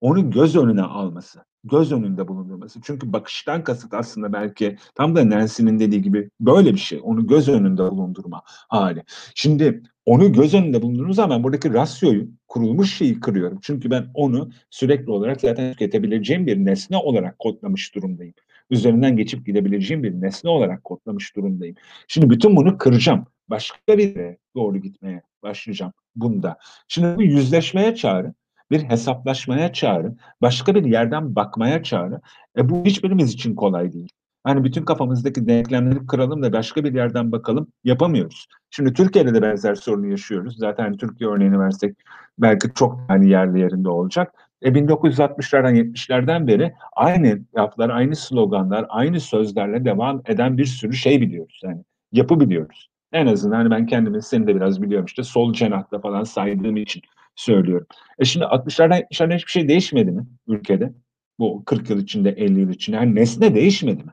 onu 0.00 0.30
göz 0.30 0.56
önüne 0.56 0.82
alması, 0.82 1.44
göz 1.64 1.92
önünde 1.92 2.28
bulundurması. 2.28 2.80
Çünkü 2.82 3.12
bakıştan 3.12 3.64
kasıt 3.64 3.94
aslında 3.94 4.32
belki 4.32 4.78
tam 4.94 5.16
da 5.16 5.30
Nancy'nin 5.30 5.78
dediği 5.78 6.02
gibi 6.02 6.30
böyle 6.40 6.72
bir 6.72 6.78
şey. 6.78 7.00
Onu 7.02 7.26
göz 7.26 7.48
önünde 7.48 7.82
bulundurma 7.82 8.42
hali. 8.46 9.04
Şimdi 9.34 9.82
onu 10.06 10.32
göz 10.32 10.54
önünde 10.54 10.82
bulundurduğum 10.82 11.12
zaman 11.12 11.44
buradaki 11.44 11.74
rasyoyu, 11.74 12.28
kurulmuş 12.48 12.96
şeyi 12.96 13.20
kırıyorum. 13.20 13.58
Çünkü 13.62 13.90
ben 13.90 14.06
onu 14.14 14.50
sürekli 14.70 15.10
olarak 15.10 15.40
zaten 15.40 15.72
tüketebileceğim 15.72 16.46
bir 16.46 16.56
nesne 16.56 16.96
olarak 16.96 17.38
kodlamış 17.38 17.94
durumdayım. 17.94 18.34
Üzerinden 18.70 19.16
geçip 19.16 19.46
gidebileceğim 19.46 20.02
bir 20.02 20.12
nesne 20.12 20.50
olarak 20.50 20.84
kodlamış 20.84 21.36
durumdayım. 21.36 21.76
Şimdi 22.08 22.30
bütün 22.30 22.56
bunu 22.56 22.78
kıracağım. 22.78 23.26
Başka 23.48 23.98
bir 23.98 24.16
yere 24.16 24.38
doğru 24.56 24.78
gitmeye 24.78 25.22
başlayacağım 25.42 25.92
bunda. 26.16 26.58
Şimdi 26.88 27.16
bu 27.16 27.22
yüzleşmeye 27.22 27.94
çağrı, 27.94 28.34
bir 28.70 28.82
hesaplaşmaya 28.82 29.72
çağrı, 29.72 30.14
başka 30.42 30.74
bir 30.74 30.84
yerden 30.84 31.36
bakmaya 31.36 31.82
çağrı. 31.82 32.20
E 32.58 32.68
bu 32.68 32.84
hiçbirimiz 32.84 33.32
için 33.32 33.54
kolay 33.54 33.92
değil. 33.92 34.12
Hani 34.44 34.64
bütün 34.64 34.84
kafamızdaki 34.84 35.46
denklemleri 35.48 36.06
kıralım 36.06 36.42
da 36.42 36.52
başka 36.52 36.84
bir 36.84 36.94
yerden 36.94 37.32
bakalım 37.32 37.68
yapamıyoruz. 37.84 38.46
Şimdi 38.70 38.92
Türkiye'de 38.92 39.34
de 39.34 39.42
benzer 39.42 39.74
sorunu 39.74 40.06
yaşıyoruz. 40.06 40.56
Zaten 40.58 40.84
hani 40.84 40.96
Türkiye 40.96 41.30
örneğini 41.30 41.58
versek 41.58 41.96
belki 42.38 42.68
çok 42.74 43.00
hani 43.08 43.28
yerli 43.30 43.60
yerinde 43.60 43.88
olacak. 43.88 44.34
E 44.62 44.68
1960'lardan 44.68 45.74
70'lerden 45.74 46.46
beri 46.46 46.74
aynı 46.96 47.40
laflar, 47.56 47.90
aynı 47.90 48.16
sloganlar, 48.16 48.86
aynı 48.88 49.20
sözlerle 49.20 49.84
devam 49.84 50.22
eden 50.26 50.58
bir 50.58 50.66
sürü 50.66 50.92
şey 50.92 51.20
biliyoruz. 51.20 51.60
Yani 51.64 51.82
yapı 52.12 52.40
biliyoruz. 52.40 52.88
En 53.12 53.26
azından 53.26 53.56
hani 53.56 53.70
ben 53.70 53.86
kendimi 53.86 54.22
seni 54.22 54.46
de 54.46 54.56
biraz 54.56 54.82
biliyorum 54.82 55.06
işte 55.06 55.22
sol 55.22 55.52
cenahta 55.52 56.00
falan 56.00 56.24
saydığım 56.24 56.76
için 56.76 57.02
söylüyorum. 57.36 57.86
E 58.18 58.24
şimdi 58.24 58.46
60'lardan 58.46 59.00
70'lerden 59.00 59.36
hiçbir 59.36 59.50
şey 59.50 59.68
değişmedi 59.68 60.10
mi 60.10 60.26
ülkede? 60.48 60.92
Bu 61.38 61.64
40 61.64 61.90
yıl 61.90 61.98
içinde 62.02 62.30
50 62.30 62.60
yıl 62.60 62.70
içinde. 62.70 62.96
Yani 62.96 63.14
nesne 63.14 63.54
değişmedi 63.54 64.04
mi? 64.04 64.12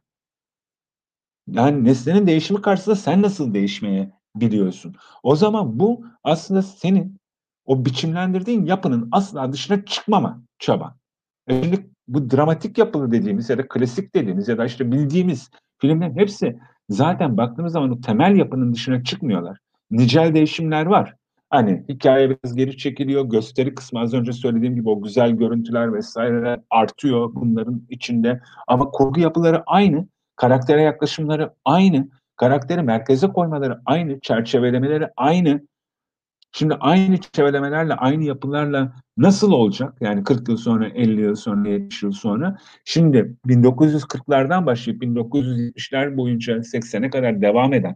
Yani 1.47 1.83
nesnenin 1.83 2.27
değişimi 2.27 2.61
karşısında 2.61 2.95
sen 2.95 3.21
nasıl 3.21 3.53
değişmeye 3.53 4.11
biliyorsun? 4.35 4.95
O 5.23 5.35
zaman 5.35 5.79
bu 5.79 6.05
aslında 6.23 6.61
senin 6.61 7.17
o 7.65 7.85
biçimlendirdiğin 7.85 8.65
yapının 8.65 9.09
asla 9.11 9.53
dışına 9.53 9.85
çıkmama 9.85 10.41
çaba. 10.59 10.95
E 11.47 11.63
şimdi 11.63 11.89
bu 12.07 12.31
dramatik 12.31 12.77
yapılı 12.77 13.11
dediğimiz 13.11 13.49
ya 13.49 13.57
da 13.57 13.67
klasik 13.67 14.15
dediğimiz 14.15 14.47
ya 14.47 14.57
da 14.57 14.65
işte 14.65 14.91
bildiğimiz 14.91 15.49
filmlerin 15.77 16.17
hepsi 16.17 16.59
zaten 16.89 17.37
baktığımız 17.37 17.73
zaman 17.73 17.91
o 17.91 18.01
temel 18.01 18.35
yapının 18.35 18.73
dışına 18.73 19.03
çıkmıyorlar. 19.03 19.57
Nicel 19.91 20.33
değişimler 20.33 20.85
var. 20.85 21.15
Hani 21.49 21.85
hikaye 21.89 22.29
biraz 22.29 22.55
geri 22.55 22.77
çekiliyor, 22.77 23.25
gösteri 23.25 23.75
kısmı 23.75 23.99
az 23.99 24.13
önce 24.13 24.33
söylediğim 24.33 24.75
gibi 24.75 24.89
o 24.89 25.01
güzel 25.01 25.31
görüntüler 25.31 25.93
vesaireler 25.93 26.59
artıyor 26.69 27.35
bunların 27.35 27.81
içinde. 27.89 28.41
Ama 28.67 28.91
kurgu 28.91 29.19
yapıları 29.19 29.63
aynı, 29.65 30.07
karaktere 30.41 30.81
yaklaşımları 30.81 31.53
aynı, 31.65 32.09
karakteri 32.35 32.81
merkeze 32.81 33.27
koymaları 33.27 33.79
aynı, 33.85 34.19
çerçevelemeleri 34.19 35.07
aynı. 35.17 35.61
Şimdi 36.51 36.73
aynı 36.73 37.17
çerçevelemelerle, 37.17 37.93
aynı 37.93 38.23
yapılarla 38.23 38.93
nasıl 39.17 39.51
olacak? 39.51 39.97
Yani 40.01 40.23
40 40.23 40.49
yıl 40.49 40.57
sonra, 40.57 40.87
50 40.87 41.21
yıl 41.21 41.35
sonra, 41.35 41.69
70 41.69 42.03
yıl 42.03 42.11
sonra. 42.11 42.57
Şimdi 42.85 43.35
1940'lardan 43.47 44.65
başlayıp 44.65 45.03
1970'ler 45.03 46.17
boyunca 46.17 46.57
80'e 46.57 47.09
kadar 47.09 47.41
devam 47.41 47.73
eden 47.73 47.95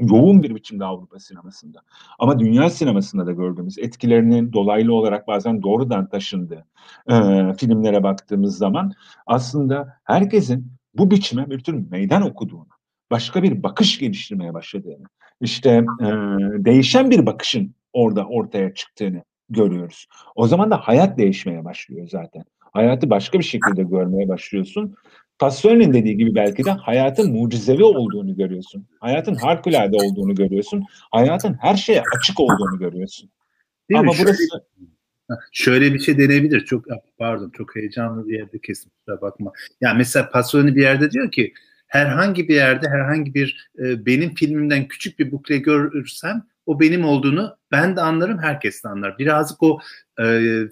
yoğun 0.00 0.42
bir 0.42 0.54
biçimde 0.54 0.84
Avrupa 0.84 1.18
sinemasında. 1.18 1.78
Ama 2.18 2.38
dünya 2.38 2.70
sinemasında 2.70 3.26
da 3.26 3.32
gördüğümüz 3.32 3.78
etkilerinin 3.78 4.52
dolaylı 4.52 4.94
olarak 4.94 5.28
bazen 5.28 5.62
doğrudan 5.62 6.08
taşındığı 6.08 6.66
e, 7.10 7.14
filmlere 7.58 8.02
baktığımız 8.02 8.58
zaman 8.58 8.92
aslında 9.26 10.00
herkesin 10.04 10.77
bu 10.94 11.10
biçime 11.10 11.50
bir 11.50 11.58
tür 11.58 11.90
meydan 11.90 12.22
okuduğunu, 12.22 12.68
başka 13.10 13.42
bir 13.42 13.62
bakış 13.62 13.98
geliştirmeye 13.98 14.54
başladığını, 14.54 15.06
işte 15.40 15.70
e, 16.00 16.06
değişen 16.64 17.10
bir 17.10 17.26
bakışın 17.26 17.74
orada 17.92 18.24
ortaya 18.24 18.74
çıktığını 18.74 19.22
görüyoruz. 19.50 20.06
O 20.34 20.46
zaman 20.46 20.70
da 20.70 20.76
hayat 20.76 21.18
değişmeye 21.18 21.64
başlıyor 21.64 22.08
zaten. 22.08 22.44
Hayatı 22.72 23.10
başka 23.10 23.38
bir 23.38 23.44
şekilde 23.44 23.82
görmeye 23.82 24.28
başlıyorsun. 24.28 24.94
Pastore'nin 25.38 25.92
dediği 25.92 26.16
gibi 26.16 26.34
belki 26.34 26.64
de 26.64 26.70
hayatın 26.70 27.32
mucizevi 27.32 27.84
olduğunu 27.84 28.36
görüyorsun. 28.36 28.86
Hayatın 29.00 29.34
harikulade 29.34 29.96
olduğunu 29.96 30.34
görüyorsun. 30.34 30.84
Hayatın 31.10 31.54
her 31.60 31.76
şeye 31.76 32.02
açık 32.16 32.40
olduğunu 32.40 32.78
görüyorsun. 32.78 33.30
Değil 33.90 34.00
Ama 34.00 34.12
mi? 34.12 34.18
burası 34.22 34.42
şöyle 35.52 35.94
bir 35.94 35.98
şey 35.98 36.18
denebilir. 36.18 36.64
Çok 36.64 36.84
pardon 37.18 37.50
çok 37.50 37.76
heyecanlı 37.76 38.28
bir 38.28 38.38
yerde 38.38 38.58
kesin 38.58 38.92
bakma. 39.06 39.52
Yani 39.80 39.98
mesela 39.98 40.30
Pasolini 40.30 40.76
bir 40.76 40.82
yerde 40.82 41.10
diyor 41.10 41.30
ki 41.30 41.52
herhangi 41.86 42.48
bir 42.48 42.54
yerde 42.54 42.88
herhangi 42.88 43.34
bir 43.34 43.70
e, 43.78 44.06
benim 44.06 44.34
filmimden 44.34 44.88
küçük 44.88 45.18
bir 45.18 45.32
bukle 45.32 45.58
görürsem 45.58 46.42
o 46.66 46.80
benim 46.80 47.04
olduğunu 47.04 47.56
ben 47.72 47.96
de 47.96 48.00
anlarım 48.00 48.38
herkes 48.38 48.84
de 48.84 48.88
anlar. 48.88 49.18
Birazcık 49.18 49.62
o 49.62 49.80
e, 50.20 50.24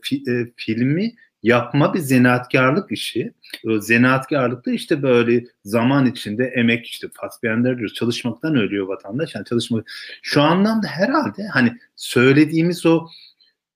fi, 0.03 0.23
e, 0.29 0.53
filmi 0.57 1.15
yapma 1.43 1.95
bir 1.95 1.99
zanaatkarlık 1.99 2.93
işi. 2.93 3.33
O 3.67 3.81
zanaatkarlıkta 3.81 4.71
işte 4.71 5.03
böyle 5.03 5.45
zaman 5.65 6.07
içinde 6.07 6.45
emek 6.45 6.87
işte 6.87 7.09
Fassbender 7.13 7.79
diyor 7.79 7.91
çalışmaktan 7.91 8.57
ölüyor 8.57 8.87
vatandaş. 8.87 9.35
Yani 9.35 9.45
çalışmak 9.45 9.91
şu 10.23 10.43
anlamda 10.43 10.87
herhalde 10.87 11.47
hani 11.53 11.79
söylediğimiz 11.97 12.87
o 12.87 13.09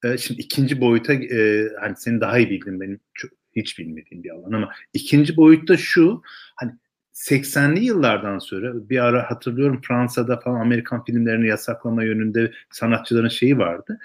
e, 0.05 0.19
şimdi 0.19 0.41
ikinci 0.41 0.81
boyuta 0.81 1.13
e, 1.13 1.69
hani 1.81 1.97
senin 1.97 2.21
daha 2.21 2.39
iyi 2.39 2.51
bildin 2.51 2.81
benim 2.81 3.01
çok, 3.15 3.31
hiç 3.57 3.79
bilmediğim 3.79 4.25
bir 4.25 4.31
alan 4.31 4.53
ama 4.53 4.71
ikinci 4.95 5.37
boyutta 5.37 5.77
şu 5.77 6.23
hani 6.57 6.73
80'li 7.15 7.85
yıllardan 7.85 8.39
sonra 8.39 8.91
bir 8.91 9.05
ara 9.05 9.31
hatırlıyorum 9.31 9.81
Fransa'da 9.89 10.41
falan 10.41 10.61
Amerikan 10.61 11.05
filmlerini 11.05 11.49
yasaklama 11.49 12.05
yönünde 12.05 12.53
sanatçıların 12.71 13.29
şeyi 13.29 13.59
vardı. 13.59 13.99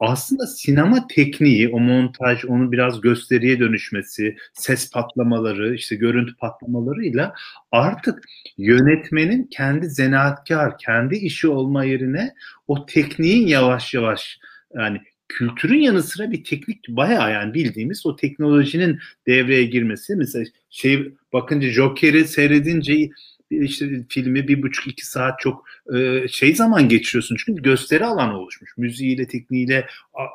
Aslında 0.00 0.46
sinema 0.46 1.06
tekniği, 1.06 1.68
o 1.68 1.80
montaj, 1.80 2.44
onun 2.44 2.72
biraz 2.72 3.00
gösteriye 3.00 3.60
dönüşmesi, 3.60 4.36
ses 4.52 4.90
patlamaları, 4.90 5.74
işte 5.74 5.96
görüntü 5.96 6.36
patlamalarıyla 6.36 7.34
artık 7.72 8.24
yönetmenin 8.58 9.44
kendi 9.44 9.86
zanaatkar, 9.86 10.78
kendi 10.78 11.16
işi 11.16 11.48
olma 11.48 11.84
yerine 11.84 12.34
o 12.68 12.86
tekniğin 12.86 13.46
yavaş 13.46 13.94
yavaş 13.94 14.38
yani 14.74 15.00
kültürün 15.28 15.78
yanı 15.78 16.02
sıra 16.02 16.30
bir 16.30 16.44
teknik 16.44 16.88
bayağı 16.88 17.32
yani 17.32 17.54
bildiğimiz 17.54 18.06
o 18.06 18.16
teknolojinin 18.16 19.00
devreye 19.26 19.64
girmesi. 19.64 20.16
Mesela 20.16 20.44
şey 20.70 21.12
bakınca 21.32 21.68
Joker'i 21.68 22.28
seyredince 22.28 23.10
işte 23.50 24.04
filmi 24.08 24.48
bir 24.48 24.62
buçuk 24.62 24.86
iki 24.86 25.06
saat 25.06 25.40
çok 25.40 25.64
e, 25.94 26.28
şey 26.28 26.54
zaman 26.54 26.88
geçiriyorsun 26.88 27.36
çünkü 27.44 27.62
gösteri 27.62 28.04
alanı 28.04 28.38
oluşmuş 28.38 28.76
müziğiyle 28.76 29.26
tekniğiyle 29.26 29.86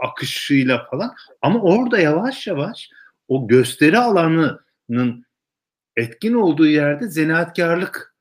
akışıyla 0.01 0.87
falan 0.91 1.15
ama 1.41 1.61
orada 1.61 1.99
yavaş 1.99 2.47
yavaş 2.47 2.89
o 3.27 3.47
gösteri 3.47 3.97
alanının 3.97 5.25
etkin 5.95 6.33
olduğu 6.33 6.67
yerde 6.67 7.07
zanaatkarlık 7.07 8.15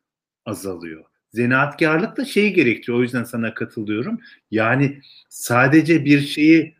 azalıyor. 0.45 1.05
Zanaatkarlık 1.33 2.17
da 2.17 2.25
şeyi 2.25 2.53
gerektiriyor. 2.53 2.99
O 2.99 3.03
yüzden 3.03 3.25
sana 3.25 3.55
katılıyorum. 3.55 4.21
Yani 4.51 5.01
sadece 5.29 6.05
bir 6.05 6.21
şeyi 6.21 6.75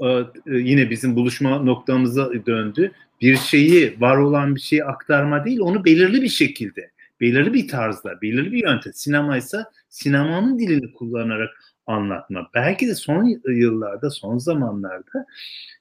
e, 0.00 0.06
e, 0.06 0.24
yine 0.46 0.90
bizim 0.90 1.16
buluşma 1.16 1.58
noktamıza 1.58 2.30
döndü. 2.46 2.92
Bir 3.20 3.36
şeyi, 3.36 4.00
var 4.00 4.16
olan 4.16 4.54
bir 4.54 4.60
şeyi 4.60 4.84
aktarma 4.84 5.44
değil, 5.44 5.60
onu 5.60 5.84
belirli 5.84 6.22
bir 6.22 6.28
şekilde 6.28 6.90
belirli 7.22 7.54
bir 7.54 7.68
tarzda, 7.68 8.22
belirli 8.22 8.52
bir 8.52 8.62
yöntem. 8.62 8.92
Sinema 8.92 9.36
ise 9.36 9.64
sinemanın 9.88 10.58
dilini 10.58 10.92
kullanarak 10.92 11.50
anlatma. 11.86 12.50
Belki 12.54 12.88
de 12.88 12.94
son 12.94 13.40
yıllarda, 13.48 14.10
son 14.10 14.38
zamanlarda 14.38 15.26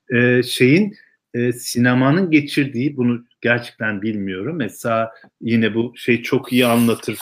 e, 0.09 0.43
şeyin 0.43 0.95
e, 1.33 1.53
sinemanın 1.53 2.31
geçirdiği 2.31 2.97
bunu 2.97 3.25
gerçekten 3.41 4.01
bilmiyorum. 4.01 4.55
Mesela 4.55 5.11
yine 5.41 5.75
bu 5.75 5.93
şey 5.95 6.21
çok 6.21 6.53
iyi 6.53 6.65
anlatır. 6.65 7.19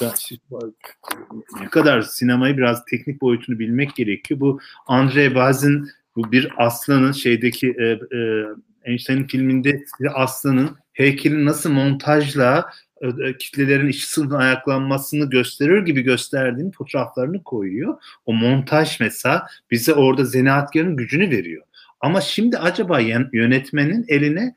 Ne 1.62 1.68
kadar 1.70 2.02
sinemayı 2.02 2.58
biraz 2.58 2.86
teknik 2.86 3.22
boyutunu 3.22 3.60
bilmek 3.60 3.96
gerekiyor. 3.96 4.40
Bu 4.40 4.60
Andre 4.88 5.36
Bazin 5.36 5.90
bu 6.16 6.32
bir 6.32 6.52
aslanın 6.58 7.12
şeydeki 7.12 7.76
e, 7.80 7.86
e, 8.18 8.46
Einstein'ın 8.86 9.28
filminde 9.28 9.84
bir 10.00 10.24
aslanın 10.24 10.78
heykelin 10.94 11.46
nasıl 11.46 11.72
montajla 11.72 12.70
e, 13.02 13.08
e, 13.08 13.38
kitlelerin 13.38 13.88
işçi 13.88 14.22
ayaklanmasını 14.32 15.30
gösterir 15.30 15.86
gibi 15.86 16.02
gösterdiğini 16.02 16.72
fotoğraflarını 16.72 17.44
koyuyor. 17.44 17.98
O 18.26 18.34
montaj 18.34 19.00
mesela 19.00 19.48
bize 19.72 19.94
orada 19.94 20.26
zanaatkarın 20.26 20.96
gücünü 20.96 21.32
veriyor. 21.32 21.64
Ama 22.00 22.22
şimdi 22.22 22.58
acaba 22.58 23.00
yönetmenin 23.34 24.06
eline 24.08 24.56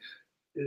e, 0.57 0.61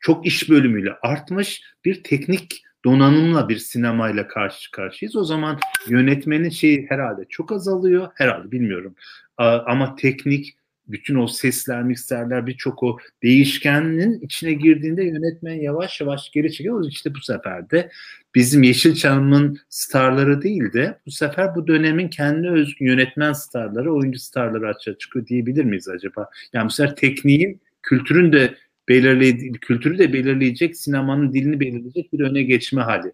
çok 0.00 0.26
iş 0.26 0.50
bölümüyle 0.50 0.92
artmış 1.02 1.62
bir 1.84 2.02
teknik 2.02 2.62
donanımla 2.84 3.48
bir 3.48 3.58
sinemayla 3.58 4.28
karşı 4.28 4.70
karşıyayız. 4.70 5.16
O 5.16 5.24
zaman 5.24 5.58
yönetmenin 5.88 6.50
şeyi 6.50 6.86
herhalde 6.88 7.24
çok 7.28 7.52
azalıyor. 7.52 8.08
Herhalde 8.14 8.50
bilmiyorum. 8.50 8.94
Ama 9.38 9.96
teknik 9.96 10.56
bütün 10.88 11.14
o 11.14 11.26
sesler, 11.26 11.82
mikserler 11.82 12.46
birçok 12.46 12.82
o 12.82 12.98
değişkenin 13.22 14.20
içine 14.20 14.52
girdiğinde 14.52 15.04
yönetmen 15.04 15.54
yavaş 15.54 16.00
yavaş 16.00 16.30
geri 16.30 16.52
çekiyor. 16.52 16.88
İşte 16.88 17.14
bu 17.14 17.20
sefer 17.20 17.70
de 17.70 17.90
bizim 18.34 18.62
Yeşilçam'ın 18.62 19.58
starları 19.68 20.42
değil 20.42 20.72
de 20.72 20.98
bu 21.06 21.10
sefer 21.10 21.54
bu 21.54 21.66
dönemin 21.66 22.08
kendi 22.08 22.48
özgü 22.48 22.84
yönetmen 22.84 23.32
starları, 23.32 23.94
oyuncu 23.94 24.18
starları 24.18 24.68
açığa 24.68 24.98
çıkıyor 24.98 25.26
diyebilir 25.26 25.64
miyiz 25.64 25.88
acaba? 25.88 26.30
Yani 26.52 26.66
bu 26.66 26.70
sefer 26.70 26.96
tekniğin, 26.96 27.60
kültürün 27.82 28.32
de 28.32 28.54
belirlediği, 28.88 29.52
kültürü 29.52 29.98
de 29.98 30.12
belirleyecek, 30.12 30.76
sinemanın 30.76 31.32
dilini 31.32 31.60
belirleyecek 31.60 32.12
bir 32.12 32.20
öne 32.20 32.42
geçme 32.42 32.82
hali. 32.82 33.12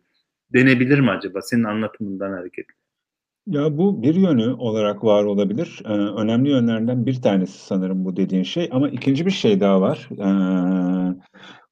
Denebilir 0.53 1.01
mi 1.01 1.11
acaba 1.11 1.43
senin 1.43 1.65
anlatımından 1.65 2.33
hareketle? 2.33 2.82
Ya, 3.47 3.79
bu 3.79 4.03
bir 4.03 4.15
yönü 4.15 4.53
olarak 4.53 5.05
var 5.05 5.25
olabilir. 5.25 5.83
Eee, 5.85 5.91
önemli 5.93 6.51
yönlerinden 6.51 7.07
bir 7.07 7.23
tanesi 7.23 7.59
sanırım 7.67 8.05
bu 8.05 8.17
dediğin 8.17 8.43
şey 8.43 8.69
ama 8.73 8.89
ikinci 8.89 9.27
bir 9.27 9.31
şey 9.31 9.61
daha 9.61 9.81
var. 9.81 10.09
Eee, 10.11 11.15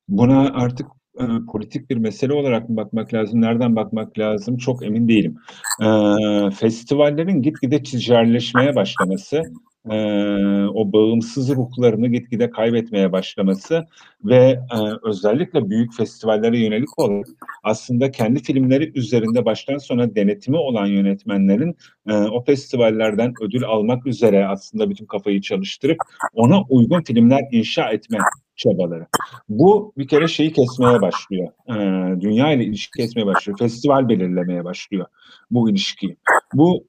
buna 0.08 0.40
artık, 0.54 0.86
eee, 1.20 1.26
politik 1.52 1.90
bir 1.90 1.96
mesele 1.96 2.32
olarak 2.32 2.68
mı 2.68 2.76
bakmak 2.76 3.14
lazım, 3.14 3.40
nereden 3.40 3.76
bakmak 3.76 4.18
lazım 4.18 4.56
çok 4.56 4.84
emin 4.84 5.08
değilim. 5.08 5.36
Eee, 5.82 6.50
festivallerin 6.60 7.42
gitgide 7.42 7.82
ticarileşmeye 7.82 8.74
başlaması 8.76 9.42
Eee, 9.90 10.66
o 10.74 10.92
bağımsız 10.92 11.50
ruhlarını 11.56 12.08
gitgide 12.08 12.50
kaybetmeye 12.50 13.12
başlaması 13.12 13.86
ve, 14.24 14.60
eee, 14.72 14.78
özellikle 15.04 15.70
büyük 15.70 15.94
festivallere 15.96 16.58
yönelik 16.58 16.98
olarak 16.98 17.26
aslında 17.64 18.10
kendi 18.10 18.42
filmleri 18.42 18.92
üzerinde 18.98 19.44
baştan 19.44 19.78
sona 19.78 20.14
denetimi 20.14 20.56
olan 20.56 20.86
yönetmenlerin, 20.86 21.76
eee, 22.08 22.14
o 22.14 22.44
festivallerden 22.44 23.32
ödül 23.42 23.64
almak 23.64 24.06
üzere 24.06 24.46
aslında 24.46 24.90
bütün 24.90 25.06
kafayı 25.06 25.40
çalıştırıp 25.40 25.98
ona 26.34 26.62
uygun 26.68 27.02
filmler 27.02 27.40
inşa 27.52 27.90
etme 27.90 28.18
çabaları. 28.56 29.06
Bu 29.48 29.92
bir 29.98 30.08
kere 30.08 30.28
şeyi 30.28 30.52
kesmeye 30.52 31.00
başlıyor. 31.00 31.48
Eee, 31.68 32.20
dünya 32.20 32.52
ile 32.52 32.64
ilişki 32.64 33.02
kesmeye 33.02 33.26
başlıyor. 33.26 33.58
Festival 33.58 34.08
belirlemeye 34.08 34.64
başlıyor 34.64 35.06
bu 35.50 35.70
ilişkiyi. 35.70 36.16
Bu 36.54 36.84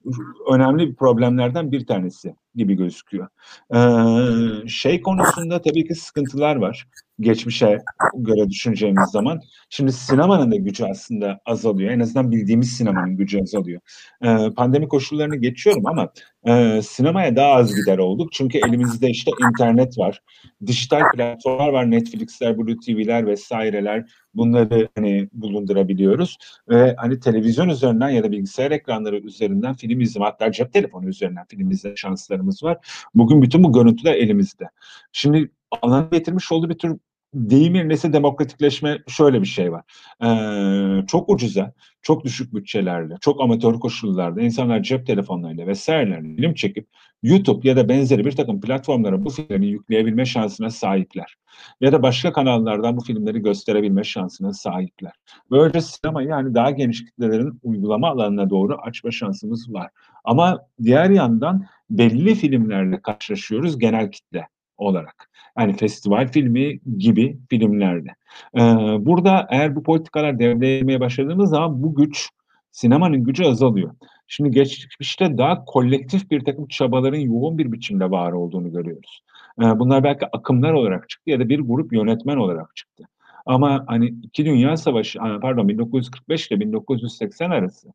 önemli 0.53 0.95
problemlerden 0.95 1.71
bir 1.71 1.85
tanesi 1.85 2.35
gibi 2.55 2.75
gözüküyor. 2.75 3.27
Ee, 3.73 4.67
şey 4.67 5.01
konusunda 5.01 5.61
tabii 5.61 5.87
ki 5.87 5.95
sıkıntılar 5.95 6.55
var. 6.55 6.87
Geçmişe 7.19 7.81
göre 8.17 8.49
düşüneceğimiz 8.49 9.09
zaman. 9.11 9.41
Şimdi 9.69 9.91
sinemanın 9.91 10.51
da 10.51 10.55
gücü 10.55 10.85
aslında 10.85 11.39
azalıyor. 11.45 11.91
En 11.91 11.99
azından 11.99 12.31
bildiğimiz 12.31 12.69
sinemanın 12.71 13.17
gücü 13.17 13.41
azalıyor. 13.41 13.81
Ee, 14.23 14.49
pandemi 14.55 14.87
koşullarını 14.87 15.35
geçiyorum 15.35 15.85
ama 15.85 16.09
e, 16.47 16.81
sinemaya 16.81 17.35
daha 17.35 17.53
az 17.53 17.75
gider 17.75 17.97
olduk. 17.97 18.33
Çünkü 18.33 18.57
elimizde 18.57 19.09
işte 19.09 19.31
internet 19.49 19.97
var. 19.97 20.21
Dijital 20.67 21.01
platformlar 21.15 21.69
var. 21.69 21.91
Netflix'ler, 21.91 22.57
Blue 22.57 22.77
TV'ler 22.85 23.27
vesaireler. 23.27 24.05
Bunları 24.33 24.89
hani 24.95 25.29
bulundurabiliyoruz. 25.33 26.37
Ve 26.69 26.95
hani 26.97 27.19
televizyon 27.19 27.69
üzerinden 27.69 28.09
ya 28.09 28.23
da 28.23 28.31
bilgisayar 28.31 28.71
ekranları 28.71 29.17
üzerinden 29.17 29.73
film 29.73 30.01
izleme 30.01 30.25
hatta 30.25 30.51
cep 30.51 30.73
telefonu 30.73 31.07
üzerinden 31.07 31.45
film 31.45 31.71
izleme 31.71 31.95
şanslarımız 31.95 32.63
var. 32.63 32.77
Bugün 33.15 33.41
bütün 33.41 33.63
bu 33.63 33.73
görüntüler 33.73 34.13
elimizde. 34.13 34.69
Şimdi 35.11 35.51
alanı 35.81 36.09
getirmiş 36.11 36.51
olduğu 36.51 36.69
bir 36.69 36.77
tür 36.77 36.97
deyim 37.33 37.75
yerine 37.75 38.13
demokratikleşme 38.13 38.99
şöyle 39.07 39.41
bir 39.41 39.47
şey 39.47 39.71
var. 39.71 39.83
Ee, 40.23 41.05
çok 41.07 41.29
ucuza, 41.29 41.73
çok 42.01 42.25
düşük 42.25 42.53
bütçelerle, 42.53 43.15
çok 43.21 43.41
amatör 43.41 43.73
koşullarda 43.73 44.41
insanlar 44.41 44.83
cep 44.83 45.07
telefonlarıyla 45.07 45.67
vesairelerle 45.67 46.35
film 46.35 46.53
çekip 46.53 46.87
YouTube 47.23 47.69
ya 47.69 47.75
da 47.77 47.89
benzeri 47.89 48.25
bir 48.25 48.31
takım 48.31 48.61
platformlara 48.61 49.25
bu 49.25 49.29
filmleri 49.29 49.67
yükleyebilme 49.67 50.25
şansına 50.25 50.69
sahipler. 50.69 51.35
Ya 51.81 51.91
da 51.91 52.03
başka 52.03 52.33
kanallardan 52.33 52.97
bu 52.97 53.01
filmleri 53.01 53.41
gösterebilme 53.41 54.03
şansına 54.03 54.53
sahipler. 54.53 55.13
Böylece 55.51 55.81
sinema 55.81 56.21
yani 56.21 56.55
daha 56.55 56.71
geniş 56.71 57.05
kitlelerin 57.05 57.59
uygulama 57.63 58.07
alanına 58.07 58.49
doğru 58.49 58.75
açma 58.75 59.11
şansımız 59.11 59.73
var. 59.73 59.89
Ama 60.23 60.65
diğer 60.83 61.09
yandan 61.09 61.65
belli 61.89 62.35
filmlerle 62.35 63.01
karşılaşıyoruz 63.01 63.79
genel 63.79 64.11
kitle 64.11 64.47
olarak. 64.81 65.29
Yani 65.59 65.73
festival 65.73 66.27
filmi 66.27 66.79
gibi 66.97 67.37
filmlerde. 67.49 68.09
Ee, 68.57 68.61
burada 69.05 69.47
eğer 69.49 69.75
bu 69.75 69.83
politikalar 69.83 70.39
devreye 70.39 70.99
başladığımız 70.99 71.49
zaman 71.49 71.83
bu 71.83 71.95
güç, 71.95 72.29
sinemanın 72.71 73.23
gücü 73.23 73.43
azalıyor. 73.43 73.91
Şimdi 74.27 74.51
geçmişte 74.51 75.37
daha 75.37 75.65
kolektif 75.65 76.31
bir 76.31 76.45
takım 76.45 76.67
çabaların 76.67 77.19
yoğun 77.19 77.57
bir 77.57 77.71
biçimde 77.71 78.11
var 78.11 78.31
olduğunu 78.31 78.71
görüyoruz. 78.71 79.23
Ee, 79.61 79.79
bunlar 79.79 80.03
belki 80.03 80.25
akımlar 80.25 80.73
olarak 80.73 81.09
çıktı 81.09 81.29
ya 81.29 81.39
da 81.39 81.49
bir 81.49 81.59
grup 81.59 81.93
yönetmen 81.93 82.37
olarak 82.37 82.75
çıktı. 82.75 83.03
Ama 83.45 83.83
hani 83.87 84.13
iki 84.23 84.45
Dünya 84.45 84.77
Savaşı, 84.77 85.19
pardon 85.41 85.69
1945 85.69 86.47
ile 86.47 86.59
1980 86.59 87.49
arası 87.49 87.87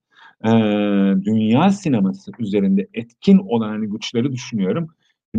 e, 0.44 0.48
dünya 1.24 1.70
sineması 1.70 2.32
üzerinde 2.38 2.88
etkin 2.94 3.38
olan 3.38 3.68
hani 3.68 3.86
güçleri 3.86 4.32
düşünüyorum. 4.32 4.88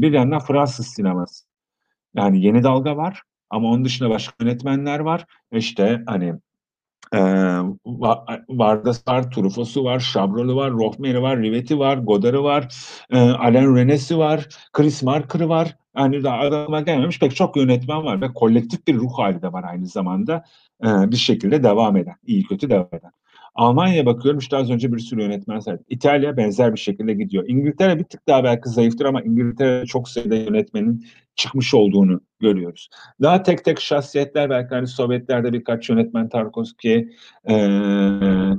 Bir 0.01 0.11
yandan 0.11 0.39
Fransız 0.39 0.87
sineması. 0.87 1.45
Yani 2.15 2.45
yeni 2.45 2.63
dalga 2.63 2.97
var 2.97 3.21
ama 3.49 3.67
onun 3.69 3.85
dışında 3.85 4.09
başka 4.09 4.45
yönetmenler 4.45 4.99
var. 4.99 5.25
İşte 5.51 6.03
hani 6.07 6.35
e, 7.13 7.19
Vardas 8.49 9.07
var, 9.07 9.31
Truffaut'u 9.31 9.83
var, 9.83 9.99
Chabrol'u 9.99 10.55
var, 10.55 10.71
Rohmer'i 10.71 11.21
var, 11.21 11.39
Rivet'i 11.39 11.79
var, 11.79 11.97
Godard'ı 11.97 12.43
var, 12.43 12.75
e, 13.09 13.19
Alain 13.19 13.75
Renes'i 13.75 14.17
var, 14.17 14.47
Chris 14.73 15.03
Marker'ı 15.03 15.49
var. 15.49 15.75
Yani 15.97 16.23
daha 16.23 16.39
adama 16.39 16.81
gelmemiş 16.81 17.19
pek 17.19 17.35
çok 17.35 17.57
yönetmen 17.57 18.03
var 18.03 18.21
ve 18.21 18.33
kolektif 18.33 18.87
bir 18.87 18.95
ruh 18.95 19.17
hali 19.17 19.41
de 19.41 19.53
var 19.53 19.63
aynı 19.63 19.87
zamanda 19.87 20.43
e, 20.83 21.11
bir 21.11 21.17
şekilde 21.17 21.63
devam 21.63 21.97
eden, 21.97 22.15
iyi 22.25 22.43
kötü 22.43 22.69
devam 22.69 22.89
eden. 22.93 23.11
Almanya'ya 23.57 24.05
bakıyorum 24.05 24.39
işte 24.39 24.57
az 24.57 24.71
önce 24.71 24.93
bir 24.93 24.99
sürü 24.99 25.21
yönetmen 25.21 25.59
saydı. 25.59 25.83
İtalya 25.89 26.37
benzer 26.37 26.73
bir 26.73 26.79
şekilde 26.79 27.13
gidiyor. 27.13 27.43
İngiltere 27.47 27.99
bir 27.99 28.03
tık 28.03 28.27
daha 28.27 28.43
belki 28.43 28.69
zayıftır 28.69 29.05
ama 29.05 29.21
İngiltere 29.21 29.85
çok 29.85 30.09
sayıda 30.09 30.35
yönetmenin 30.35 31.05
çıkmış 31.35 31.73
olduğunu 31.73 32.21
görüyoruz. 32.39 32.89
Daha 33.21 33.43
tek 33.43 33.65
tek 33.65 33.79
şahsiyetler 33.79 34.49
belki 34.49 34.75
hani 34.75 34.87
Sovyetlerde 34.87 35.53
birkaç 35.53 35.89
yönetmen 35.89 36.29
Tarkovski, 36.29 37.09
e, 37.49 37.53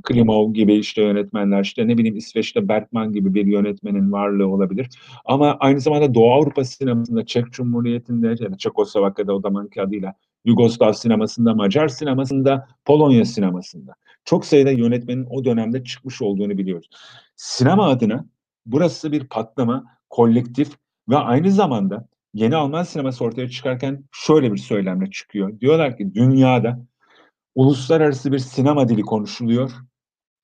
Klimov 0.02 0.52
gibi 0.52 0.74
işte 0.74 1.02
yönetmenler 1.02 1.62
işte 1.62 1.88
ne 1.88 1.98
bileyim 1.98 2.16
İsveç'te 2.16 2.68
Bergman 2.68 3.12
gibi 3.12 3.34
bir 3.34 3.46
yönetmenin 3.46 4.12
varlığı 4.12 4.48
olabilir. 4.48 4.88
Ama 5.24 5.56
aynı 5.60 5.80
zamanda 5.80 6.14
Doğu 6.14 6.32
Avrupa 6.32 6.64
sinemasında 6.64 7.26
Çek 7.26 7.52
Cumhuriyeti'nde 7.52 8.28
ya 8.28 8.52
da 8.52 8.56
Çekoslovakya'da 8.58 9.34
o 9.34 9.40
zamanki 9.40 9.82
adıyla 9.82 10.14
Yugoslav 10.44 10.92
sinemasında, 10.92 11.54
Macar 11.54 11.88
sinemasında, 11.88 12.68
Polonya 12.84 13.24
sinemasında. 13.24 13.94
Çok 14.28 14.46
sayıda 14.46 14.70
yönetmenin 14.70 15.26
o 15.30 15.44
dönemde 15.44 15.84
çıkmış 15.84 16.22
olduğunu 16.22 16.58
biliyoruz. 16.58 16.90
Sinema 17.36 17.88
adına 17.88 18.24
burası 18.66 19.12
bir 19.12 19.28
patlama, 19.28 19.84
kolektif 20.10 20.72
ve 21.08 21.16
aynı 21.16 21.50
zamanda 21.50 22.08
yeni 22.34 22.56
Alman 22.56 22.82
sineması 22.82 23.24
ortaya 23.24 23.48
çıkarken 23.48 24.04
şöyle 24.12 24.52
bir 24.52 24.58
söylemle 24.58 25.10
çıkıyor. 25.10 25.60
Diyorlar 25.60 25.96
ki 25.96 26.14
dünyada 26.14 26.86
uluslararası 27.54 28.32
bir 28.32 28.38
sinema 28.38 28.88
dili 28.88 29.02
konuşuluyor. 29.02 29.70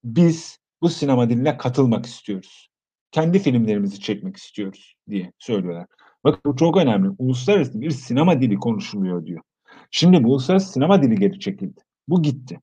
Biz 0.05 0.59
bu 0.83 0.89
sinema 0.89 1.31
diline 1.31 1.57
katılmak 1.57 2.07
istiyoruz. 2.07 2.69
Kendi 3.11 3.39
filmlerimizi 3.39 4.01
çekmek 4.01 4.37
istiyoruz 4.37 4.95
diye 5.11 5.33
söylüyorlar. 5.39 5.87
Bakın 6.25 6.41
bu 6.47 6.57
çok 6.57 6.77
önemli. 6.77 7.09
Uluslararası 7.19 7.81
bir 7.81 7.91
sinema 7.91 8.41
dili 8.41 8.57
konuşuluyor 8.57 9.27
diyor. 9.27 9.41
Şimdi 9.91 10.25
bu 10.25 10.29
uluslararası 10.29 10.73
sinema 10.73 11.03
dili 11.03 11.19
geri 11.19 11.41
çekildi. 11.41 11.81
Bu 12.09 12.23
gitti. 12.23 12.61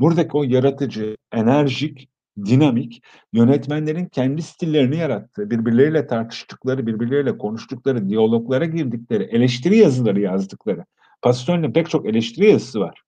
Buradaki 0.00 0.36
o 0.36 0.42
yaratıcı, 0.42 1.16
enerjik, 1.32 2.08
dinamik, 2.44 3.02
yönetmenlerin 3.32 4.06
kendi 4.06 4.42
stillerini 4.42 4.96
yarattığı, 4.96 5.50
birbirleriyle 5.50 6.06
tartıştıkları, 6.06 6.86
birbirleriyle 6.86 7.38
konuştukları, 7.38 8.08
diyaloglara 8.08 8.64
girdikleri, 8.64 9.22
eleştiri 9.22 9.76
yazıları 9.76 10.20
yazdıkları, 10.20 10.84
Pasolini'nin 11.22 11.72
pek 11.72 11.90
çok 11.90 12.06
eleştiri 12.06 12.50
yazısı 12.50 12.80
var 12.80 13.02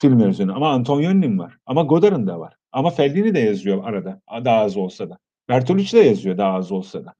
filmler 0.00 0.28
üzerine. 0.28 0.52
Ama 0.52 0.70
Antonioni'nin 0.70 1.38
var. 1.38 1.56
Ama 1.66 1.82
Godard'ın 1.82 2.26
da 2.26 2.40
var. 2.40 2.54
Ama 2.72 2.90
Fellini 2.90 3.34
de 3.34 3.40
yazıyor 3.40 3.84
arada. 3.84 4.20
Daha 4.44 4.60
az 4.60 4.76
olsa 4.76 5.10
da. 5.10 5.18
Bertolucci 5.48 5.96
de 5.96 6.00
yazıyor 6.00 6.38
daha 6.38 6.52
az 6.52 6.72
olsa 6.72 7.04
da. 7.04 7.14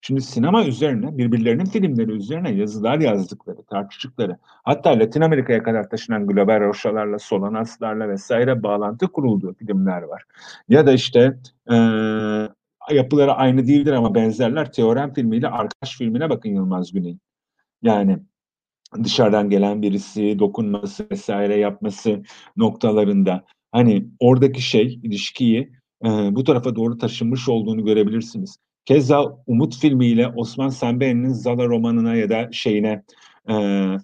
Şimdi 0.00 0.20
sinema 0.20 0.64
üzerine, 0.64 1.18
birbirlerinin 1.18 1.64
filmleri 1.64 2.12
üzerine 2.12 2.50
yazılar 2.50 2.98
yazdıkları, 2.98 3.62
tartıştıkları, 3.62 4.36
hatta 4.42 4.90
Latin 4.90 5.20
Amerika'ya 5.20 5.62
kadar 5.62 5.90
taşınan 5.90 6.26
global 6.26 6.60
roşalarla, 6.60 7.18
solanaslarla 7.18 8.08
vesaire 8.08 8.62
bağlantı 8.62 9.08
kurulduğu 9.08 9.54
filmler 9.54 10.02
var. 10.02 10.22
Ya 10.68 10.86
da 10.86 10.92
işte 10.92 11.38
e, 11.70 11.76
yapıları 12.94 13.32
aynı 13.32 13.66
değildir 13.66 13.92
ama 13.92 14.14
benzerler. 14.14 14.72
Teorem 14.72 15.14
filmiyle 15.14 15.48
Arkadaş 15.48 15.96
filmine 15.98 16.30
bakın 16.30 16.50
Yılmaz 16.50 16.92
Güney'in. 16.92 17.20
Yani 17.82 18.18
dışarıdan 19.04 19.50
gelen 19.50 19.82
birisi 19.82 20.38
dokunması 20.38 21.06
vesaire 21.10 21.56
yapması 21.56 22.22
noktalarında 22.56 23.44
hani 23.72 24.08
oradaki 24.20 24.62
şey 24.62 25.00
ilişkiyi 25.02 25.72
e, 26.04 26.08
bu 26.08 26.44
tarafa 26.44 26.76
doğru 26.76 26.98
taşınmış 26.98 27.48
olduğunu 27.48 27.84
görebilirsiniz. 27.84 28.56
Keza 28.84 29.24
Umut 29.46 29.76
filmiyle 29.76 30.28
Osman 30.28 30.68
Sembey'nin 30.68 31.32
Zala 31.32 31.66
romanına 31.66 32.14
ya 32.14 32.28
da 32.28 32.48
şeyine 32.52 33.02
e, 33.48 33.54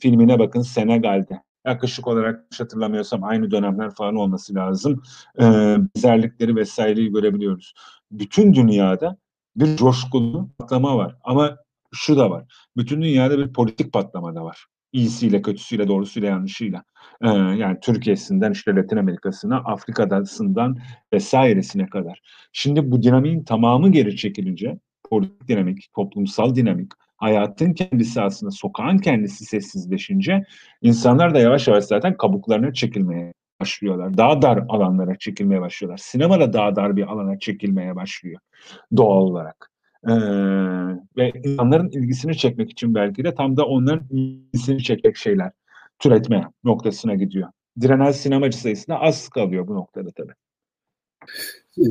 filmine 0.01 0.39
bakın 0.39 0.61
Senegal'de. 0.61 1.43
Yaklaşık 1.67 2.07
olarak 2.07 2.45
hatırlamıyorsam 2.59 3.25
aynı 3.25 3.51
dönemler 3.51 3.95
falan 3.95 4.17
olması 4.17 4.55
lazım. 4.55 5.03
E, 5.39 5.43
benzerlikleri 5.43 6.57
vesaireyi 6.57 7.13
görebiliyoruz. 7.13 7.75
Bütün 8.11 8.55
dünyada 8.55 9.17
bir 9.57 9.77
coşkulu 9.77 10.51
patlama 10.59 10.97
var. 10.97 11.17
Ama 11.25 11.57
şu 11.93 12.17
da 12.17 12.31
var. 12.31 12.45
Bütün 12.77 13.03
dünyada 13.03 13.39
bir 13.39 13.53
politik 13.53 13.93
patlama 13.93 14.35
da 14.35 14.45
var 14.45 14.67
iyisiyle, 14.93 15.43
kötüsüyle, 15.43 15.89
doğrusuyla, 15.89 16.29
yanlışıyla. 16.29 16.83
Ee, 17.23 17.29
yani 17.29 17.79
Türkiye'sinden 17.83 18.53
işte 18.53 18.75
Latin 18.77 18.97
Amerika'sına, 18.97 19.57
Afrika'dasından 19.57 20.79
vesairesine 21.13 21.87
kadar. 21.87 22.21
Şimdi 22.53 22.91
bu 22.91 23.03
dinamiğin 23.03 23.45
tamamı 23.45 23.93
geri 23.93 24.17
çekilince, 24.17 24.79
politik 25.11 25.49
dinamik, 25.49 25.93
toplumsal 25.95 26.55
dinamik, 26.55 26.93
hayatın 27.17 27.73
kendisi 27.73 28.21
aslında, 28.21 28.51
sokağın 28.51 28.99
kendisi 28.99 29.45
sessizleşince 29.45 30.45
insanlar 30.83 31.35
da 31.35 31.39
yavaş 31.39 31.69
yavaş 31.69 31.85
zaten 31.85 32.17
kabuklarına 32.17 32.73
çekilmeye 32.73 33.33
başlıyorlar. 33.61 34.17
Daha 34.17 34.43
dar 34.43 34.65
alanlara 34.69 35.19
çekilmeye 35.19 35.61
başlıyorlar. 35.61 35.99
Sinema 35.99 36.41
da 36.41 36.53
daha 36.53 36.77
dar 36.77 36.97
bir 36.97 37.13
alana 37.13 37.39
çekilmeye 37.39 37.97
başlıyor 37.97 38.41
doğal 38.97 39.23
olarak. 39.23 39.71
Ve 41.17 41.33
insanların 41.45 41.91
ilgisini 41.91 42.37
çekmek 42.37 42.71
için 42.71 42.95
belki 42.95 43.25
de 43.25 43.35
tam 43.35 43.57
da 43.57 43.67
onların 43.67 44.07
ilgisini 44.11 44.83
çekecek 44.83 45.17
şeyler 45.17 45.51
türetme 45.99 46.45
noktasına 46.65 47.15
gidiyor. 47.15 47.49
Direnen 47.81 48.11
sinemacı 48.11 48.59
sayısına 48.59 48.99
az 48.99 49.29
kalıyor 49.29 49.69
bu 49.69 49.75
noktada 49.75 50.11
tabii. 50.11 50.33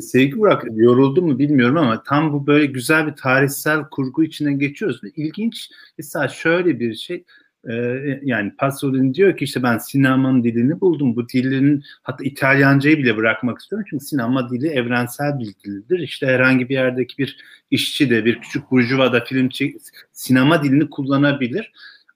Sevgi 0.02 0.38
Burak 0.38 0.64
yoruldu 0.72 1.22
mu 1.22 1.40
bilmiyorum 1.40 1.78
ama 1.78 2.04
tam 2.04 2.34
bu 2.34 2.48
böyle 2.48 2.66
güzel 2.66 3.08
bir 3.08 3.16
tarihsel 3.16 3.84
kurgu 3.92 4.24
içinden 4.24 4.60
geçiyoruz. 4.60 5.02
İlginç 5.16 5.70
mesela 5.98 6.28
şöyle 6.28 6.80
bir 6.80 6.96
şey 6.96 7.24
ee, 7.70 8.20
yani 8.24 8.56
Pasolini 8.58 9.14
diyor 9.14 9.38
ki 9.38 9.44
işte 9.44 9.64
ben 9.64 9.78
sinemanın 9.78 10.44
dilini 10.44 10.82
buldum. 10.82 11.16
Bu 11.16 11.30
dilin 11.30 11.84
hatta 12.04 12.24
İtalyancayı 12.24 12.98
bile 12.98 13.18
bırakmak 13.18 13.60
istiyorum. 13.60 13.88
Çünkü 13.90 14.06
sinema 14.06 14.50
dili 14.50 14.68
evrensel 14.68 15.40
bir 15.40 15.54
dildir. 15.66 16.00
İşte 16.00 16.28
herhangi 16.28 16.70
bir 16.70 16.74
yerdeki 16.74 17.18
bir 17.18 17.38
işçi 17.72 18.10
de 18.10 18.26
bir 18.26 18.42
küçük 18.42 18.72
burjuva 18.72 19.14
da 19.14 19.24
film 19.24 19.50
sinema 20.12 20.64
dilini 20.64 20.90
kullanabilir. 20.90 21.72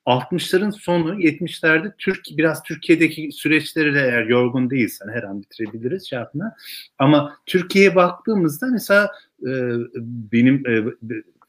60'ların 0.05 0.71
sonu 0.71 1.21
70'lerde 1.21 1.93
Türk 1.97 2.19
biraz 2.31 2.63
Türkiye'deki 2.63 3.31
süreçleriyle 3.31 4.01
eğer 4.01 4.25
yorgun 4.25 4.69
değilsen 4.69 5.09
her 5.13 5.23
an 5.23 5.41
bitirebiliriz 5.41 6.09
şey. 6.09 6.19
Ama 6.99 7.35
Türkiye'ye 7.45 7.95
baktığımızda 7.95 8.67
mesela 8.67 9.11
e, 9.41 9.51
benim 10.31 10.63
e, 10.67 10.83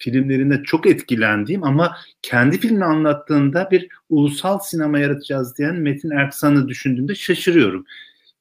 filmlerinde 0.01 0.63
çok 0.63 0.87
etkilendiğim 0.87 1.65
ama 1.65 1.97
kendi 2.23 2.61
filmini 2.61 2.85
anlattığında 2.85 3.71
bir 3.71 3.89
ulusal 4.09 4.59
sinema 4.59 4.99
yaratacağız 4.99 5.59
diyen 5.59 5.77
Metin 5.77 6.11
Erksan'ı 6.11 6.69
düşündüğümde 6.69 7.15
şaşırıyorum. 7.15 7.85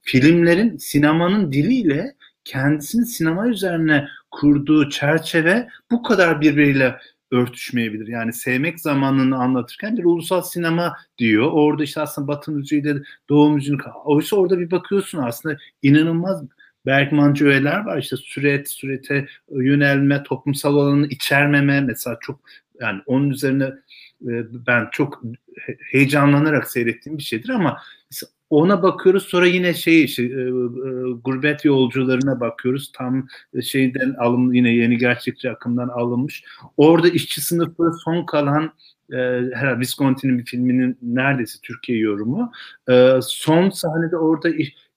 Filmlerin 0.02 0.76
sinemanın 0.76 1.52
diliyle 1.52 2.14
kendisinin 2.44 3.04
sinema 3.04 3.48
üzerine 3.48 4.08
kurduğu 4.30 4.90
çerçeve 4.90 5.68
bu 5.90 6.02
kadar 6.02 6.40
birbiriyle 6.40 6.96
örtüşmeyebilir. 7.30 8.08
Yani 8.08 8.32
sevmek 8.32 8.80
zamanını 8.80 9.36
anlatırken 9.36 9.96
bir 9.96 10.04
ulusal 10.04 10.42
sinema 10.42 10.96
diyor. 11.18 11.50
Orada 11.52 11.82
işte 11.82 12.00
aslında 12.00 12.28
Batı 12.28 12.52
müziğiyle 12.52 12.94
Doğu 13.28 13.50
müziğini 13.50 13.82
oysa 14.04 14.36
orada 14.36 14.58
bir 14.58 14.70
bakıyorsun 14.70 15.18
aslında 15.18 15.56
inanılmaz 15.82 16.42
Bergmancı 16.86 17.46
öğeler 17.46 17.84
var 17.84 17.98
işte 17.98 18.16
süret, 18.16 18.68
sürete 18.68 19.26
yönelme, 19.50 20.22
toplumsal 20.22 20.76
alanı 20.76 21.06
içermeme 21.06 21.80
mesela 21.80 22.18
çok 22.20 22.40
yani 22.80 23.00
onun 23.06 23.30
üzerine 23.30 23.64
e, 24.22 24.32
ben 24.66 24.88
çok 24.92 25.22
heyecanlanarak 25.78 26.70
seyrettiğim 26.70 27.18
bir 27.18 27.22
şeydir 27.22 27.48
ama 27.48 27.78
ona 28.50 28.82
bakıyoruz 28.82 29.22
sonra 29.22 29.46
yine 29.46 29.74
şey 29.74 30.04
işte, 30.04 30.22
e, 30.22 30.26
e, 30.26 30.50
gurbet 31.24 31.64
yolcularına 31.64 32.40
bakıyoruz 32.40 32.92
tam 32.92 33.26
şeyden 33.62 34.14
alın 34.18 34.52
yine 34.52 34.74
yeni 34.74 34.98
gerçekçi 34.98 35.50
akımdan 35.50 35.88
alınmış. 35.88 36.44
Orada 36.76 37.08
işçi 37.08 37.40
sınıfı 37.40 37.92
son 38.04 38.26
kalan 38.26 38.72
e, 39.12 39.16
herhalde 39.54 39.80
Visconti'nin 39.80 40.38
bir 40.38 40.44
filminin 40.44 40.98
neredeyse 41.02 41.58
Türkiye 41.62 41.98
yorumu. 41.98 42.52
E, 42.90 43.14
son 43.22 43.70
sahnede 43.70 44.16
orada 44.16 44.48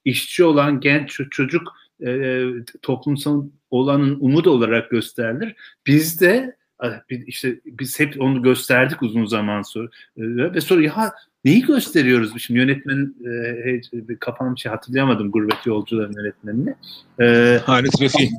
işçi 0.06 0.44
olan 0.44 0.80
genç 0.80 1.22
çocuk 1.32 1.74
e, 2.06 2.44
toplumsal 2.82 3.46
olanın 3.72 4.18
umut 4.20 4.48
olarak 4.48 4.92
gösterilir. 4.92 5.56
Bizde 5.88 6.56
işte 7.10 7.60
biz 7.66 8.00
hep 8.00 8.22
onu 8.22 8.42
gösterdik 8.44 9.02
uzun 9.02 9.26
zaman 9.26 9.62
sonra 9.62 9.88
e, 10.18 10.22
ve 10.54 10.62
sonra 10.62 10.84
ya 10.84 11.14
neyi 11.46 11.62
gösteriyoruz 11.62 12.34
şimdi 12.38 12.60
yönetmen 12.60 13.16
e, 14.10 14.16
kafam 14.20 14.58
şey 14.58 14.72
hatırlayamadım 14.72 15.32
gurbet 15.32 15.66
yolcuların 15.66 16.14
yönetmenini. 16.18 16.76
E, 17.20 17.60
Halis 17.66 18.02
Refi. 18.02 18.30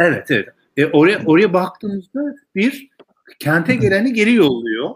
Evet 0.00 0.30
evet. 0.30 0.48
E, 0.76 0.86
oraya 0.86 1.24
oraya 1.24 1.52
baktığımızda 1.52 2.36
bir 2.54 2.88
kente 3.38 3.74
geleni 3.74 4.12
geri 4.12 4.32
yolluyor. 4.32 4.94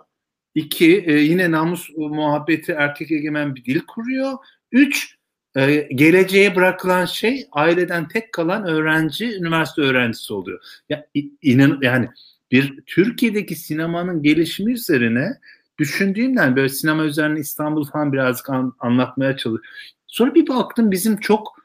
İki 0.55 1.05
e, 1.07 1.13
yine 1.13 1.51
namus 1.51 1.91
muhabbeti 1.97 2.73
erkek 2.73 3.11
egemen 3.11 3.55
bir 3.55 3.65
dil 3.65 3.81
kuruyor. 3.81 4.33
Üç 4.73 5.17
e, 5.57 5.89
geleceğe 5.95 6.57
bırakılan 6.57 7.05
şey 7.05 7.47
aileden 7.53 8.09
tek 8.09 8.33
kalan 8.33 8.67
öğrenci, 8.67 9.37
üniversite 9.37 9.83
öğrencisi 9.83 10.33
oluyor. 10.35 10.61
Ya 10.89 11.07
inan 11.43 11.79
yani 11.83 12.09
bir 12.51 12.81
Türkiye'deki 12.87 13.55
sinemanın 13.55 14.23
gelişimi 14.23 14.73
üzerine 14.73 15.39
düşündüğümden 15.79 16.57
böyle 16.57 16.69
sinema 16.69 17.05
üzerine 17.05 17.41
İstanbul 17.41 17.85
falan 17.85 18.13
birazcık 18.13 18.51
an, 18.51 18.75
anlatmaya 18.79 19.37
çalışıyorum. 19.37 19.71
Sonra 20.07 20.35
bir 20.35 20.49
baktım 20.49 20.91
bizim 20.91 21.17
çok 21.17 21.63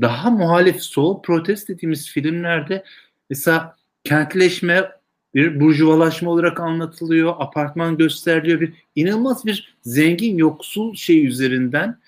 daha 0.00 0.30
muhalif 0.30 0.82
sol 0.82 1.22
protest 1.22 1.68
dediğimiz 1.68 2.08
filmlerde 2.08 2.84
mesela 3.30 3.76
kentleşme 4.04 4.90
bir 5.34 5.60
burjuvalaşma 5.60 6.30
olarak 6.30 6.60
anlatılıyor, 6.60 7.34
apartman 7.38 7.96
gösteriliyor, 7.96 8.60
bir 8.60 8.72
inanılmaz 8.94 9.46
bir 9.46 9.76
zengin 9.82 10.36
yoksul 10.36 10.94
şey 10.94 11.26
üzerinden 11.26 11.98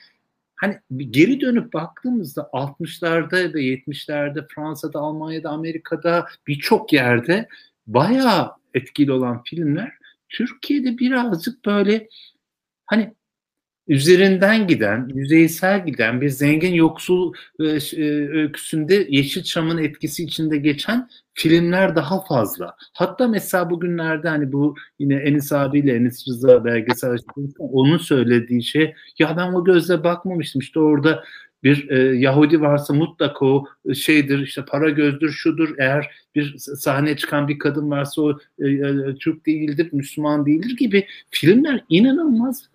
hani 0.61 0.79
geri 1.11 1.41
dönüp 1.41 1.73
baktığımızda 1.73 2.43
60'larda 2.53 3.55
ve 3.55 3.61
70'lerde 3.61 4.47
Fransa'da, 4.55 4.99
Almanya'da, 4.99 5.51
Amerika'da 5.51 6.27
birçok 6.47 6.93
yerde 6.93 7.49
bayağı 7.87 8.51
etkili 8.75 9.13
olan 9.13 9.43
filmler 9.43 9.93
Türkiye'de 10.29 10.99
birazcık 10.99 11.65
böyle 11.67 12.09
hani 12.87 13.15
üzerinden 13.91 14.67
giden, 14.67 15.09
yüzeysel 15.15 15.87
giden 15.87 16.21
bir 16.21 16.29
zengin 16.29 16.75
yoksul 16.75 17.35
e, 17.61 17.65
e, 17.65 18.29
öyküsünde 18.29 19.07
Yeşilçam'ın 19.09 19.79
etkisi 19.79 20.25
içinde 20.25 20.57
geçen 20.57 21.09
filmler 21.35 21.97
daha 21.97 22.25
fazla. 22.25 22.77
Hatta 22.93 23.29
mesela 23.29 23.71
bugünlerde 23.71 24.29
hani 24.29 24.53
bu 24.53 24.75
yine 24.99 25.15
Enis 25.15 25.53
abiyle 25.53 25.95
Enis 25.95 26.29
Rıza 26.29 26.65
belgesel 26.65 27.17
onun 27.59 27.99
söylediği 27.99 28.63
şey 28.63 28.95
ya 29.19 29.37
ben 29.37 29.53
o 29.53 29.65
gözle 29.65 30.05
bakmamıştım 30.05 30.61
işte 30.61 30.81
orada 30.81 31.25
bir 31.63 31.91
e, 31.91 32.17
Yahudi 32.17 32.61
varsa 32.61 32.95
mutlaka 32.95 33.47
o 33.47 33.67
şeydir 33.95 34.39
işte 34.39 34.65
para 34.65 34.91
gözdür 34.91 35.31
şudur 35.31 35.75
eğer 35.79 36.11
bir 36.35 36.55
sahneye 36.59 37.17
çıkan 37.17 37.49
bir 37.49 37.59
kadın 37.59 37.91
varsa 37.91 38.23
o 38.23 38.39
e, 38.59 38.69
e, 38.69 39.15
Türk 39.21 39.47
değildir 39.47 39.89
Müslüman 39.93 40.47
değildir 40.47 40.77
gibi 40.77 41.07
filmler 41.31 41.85
inanılmaz 41.89 42.69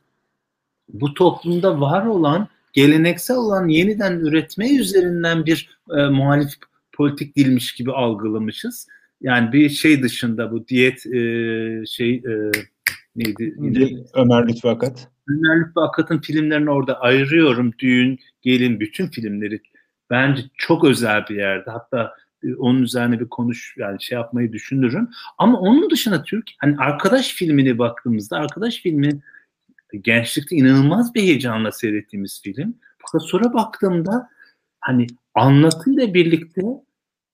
bu 0.90 1.14
toplumda 1.14 1.82
var 1.82 2.06
olan 2.06 2.48
geleneksel 2.74 3.38
olan 3.38 3.68
yeniden 3.68 4.20
üretme 4.20 4.76
üzerinden 4.76 5.46
bir 5.46 5.80
e, 5.98 6.06
muhalif 6.06 6.50
politik 6.94 7.36
dilmiş 7.36 7.74
gibi 7.74 7.92
algılamışız. 7.92 8.88
Yani 9.22 9.54
bir 9.54 9.70
şey 9.70 10.04
dışında 10.04 10.52
bu 10.52 10.68
diyet 10.68 11.06
e, 11.06 11.20
şey 11.86 12.16
e, 12.16 12.52
neydi? 13.16 13.56
Ömer 14.14 14.48
Lütfü 14.48 14.68
Akat. 14.68 15.08
Ömer 15.28 15.60
Lütfü 15.60 15.80
Akat'ın 15.80 16.20
filmlerini 16.20 16.70
orada 16.70 17.00
ayırıyorum. 17.00 17.74
Düğün, 17.80 18.20
Gelin, 18.42 18.80
bütün 18.80 19.08
filmleri 19.08 19.62
bence 20.10 20.44
çok 20.58 20.84
özel 20.84 21.26
bir 21.30 21.36
yerde. 21.36 21.72
Hatta 21.72 22.14
e, 22.44 22.56
onun 22.56 22.82
üzerine 22.82 23.20
bir 23.20 23.30
konuş 23.30 23.76
yani 23.78 24.02
şey 24.02 24.16
yapmayı 24.16 24.54
düşünürüm. 24.54 25.10
Ama 25.38 25.60
onun 25.60 25.90
dışında 25.90 26.24
Türk 26.24 26.50
hani 26.58 26.78
arkadaş 26.78 27.34
filmine 27.34 27.78
baktığımızda 27.78 28.38
arkadaş 28.38 28.76
filmi 28.76 29.22
gençlikte 30.02 30.56
inanılmaz 30.56 31.16
bir 31.16 31.22
heyecanla 31.22 31.72
seyrettiğimiz 31.72 32.42
film. 32.42 32.76
Fakat 32.98 33.28
sonra 33.28 33.54
baktığımda 33.54 34.30
hani 34.82 35.08
anlatıyla 35.36 36.14
birlikte 36.14 36.62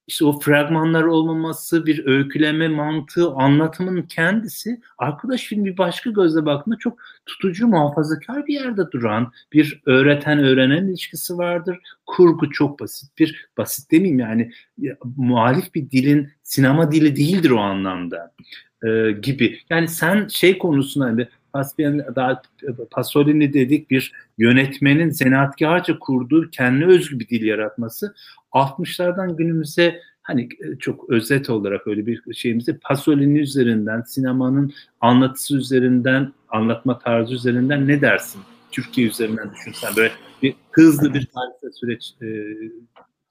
işte 0.06 0.24
o 0.24 0.40
fragmanlar 0.40 1.02
olmaması, 1.02 1.86
bir 1.86 2.06
öyküleme 2.06 2.68
mantığı, 2.68 3.30
anlatımın 3.30 4.02
kendisi 4.02 4.80
arkadaş 4.98 5.42
film 5.42 5.64
bir 5.64 5.78
başka 5.78 6.10
gözle 6.10 6.46
baktığında 6.46 6.76
çok 6.78 6.98
tutucu, 7.26 7.68
muhafazakar 7.68 8.46
bir 8.46 8.54
yerde 8.54 8.90
duran 8.92 9.32
bir 9.52 9.82
öğreten-öğrenen 9.86 10.86
ilişkisi 10.86 11.38
vardır. 11.38 11.78
Kurgu 12.06 12.50
çok 12.50 12.80
basit 12.80 13.18
bir, 13.18 13.46
basit 13.58 13.90
demeyeyim 13.90 14.18
yani 14.18 14.50
muhalif 15.16 15.74
bir 15.74 15.90
dilin 15.90 16.30
sinema 16.42 16.92
dili 16.92 17.16
değildir 17.16 17.50
o 17.50 17.58
anlamda 17.58 18.34
e, 18.84 19.12
gibi. 19.12 19.58
Yani 19.70 19.88
sen 19.88 20.28
şey 20.28 20.58
konusunda 20.58 21.06
hani 21.06 21.28
Pasolini 22.90 23.52
dedik 23.52 23.90
bir 23.90 24.12
yönetmenin 24.38 25.10
zanaatkarca 25.10 25.98
kurduğu 25.98 26.50
kendi 26.50 26.86
özgü 26.86 27.18
bir 27.18 27.28
dil 27.28 27.42
yaratması 27.44 28.14
60'lardan 28.52 29.36
günümüze 29.36 30.00
hani 30.22 30.48
çok 30.78 31.10
özet 31.10 31.50
olarak 31.50 31.86
öyle 31.86 32.06
bir 32.06 32.34
şeyimizi 32.34 32.78
Pasolini 32.78 33.38
üzerinden, 33.38 34.02
sinemanın 34.02 34.72
anlatısı 35.00 35.56
üzerinden, 35.56 36.32
anlatma 36.48 36.98
tarzı 36.98 37.34
üzerinden 37.34 37.88
ne 37.88 38.00
dersin? 38.00 38.40
Türkiye 38.70 39.08
üzerinden 39.08 39.50
düşünsen 39.54 39.96
böyle 39.96 40.12
bir 40.42 40.54
hızlı 40.70 41.14
bir 41.14 41.26
tarihsel 41.26 41.70
süreç 41.80 42.14
e, 42.22 42.26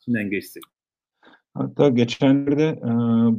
içinden 0.01 0.29
geçsek. 0.29 0.63
Hatta 1.53 1.89
geçenlerde 1.89 2.63
e, 2.63 2.89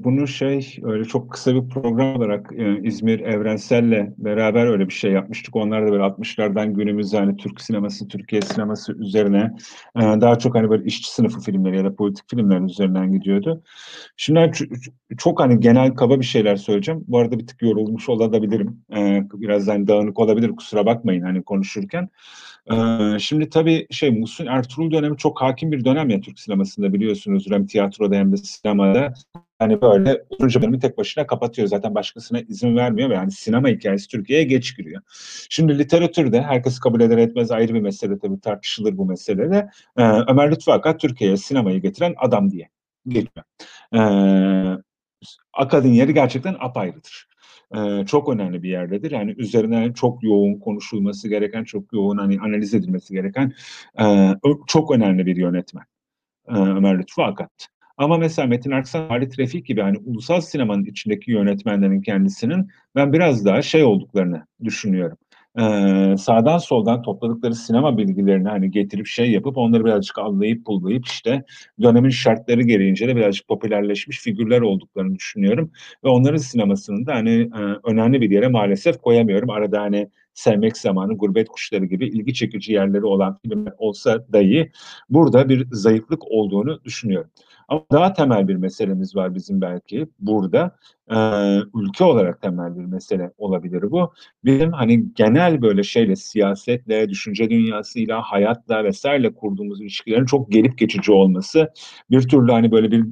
bunu 0.04 0.28
şey 0.28 0.78
öyle 0.82 1.04
çok 1.04 1.32
kısa 1.32 1.54
bir 1.54 1.68
program 1.68 2.16
olarak 2.16 2.50
e, 2.56 2.82
İzmir 2.82 3.20
Evrensel'le 3.20 4.14
beraber 4.18 4.66
öyle 4.66 4.88
bir 4.88 4.92
şey 4.92 5.12
yapmıştık. 5.12 5.56
Onlar 5.56 5.86
da 5.86 5.92
böyle 5.92 6.02
60'lardan 6.02 6.72
günümüz 6.74 7.12
yani 7.12 7.36
Türk 7.36 7.60
sineması, 7.60 8.08
Türkiye 8.08 8.42
sineması 8.42 8.92
üzerine 8.92 9.50
e, 9.96 10.00
daha 10.00 10.38
çok 10.38 10.54
hani 10.54 10.70
böyle 10.70 10.84
işçi 10.84 11.10
sınıfı 11.10 11.40
filmleri 11.40 11.76
ya 11.76 11.84
da 11.84 11.94
politik 11.94 12.30
filmlerin 12.30 12.68
üzerinden 12.68 13.12
gidiyordu. 13.12 13.62
Şimdi 14.16 14.52
çok 15.18 15.40
hani 15.40 15.60
genel 15.60 15.94
kaba 15.94 16.20
bir 16.20 16.24
şeyler 16.24 16.56
söyleyeceğim. 16.56 17.04
Bu 17.08 17.18
arada 17.18 17.38
bir 17.38 17.46
tık 17.46 17.62
yorulmuş 17.62 18.08
olabilirim. 18.08 18.80
E, 18.96 19.22
biraz 19.32 19.68
hani 19.68 19.88
dağınık 19.88 20.18
olabilir 20.18 20.50
kusura 20.50 20.86
bakmayın 20.86 21.22
hani 21.22 21.42
konuşurken. 21.42 22.08
Ee, 22.70 23.18
şimdi 23.18 23.50
tabii 23.50 23.86
şey 23.90 24.10
Musul 24.10 24.46
Ertuğrul 24.46 24.90
dönemi 24.90 25.16
çok 25.16 25.42
hakim 25.42 25.72
bir 25.72 25.84
dönem 25.84 26.10
ya 26.10 26.20
Türk 26.20 26.40
sinemasında 26.40 26.92
biliyorsunuz 26.92 27.46
hem 27.50 27.66
tiyatroda 27.66 28.16
hem 28.16 28.32
de 28.32 28.36
sinemada. 28.36 29.14
Yani 29.60 29.80
böyle 29.80 30.24
uzunca 30.30 30.62
bölümü 30.62 30.78
tek 30.78 30.98
başına 30.98 31.26
kapatıyor. 31.26 31.68
Zaten 31.68 31.94
başkasına 31.94 32.40
izin 32.40 32.76
vermiyor 32.76 33.10
ve 33.10 33.14
yani 33.14 33.30
sinema 33.30 33.68
hikayesi 33.68 34.08
Türkiye'ye 34.08 34.44
geç 34.44 34.76
giriyor. 34.76 35.02
Şimdi 35.50 35.78
literatürde 35.78 36.42
herkes 36.42 36.78
kabul 36.78 37.00
eder 37.00 37.18
etmez 37.18 37.50
ayrı 37.50 37.74
bir 37.74 37.80
mesele 37.80 38.18
tabii 38.18 38.40
tartışılır 38.40 38.96
bu 38.96 39.06
meselede. 39.06 39.68
Ee, 39.96 40.02
Ömer 40.02 40.50
Lütfü 40.50 40.70
Akat 40.72 41.00
Türkiye'ye 41.00 41.36
sinemayı 41.36 41.82
getiren 41.82 42.14
adam 42.18 42.50
diye 42.50 42.68
geçiyor. 43.08 43.44
Ee, 43.94 44.82
Akad'ın 45.52 45.92
yeri 45.92 46.14
gerçekten 46.14 46.56
apayrıdır 46.60 47.31
çok 48.06 48.28
önemli 48.28 48.62
bir 48.62 48.70
yerdedir. 48.70 49.10
Yani 49.10 49.34
üzerine 49.38 49.92
çok 49.94 50.22
yoğun 50.22 50.54
konuşulması 50.54 51.28
gereken, 51.28 51.64
çok 51.64 51.92
yoğun 51.92 52.18
hani 52.18 52.40
analiz 52.40 52.74
edilmesi 52.74 53.14
gereken 53.14 53.52
çok 54.66 54.90
önemli 54.90 55.26
bir 55.26 55.36
yönetmen. 55.36 55.84
Ömer 56.48 56.98
Lütfü 56.98 57.22
Akat. 57.22 57.68
Ama 57.96 58.18
mesela 58.18 58.48
Metin 58.48 58.70
Aksan, 58.70 59.08
Halit 59.08 59.38
Refik 59.38 59.66
gibi 59.66 59.80
hani 59.80 59.98
ulusal 59.98 60.40
sinemanın 60.40 60.84
içindeki 60.84 61.30
yönetmenlerin 61.30 62.02
kendisinin 62.02 62.68
ben 62.94 63.12
biraz 63.12 63.44
daha 63.44 63.62
şey 63.62 63.84
olduklarını 63.84 64.46
düşünüyorum 64.64 65.18
e, 65.58 65.62
sağdan 66.18 66.58
soldan 66.58 67.02
topladıkları 67.02 67.54
sinema 67.54 67.98
bilgilerini 67.98 68.48
hani 68.48 68.70
getirip 68.70 69.06
şey 69.06 69.30
yapıp 69.30 69.58
onları 69.58 69.84
birazcık 69.84 70.18
anlayıp 70.18 70.66
pullayıp 70.66 71.06
işte 71.06 71.44
dönemin 71.82 72.10
şartları 72.10 72.62
gereğince 72.62 73.08
de 73.08 73.16
birazcık 73.16 73.48
popülerleşmiş 73.48 74.20
figürler 74.20 74.60
olduklarını 74.60 75.14
düşünüyorum. 75.14 75.70
Ve 76.04 76.08
onların 76.08 76.36
sinemasını 76.36 77.06
da 77.06 77.14
hani 77.14 77.40
e, 77.40 77.60
önemli 77.84 78.20
bir 78.20 78.30
yere 78.30 78.48
maalesef 78.48 78.98
koyamıyorum. 78.98 79.50
Arada 79.50 79.80
hani 79.80 80.08
Sevmek 80.34 80.76
Zamanı, 80.76 81.16
Gurbet 81.16 81.48
Kuşları 81.48 81.84
gibi 81.84 82.06
ilgi 82.06 82.34
çekici 82.34 82.72
yerleri 82.72 83.04
olan 83.04 83.38
filmler 83.44 83.72
olsa 83.78 84.26
dahi 84.32 84.72
burada 85.10 85.48
bir 85.48 85.66
zayıflık 85.72 86.30
olduğunu 86.30 86.84
düşünüyorum. 86.84 87.30
Ama 87.68 87.84
daha 87.92 88.12
temel 88.12 88.48
bir 88.48 88.54
meselemiz 88.56 89.16
var 89.16 89.34
bizim 89.34 89.60
belki 89.60 90.06
burada. 90.18 90.76
Ee, 91.10 91.58
ülke 91.74 92.04
olarak 92.04 92.42
temel 92.42 92.78
bir 92.78 92.84
mesele 92.84 93.32
olabilir 93.38 93.90
bu. 93.90 94.12
Bizim 94.44 94.72
hani 94.72 95.14
genel 95.14 95.62
böyle 95.62 95.82
şeyle 95.82 96.16
siyasetle, 96.16 97.08
düşünce 97.08 97.50
dünyasıyla, 97.50 98.22
hayatla 98.22 98.84
vesaire 98.84 99.34
kurduğumuz 99.34 99.80
ilişkilerin 99.80 100.26
çok 100.26 100.52
gelip 100.52 100.78
geçici 100.78 101.12
olması 101.12 101.72
bir 102.10 102.28
türlü 102.28 102.52
hani 102.52 102.72
böyle 102.72 102.90
bir 102.90 103.04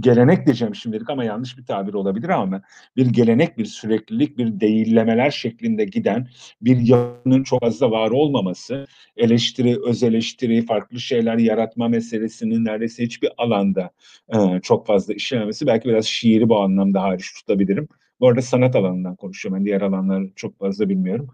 gelenek 0.00 0.46
diyeceğim 0.46 0.74
şimdilik 0.74 1.10
ama 1.10 1.24
yanlış 1.24 1.58
bir 1.58 1.64
tabir 1.64 1.94
olabilir 1.94 2.28
ama 2.28 2.62
bir 2.96 3.06
gelenek, 3.06 3.58
bir 3.58 3.64
süreklilik, 3.64 4.38
bir 4.38 4.60
değillemeler 4.60 5.30
şeklinde 5.30 5.84
giden 5.84 6.28
bir 6.62 6.80
yapının 6.80 7.42
çok 7.42 7.60
fazla 7.60 7.90
var 7.90 8.10
olmaması, 8.10 8.86
eleştiri, 9.16 9.76
öz 9.86 10.02
eleştiri, 10.02 10.66
farklı 10.66 11.00
şeyler 11.00 11.38
yaratma 11.38 11.88
meselesinin 11.88 12.64
neredeyse 12.64 13.04
hiçbir 13.04 13.30
alanda 13.38 13.90
e, 14.28 14.60
çok 14.62 14.86
fazla 14.86 15.14
işlememesi 15.14 15.66
belki 15.66 15.88
biraz 15.88 16.04
şiiri 16.04 16.48
bu 16.48 16.60
anlamda 16.60 17.02
hariç 17.02 17.34
tutabilirim. 17.34 17.88
Bu 18.20 18.28
arada 18.28 18.42
sanat 18.42 18.76
alanından 18.76 19.16
konuşuyorum. 19.16 19.58
Ben 19.58 19.66
diğer 19.66 19.80
alanları 19.80 20.30
çok 20.36 20.58
fazla 20.58 20.88
bilmiyorum. 20.88 21.30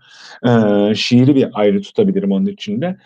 Ee, 0.46 0.94
şiiri 0.94 1.34
bir 1.34 1.48
ayrı 1.52 1.82
tutabilirim 1.82 2.32
onun 2.32 2.46
içinde. 2.46 2.96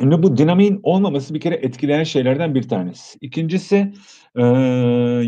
Şimdi 0.00 0.22
bu 0.22 0.36
dinamiğin 0.36 0.80
olmaması 0.82 1.34
bir 1.34 1.40
kere 1.40 1.54
etkileyen 1.54 2.04
şeylerden 2.04 2.54
bir 2.54 2.68
tanesi. 2.68 3.18
İkincisi 3.20 3.92
e, 4.36 4.42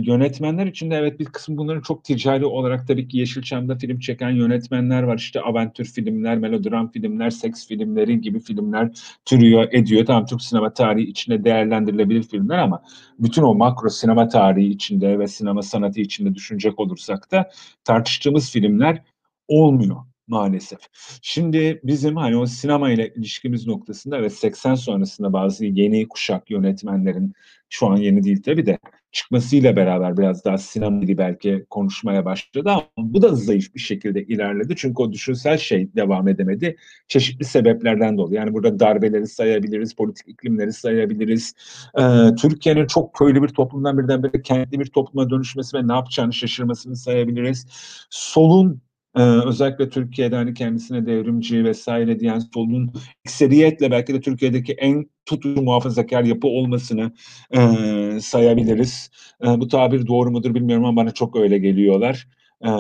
yönetmenler 0.05 0.67
için 0.67 0.91
de 0.91 0.95
evet 0.95 1.21
bir 1.21 1.25
kısım 1.25 1.57
bunların 1.57 1.81
çok 1.81 2.05
ticari 2.05 2.47
olarak 2.47 2.89
tabii 2.89 3.09
ki 3.09 3.19
Yeşilçam'da 3.19 3.77
film 3.77 3.99
çeken 3.99 4.31
yönetmenler 4.31 5.03
var. 5.03 5.19
İşte 5.19 5.41
aventür 5.41 5.85
filmler, 5.85 6.39
melodram 6.39 6.91
filmler, 6.91 7.31
seks 7.31 7.67
filmleri 7.69 8.21
gibi 8.21 8.41
filmler 8.41 8.91
türüyor, 9.25 9.69
ediyor. 9.73 10.07
Tamam 10.07 10.27
Türk 10.27 10.43
sinema 10.43 10.73
tarihi 10.73 11.07
içinde 11.07 11.45
değerlendirilebilir 11.45 12.23
filmler 12.23 12.59
ama 12.59 12.83
bütün 13.19 13.43
o 13.43 13.55
makro 13.55 13.89
sinema 13.89 14.29
tarihi 14.29 14.69
içinde 14.69 15.19
ve 15.19 15.27
sinema 15.29 15.63
sanatı 15.63 16.01
içinde 16.01 16.35
düşünecek 16.35 16.81
olursak 16.81 17.33
da 17.33 17.51
tartıştığımız 17.85 18.53
filmler 18.53 19.03
olmuyor 19.49 20.12
maalesef. 20.33 20.79
Şimdi 21.23 21.81
bizim 21.85 22.17
hani 22.17 22.37
o 22.37 22.47
sinema 22.47 22.91
ile 22.91 23.15
ilişkimiz 23.17 23.67
noktasında 23.67 24.23
ve 24.23 24.31
80 24.31 24.75
sonrasında 24.75 25.33
bazı 25.33 25.65
yeni 25.65 26.09
kuşak 26.09 26.51
yönetmenlerin 26.51 27.33
şu 27.69 27.87
an 27.87 27.97
yeni 27.97 28.25
değil 28.25 28.43
tabii 28.43 28.67
de 28.67 28.79
çıkmasıyla 29.13 29.77
beraber 29.77 30.17
biraz 30.17 30.45
daha 30.45 30.59
sinema 30.59 31.01
gibi 31.01 31.19
belki 31.19 31.67
konuşmaya 31.71 32.25
başladı 32.25 32.71
ama 32.71 32.87
bu 32.99 33.23
da 33.23 33.35
zayıf 33.35 33.75
bir 33.75 33.81
şekilde 33.81 34.23
ilerledi. 34.23 34.75
Çünkü 34.77 35.03
o 35.03 35.13
düşünsel 35.13 35.59
şey 35.59 35.95
devam 35.97 36.29
edemedi. 36.29 36.77
Çeşitli 37.09 37.45
sebeplerden 37.45 38.19
dolayı. 38.19 38.37
Yani 38.37 38.55
burada 38.55 38.81
darbeleri 38.81 39.27
sayabiliriz, 39.27 39.95
politik 39.95 40.29
iklimleri 40.29 40.73
sayabiliriz. 40.73 41.55
Ee, 41.99 42.35
Türkiye'nin 42.41 42.87
çok 42.87 43.15
köylü 43.15 43.43
bir 43.43 43.49
toplumdan 43.49 43.99
birdenbire 43.99 44.43
kentli 44.43 44.81
bir 44.81 44.87
topluma 44.87 45.31
dönüşmesi 45.31 45.77
ve 45.77 45.89
ne 45.89 45.93
yapacağını 45.93 46.33
şaşırmasını 46.33 46.97
sayabiliriz. 46.97 47.67
Solun 48.11 48.83
ee, 49.17 49.23
özellikle 49.23 49.89
Türkiye'de 49.89 50.37
hani 50.37 50.55
kendisine 50.55 51.07
devrimci 51.07 51.65
vesaire 51.65 52.21
diyen 52.21 52.39
solun 52.39 52.93
ekseriyetle 53.25 53.91
belki 53.91 54.15
de 54.15 54.21
Türkiye'deki 54.21 54.73
en 54.73 55.07
tutucu 55.27 55.63
muhafazakar 55.63 56.25
yapı 56.25 56.47
olmasını 56.47 57.13
e, 57.51 57.61
sayabiliriz. 58.21 59.11
E, 59.45 59.47
bu 59.47 59.69
tabir 59.69 60.07
doğru 60.07 60.31
mudur 60.31 60.55
bilmiyorum 60.55 60.85
ama 60.85 60.97
bana 60.97 61.11
çok 61.11 61.37
öyle 61.37 61.59
geliyorlar. 61.59 62.29
E, 62.65 62.71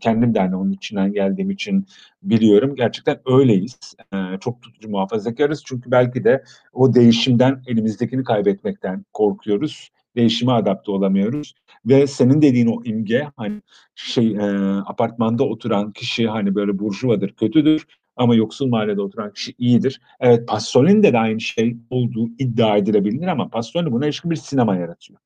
kendim 0.00 0.34
de 0.34 0.38
hani 0.38 0.56
onun 0.56 0.72
içinden 0.72 1.12
geldiğim 1.12 1.50
için 1.50 1.86
biliyorum. 2.22 2.74
Gerçekten 2.76 3.18
öyleyiz. 3.26 3.78
E, 4.14 4.16
çok 4.40 4.62
tutucu 4.62 4.88
muhafazakarız. 4.88 5.62
Çünkü 5.66 5.90
belki 5.90 6.24
de 6.24 6.44
o 6.72 6.94
değişimden 6.94 7.62
elimizdekini 7.66 8.24
kaybetmekten 8.24 9.04
korkuyoruz 9.12 9.90
değişime 10.16 10.52
adapte 10.52 10.90
olamıyoruz 10.90 11.54
ve 11.86 12.06
senin 12.06 12.42
dediğin 12.42 12.66
o 12.66 12.84
imge 12.84 13.28
hani 13.36 13.62
şey 13.94 14.36
e, 14.36 14.42
apartmanda 14.86 15.44
oturan 15.44 15.92
kişi 15.92 16.28
hani 16.28 16.54
böyle 16.54 16.78
burjuvadır, 16.78 17.32
kötüdür 17.32 17.86
ama 18.16 18.34
yoksul 18.34 18.66
mahallede 18.66 19.00
oturan 19.00 19.32
kişi 19.32 19.54
iyidir. 19.58 20.00
Evet 20.20 20.48
Pasolini 20.48 21.02
de, 21.02 21.12
de 21.12 21.18
aynı 21.18 21.40
şey 21.40 21.76
olduğu 21.90 22.28
iddia 22.38 22.76
edilebilir 22.76 23.26
ama 23.26 23.48
Pasolini 23.48 23.92
buna 23.92 24.06
ilişkin 24.06 24.30
bir 24.30 24.36
sinema 24.36 24.76
yaratıyor. 24.76 25.20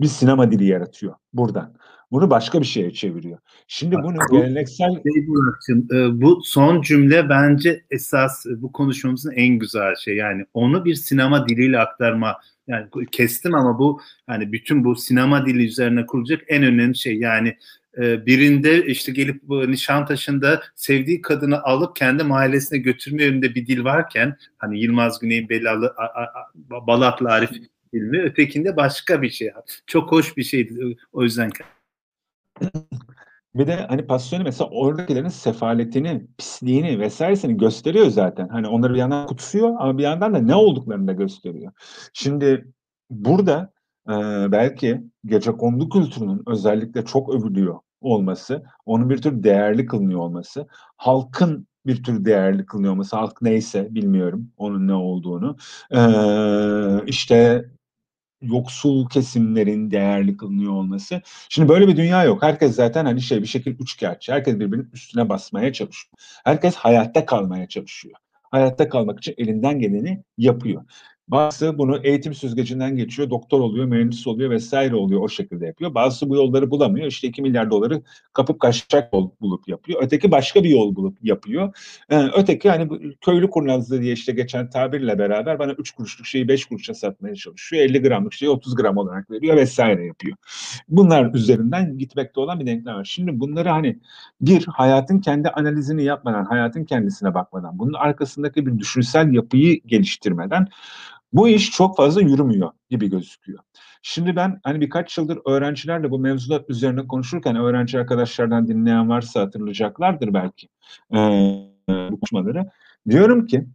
Bir 0.00 0.06
sinema 0.06 0.50
dili 0.50 0.64
yaratıyor 0.64 1.14
buradan. 1.32 1.74
Bunu 2.12 2.30
başka 2.30 2.60
bir 2.60 2.66
şeye 2.66 2.90
çeviriyor. 2.90 3.38
Şimdi 3.66 3.96
bunu 3.96 4.16
bu, 4.30 4.36
geleneksel... 4.36 4.90
Şey 4.90 5.22
e, 5.98 6.20
bu 6.20 6.40
son 6.44 6.82
cümle 6.82 7.28
bence 7.28 7.84
esas 7.90 8.46
bu 8.56 8.72
konuşmamızın 8.72 9.32
en 9.32 9.58
güzel 9.58 9.94
şey. 9.96 10.16
Yani 10.16 10.44
onu 10.54 10.84
bir 10.84 10.94
sinema 10.94 11.48
diliyle 11.48 11.78
aktarma 11.78 12.36
yani 12.66 12.86
kestim 13.12 13.54
ama 13.54 13.78
bu 13.78 14.00
yani 14.28 14.52
bütün 14.52 14.84
bu 14.84 14.96
sinema 14.96 15.46
dili 15.46 15.66
üzerine 15.66 16.06
kurulacak 16.06 16.42
en 16.48 16.62
önemli 16.62 16.96
şey. 16.96 17.18
Yani 17.18 17.56
e, 17.98 18.26
birinde 18.26 18.86
işte 18.86 19.12
gelip 19.12 19.42
Nişantaşı'nda 19.48 20.62
sevdiği 20.74 21.20
kadını 21.20 21.62
alıp 21.62 21.96
kendi 21.96 22.24
mahallesine 22.24 22.78
götürme 22.78 23.24
yönünde 23.24 23.54
bir 23.54 23.66
dil 23.66 23.84
varken 23.84 24.36
hani 24.58 24.80
Yılmaz 24.80 25.18
Güney'in 25.18 25.48
Belalı 25.48 25.94
Balatlı 26.86 27.30
Arif 27.30 27.50
filmi 27.92 28.22
ötekinde 28.22 28.76
başka 28.76 29.22
bir 29.22 29.30
şey. 29.30 29.50
Çok 29.86 30.12
hoş 30.12 30.36
bir 30.36 30.42
şeydi 30.42 30.96
o 31.12 31.22
yüzden. 31.22 31.50
Bir 33.54 33.66
de 33.66 33.76
hani 33.76 34.06
pasyonu 34.06 34.44
mesela 34.44 34.70
oradakilerin 34.70 35.28
sefaletini, 35.28 36.26
pisliğini 36.38 37.00
vesairesini 37.00 37.56
gösteriyor 37.56 38.06
zaten. 38.06 38.48
Hani 38.48 38.68
onları 38.68 38.94
bir 38.94 38.98
yandan 38.98 39.26
kutsuyor 39.26 39.68
ama 39.78 39.98
bir 39.98 40.02
yandan 40.02 40.34
da 40.34 40.38
ne 40.38 40.54
olduklarını 40.54 41.08
da 41.08 41.12
gösteriyor. 41.12 41.72
Şimdi 42.12 42.72
burada 43.10 43.72
e, 44.08 44.12
belki 44.52 45.02
gece 45.26 45.52
kondu 45.52 45.88
kültürünün 45.88 46.42
özellikle 46.46 47.04
çok 47.04 47.34
övülüyor 47.34 47.78
olması, 48.00 48.64
onun 48.86 49.10
bir 49.10 49.22
tür 49.22 49.42
değerli 49.42 49.86
kılınıyor 49.86 50.20
olması, 50.20 50.66
halkın 50.96 51.66
bir 51.86 52.02
tür 52.02 52.24
değerli 52.24 52.66
kılınıyor 52.66 52.92
olması, 52.92 53.16
halk 53.16 53.42
neyse 53.42 53.88
bilmiyorum 53.90 54.50
onun 54.56 54.88
ne 54.88 54.94
olduğunu. 54.94 55.56
Ee, 55.90 57.06
işte 57.06 57.64
yoksul 58.42 59.08
kesimlerin 59.08 59.90
değerli 59.90 60.36
kılınıyor 60.36 60.72
olması. 60.72 61.22
Şimdi 61.48 61.68
böyle 61.68 61.88
bir 61.88 61.96
dünya 61.96 62.24
yok. 62.24 62.42
Herkes 62.42 62.74
zaten 62.74 63.04
hani 63.04 63.20
şey 63.22 63.42
bir 63.42 63.46
şekilde 63.46 63.82
üçkağıtçı. 63.82 64.32
Herkes 64.32 64.54
birbirinin 64.54 64.90
üstüne 64.92 65.28
basmaya 65.28 65.72
çalışıyor. 65.72 66.12
Herkes 66.44 66.74
hayatta 66.74 67.26
kalmaya 67.26 67.68
çalışıyor. 67.68 68.14
Hayatta 68.50 68.88
kalmak 68.88 69.18
için 69.18 69.34
elinden 69.38 69.78
geleni 69.78 70.22
yapıyor. 70.38 70.84
Bazısı 71.28 71.78
bunu 71.78 72.00
eğitim 72.02 72.34
süzgecinden 72.34 72.96
geçiyor, 72.96 73.30
doktor 73.30 73.60
oluyor, 73.60 73.86
mühendis 73.86 74.26
oluyor 74.26 74.50
vesaire 74.50 74.96
oluyor 74.96 75.20
o 75.20 75.28
şekilde 75.28 75.66
yapıyor. 75.66 75.94
Bazısı 75.94 76.28
bu 76.28 76.36
yolları 76.36 76.70
bulamıyor. 76.70 77.06
İşte 77.06 77.28
2 77.28 77.42
milyar 77.42 77.70
doları 77.70 78.02
kapıp 78.32 78.60
kaçacak 78.60 79.12
yol 79.12 79.30
bulup 79.40 79.68
yapıyor. 79.68 80.02
Öteki 80.02 80.30
başka 80.30 80.64
bir 80.64 80.68
yol 80.68 80.96
bulup 80.96 81.18
yapıyor. 81.22 81.76
Ee, 82.10 82.28
öteki 82.36 82.70
hani 82.70 82.88
köylü 83.20 83.50
kurnazlığı 83.50 84.02
diye 84.02 84.12
işte 84.12 84.32
geçen 84.32 84.70
tabirle 84.70 85.18
beraber 85.18 85.58
bana 85.58 85.72
3 85.72 85.90
kuruşluk 85.90 86.26
şeyi 86.26 86.48
5 86.48 86.64
kuruşa 86.64 86.94
satmaya 86.94 87.34
çalışıyor. 87.34 87.84
50 87.84 88.02
gramlık 88.02 88.32
şeyi 88.32 88.50
30 88.50 88.74
gram 88.74 88.96
olarak 88.96 89.30
veriyor 89.30 89.56
vesaire 89.56 90.06
yapıyor. 90.06 90.36
Bunlar 90.88 91.34
üzerinden 91.34 91.98
gitmekte 91.98 92.40
olan 92.40 92.60
bir 92.60 92.66
denklem 92.66 92.94
var. 92.94 93.04
Şimdi 93.04 93.40
bunları 93.40 93.68
hani 93.68 93.98
bir 94.40 94.66
hayatın 94.66 95.18
kendi 95.18 95.48
analizini 95.48 96.04
yapmadan, 96.04 96.44
hayatın 96.44 96.84
kendisine 96.84 97.34
bakmadan, 97.34 97.78
bunun 97.78 97.92
arkasındaki 97.92 98.66
bir 98.66 98.78
düşünsel 98.78 99.32
yapıyı 99.32 99.80
geliştirmeden 99.86 100.68
bu 101.32 101.48
iş 101.48 101.70
çok 101.70 101.96
fazla 101.96 102.20
yürümüyor 102.20 102.70
gibi 102.90 103.10
gözüküyor. 103.10 103.58
Şimdi 104.02 104.36
ben 104.36 104.60
hani 104.64 104.80
birkaç 104.80 105.18
yıldır 105.18 105.38
öğrencilerle 105.46 106.10
bu 106.10 106.18
mevzular 106.18 106.64
üzerine 106.68 107.06
konuşurken 107.06 107.56
öğrenci 107.56 107.98
arkadaşlardan 107.98 108.68
dinleyen 108.68 109.08
varsa 109.08 109.40
hatırlayacaklardır 109.40 110.34
belki 110.34 110.68
e, 111.12 111.18
bu 111.88 112.20
konuşmaları. 112.20 112.70
Diyorum 113.08 113.46
ki 113.46 113.66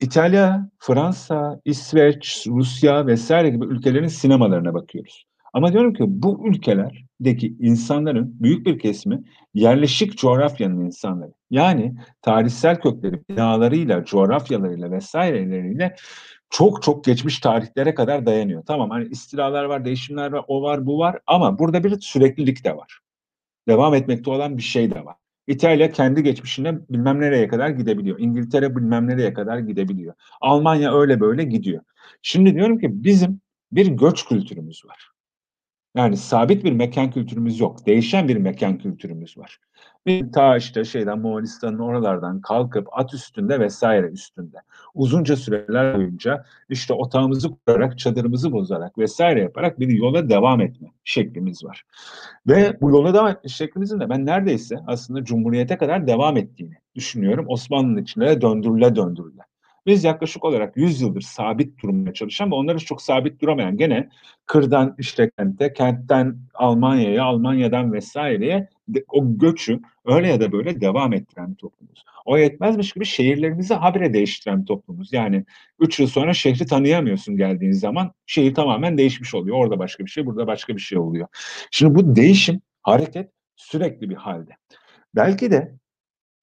İtalya, 0.00 0.70
Fransa, 0.78 1.60
İsveç, 1.64 2.44
Rusya 2.46 3.06
vesaire 3.06 3.50
gibi 3.50 3.64
ülkelerin 3.64 4.08
sinemalarına 4.08 4.74
bakıyoruz. 4.74 5.24
Ama 5.52 5.72
diyorum 5.72 5.94
ki 5.94 6.04
bu 6.06 6.48
ülkelerdeki 6.48 7.56
insanların 7.60 8.36
büyük 8.40 8.66
bir 8.66 8.78
kesimi 8.78 9.22
yerleşik 9.54 10.18
coğrafyanın 10.18 10.84
insanları. 10.84 11.32
Yani 11.50 11.94
tarihsel 12.22 12.80
kökleri, 12.80 13.20
binalarıyla, 13.30 14.04
coğrafyalarıyla 14.04 14.90
vesaireleriyle 14.90 15.94
çok 16.50 16.82
çok 16.82 17.04
geçmiş 17.04 17.38
tarihlere 17.40 17.94
kadar 17.94 18.26
dayanıyor. 18.26 18.62
Tamam 18.66 18.90
hani 18.90 19.08
istilalar 19.08 19.64
var, 19.64 19.84
değişimler 19.84 20.32
var, 20.32 20.44
o 20.48 20.62
var, 20.62 20.86
bu 20.86 20.98
var 20.98 21.18
ama 21.26 21.58
burada 21.58 21.84
bir 21.84 22.00
süreklilik 22.00 22.64
de 22.64 22.76
var. 22.76 22.98
Devam 23.68 23.94
etmekte 23.94 24.30
olan 24.30 24.56
bir 24.56 24.62
şey 24.62 24.90
de 24.90 25.04
var. 25.04 25.16
İtalya 25.46 25.92
kendi 25.92 26.22
geçmişine 26.22 26.78
bilmem 26.90 27.20
nereye 27.20 27.48
kadar 27.48 27.68
gidebiliyor. 27.68 28.18
İngiltere 28.18 28.76
bilmem 28.76 29.08
nereye 29.08 29.32
kadar 29.32 29.58
gidebiliyor. 29.58 30.14
Almanya 30.40 30.94
öyle 30.94 31.20
böyle 31.20 31.44
gidiyor. 31.44 31.82
Şimdi 32.22 32.54
diyorum 32.54 32.78
ki 32.78 33.04
bizim 33.04 33.40
bir 33.72 33.86
göç 33.86 34.24
kültürümüz 34.24 34.84
var. 34.84 35.10
Yani 35.96 36.16
sabit 36.16 36.64
bir 36.64 36.72
mekan 36.72 37.10
kültürümüz 37.10 37.60
yok. 37.60 37.86
Değişen 37.86 38.28
bir 38.28 38.36
mekan 38.36 38.78
kültürümüz 38.78 39.38
var. 39.38 39.58
Bir 40.06 40.32
ta 40.32 40.56
işte 40.56 40.84
şeyden 40.84 41.18
Moğolistan'ın 41.18 41.78
oralardan 41.78 42.40
kalkıp 42.40 42.88
at 42.92 43.14
üstünde 43.14 43.60
vesaire 43.60 44.06
üstünde. 44.06 44.56
Uzunca 44.94 45.36
süreler 45.36 45.96
boyunca 45.96 46.44
işte 46.68 46.94
otağımızı 46.94 47.50
kurarak, 47.50 47.98
çadırımızı 47.98 48.52
bozarak 48.52 48.98
vesaire 48.98 49.40
yaparak 49.40 49.80
bir 49.80 49.88
yola 49.88 50.28
devam 50.28 50.60
etme 50.60 50.88
şeklimiz 51.04 51.64
var. 51.64 51.82
Ve 52.46 52.80
bu 52.80 52.90
yola 52.90 53.14
devam 53.14 53.28
etme 53.28 53.48
şeklimizin 53.48 54.00
de 54.00 54.10
ben 54.10 54.26
neredeyse 54.26 54.76
aslında 54.86 55.24
Cumhuriyet'e 55.24 55.78
kadar 55.78 56.06
devam 56.06 56.36
ettiğini 56.36 56.74
düşünüyorum. 56.94 57.44
Osmanlı'nın 57.48 58.02
içine 58.02 58.40
döndürüle 58.40 58.96
döndürüle. 58.96 59.47
Biz 59.86 60.04
yaklaşık 60.04 60.44
olarak 60.44 60.76
100 60.76 61.00
yıldır 61.00 61.20
sabit 61.20 61.82
durmaya 61.82 62.12
çalışan 62.12 62.50
ve 62.50 62.54
onları 62.54 62.78
çok 62.78 63.02
sabit 63.02 63.42
duramayan 63.42 63.76
gene 63.76 64.08
kırdan 64.46 64.94
işte 64.98 65.30
kente, 65.38 65.72
kentten 65.72 66.36
Almanya'ya, 66.54 67.24
Almanya'dan 67.24 67.92
vesaireye 67.92 68.68
o 69.08 69.38
göçü 69.38 69.80
öyle 70.04 70.28
ya 70.28 70.40
da 70.40 70.52
böyle 70.52 70.80
devam 70.80 71.12
ettiren 71.12 71.50
bir 71.50 71.56
toplumuz. 71.56 72.04
O 72.24 72.38
yetmezmiş 72.38 72.92
gibi 72.92 73.04
şehirlerimizi 73.04 73.74
habire 73.74 74.12
değiştiren 74.12 74.60
bir 74.60 74.66
toplumuz. 74.66 75.12
Yani 75.12 75.44
3 75.80 76.00
yıl 76.00 76.06
sonra 76.06 76.34
şehri 76.34 76.66
tanıyamıyorsun 76.66 77.36
geldiğin 77.36 77.72
zaman 77.72 78.12
şehir 78.26 78.54
tamamen 78.54 78.98
değişmiş 78.98 79.34
oluyor. 79.34 79.56
Orada 79.56 79.78
başka 79.78 80.04
bir 80.04 80.10
şey, 80.10 80.26
burada 80.26 80.46
başka 80.46 80.76
bir 80.76 80.80
şey 80.80 80.98
oluyor. 80.98 81.28
Şimdi 81.70 81.94
bu 81.94 82.16
değişim, 82.16 82.60
hareket 82.82 83.30
sürekli 83.56 84.10
bir 84.10 84.14
halde. 84.14 84.50
Belki 85.14 85.50
de 85.50 85.74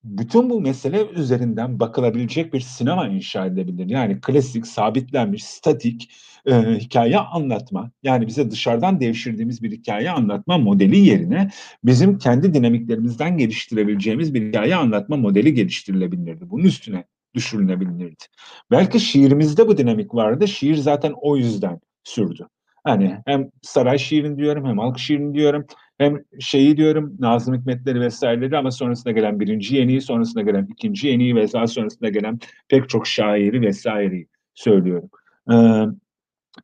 bütün 0.06 0.50
bu 0.50 0.60
mesele 0.60 1.06
üzerinden 1.14 1.80
bakılabilecek 1.80 2.54
bir 2.54 2.60
sinema 2.60 3.08
inşa 3.08 3.46
edebilir. 3.46 3.90
Yani 3.90 4.20
klasik, 4.20 4.66
sabitlenmiş, 4.66 5.44
statik 5.44 6.10
e, 6.46 6.52
hikaye 6.54 7.18
anlatma, 7.18 7.90
yani 8.02 8.26
bize 8.26 8.50
dışarıdan 8.50 9.00
devşirdiğimiz 9.00 9.62
bir 9.62 9.72
hikaye 9.72 10.10
anlatma 10.10 10.58
modeli 10.58 10.98
yerine 10.98 11.50
bizim 11.84 12.18
kendi 12.18 12.54
dinamiklerimizden 12.54 13.38
geliştirebileceğimiz 13.38 14.34
bir 14.34 14.48
hikaye 14.48 14.76
anlatma 14.76 15.16
modeli 15.16 15.54
geliştirilebilirdi. 15.54 16.50
Bunun 16.50 16.64
üstüne 16.64 17.04
düşürülebilirdi. 17.34 18.24
Belki 18.70 19.00
şiirimizde 19.00 19.68
bu 19.68 19.78
dinamik 19.78 20.14
vardı. 20.14 20.48
Şiir 20.48 20.76
zaten 20.76 21.12
o 21.20 21.36
yüzden 21.36 21.80
sürdü. 22.04 22.48
Hani 22.84 23.18
hem 23.26 23.50
saray 23.62 23.98
şiirini 23.98 24.38
diyorum 24.38 24.66
hem 24.66 24.78
halk 24.78 24.98
şiirini 24.98 25.34
diyorum 25.34 25.66
hem 25.98 26.24
şeyi 26.40 26.76
diyorum 26.76 27.16
Nazım 27.18 27.54
Hikmetleri 27.54 28.00
vesaireleri 28.00 28.58
ama 28.58 28.70
sonrasında 28.70 29.12
gelen 29.12 29.40
birinci 29.40 29.76
yeniyi, 29.76 30.00
sonrasında 30.00 30.42
gelen 30.42 30.68
ikinci 30.72 31.08
yeniyi 31.08 31.36
ve 31.36 31.52
daha 31.52 31.66
sonrasında 31.66 32.08
gelen 32.08 32.38
pek 32.68 32.88
çok 32.88 33.06
şairi 33.06 33.60
vesaireyi 33.60 34.28
söylüyorum. 34.54 35.10
Ee, 35.52 35.54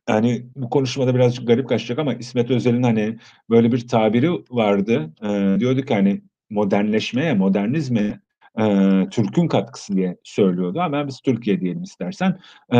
yani 0.09 0.45
bu 0.55 0.69
konuşmada 0.69 1.15
birazcık 1.15 1.47
garip 1.47 1.69
kaçacak 1.69 1.99
ama 1.99 2.13
İsmet 2.13 2.51
Özel'in 2.51 2.83
hani 2.83 3.17
böyle 3.49 3.71
bir 3.71 3.87
tabiri 3.87 4.31
vardı. 4.49 5.13
Ee, 5.23 5.55
diyordu 5.59 5.81
ki 5.81 5.93
hani 5.93 6.21
modernleşmeye, 6.49 7.33
modernizme 7.33 8.19
e, 8.59 8.63
Türk'ün 9.11 9.47
katkısı 9.47 9.95
diye 9.95 10.17
söylüyordu 10.23 10.79
ama 10.81 11.07
biz 11.07 11.19
Türkiye 11.19 11.61
diyelim 11.61 11.83
istersen 11.83 12.39
e, 12.73 12.79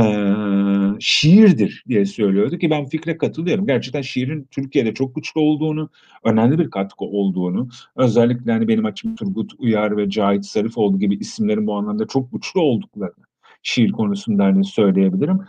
şiirdir 1.00 1.84
diye 1.88 2.06
söylüyordu 2.06 2.58
ki 2.58 2.70
ben 2.70 2.86
fikre 2.86 3.18
katılıyorum. 3.18 3.68
Gerçekten 3.68 4.02
şiirin 4.02 4.48
Türkiye'de 4.52 4.94
çok 4.94 5.16
güçlü 5.16 5.40
olduğunu, 5.40 5.90
önemli 6.24 6.60
bir 6.60 6.70
katkı 6.70 7.06
olduğunu, 7.06 7.70
özellikle 7.96 8.52
hani 8.52 8.68
benim 8.68 8.86
açım 8.86 9.16
Turgut 9.16 9.52
Uyar 9.58 9.98
ve 9.98 10.10
Cahit 10.10 10.46
Zarifoğlu 10.46 11.00
gibi 11.00 11.16
isimlerin 11.16 11.68
bu 11.68 11.76
anlamda 11.76 12.08
çok 12.08 12.32
güçlü 12.32 12.60
olduklarını 12.60 13.26
şiir 13.64 13.92
konusunda 13.92 14.44
hani 14.44 14.66
söyleyebilirim. 14.66 15.40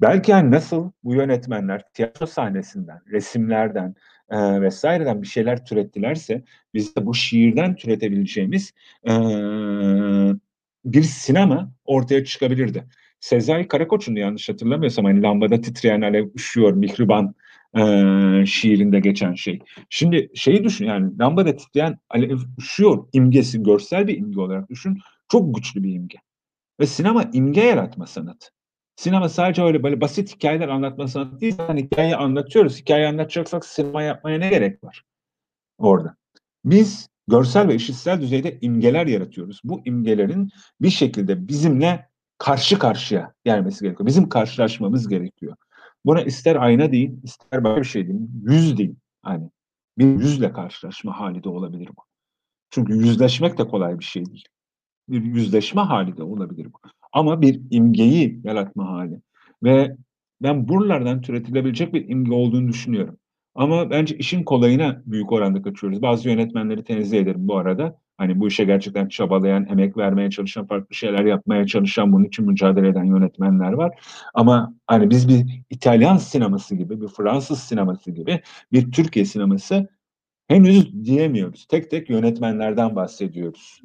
Belki 0.00 0.30
yani 0.30 0.50
nasıl 0.50 0.90
bu 1.04 1.14
yönetmenler 1.14 1.82
tiyatro 1.94 2.26
sahnesinden, 2.26 3.00
resimlerden, 3.10 3.94
e, 4.30 4.60
vesaireden 4.60 5.22
bir 5.22 5.26
şeyler 5.26 5.64
türettilerse 5.64 6.44
biz 6.74 6.96
de 6.96 7.06
bu 7.06 7.14
şiirden 7.14 7.76
türetebileceğimiz 7.76 8.72
e, 9.08 9.12
bir 10.84 11.02
sinema 11.02 11.72
ortaya 11.84 12.24
çıkabilirdi. 12.24 12.84
Sezai 13.20 13.68
Karakoç'un 13.68 14.14
yanlış 14.14 14.48
hatırlamıyorsam 14.48 15.04
hani 15.04 15.22
lambada 15.22 15.60
titreyen 15.60 16.00
alev 16.00 16.28
üşüyor 16.34 16.72
mihriban 16.72 17.34
e, 17.76 18.46
şiirinde 18.46 19.00
geçen 19.00 19.34
şey. 19.34 19.58
Şimdi 19.90 20.30
şeyi 20.34 20.64
düşün 20.64 20.86
yani 20.86 21.18
lambada 21.18 21.56
titreyen 21.56 21.98
alev 22.10 22.38
üşüyor 22.58 23.08
imgesi 23.12 23.62
görsel 23.62 24.06
bir 24.06 24.18
imge 24.18 24.40
olarak 24.40 24.70
düşün. 24.70 24.98
Çok 25.28 25.54
güçlü 25.54 25.82
bir 25.82 25.94
imge. 25.94 26.18
Ve 26.80 26.86
sinema 26.86 27.30
imge 27.32 27.60
yaratma 27.60 28.06
sanatı. 28.06 28.55
Sinema 28.96 29.28
sadece 29.28 29.62
öyle 29.62 29.82
böyle 29.82 30.00
basit 30.00 30.34
hikayeler 30.34 30.68
anlatma 30.68 31.08
sanatı 31.08 31.40
değil. 31.40 31.54
Yani 31.58 31.82
hikayeyi 31.82 32.16
anlatıyoruz. 32.16 32.80
Hikaye 32.80 33.08
anlatacaksak 33.08 33.64
sinema 33.64 34.02
yapmaya 34.02 34.38
ne 34.38 34.48
gerek 34.48 34.84
var 34.84 35.02
orada? 35.78 36.16
Biz 36.64 37.08
görsel 37.28 37.68
ve 37.68 37.74
işitsel 37.74 38.20
düzeyde 38.20 38.58
imgeler 38.60 39.06
yaratıyoruz. 39.06 39.60
Bu 39.64 39.80
imgelerin 39.84 40.50
bir 40.80 40.90
şekilde 40.90 41.48
bizimle 41.48 42.08
karşı 42.38 42.78
karşıya 42.78 43.34
gelmesi 43.44 43.84
gerekiyor. 43.84 44.06
Bizim 44.06 44.28
karşılaşmamız 44.28 45.08
gerekiyor. 45.08 45.56
Buna 46.04 46.22
ister 46.22 46.56
ayna 46.56 46.92
deyin, 46.92 47.20
ister 47.24 47.64
başka 47.64 47.80
bir 47.80 47.86
şey 47.86 48.08
deyin, 48.08 48.42
yüz 48.44 48.78
deyin. 48.78 48.98
Hani 49.22 49.50
bir 49.98 50.06
yüzle 50.06 50.52
karşılaşma 50.52 51.20
hali 51.20 51.44
de 51.44 51.48
olabilir 51.48 51.88
bu. 51.88 52.02
Çünkü 52.70 52.92
yüzleşmek 52.92 53.58
de 53.58 53.68
kolay 53.68 53.98
bir 53.98 54.04
şey 54.04 54.26
değil. 54.26 54.44
Bir 55.08 55.22
yüzleşme 55.22 55.82
hali 55.82 56.16
de 56.16 56.22
olabilir 56.22 56.72
bu. 56.72 56.78
Ama 57.16 57.42
bir 57.42 57.60
imgeyi 57.70 58.40
yaratma 58.44 58.88
hali. 58.88 59.20
Ve 59.62 59.96
ben 60.42 60.68
buralardan 60.68 61.20
türetilebilecek 61.20 61.94
bir 61.94 62.08
imge 62.08 62.34
olduğunu 62.34 62.68
düşünüyorum. 62.68 63.16
Ama 63.54 63.90
bence 63.90 64.16
işin 64.16 64.42
kolayına 64.44 65.02
büyük 65.06 65.32
oranda 65.32 65.62
kaçıyoruz. 65.62 66.02
Bazı 66.02 66.28
yönetmenleri 66.28 66.84
tenzih 66.84 67.18
ederim 67.18 67.48
bu 67.48 67.56
arada. 67.56 67.98
Hani 68.16 68.40
bu 68.40 68.48
işe 68.48 68.64
gerçekten 68.64 69.08
çabalayan, 69.08 69.66
emek 69.70 69.96
vermeye 69.96 70.30
çalışan, 70.30 70.66
farklı 70.66 70.94
şeyler 70.94 71.24
yapmaya 71.24 71.66
çalışan, 71.66 72.12
bunun 72.12 72.24
için 72.24 72.46
mücadele 72.46 72.88
eden 72.88 73.04
yönetmenler 73.04 73.72
var. 73.72 73.98
Ama 74.34 74.74
hani 74.86 75.10
biz 75.10 75.28
bir 75.28 75.62
İtalyan 75.70 76.16
sineması 76.16 76.74
gibi, 76.74 77.00
bir 77.00 77.08
Fransız 77.08 77.58
sineması 77.58 78.10
gibi, 78.10 78.40
bir 78.72 78.92
Türkiye 78.92 79.24
sineması 79.24 79.88
henüz 80.48 81.04
diyemiyoruz. 81.04 81.66
Tek 81.66 81.90
tek 81.90 82.10
yönetmenlerden 82.10 82.96
bahsediyoruz. 82.96 83.80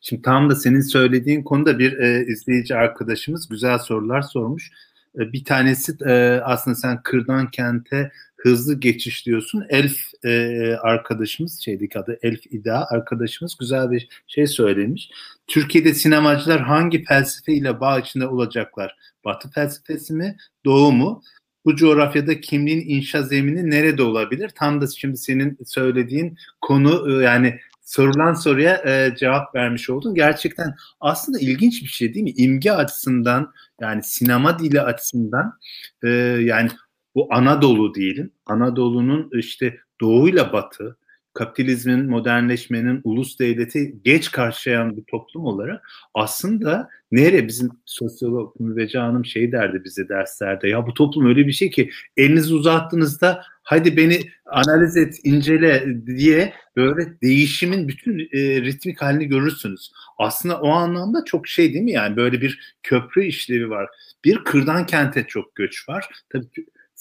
Şimdi 0.00 0.22
tam 0.22 0.50
da 0.50 0.54
senin 0.54 0.80
söylediğin 0.80 1.42
konuda 1.42 1.78
bir 1.78 1.98
e, 1.98 2.24
izleyici 2.26 2.76
arkadaşımız 2.76 3.48
güzel 3.48 3.78
sorular 3.78 4.22
sormuş. 4.22 4.70
E, 5.18 5.32
bir 5.32 5.44
tanesi 5.44 5.96
e, 6.06 6.40
aslında 6.44 6.74
sen 6.74 7.02
kırdan 7.02 7.50
kente 7.50 8.12
hızlı 8.36 8.80
geçiş 8.80 9.26
diyorsun. 9.26 9.64
Elf 9.68 9.96
e, 10.24 10.74
arkadaşımız 10.82 11.60
şeydeki 11.60 11.98
adı 11.98 12.18
Elf 12.22 12.46
İda 12.50 12.86
arkadaşımız 12.90 13.56
güzel 13.60 13.90
bir 13.90 14.08
şey 14.26 14.46
söylemiş. 14.46 15.10
Türkiye'de 15.46 15.94
sinemacılar 15.94 16.60
hangi 16.60 17.04
felsefe 17.04 17.52
ile 17.52 17.80
bağ 17.80 17.98
içinde 17.98 18.26
olacaklar? 18.26 18.96
Batı 19.24 19.50
felsefesi 19.50 20.14
mi, 20.14 20.36
Doğu 20.64 20.92
mu? 20.92 21.22
Bu 21.64 21.76
coğrafyada 21.76 22.40
kimliğin 22.40 22.88
inşa 22.88 23.22
zemini 23.22 23.70
nerede 23.70 24.02
olabilir? 24.02 24.50
Tam 24.54 24.80
da 24.80 24.86
şimdi 24.86 25.16
senin 25.16 25.58
söylediğin 25.64 26.38
konu 26.60 27.20
e, 27.20 27.24
yani 27.24 27.58
sorulan 27.92 28.34
soruya 28.34 28.82
e, 28.86 29.16
cevap 29.16 29.54
vermiş 29.54 29.90
oldun. 29.90 30.14
Gerçekten 30.14 30.74
aslında 31.00 31.38
ilginç 31.38 31.82
bir 31.82 31.88
şey 31.88 32.14
değil 32.14 32.24
mi? 32.24 32.30
İmge 32.30 32.72
açısından 32.72 33.52
yani 33.80 34.02
sinema 34.02 34.58
dili 34.58 34.80
açısından 34.80 35.58
e, 36.02 36.08
yani 36.40 36.70
bu 37.14 37.28
Anadolu 37.30 37.94
diyelim. 37.94 38.30
Anadolu'nun 38.46 39.30
işte 39.32 39.78
doğuyla 40.00 40.52
batı, 40.52 40.96
kapitalizmin, 41.34 42.10
modernleşmenin, 42.10 43.00
ulus 43.04 43.38
devleti 43.38 43.94
geç 44.04 44.30
karşılayan 44.30 44.96
bir 44.96 45.02
toplum 45.10 45.44
olarak 45.44 45.88
aslında 46.14 46.88
nere 47.12 47.48
bizim 47.48 47.70
sosyolog 47.86 48.60
Mübece 48.60 48.98
Hanım 48.98 49.24
şey 49.24 49.52
derdi 49.52 49.84
bize 49.84 50.08
derslerde 50.08 50.68
ya 50.68 50.86
bu 50.86 50.94
toplum 50.94 51.26
öyle 51.26 51.46
bir 51.46 51.52
şey 51.52 51.70
ki 51.70 51.90
elinizi 52.16 52.54
uzattığınızda 52.54 53.42
hadi 53.62 53.96
beni 53.96 54.20
analiz 54.46 54.96
et, 54.96 55.20
incele 55.24 56.06
diye 56.06 56.52
böyle 56.76 57.20
değişimin 57.22 57.88
bütün 57.88 58.18
e, 58.18 58.62
ritmik 58.62 59.02
halini 59.02 59.26
görürsünüz. 59.26 59.92
Aslında 60.18 60.60
o 60.60 60.68
anlamda 60.68 61.24
çok 61.24 61.48
şey 61.48 61.72
değil 61.72 61.84
mi 61.84 61.92
yani 61.92 62.16
böyle 62.16 62.40
bir 62.40 62.76
köprü 62.82 63.24
işlevi 63.24 63.70
var. 63.70 63.88
Bir 64.24 64.44
kırdan 64.44 64.86
kente 64.86 65.26
çok 65.26 65.54
göç 65.54 65.88
var. 65.88 66.08
Tabii 66.30 66.46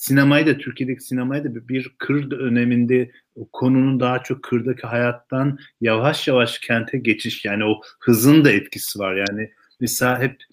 sinemayı 0.02 0.48
da 0.48 0.58
Türkiye'deki 0.58 1.04
sinemayı 1.04 1.44
da 1.44 1.68
bir 1.68 1.96
kır 1.98 2.32
döneminde 2.32 3.12
o 3.36 3.48
konunun 3.52 4.00
daha 4.00 4.24
çok 4.24 4.44
kırdaki 4.44 4.88
hayattan 4.88 5.60
yavaş 5.82 6.28
yavaş 6.28 6.60
kente 6.60 6.98
geçiş 6.98 7.46
yani 7.46 7.66
o 7.66 7.82
hızın 8.00 8.46
da 8.46 8.52
etkisi 8.52 9.00
var. 9.00 9.16
Yani 9.16 9.52
mesela 9.80 10.20
hep 10.20 10.44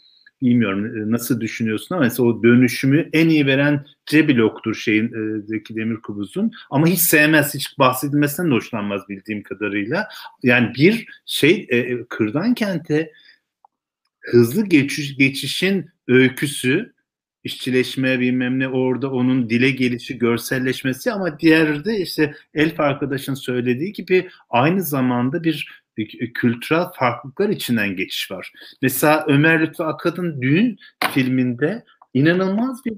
bilmiyorum 0.43 0.87
e, 0.87 1.11
nasıl 1.11 1.41
düşünüyorsun 1.41 1.95
ama 1.95 2.05
mesela 2.05 2.29
o 2.29 2.43
dönüşümü 2.43 3.09
en 3.13 3.29
iyi 3.29 3.47
veren 3.47 3.87
C 4.07 4.29
bloktur 4.29 4.75
şeyin 4.75 5.07
e, 5.07 5.43
Zeki 5.43 5.77
Demirkubuz'un. 5.77 6.53
Ama 6.71 6.87
hiç 6.87 7.01
sevmez 7.01 7.55
hiç 7.55 7.79
bahsedilmesinden 7.79 8.51
de 8.51 8.55
hoşlanmaz 8.55 9.09
bildiğim 9.09 9.43
kadarıyla. 9.43 10.09
Yani 10.43 10.75
bir 10.75 11.07
şey 11.27 11.67
e, 11.71 12.05
kırdan 12.09 12.55
kente 12.55 13.13
hızlı 14.21 14.65
geçiş, 14.65 15.17
geçişin 15.17 15.91
öyküsü 16.09 16.98
işçileşme 17.45 18.21
bilmem 18.21 18.59
ne 18.59 18.69
orada 18.69 19.11
onun 19.11 19.51
dile 19.51 19.71
gelişi, 19.71 20.19
görselleşmesi 20.19 21.13
ama 21.13 21.39
diğer 21.39 21.85
de 21.85 21.99
işte 21.99 22.35
Elf 22.55 22.81
arkadaşın 22.81 23.35
söylediği 23.35 23.93
gibi 23.93 24.29
aynı 24.51 24.83
zamanda 24.83 25.45
bir 25.45 25.69
kültürel 26.35 26.85
farklılıklar 26.99 27.49
içinden 27.49 27.97
geçiş 27.97 28.31
var. 28.31 28.53
Mesela 28.83 29.25
Ömer 29.29 29.61
Lütfü 29.61 29.83
Akad'ın 29.83 30.43
Düğün 30.43 30.79
filminde 31.15 31.85
inanılmaz 32.15 32.85
bir 32.85 32.95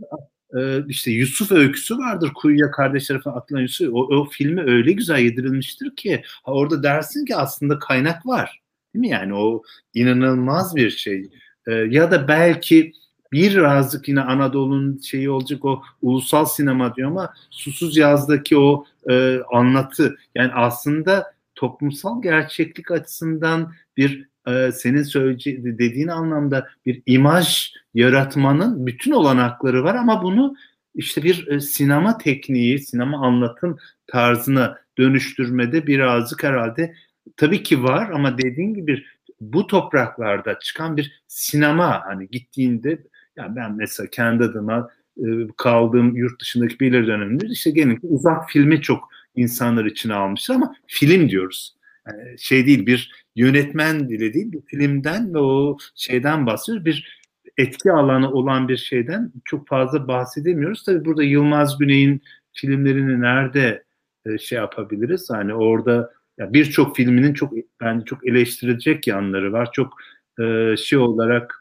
e, 0.60 0.86
işte 0.88 1.10
Yusuf 1.10 1.52
öyküsü 1.52 1.98
vardır. 1.98 2.30
Kuyuya 2.34 2.70
kardeşleri 2.70 3.20
falan 3.20 3.36
atılan 3.36 3.60
Yusuf. 3.60 3.88
O, 3.92 4.16
o 4.16 4.28
filmi 4.30 4.60
öyle 4.60 4.92
güzel 4.92 5.18
yedirilmiştir 5.18 5.96
ki 5.96 6.22
orada 6.44 6.82
dersin 6.82 7.24
ki 7.24 7.36
aslında 7.36 7.78
kaynak 7.78 8.26
var. 8.26 8.60
Değil 8.94 9.00
mi? 9.00 9.08
Yani 9.08 9.34
o 9.34 9.62
inanılmaz 9.94 10.76
bir 10.76 10.90
şey. 10.90 11.30
E, 11.66 11.72
ya 11.72 12.10
da 12.10 12.28
belki 12.28 12.92
birazcık 13.32 14.08
yine 14.08 14.20
Anadolu'nun 14.20 14.98
şeyi 14.98 15.30
olacak 15.30 15.64
o 15.64 15.82
ulusal 16.02 16.44
sinema 16.44 16.94
diyor 16.94 17.10
ama 17.10 17.34
Susuz 17.50 17.96
Yaz'daki 17.96 18.56
o 18.58 18.84
e, 19.10 19.38
anlatı 19.52 20.16
yani 20.34 20.52
aslında 20.52 21.34
toplumsal 21.54 22.22
gerçeklik 22.22 22.90
açısından 22.90 23.72
bir 23.96 24.28
e, 24.46 24.72
senin 24.72 25.02
söyleyeceğin 25.02 25.64
dediğin 25.64 26.08
anlamda 26.08 26.68
bir 26.86 27.02
imaj 27.06 27.72
yaratmanın 27.94 28.86
bütün 28.86 29.12
olanakları 29.12 29.84
var 29.84 29.94
ama 29.94 30.22
bunu 30.22 30.54
işte 30.94 31.22
bir 31.22 31.46
e, 31.48 31.60
sinema 31.60 32.18
tekniği, 32.18 32.78
sinema 32.78 33.26
anlatım 33.26 33.78
tarzına 34.06 34.78
dönüştürmede 34.98 35.86
birazcık 35.86 36.44
herhalde 36.44 36.94
tabii 37.36 37.62
ki 37.62 37.82
var 37.82 38.10
ama 38.10 38.38
dediğin 38.38 38.74
gibi 38.74 39.04
bu 39.40 39.66
topraklarda 39.66 40.58
çıkan 40.58 40.96
bir 40.96 41.22
sinema 41.26 42.02
hani 42.04 42.28
gittiğinde 42.28 43.02
yani 43.36 43.56
ben 43.56 43.76
mesela 43.76 44.10
kendi 44.10 44.44
adıma 44.44 44.90
e, 45.18 45.24
kaldığım 45.56 46.16
yurt 46.16 46.40
dışındaki 46.40 46.80
belirli 46.80 47.06
dönemde 47.06 47.46
işte 47.46 47.70
genellikle 47.70 48.08
uzak 48.08 48.50
filmi 48.50 48.80
çok 48.82 49.08
insanlar 49.36 49.84
için 49.84 50.10
almışlar 50.10 50.54
ama 50.54 50.74
film 50.86 51.28
diyoruz. 51.28 51.76
Yani 52.06 52.38
şey 52.38 52.66
değil 52.66 52.86
bir 52.86 53.12
yönetmen 53.36 54.08
dili 54.08 54.34
değil 54.34 54.52
bir 54.52 54.60
filmden 54.66 55.34
ve 55.34 55.38
o 55.38 55.78
şeyden 55.94 56.46
bahsediyoruz. 56.46 56.86
Bir 56.86 57.20
etki 57.58 57.92
alanı 57.92 58.32
olan 58.32 58.68
bir 58.68 58.76
şeyden 58.76 59.32
çok 59.44 59.68
fazla 59.68 60.08
bahsedemiyoruz. 60.08 60.84
Tabii 60.84 61.04
burada 61.04 61.22
Yılmaz 61.22 61.78
Güney'in 61.78 62.22
filmlerini 62.52 63.20
nerede 63.20 63.84
e, 64.26 64.38
şey 64.38 64.58
yapabiliriz? 64.58 65.30
Hani 65.30 65.54
orada 65.54 66.10
birçok 66.38 66.96
filminin 66.96 67.34
çok 67.34 67.52
bence 67.80 68.04
çok 68.04 68.28
eleştirilecek 68.28 69.06
yanları 69.06 69.52
var. 69.52 69.72
Çok 69.72 69.96
e, 70.40 70.76
şey 70.76 70.98
olarak 70.98 71.59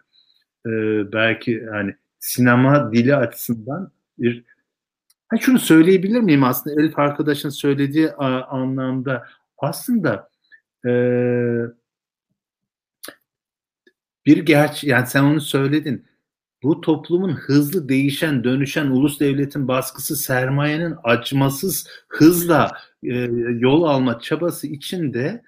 e, 0.65 0.71
belki 1.13 1.51
yani 1.51 1.95
sinema 2.19 2.91
dili 2.91 3.15
açısından 3.15 3.91
bir 4.17 4.43
ha 5.27 5.37
şunu 5.37 5.59
söyleyebilir 5.59 6.19
miyim? 6.19 6.43
Aslında 6.43 6.81
Elif 6.81 6.99
arkadaşın 6.99 7.49
söylediği 7.49 8.11
a, 8.11 8.43
anlamda. 8.43 9.27
Aslında 9.57 10.29
e, 10.85 10.91
bir 14.25 14.37
gerçi 14.37 14.89
yani 14.89 15.07
sen 15.07 15.23
onu 15.23 15.41
söyledin. 15.41 16.05
Bu 16.63 16.81
toplumun 16.81 17.33
hızlı 17.33 17.89
değişen, 17.89 18.43
dönüşen 18.43 18.85
ulus 18.85 19.19
devletin 19.19 19.67
baskısı 19.67 20.15
sermayenin 20.15 20.95
acımasız 21.03 21.87
hızla 22.07 22.71
e, 23.03 23.15
yol 23.59 23.83
alma 23.83 24.19
çabası 24.19 24.67
içinde 24.67 25.43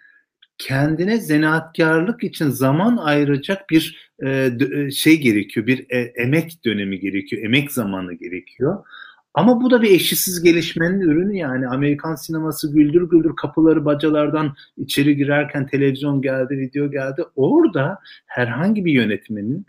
kendine 0.57 1.17
zanaatkarlık 1.17 2.23
için 2.23 2.49
zaman 2.49 2.97
ayıracak 2.97 3.69
bir 3.69 4.11
e, 4.23 4.51
e, 4.75 4.91
şey 4.91 5.21
gerekiyor, 5.21 5.67
bir 5.67 5.85
e, 5.89 5.99
emek 5.99 6.65
dönemi 6.65 6.99
gerekiyor, 6.99 7.43
emek 7.45 7.71
zamanı 7.71 8.13
gerekiyor. 8.13 8.85
Ama 9.33 9.61
bu 9.61 9.71
da 9.71 9.81
bir 9.81 9.91
eşsiz 9.91 10.43
gelişmenin 10.43 10.99
ürünü 11.01 11.37
yani 11.37 11.67
Amerikan 11.67 12.15
sineması 12.15 12.73
güldür 12.73 13.09
güldür 13.09 13.35
kapıları 13.35 13.85
bacalardan 13.85 14.55
içeri 14.77 15.15
girerken 15.15 15.67
televizyon 15.67 16.21
geldi, 16.21 16.57
video 16.57 16.91
geldi. 16.91 17.23
Orada 17.35 17.99
herhangi 18.25 18.85
bir 18.85 18.91
yönetmenin 18.91 19.65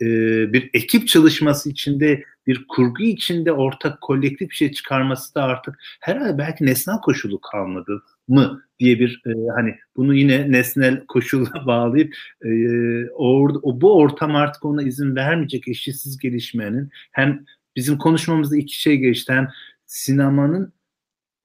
e, 0.00 0.06
bir 0.52 0.70
ekip 0.74 1.08
çalışması 1.08 1.70
içinde, 1.70 2.24
bir 2.46 2.64
kurgu 2.68 3.02
içinde 3.02 3.52
ortak 3.52 4.00
kolektif 4.00 4.50
bir 4.50 4.54
şey 4.54 4.72
çıkarması 4.72 5.34
da 5.34 5.42
artık 5.42 5.78
herhalde 6.00 6.38
belki 6.38 6.66
nesnel 6.66 7.00
koşulu 7.00 7.40
kalmadı 7.40 8.02
mı 8.28 8.62
diye 8.78 8.98
bir 8.98 9.22
e, 9.26 9.30
hani 9.54 9.74
bunu 9.96 10.14
yine 10.14 10.52
nesnel 10.52 11.06
koşulla 11.06 11.66
bağlayıp 11.66 12.14
e, 12.44 12.50
or, 13.10 13.50
o, 13.62 13.80
bu 13.80 13.96
ortam 13.96 14.36
artık 14.36 14.64
ona 14.64 14.82
izin 14.82 15.16
vermeyecek 15.16 15.68
eşitsiz 15.68 16.18
gelişmenin 16.18 16.90
hem 17.12 17.44
bizim 17.76 17.98
konuşmamızda 17.98 18.56
iki 18.56 18.80
şey 18.80 18.96
geçti 18.96 19.32
hem 19.32 19.48
sinemanın 19.86 20.72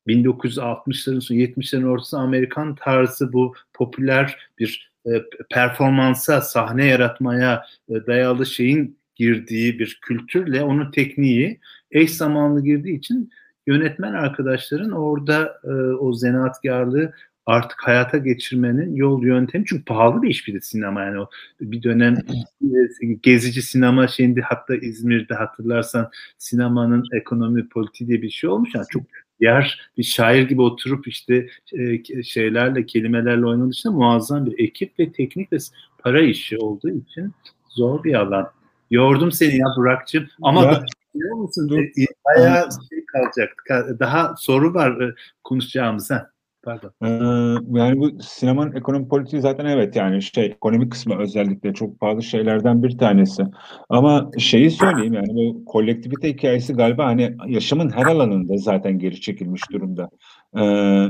1960'ların 0.07 1.21
sonu 1.21 1.37
70'lerin 1.37 1.87
ortası 1.87 2.17
Amerikan 2.17 2.75
tarzı 2.75 3.33
bu 3.33 3.53
popüler 3.73 4.37
bir 4.59 4.91
e, 5.05 5.09
performansa, 5.49 6.41
sahne 6.41 6.85
yaratmaya 6.85 7.65
e, 7.89 7.93
dayalı 8.07 8.45
şeyin 8.45 8.99
girdiği 9.15 9.79
bir 9.79 9.99
kültürle 10.01 10.63
onun 10.63 10.91
tekniği 10.91 11.59
eş 11.91 12.11
zamanlı 12.11 12.63
girdiği 12.63 12.97
için 12.97 13.31
yönetmen 13.69 14.13
arkadaşların 14.13 14.91
orada 14.91 15.59
e, 15.63 15.71
o 15.93 16.13
zanaatkarlığı 16.13 17.13
artık 17.45 17.87
hayata 17.87 18.17
geçirmenin 18.17 18.95
yol 18.95 19.23
yöntemi. 19.23 19.65
Çünkü 19.65 19.85
pahalı 19.85 20.21
bir 20.21 20.29
iş 20.29 20.47
bir 20.47 20.53
de 20.53 20.61
sinema 20.61 21.01
yani. 21.01 21.19
O 21.19 21.29
bir 21.61 21.83
dönem 21.83 22.15
gezici 23.21 23.61
sinema 23.61 24.07
şeyinde 24.07 24.41
hatta 24.41 24.75
İzmir'de 24.75 25.33
hatırlarsan 25.33 26.09
sinemanın 26.37 27.03
ekonomi 27.13 27.69
politiği 27.69 28.07
diye 28.07 28.21
bir 28.21 28.29
şey 28.29 28.49
olmuş. 28.49 28.75
Yani 28.75 28.85
çok 28.89 29.03
yer 29.39 29.91
bir 29.97 30.03
şair 30.03 30.43
gibi 30.47 30.61
oturup 30.61 31.07
işte 31.07 31.47
e, 31.73 32.23
şeylerle 32.23 32.85
kelimelerle 32.85 33.45
oynadığı 33.45 33.69
için 33.69 33.91
muazzam 33.91 34.45
bir 34.45 34.59
ekip 34.59 34.99
ve 34.99 35.11
teknik 35.11 35.53
ve 35.53 35.57
para 35.99 36.21
işi 36.21 36.57
olduğu 36.57 36.89
için 36.89 37.33
zor 37.69 38.03
bir 38.03 38.13
alan. 38.13 38.51
Yordum 38.91 39.31
seni 39.31 39.57
ya 39.57 39.65
Burak'cığım. 39.77 40.27
Ama 40.41 40.63
ya, 40.63 40.85
biliyor 41.19 41.35
musun 41.35 41.69
dur. 41.69 41.79
E, 41.79 42.05
bayağı 42.25 42.69
şey 42.89 43.05
kalacak. 43.05 43.63
Daha 43.99 44.35
soru 44.37 44.73
var 44.73 45.01
e, 45.01 45.13
konuşacağımız. 45.43 46.11
Ha. 46.11 46.29
Pardon. 46.63 46.91
Ee, 47.03 47.07
yani 47.79 47.99
bu 47.99 48.23
sinemanın 48.23 48.75
ekonomi 48.75 49.07
politiği 49.07 49.41
zaten 49.41 49.65
evet 49.65 49.95
yani 49.95 50.21
şey 50.21 50.45
ekonomik 50.45 50.91
kısmı 50.91 51.19
özellikle 51.19 51.73
çok 51.73 51.99
pahalı 51.99 52.23
şeylerden 52.23 52.83
bir 52.83 52.97
tanesi. 52.97 53.43
Ama 53.89 54.31
şeyi 54.37 54.71
söyleyeyim 54.71 55.13
yani 55.13 55.27
bu 55.35 55.65
kolektivite 55.65 56.29
hikayesi 56.29 56.73
galiba 56.73 57.05
hani 57.05 57.37
yaşamın 57.47 57.89
her 57.89 58.05
alanında 58.05 58.57
zaten 58.57 58.99
geri 58.99 59.21
çekilmiş 59.21 59.71
durumda. 59.71 60.09
Ee, 60.55 60.61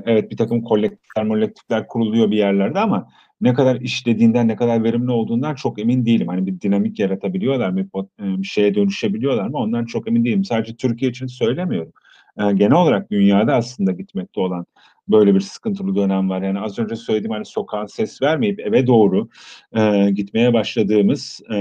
evet 0.06 0.32
bir 0.32 0.38
takım 0.38 0.62
kolektifler, 0.62 1.28
kolektifler 1.28 1.88
kuruluyor 1.88 2.32
bir 2.32 2.38
yerlerde 2.38 2.80
ama 2.80 3.08
ne 3.42 3.54
kadar 3.54 3.76
işlediğinden, 3.82 4.48
ne 4.48 4.56
kadar 4.56 4.84
verimli 4.84 5.12
olduğundan 5.12 5.56
çok 5.56 5.80
emin 5.80 6.06
değilim. 6.06 6.28
Hani 6.28 6.46
bir 6.46 6.62
dinamik 6.62 7.00
yaratabiliyorlar 7.00 7.70
mı, 7.70 7.90
bir 8.20 8.48
şeye 8.48 8.76
dönüşebiliyorlar 8.76 9.48
mı 9.48 9.58
ondan 9.58 9.86
çok 9.86 10.08
emin 10.08 10.26
değilim. 10.26 10.46
Sadece 10.46 10.76
Türkiye 10.76 11.12
için 11.12 11.28
söylemiyorum. 11.28 11.94
Ee, 12.38 12.52
genel 12.52 12.78
olarak 12.78 13.12
dünyada 13.12 13.56
aslında 13.56 13.92
gitmekte 13.92 14.40
olan 14.40 14.66
böyle 15.08 15.36
bir 15.36 15.40
sıkıntılı 15.40 15.96
dönem 15.96 16.30
var. 16.30 16.42
Yani 16.42 16.60
az 16.60 16.80
önce 16.80 16.96
söylediğim 16.96 17.32
hani 17.32 17.46
sokağa 17.46 17.88
ses 17.88 18.22
vermeyip 18.22 18.60
eve 18.60 18.88
doğru 18.88 19.30
e, 19.74 20.12
gitmeye 20.12 20.54
başladığımız 20.54 21.42
e, 21.52 21.56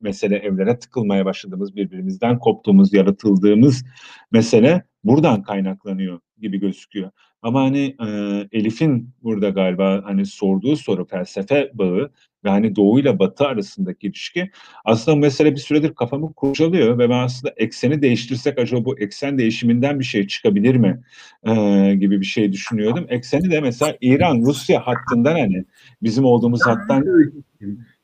mesele 0.00 0.36
evlere 0.36 0.78
tıkılmaya 0.78 1.24
başladığımız 1.24 1.76
birbirimizden 1.76 2.38
koptuğumuz 2.38 2.94
yaratıldığımız 2.94 3.84
mesele 4.32 4.84
buradan 5.04 5.42
kaynaklanıyor 5.42 6.20
gibi 6.40 6.60
gözüküyor. 6.60 7.10
Ama 7.42 7.62
hani 7.62 7.96
e, 8.06 8.08
Elif'in 8.52 9.10
burada 9.22 9.48
galiba 9.48 10.02
hani 10.04 10.26
sorduğu 10.26 10.76
soru 10.76 11.06
felsefe 11.06 11.70
bağı 11.74 12.10
ve 12.44 12.48
hani 12.48 12.76
Doğu 12.76 13.00
ile 13.00 13.18
Batı 13.18 13.46
arasındaki 13.46 14.06
ilişki 14.06 14.50
aslında 14.84 15.16
mesele 15.16 15.52
bir 15.52 15.60
süredir 15.60 15.94
kafamı 15.94 16.32
kurcalıyor 16.32 16.98
ve 16.98 17.08
ben 17.08 17.18
aslında 17.18 17.54
ekseni 17.56 18.02
değiştirsek 18.02 18.58
acaba 18.58 18.84
bu 18.84 18.98
eksen 18.98 19.38
değişiminden 19.38 19.98
bir 19.98 20.04
şey 20.04 20.26
çıkabilir 20.26 20.74
mi 20.76 21.00
e, 21.44 21.54
gibi 21.94 22.20
bir 22.20 22.26
şey 22.26 22.52
düşünüyordum. 22.52 23.06
Ekseni 23.08 23.50
de 23.50 23.60
mesela 23.60 23.96
İran-Rusya 24.00 24.86
hattından 24.86 25.32
hani 25.32 25.64
bizim 26.02 26.24
olduğumuz 26.24 26.66
hattan 26.66 27.04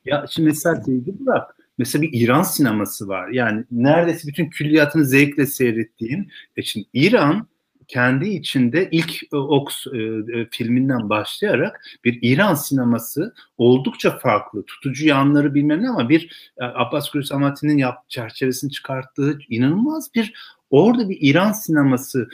ya 0.05 0.27
şimdi 0.31 0.49
mesela 0.49 0.77
sevgili 0.77 1.19
Burak 1.19 1.57
mesela 1.79 2.03
bir 2.03 2.11
İran 2.13 2.43
sineması 2.43 3.09
var. 3.09 3.29
Yani 3.29 3.65
neredeyse 3.71 4.29
bütün 4.29 4.51
külliyatını 4.51 5.05
zevkle 5.05 5.47
seyrettiğim. 5.47 6.29
E 6.57 6.63
şimdi 6.63 6.87
İran 6.93 7.49
kendi 7.89 8.29
içinde 8.29 8.89
ilk 8.91 9.23
e, 9.33 9.37
Ox 9.37 9.87
e, 9.87 9.99
e, 9.99 10.49
filminden 10.51 11.09
başlayarak 11.11 11.81
bir 12.05 12.19
İran 12.23 12.55
sineması 12.55 13.35
oldukça 13.59 14.19
farklı. 14.19 14.65
Tutucu 14.67 15.07
yanları 15.07 15.55
bilmem 15.55 15.83
ne 15.83 15.89
ama 15.89 16.09
bir 16.09 16.53
Abbas 16.61 17.11
Gürsamati'nin 17.11 17.79
yap, 17.79 18.09
çerçevesini 18.09 18.71
çıkarttığı 18.71 19.39
inanılmaz 19.49 20.15
bir 20.15 20.35
orada 20.71 21.09
bir 21.09 21.19
İran 21.21 21.53
sineması 21.53 22.29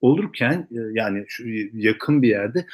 olurken 0.00 0.68
yani 0.92 1.24
şu 1.28 1.44
yakın 1.72 2.22
bir 2.22 2.28
yerde 2.28 2.66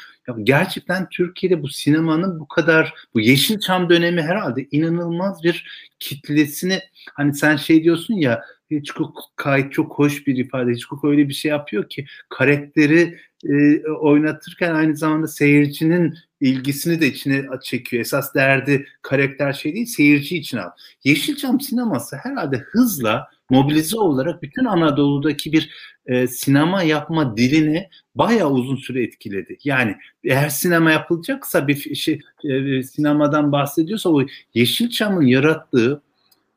gerçekten 0.42 1.08
Türkiye'de 1.08 1.62
bu 1.62 1.68
sinemanın 1.68 2.40
bu 2.40 2.48
kadar 2.48 2.94
bu 3.14 3.20
Yeşilçam 3.20 3.90
dönemi 3.90 4.22
herhalde 4.22 4.68
inanılmaz 4.70 5.42
bir 5.42 5.66
kitlesini 5.98 6.80
hani 7.14 7.34
sen 7.34 7.56
şey 7.56 7.84
diyorsun 7.84 8.14
ya 8.14 8.44
Hitchcock 8.70 9.18
kayıt 9.36 9.72
çok 9.72 9.98
hoş 9.98 10.26
bir 10.26 10.36
ifade. 10.36 10.70
Hitchcock 10.70 11.04
öyle 11.04 11.28
bir 11.28 11.34
şey 11.34 11.50
yapıyor 11.50 11.88
ki 11.88 12.06
karakteri 12.28 13.18
e, 13.44 13.82
oynatırken 13.88 14.74
aynı 14.74 14.96
zamanda 14.96 15.28
seyircinin 15.28 16.14
ilgisini 16.40 17.00
de 17.00 17.06
içine 17.06 17.44
çekiyor. 17.62 18.00
Esas 18.00 18.34
derdi 18.34 18.86
karakter 19.02 19.52
şey 19.52 19.74
değil, 19.74 19.86
seyirci 19.86 20.36
için 20.36 20.58
al. 20.58 20.70
Yeşilçam 21.04 21.60
sineması 21.60 22.16
herhalde 22.16 22.56
hızla 22.56 23.28
mobilize 23.50 23.96
olarak 23.96 24.42
bütün 24.42 24.64
Anadolu'daki 24.64 25.52
bir 25.52 25.70
e, 26.06 26.26
sinema 26.26 26.82
yapma 26.82 27.36
dilini 27.36 27.88
bayağı 28.14 28.50
uzun 28.50 28.76
süre 28.76 29.02
etkiledi. 29.02 29.58
Yani 29.64 29.96
eğer 30.24 30.48
sinema 30.48 30.90
yapılacaksa 30.90 31.68
bir 31.68 31.94
şey 31.94 32.20
e, 32.44 32.82
sinemadan 32.82 33.52
bahsediyorsa 33.52 34.10
o 34.10 34.22
Yeşilçam'ın 34.54 35.26
yarattığı 35.26 36.02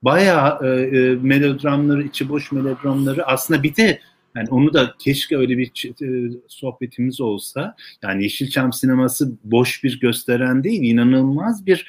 bayağı 0.03 0.59
e, 0.63 0.67
e, 0.67 1.15
melodramları, 1.15 2.03
içi 2.03 2.29
boş 2.29 2.51
melodramları 2.51 3.25
aslında 3.27 3.63
bir 3.63 3.75
de 3.75 3.99
yani 4.35 4.47
onu 4.49 4.73
da 4.73 4.93
keşke 4.99 5.37
öyle 5.37 5.57
bir 5.57 5.91
e, 6.01 6.31
sohbetimiz 6.47 7.21
olsa. 7.21 7.75
Yani 8.03 8.23
Yeşilçam 8.23 8.73
sineması 8.73 9.31
boş 9.43 9.83
bir 9.83 9.99
gösteren 9.99 10.63
değil, 10.63 10.81
inanılmaz 10.83 11.65
bir 11.65 11.87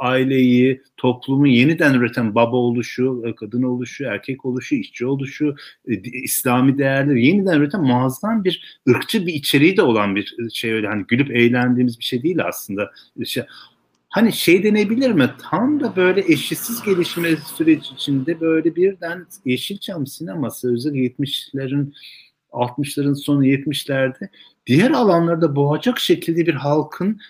aileyi, 0.00 0.82
toplumu 0.96 1.46
yeniden 1.48 1.94
üreten 1.94 2.34
baba 2.34 2.56
oluşu, 2.56 3.22
e, 3.26 3.34
kadın 3.34 3.62
oluşu, 3.62 4.04
erkek 4.04 4.44
oluşu, 4.44 4.74
işçi 4.74 5.06
oluşu, 5.06 5.54
İslami 6.22 6.78
değerleri 6.78 7.26
yeniden 7.26 7.60
üreten 7.60 7.82
muazzam 7.82 8.44
bir 8.44 8.80
ırkçı 8.88 9.26
bir 9.26 9.34
içeriği 9.34 9.76
de 9.76 9.82
olan 9.82 10.16
bir 10.16 10.36
şey 10.52 10.72
öyle 10.72 10.86
hani 10.86 11.04
gülüp 11.08 11.30
eğlendiğimiz 11.30 11.98
bir 11.98 12.04
şey 12.04 12.22
değil 12.22 12.44
aslında. 12.44 12.90
Şey, 13.24 13.42
hani 14.16 14.32
şey 14.32 14.62
denebilir 14.62 15.10
mi? 15.10 15.30
Tam 15.50 15.80
da 15.80 15.96
böyle 15.96 16.32
eşitsiz 16.32 16.82
gelişme 16.82 17.36
süreci 17.36 17.94
içinde 17.94 18.40
böyle 18.40 18.76
birden 18.76 19.26
Yeşilçam 19.44 20.06
sineması 20.06 20.74
özellikle 20.74 21.24
70'lerin 21.24 21.92
60'ların 22.52 23.14
sonu 23.14 23.46
70'lerde 23.46 24.28
diğer 24.66 24.90
alanlarda 24.90 25.56
boğacak 25.56 25.98
şekilde 25.98 26.46
bir 26.46 26.54
halkın 26.54 27.20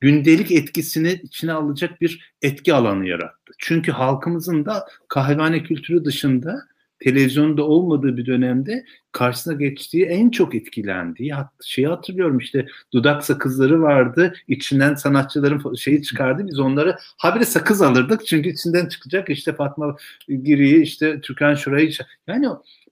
gündelik 0.00 0.50
etkisini 0.50 1.20
içine 1.22 1.52
alacak 1.52 2.00
bir 2.00 2.34
etki 2.42 2.74
alanı 2.74 3.08
yarattı. 3.08 3.52
Çünkü 3.58 3.92
halkımızın 3.92 4.64
da 4.64 4.86
kahvehane 5.08 5.62
kültürü 5.62 6.04
dışında 6.04 6.62
televizyonda 7.04 7.62
olmadığı 7.62 8.16
bir 8.16 8.26
dönemde 8.26 8.84
karşısına 9.12 9.54
geçtiği 9.54 10.04
en 10.04 10.30
çok 10.30 10.54
etkilendiği 10.54 11.32
şeyi 11.64 11.86
hatırlıyorum 11.86 12.38
işte 12.38 12.66
dudak 12.92 13.24
sakızları 13.24 13.82
vardı 13.82 14.34
içinden 14.48 14.94
sanatçıların 14.94 15.74
şeyi 15.74 16.02
çıkardı 16.02 16.46
biz 16.46 16.58
onları 16.58 16.96
habire 17.16 17.44
sakız 17.44 17.82
alırdık 17.82 18.26
çünkü 18.26 18.48
içinden 18.48 18.86
çıkacak 18.86 19.30
işte 19.30 19.52
Fatma 19.52 19.96
Giri'yi 20.28 20.82
işte 20.82 21.20
Türkan 21.20 21.54
Şuray'ı 21.54 21.90
yani 22.26 22.46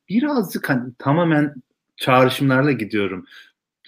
birazcık 0.09 0.71
hani 0.71 0.93
tamamen 0.99 1.55
çağrışımlarla 1.97 2.73
gidiyorum. 2.73 3.27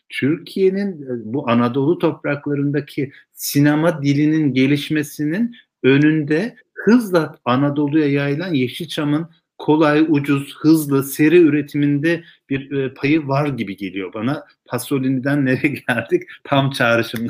Türkiye'nin 0.09 1.07
bu 1.25 1.51
Anadolu 1.51 1.99
topraklarındaki 1.99 3.13
sinema 3.33 4.03
dilinin 4.03 4.55
gelişmesinin 4.55 5.57
önünde 5.83 6.57
hızla 6.75 7.39
Anadolu'ya 7.45 8.09
yayılan 8.09 8.55
Yeşilçam'ın 8.55 9.29
kolay, 9.63 10.07
ucuz, 10.09 10.57
hızlı, 10.57 11.03
seri 11.03 11.37
üretiminde 11.39 12.25
bir 12.51 12.71
e, 12.73 12.95
payı 12.95 13.29
var 13.29 13.47
gibi 13.47 13.77
geliyor 13.77 14.15
bana. 14.15 14.45
Pasolini'den 14.67 15.47
nereye 15.47 15.69
geldik? 15.89 16.23
Tam 16.45 16.71
çağrışım. 16.71 17.27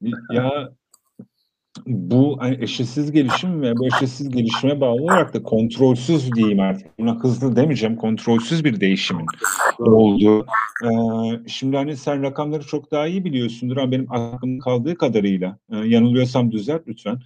ya 0.30 0.72
bu 1.86 2.36
hani 2.40 2.58
eşitsiz 2.60 3.12
gelişim 3.12 3.62
ve 3.62 3.76
bu 3.76 3.86
eşitsiz 3.86 4.30
gelişime 4.30 4.80
bağlı 4.80 5.02
olarak 5.02 5.34
da 5.34 5.42
kontrolsüz 5.42 6.32
diyeyim 6.32 6.60
artık. 6.60 6.98
Buna 6.98 7.18
hızlı 7.18 7.56
demeyeceğim. 7.56 7.96
Kontrolsüz 7.96 8.64
bir 8.64 8.80
değişimin 8.80 9.26
oldu. 9.78 10.46
Ee, 10.84 10.88
şimdi 11.46 11.76
hani 11.76 11.96
sen 11.96 12.22
rakamları 12.22 12.66
çok 12.66 12.90
daha 12.90 13.06
iyi 13.06 13.24
biliyorsundur 13.24 13.76
ama 13.76 13.92
benim 13.92 14.12
aklımda 14.12 14.64
kaldığı 14.64 14.94
kadarıyla 14.98 15.58
e, 15.72 15.76
yanılıyorsam 15.76 16.52
düzelt 16.52 16.82
lütfen. 16.88 17.18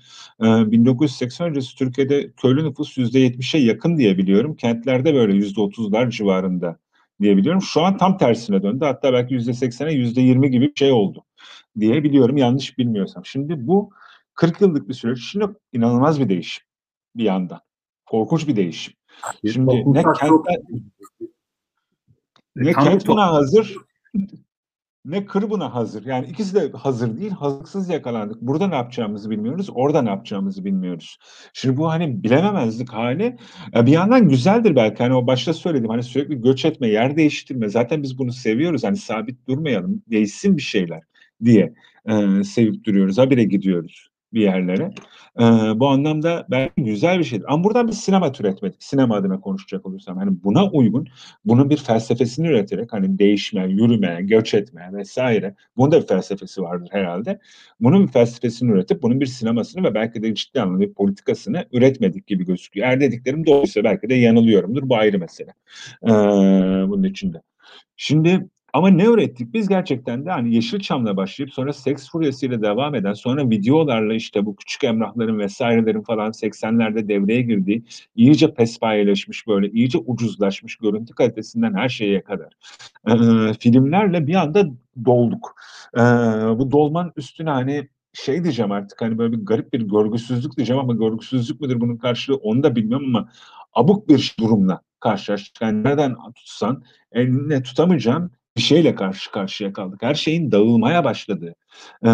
Ee, 0.42 0.44
1980 0.44 1.48
öncesi 1.48 1.76
Türkiye'de 1.76 2.32
köylü 2.32 2.64
nüfus 2.64 2.98
%70'e 2.98 3.60
yakın 3.60 3.98
diye 3.98 4.18
biliyorum. 4.18 4.56
Kentlerde 4.56 5.14
böyle 5.14 5.32
%30'lar 5.32 6.10
civarında 6.10 6.78
diyebiliyorum. 7.20 7.62
Şu 7.62 7.82
an 7.82 7.96
tam 7.96 8.18
tersine 8.18 8.62
döndü. 8.62 8.84
Hatta 8.84 9.12
belki 9.12 9.34
%80'e 9.34 9.92
%20 9.92 10.48
gibi 10.48 10.66
bir 10.68 10.78
şey 10.78 10.92
oldu 10.92 11.24
diyebiliyorum 11.80 12.36
yanlış 12.36 12.78
bilmiyorsam. 12.78 13.26
Şimdi 13.26 13.66
bu 13.66 13.90
40 14.38 14.60
yıllık 14.60 14.88
bir 14.88 14.94
süreç. 14.94 15.18
Şimdi 15.22 15.46
inanılmaz 15.72 16.20
bir 16.20 16.28
değişim 16.28 16.64
bir 17.16 17.24
yandan. 17.24 17.60
Korkunç 18.06 18.48
bir 18.48 18.56
değişim. 18.56 18.94
Şimdi 19.52 19.84
ne 19.86 20.02
kentler 20.02 20.58
ne 22.56 22.72
kent 22.72 23.06
buna 23.06 23.32
hazır 23.32 23.76
ne 25.04 25.26
kır 25.26 25.50
buna 25.50 25.74
hazır. 25.74 26.06
Yani 26.06 26.26
ikisi 26.26 26.54
de 26.54 26.72
hazır 26.72 27.20
değil. 27.20 27.30
Hazırsız 27.30 27.88
yakalandık. 27.88 28.42
Burada 28.42 28.66
ne 28.66 28.74
yapacağımızı 28.74 29.30
bilmiyoruz. 29.30 29.70
Orada 29.74 30.02
ne 30.02 30.08
yapacağımızı 30.08 30.64
bilmiyoruz. 30.64 31.18
Şimdi 31.52 31.76
bu 31.76 31.90
hani 31.90 32.22
bilememezlik 32.22 32.92
hali 32.92 33.36
e, 33.74 33.86
bir 33.86 33.92
yandan 33.92 34.28
güzeldir 34.28 34.76
belki. 34.76 35.02
Hani 35.02 35.14
o 35.14 35.26
başta 35.26 35.54
söyledim. 35.54 35.88
Hani 35.88 36.02
sürekli 36.02 36.40
göç 36.40 36.64
etme, 36.64 36.88
yer 36.88 37.16
değiştirme. 37.16 37.68
Zaten 37.68 38.02
biz 38.02 38.18
bunu 38.18 38.32
seviyoruz. 38.32 38.84
Hani 38.84 38.96
sabit 38.96 39.48
durmayalım. 39.48 40.02
Değişsin 40.10 40.56
bir 40.56 40.62
şeyler 40.62 41.02
diye 41.44 41.74
e, 42.06 42.44
sevip 42.44 42.84
duruyoruz. 42.84 43.18
Habire 43.18 43.44
gidiyoruz 43.44 44.07
bir 44.32 44.40
yerlere. 44.40 44.90
Ee, 45.40 45.42
bu 45.80 45.88
anlamda 45.88 46.46
belki 46.50 46.84
güzel 46.84 47.18
bir 47.18 47.24
şeydir. 47.24 47.46
Ama 47.48 47.64
buradan 47.64 47.88
bir 47.88 47.92
sinema 47.92 48.32
türetmedik. 48.32 48.82
Sinema 48.82 49.16
adına 49.16 49.40
konuşacak 49.40 49.86
olursam. 49.86 50.16
Hani 50.18 50.42
buna 50.44 50.70
uygun, 50.70 51.08
bunun 51.44 51.70
bir 51.70 51.76
felsefesini 51.76 52.46
üreterek 52.48 52.92
hani 52.92 53.18
değişme, 53.18 53.66
yürüme, 53.66 54.18
göç 54.22 54.54
etme 54.54 54.90
vesaire. 54.92 55.54
Bunun 55.76 55.92
da 55.92 56.00
bir 56.00 56.06
felsefesi 56.06 56.62
vardır 56.62 56.88
herhalde. 56.92 57.38
Bunun 57.80 58.06
bir 58.06 58.12
felsefesini 58.12 58.70
üretip 58.70 59.02
bunun 59.02 59.20
bir 59.20 59.26
sinemasını 59.26 59.84
ve 59.84 59.94
belki 59.94 60.22
de 60.22 60.34
ciddi 60.34 60.60
anlamda 60.60 60.80
bir 60.80 60.94
politikasını 60.94 61.64
üretmedik 61.72 62.26
gibi 62.26 62.46
gözüküyor. 62.46 62.86
Eğer 62.86 63.00
dediklerim 63.00 63.46
doğruysa 63.46 63.84
belki 63.84 64.08
de 64.08 64.14
yanılıyorumdur. 64.14 64.88
Bu 64.88 64.96
ayrı 64.96 65.18
mesele. 65.18 65.50
Ee, 66.04 66.08
bunun 66.88 67.04
içinde. 67.04 67.42
Şimdi 67.96 68.48
ama 68.78 68.90
ne 68.90 69.08
öğrettik? 69.08 69.54
Biz 69.54 69.68
gerçekten 69.68 70.26
de 70.26 70.30
hani 70.30 70.54
Yeşilçam'la 70.54 71.16
başlayıp 71.16 71.52
sonra 71.52 71.72
seks 71.72 72.10
furyasıyla 72.10 72.62
devam 72.62 72.94
eden 72.94 73.12
sonra 73.12 73.50
videolarla 73.50 74.14
işte 74.14 74.46
bu 74.46 74.56
küçük 74.56 74.84
emrahların 74.84 75.38
vesairelerin 75.38 76.02
falan 76.02 76.30
80'lerde 76.30 77.08
devreye 77.08 77.42
girdiği 77.42 77.84
iyice 78.16 78.54
pespayeleşmiş 78.54 79.46
böyle 79.46 79.70
iyice 79.70 79.98
ucuzlaşmış 79.98 80.76
görüntü 80.76 81.14
kalitesinden 81.14 81.74
her 81.74 81.88
şeye 81.88 82.22
kadar 82.22 82.52
e, 83.06 83.14
filmlerle 83.54 84.26
bir 84.26 84.34
anda 84.34 84.64
dolduk. 85.04 85.54
E, 85.94 86.00
bu 86.58 86.70
dolmanın 86.70 87.12
üstüne 87.16 87.50
hani 87.50 87.88
şey 88.12 88.44
diyeceğim 88.44 88.72
artık 88.72 89.02
hani 89.02 89.18
böyle 89.18 89.32
bir 89.32 89.46
garip 89.46 89.72
bir 89.72 89.80
görgüsüzlük 89.80 90.56
diyeceğim 90.56 90.80
ama 90.80 90.92
görgüsüzlük 90.92 91.60
müdür 91.60 91.80
bunun 91.80 91.96
karşılığı 91.96 92.36
onu 92.36 92.62
da 92.62 92.76
bilmiyorum 92.76 93.06
ama 93.16 93.28
abuk 93.72 94.08
bir 94.08 94.36
durumla 94.40 94.82
karşılaştık. 95.00 95.62
Yani 95.62 95.84
nereden 95.84 96.16
tutsan 96.34 96.82
eline 97.12 97.62
tutamayacağın 97.62 98.37
bir 98.58 98.62
şeyle 98.62 98.94
karşı 98.94 99.30
karşıya 99.30 99.72
kaldık. 99.72 100.02
Her 100.02 100.14
şeyin 100.14 100.52
dağılmaya 100.52 101.04
başladığı 101.04 101.54
e, 102.04 102.08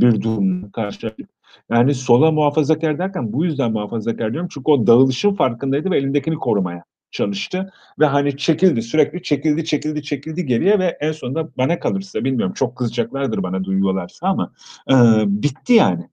bir 0.00 0.20
durum 0.20 0.70
karşılaştık. 0.70 1.30
Yani 1.70 1.94
sola 1.94 2.30
muhafazakar 2.30 2.98
derken 2.98 3.32
bu 3.32 3.44
yüzden 3.44 3.72
muhafazakar 3.72 4.32
diyorum. 4.32 4.48
Çünkü 4.52 4.70
o 4.70 4.86
dağılışın 4.86 5.34
farkındaydı 5.34 5.90
ve 5.90 5.98
elindekini 5.98 6.34
korumaya 6.34 6.84
çalıştı. 7.10 7.72
Ve 7.98 8.06
hani 8.06 8.36
çekildi 8.36 8.82
sürekli 8.82 9.22
çekildi 9.22 9.64
çekildi 9.64 10.02
çekildi 10.02 10.46
geriye 10.46 10.78
ve 10.78 10.98
en 11.00 11.12
sonunda 11.12 11.48
bana 11.56 11.78
kalırsa 11.78 12.24
bilmiyorum 12.24 12.54
çok 12.54 12.76
kızacaklardır 12.76 13.42
bana 13.42 13.64
duyuyorlarsa 13.64 14.26
ama 14.26 14.52
e, 14.90 14.94
bitti 15.26 15.72
yani. 15.72 16.08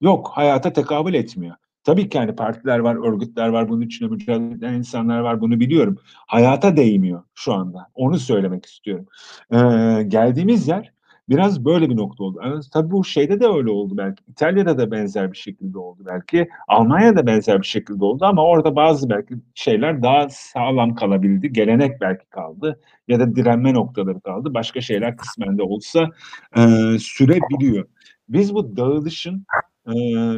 Yok 0.00 0.30
hayata 0.34 0.72
tekabül 0.72 1.14
etmiyor. 1.14 1.56
Tabii 1.88 2.08
ki 2.08 2.16
yani 2.18 2.36
partiler 2.36 2.78
var, 2.78 3.08
örgütler 3.08 3.48
var, 3.48 3.68
bunun 3.68 3.80
içine 3.80 4.08
mücadele 4.08 4.54
eden 4.54 4.74
insanlar 4.74 5.20
var, 5.20 5.40
bunu 5.40 5.60
biliyorum. 5.60 5.98
Hayata 6.26 6.76
değmiyor 6.76 7.22
şu 7.34 7.54
anda. 7.54 7.88
Onu 7.94 8.18
söylemek 8.18 8.66
istiyorum. 8.66 9.06
Ee, 9.52 10.02
geldiğimiz 10.02 10.68
yer 10.68 10.92
biraz 11.28 11.64
böyle 11.64 11.90
bir 11.90 11.96
nokta 11.96 12.24
oldu. 12.24 12.40
Yani 12.44 12.60
tabii 12.72 12.90
bu 12.90 13.04
şeyde 13.04 13.40
de 13.40 13.46
öyle 13.46 13.70
oldu 13.70 13.96
belki. 13.96 14.24
İtalya'da 14.28 14.78
da 14.78 14.90
benzer 14.90 15.32
bir 15.32 15.36
şekilde 15.36 15.78
oldu 15.78 16.02
belki. 16.06 16.48
Almanya'da 16.68 17.26
benzer 17.26 17.62
bir 17.62 17.66
şekilde 17.66 18.04
oldu 18.04 18.24
ama 18.24 18.44
orada 18.44 18.76
bazı 18.76 19.10
belki 19.10 19.34
şeyler 19.54 20.02
daha 20.02 20.28
sağlam 20.30 20.94
kalabildi. 20.94 21.52
Gelenek 21.52 22.00
belki 22.00 22.26
kaldı 22.26 22.80
ya 23.08 23.20
da 23.20 23.36
direnme 23.36 23.74
noktaları 23.74 24.20
kaldı. 24.20 24.54
Başka 24.54 24.80
şeyler 24.80 25.16
kısmen 25.16 25.58
de 25.58 25.62
olsa 25.62 26.08
e, 26.56 26.62
sürebiliyor. 26.98 27.88
Biz 28.28 28.54
bu 28.54 28.76
dağılışın 28.76 29.46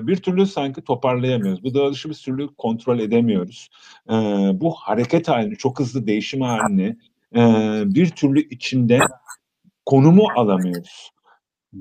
bir 0.06 0.16
türlü 0.16 0.46
sanki 0.46 0.82
toparlayamıyoruz. 0.82 1.64
Bu 1.64 1.74
dağılışı 1.74 2.08
bir 2.08 2.14
türlü 2.14 2.54
kontrol 2.54 2.98
edemiyoruz. 2.98 3.68
bu 4.52 4.74
hareket 4.74 5.28
halini, 5.28 5.56
çok 5.56 5.80
hızlı 5.80 6.06
değişim 6.06 6.40
halini 6.40 6.96
bir 7.94 8.10
türlü 8.10 8.48
içinde 8.48 8.98
konumu 9.86 10.26
alamıyoruz. 10.36 11.10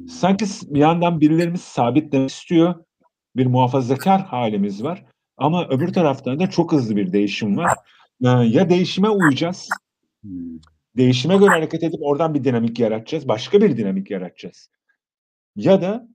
Sanki 0.10 0.46
bir 0.68 0.80
yandan 0.80 1.22
birilerimiz 1.22 1.62
sabitlemek 1.62 2.30
istiyor. 2.30 2.76
Bir 3.36 3.46
muhafazakar 3.46 4.22
halimiz 4.22 4.84
var. 4.84 5.06
Ama 5.38 5.68
öbür 5.68 5.94
taraftan 5.94 6.40
da 6.40 6.50
çok 6.50 6.72
hızlı 6.72 6.96
bir 6.96 7.14
değişim 7.14 7.58
var. 7.58 7.78
ya 8.46 8.70
değişime 8.70 9.10
uyacağız. 9.10 9.70
Değişime 10.98 11.38
göre 11.38 11.50
hareket 11.50 11.84
edip 11.84 12.00
oradan 12.02 12.34
bir 12.34 12.44
dinamik 12.44 12.80
yaratacağız. 12.80 13.28
Başka 13.28 13.62
bir 13.62 13.78
dinamik 13.78 14.12
yaratacağız. 14.12 14.70
Ya 15.56 15.82
da 15.82 16.08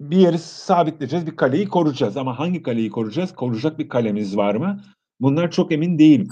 bir 0.00 0.16
yeri 0.16 0.38
sabitleyeceğiz, 0.38 1.26
bir 1.26 1.36
kaleyi 1.36 1.68
koruyacağız. 1.68 2.16
Ama 2.16 2.38
hangi 2.38 2.62
kaleyi 2.62 2.90
koruyacağız? 2.90 3.34
Koruyacak 3.34 3.78
bir 3.78 3.88
kalemiz 3.88 4.36
var 4.36 4.54
mı? 4.54 4.80
Bunlar 5.20 5.50
çok 5.50 5.72
emin 5.72 5.98
değilim. 5.98 6.28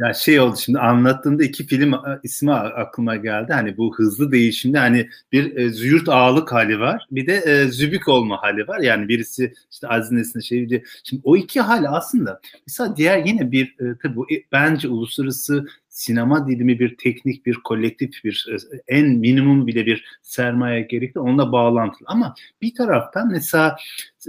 Ya 0.00 0.14
şey 0.14 0.40
oldu 0.40 0.56
şimdi 0.56 0.78
anlattığında 0.78 1.44
iki 1.44 1.66
film 1.66 1.94
ismi 2.22 2.52
aklıma 2.52 3.16
geldi. 3.16 3.52
Hani 3.52 3.76
bu 3.76 3.98
hızlı 3.98 4.32
değişimde 4.32 4.78
hani 4.78 5.08
bir 5.32 5.56
e, 5.56 5.70
züğürt 5.70 6.08
ağalık 6.08 6.52
hali 6.52 6.80
var. 6.80 7.06
Bir 7.10 7.26
de 7.26 7.36
e, 7.36 7.66
zübük 7.66 8.08
olma 8.08 8.42
hali 8.42 8.68
var. 8.68 8.80
Yani 8.80 9.08
birisi 9.08 9.52
işte 9.72 9.88
Aziz 9.88 10.12
Nesin'e 10.12 10.42
şey 10.42 10.68
diye. 10.68 10.82
Şimdi 11.04 11.22
o 11.24 11.36
iki 11.36 11.60
hali 11.60 11.88
aslında 11.88 12.40
mesela 12.66 12.96
diğer 12.96 13.26
yine 13.26 13.52
bir 13.52 13.66
e, 13.66 13.98
tabii 14.02 14.16
bu 14.16 14.24
e, 14.32 14.34
bence 14.52 14.88
uluslararası 14.88 15.66
sinema 16.00 16.48
dilimi 16.48 16.78
bir 16.78 16.96
teknik, 16.96 17.46
bir 17.46 17.54
kolektif, 17.54 18.24
bir 18.24 18.46
e, 18.52 18.56
en 18.96 19.06
minimum 19.06 19.66
bile 19.66 19.86
bir 19.86 20.04
sermaye 20.22 20.82
gerekli. 20.82 21.20
Onunla 21.20 21.52
bağlantılı. 21.52 22.08
Ama 22.10 22.34
bir 22.62 22.74
taraftan 22.74 23.30
mesela 23.32 23.76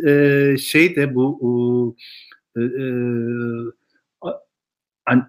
e, 0.07 0.56
şey 0.60 0.95
de 0.95 1.15
bu 1.15 1.95
e, 2.57 2.61
e, 2.61 2.85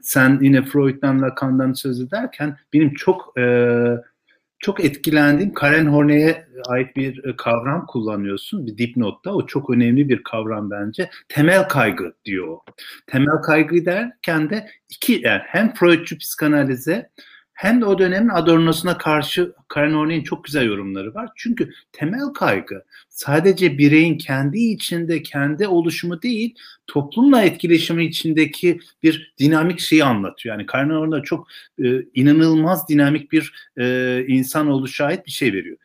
sen 0.02 0.39
yine 0.43 0.62
Freud'dan 0.62 1.23
Lacan'dan 1.23 1.73
söz 1.73 2.01
ederken 2.01 2.56
benim 2.73 2.94
çok 2.94 3.39
e, 3.39 3.43
çok 4.62 4.84
etkilendiğim 4.84 5.55
Karen 5.55 5.86
Horney'e 5.86 6.47
ait 6.66 6.97
bir 6.97 7.24
e, 7.24 7.36
kavram 7.36 7.86
kullanıyorsun 7.86 8.66
bir 8.66 8.78
dipnotta. 8.78 9.30
O 9.30 9.47
çok 9.47 9.70
önemli 9.70 10.09
bir 10.09 10.22
kavram 10.22 10.70
bence. 10.70 11.10
Temel 11.28 11.68
kaygı 11.68 12.14
diyor. 12.24 12.59
Temel 13.06 13.43
kaygı 13.43 13.84
derken 13.84 14.51
de 14.51 14.68
iki 14.90 15.20
yani 15.24 15.43
hem 15.47 15.74
Freudçu 15.74 16.18
psikanalize 16.18 17.10
hem 17.55 17.81
de 17.81 17.85
o 17.85 17.99
dönemin 17.99 18.29
Adorno'suna 18.29 18.99
karşı 18.99 19.53
Karen 19.69 19.95
Horney'in 19.95 20.23
çok 20.23 20.45
güzel 20.45 20.66
yorumları 20.66 21.15
var. 21.15 21.31
Çünkü 21.37 21.73
temel 21.93 22.33
kaygı 22.35 22.85
sadece 23.09 23.79
bireyin 23.79 24.19
kendi 24.19 24.59
içinde 24.59 25.23
kendi 25.23 25.66
oluşumu 25.66 26.23
değil, 26.23 26.55
toplumla 26.87 27.43
etkileşimi 27.43 28.05
içindeki 28.05 28.81
bir 29.03 29.35
dinamik 29.39 29.81
şeyi 29.81 30.05
anlatıyor. 30.05 30.55
Yani 30.55 30.66
Karen 30.66 30.91
Horney 30.91 31.23
çok 31.23 31.49
e, 31.85 32.03
inanılmaz 32.15 32.89
dinamik 32.89 33.33
bir 33.33 33.53
e, 33.79 34.24
insan 34.29 34.69
oluşa 34.69 35.05
ait 35.05 35.27
bir 35.27 35.31
şey 35.31 35.53
veriyor. 35.53 35.77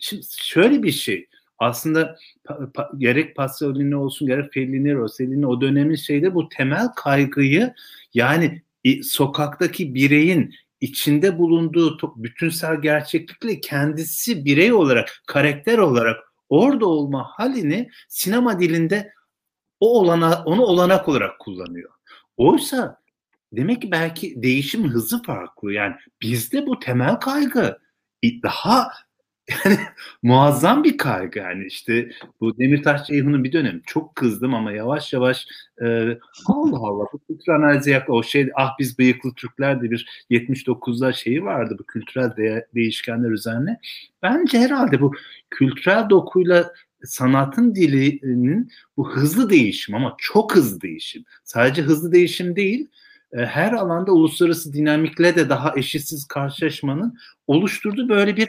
Şimdi 0.00 0.22
şöyle 0.42 0.82
bir 0.82 0.92
şey, 0.92 1.26
aslında 1.58 2.16
pa, 2.44 2.72
pa, 2.74 2.90
gerek 2.98 3.36
Pasolini 3.36 3.96
olsun 3.96 4.28
gerek 4.28 4.52
Fellini, 4.52 4.94
Rossellini 4.94 5.46
o 5.46 5.60
dönemin 5.60 5.94
şeyde 5.94 6.34
bu 6.34 6.48
temel 6.48 6.88
kaygıyı 6.96 7.74
yani 8.14 8.62
sokaktaki 9.02 9.94
bireyin 9.94 10.54
içinde 10.80 11.38
bulunduğu 11.38 11.98
bütünsel 12.16 12.80
gerçeklikle 12.80 13.60
kendisi 13.60 14.44
birey 14.44 14.72
olarak, 14.72 15.22
karakter 15.26 15.78
olarak 15.78 16.16
orada 16.48 16.86
olma 16.86 17.26
halini 17.30 17.90
sinema 18.08 18.60
dilinde 18.60 19.12
o 19.80 20.00
olana 20.00 20.42
onu 20.44 20.62
olanak 20.62 21.08
olarak 21.08 21.38
kullanıyor. 21.38 21.90
Oysa 22.36 23.00
demek 23.52 23.82
ki 23.82 23.90
belki 23.90 24.42
değişim 24.42 24.88
hızı 24.88 25.22
farklı. 25.22 25.72
Yani 25.72 25.94
bizde 26.22 26.66
bu 26.66 26.78
temel 26.78 27.14
kaygı 27.14 27.78
daha 28.42 28.92
yani 29.48 29.78
muazzam 30.22 30.84
bir 30.84 30.98
kaygı 30.98 31.38
yani 31.38 31.66
işte 31.66 32.10
bu 32.40 32.58
Demirtaş 32.58 33.06
Ceyhun'un 33.06 33.44
bir 33.44 33.52
dönemi 33.52 33.80
çok 33.86 34.16
kızdım 34.16 34.54
ama 34.54 34.72
yavaş 34.72 35.12
yavaş 35.12 35.46
e, 35.82 35.86
Allah 36.46 36.78
Allah 36.78 37.04
bu 37.12 37.18
kültür 37.28 37.52
analizi 37.52 37.90
yak 37.90 38.10
o 38.10 38.22
şey 38.22 38.48
ah 38.54 38.70
biz 38.78 38.98
bıyıklı 38.98 39.34
Türkler 39.34 39.82
de 39.82 39.90
bir 39.90 40.26
79'da 40.30 41.12
şeyi 41.12 41.44
vardı 41.44 41.76
bu 41.78 41.86
kültürel 41.86 42.36
de, 42.36 42.66
değişkenler 42.74 43.30
üzerine. 43.30 43.80
Bence 44.22 44.58
herhalde 44.58 45.00
bu 45.00 45.14
kültürel 45.50 46.10
dokuyla 46.10 46.72
sanatın 47.04 47.74
dilinin 47.74 48.70
bu 48.96 49.10
hızlı 49.10 49.50
değişim 49.50 49.94
ama 49.94 50.14
çok 50.18 50.56
hızlı 50.56 50.80
değişim. 50.80 51.24
Sadece 51.44 51.82
hızlı 51.82 52.12
değişim 52.12 52.56
değil 52.56 52.88
e, 53.32 53.46
her 53.46 53.72
alanda 53.72 54.12
uluslararası 54.12 54.72
dinamikle 54.72 55.36
de 55.36 55.48
daha 55.48 55.72
eşitsiz 55.76 56.24
karşılaşmanın 56.24 57.18
oluşturduğu 57.46 58.08
böyle 58.08 58.36
bir 58.36 58.48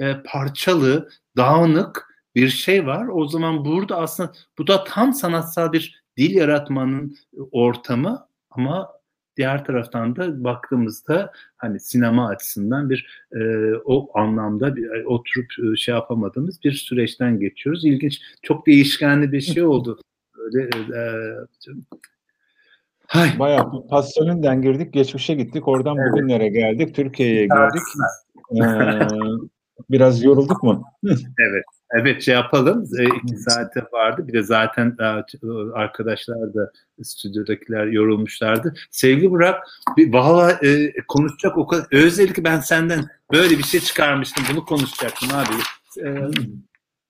e, 0.00 0.22
parçalı, 0.24 1.08
dağınık 1.36 2.06
bir 2.34 2.48
şey 2.48 2.86
var. 2.86 3.06
O 3.12 3.28
zaman 3.28 3.64
burada 3.64 3.96
aslında 3.96 4.32
bu 4.58 4.66
da 4.66 4.84
tam 4.84 5.12
sanatsal 5.12 5.72
bir 5.72 6.02
dil 6.16 6.34
yaratmanın 6.34 7.16
ortamı 7.52 8.26
ama 8.50 9.00
diğer 9.36 9.64
taraftan 9.64 10.16
da 10.16 10.44
baktığımızda 10.44 11.32
hani 11.56 11.80
sinema 11.80 12.28
açısından 12.28 12.90
bir 12.90 13.24
e, 13.32 13.40
o 13.84 14.18
anlamda 14.18 14.76
bir, 14.76 14.90
e, 14.90 15.06
oturup 15.06 15.46
e, 15.72 15.76
şey 15.76 15.94
yapamadığımız 15.94 16.64
bir 16.64 16.72
süreçten 16.72 17.40
geçiyoruz. 17.40 17.84
İlginç, 17.84 18.20
çok 18.42 18.66
değişkenli 18.66 19.32
bir 19.32 19.40
şey 19.40 19.62
oldu. 19.72 20.00
Öyle 20.38 20.70
e, 20.78 21.02
Hay. 23.06 23.38
Bayağı 23.38 23.88
pasyonundan 23.88 24.62
girdik, 24.62 24.92
geçmişe 24.92 25.34
gittik, 25.34 25.68
oradan 25.68 25.96
evet. 25.98 26.12
bugünlere 26.12 26.48
geldik, 26.48 26.94
Türkiye'ye 26.94 27.46
geldik. 27.46 27.82
Ee, 28.50 29.06
biraz 29.90 30.22
yorulduk 30.22 30.62
mu? 30.62 30.84
evet. 31.38 31.64
Evet 31.92 32.22
şey 32.22 32.34
yapalım. 32.34 32.84
E, 32.98 33.04
iki 33.04 33.36
saate 33.36 33.82
vardı. 33.92 34.24
Bir 34.28 34.32
de 34.32 34.42
zaten 34.42 34.96
e, 35.00 35.04
arkadaşlar 35.74 36.54
da 36.54 36.72
stüdyodakiler 37.02 37.86
yorulmuşlardı. 37.86 38.74
Sevgili 38.90 39.30
Burak 39.30 39.64
valla 39.98 40.52
e, 40.52 40.92
konuşacak 41.08 41.58
o 41.58 41.66
kadar 41.66 41.86
özellikle 41.92 42.44
ben 42.44 42.60
senden 42.60 43.04
böyle 43.32 43.58
bir 43.58 43.62
şey 43.62 43.80
çıkarmıştım. 43.80 44.44
Bunu 44.52 44.64
konuşacaktım 44.64 45.28
abi. 45.32 45.54
E, 46.06 46.30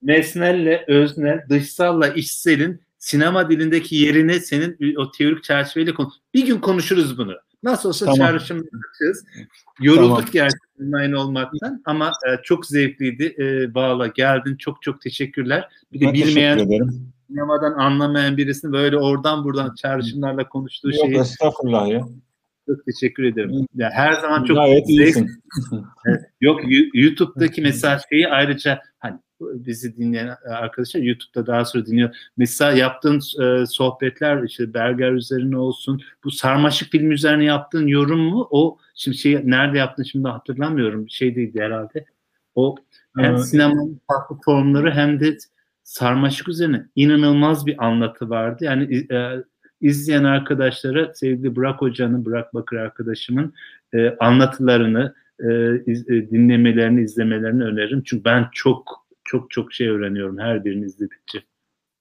nesnelle 0.01 0.85
öznel, 0.87 1.45
dışsalla 1.49 2.07
işselin 2.07 2.81
sinema 2.97 3.49
dilindeki 3.49 3.95
yerini 3.95 4.39
senin 4.39 4.95
o 4.97 5.11
teorik 5.11 5.43
çerçeveyle 5.43 5.93
konu. 5.93 6.11
Bir 6.33 6.45
gün 6.45 6.59
konuşuruz 6.59 7.17
bunu. 7.17 7.33
Nasıl 7.63 7.89
olsa 7.89 8.05
tamam. 8.05 8.17
çağrışımlarız. 8.17 9.25
Yorulduk 9.79 10.17
tamam. 10.17 10.31
gerçekten 10.33 10.85
online 10.85 11.17
olmaktan 11.17 11.81
ama 11.85 12.11
e, 12.27 12.41
çok 12.43 12.65
zevkliydi. 12.65 13.35
E, 13.39 13.73
Bağla 13.73 14.07
geldin. 14.07 14.55
Çok 14.55 14.81
çok 14.81 15.01
teşekkürler. 15.01 15.69
Bir 15.93 15.99
de 15.99 16.05
ben 16.05 16.13
bilmeyen 16.13 16.67
sinemadan 17.27 17.73
anlamayan 17.73 18.37
birisini 18.37 18.71
böyle 18.71 18.97
oradan 18.97 19.43
buradan 19.43 19.75
çağrışımlarla 19.75 20.49
konuştuğu 20.49 20.93
şeyi. 20.93 21.13
Yok 21.13 21.21
estağfurullah 21.21 21.87
ya. 21.87 22.07
Çok 22.67 22.85
teşekkür 22.85 23.23
ederim. 23.23 23.67
Ya 23.75 23.89
her 23.93 24.13
zaman 24.13 24.43
çok 24.43 24.57
Gayet 24.57 24.87
zevk. 24.87 25.29
Yok 26.41 26.61
YouTube'daki 26.93 27.61
mesela 27.61 27.99
şeyi 28.09 28.27
ayrıca 28.27 28.81
hani 28.99 29.19
bizi 29.53 29.97
dinleyen 29.97 30.35
arkadaşlar 30.49 31.01
YouTube'da 31.01 31.47
daha 31.47 31.65
sonra 31.65 31.85
dinliyor. 31.85 32.15
Mesela 32.37 32.71
yaptığın 32.71 33.21
e, 33.43 33.65
sohbetler 33.65 34.43
işte 34.43 34.73
Berger 34.73 35.11
üzerine 35.11 35.57
olsun. 35.57 36.01
Bu 36.23 36.31
sarmaşık 36.31 36.91
film 36.91 37.11
üzerine 37.11 37.43
yaptığın 37.43 37.87
yorum 37.87 38.19
mu? 38.19 38.47
O 38.51 38.77
şimdi 38.95 39.17
şey 39.17 39.41
nerede 39.43 39.77
yaptın 39.77 40.03
şimdi 40.03 40.27
hatırlamıyorum. 40.27 41.05
Bir 41.05 41.11
şey 41.11 41.35
değildi 41.35 41.61
herhalde. 41.61 42.05
O 42.55 42.75
hem 43.17 43.35
evet. 43.35 43.45
sinemanın 43.45 44.01
farklı 44.07 44.35
formları 44.45 44.91
hem 44.91 45.19
de 45.19 45.37
sarmaşık 45.83 46.47
üzerine 46.47 46.85
inanılmaz 46.95 47.65
bir 47.65 47.85
anlatı 47.85 48.29
vardı. 48.29 48.65
Yani 48.65 48.95
e, 49.11 49.43
izleyen 49.81 50.23
arkadaşlara 50.23 51.13
sevgili 51.13 51.55
Burak 51.55 51.81
Hoca'nın, 51.81 52.25
Burak 52.25 52.53
Bakır 52.53 52.77
arkadaşımın 52.77 53.53
e, 53.93 54.17
anlatılarını, 54.19 55.13
e, 55.39 55.81
iz, 55.85 56.09
e, 56.09 56.31
dinlemelerini, 56.31 57.03
izlemelerini 57.03 57.63
öneririm. 57.63 58.03
Çünkü 58.05 58.25
ben 58.25 58.47
çok 58.53 59.00
çok 59.31 59.51
çok 59.51 59.73
şey 59.73 59.87
öğreniyorum 59.87 60.37
her 60.37 60.65
birini 60.65 60.85
izledikçe. 60.85 61.39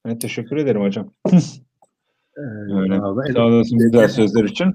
Ben 0.07 0.19
teşekkür 0.19 0.57
ederim 0.57 0.83
hocam. 0.83 1.13
Ee, 2.37 2.75
Öyle. 2.75 2.97
Sağ 3.33 3.47
olasın 3.47 3.79
güzel 3.79 4.09
sözler 4.09 4.45
için. 4.45 4.75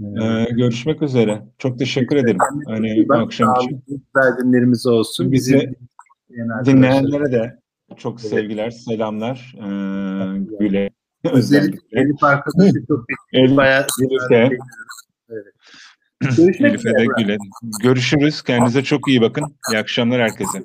Ee, 0.00 0.44
görüşmek 0.50 1.02
üzere. 1.02 1.42
Çok 1.58 1.78
teşekkür 1.78 2.16
ederim. 2.16 2.38
Hani 2.66 3.06
akşam 3.10 3.54
için. 3.60 3.84
Güzel 3.86 4.36
günlerimiz 4.42 4.86
olsun. 4.86 5.32
Bizi 5.32 5.72
dinleyenlere 6.64 7.32
de 7.32 7.58
çok 7.96 8.20
evet. 8.20 8.30
sevgiler, 8.30 8.70
selamlar. 8.70 9.54
Ee, 9.56 10.38
Güle. 10.60 10.90
Özellikle 11.32 12.00
Elif 12.00 12.24
arkadaşı 12.24 12.86
çok 12.88 13.04
Elif, 13.32 13.56
bayağı 13.56 13.86
Elif'e. 14.00 14.56
Evet. 15.30 15.44
Görüşmek 16.36 16.74
üzere. 16.74 17.36
Görüşürüz. 17.82 18.42
Kendinize 18.42 18.82
çok 18.82 19.08
iyi 19.08 19.20
bakın. 19.20 19.44
İyi 19.72 19.78
akşamlar 19.78 20.20
herkese. 20.20 20.64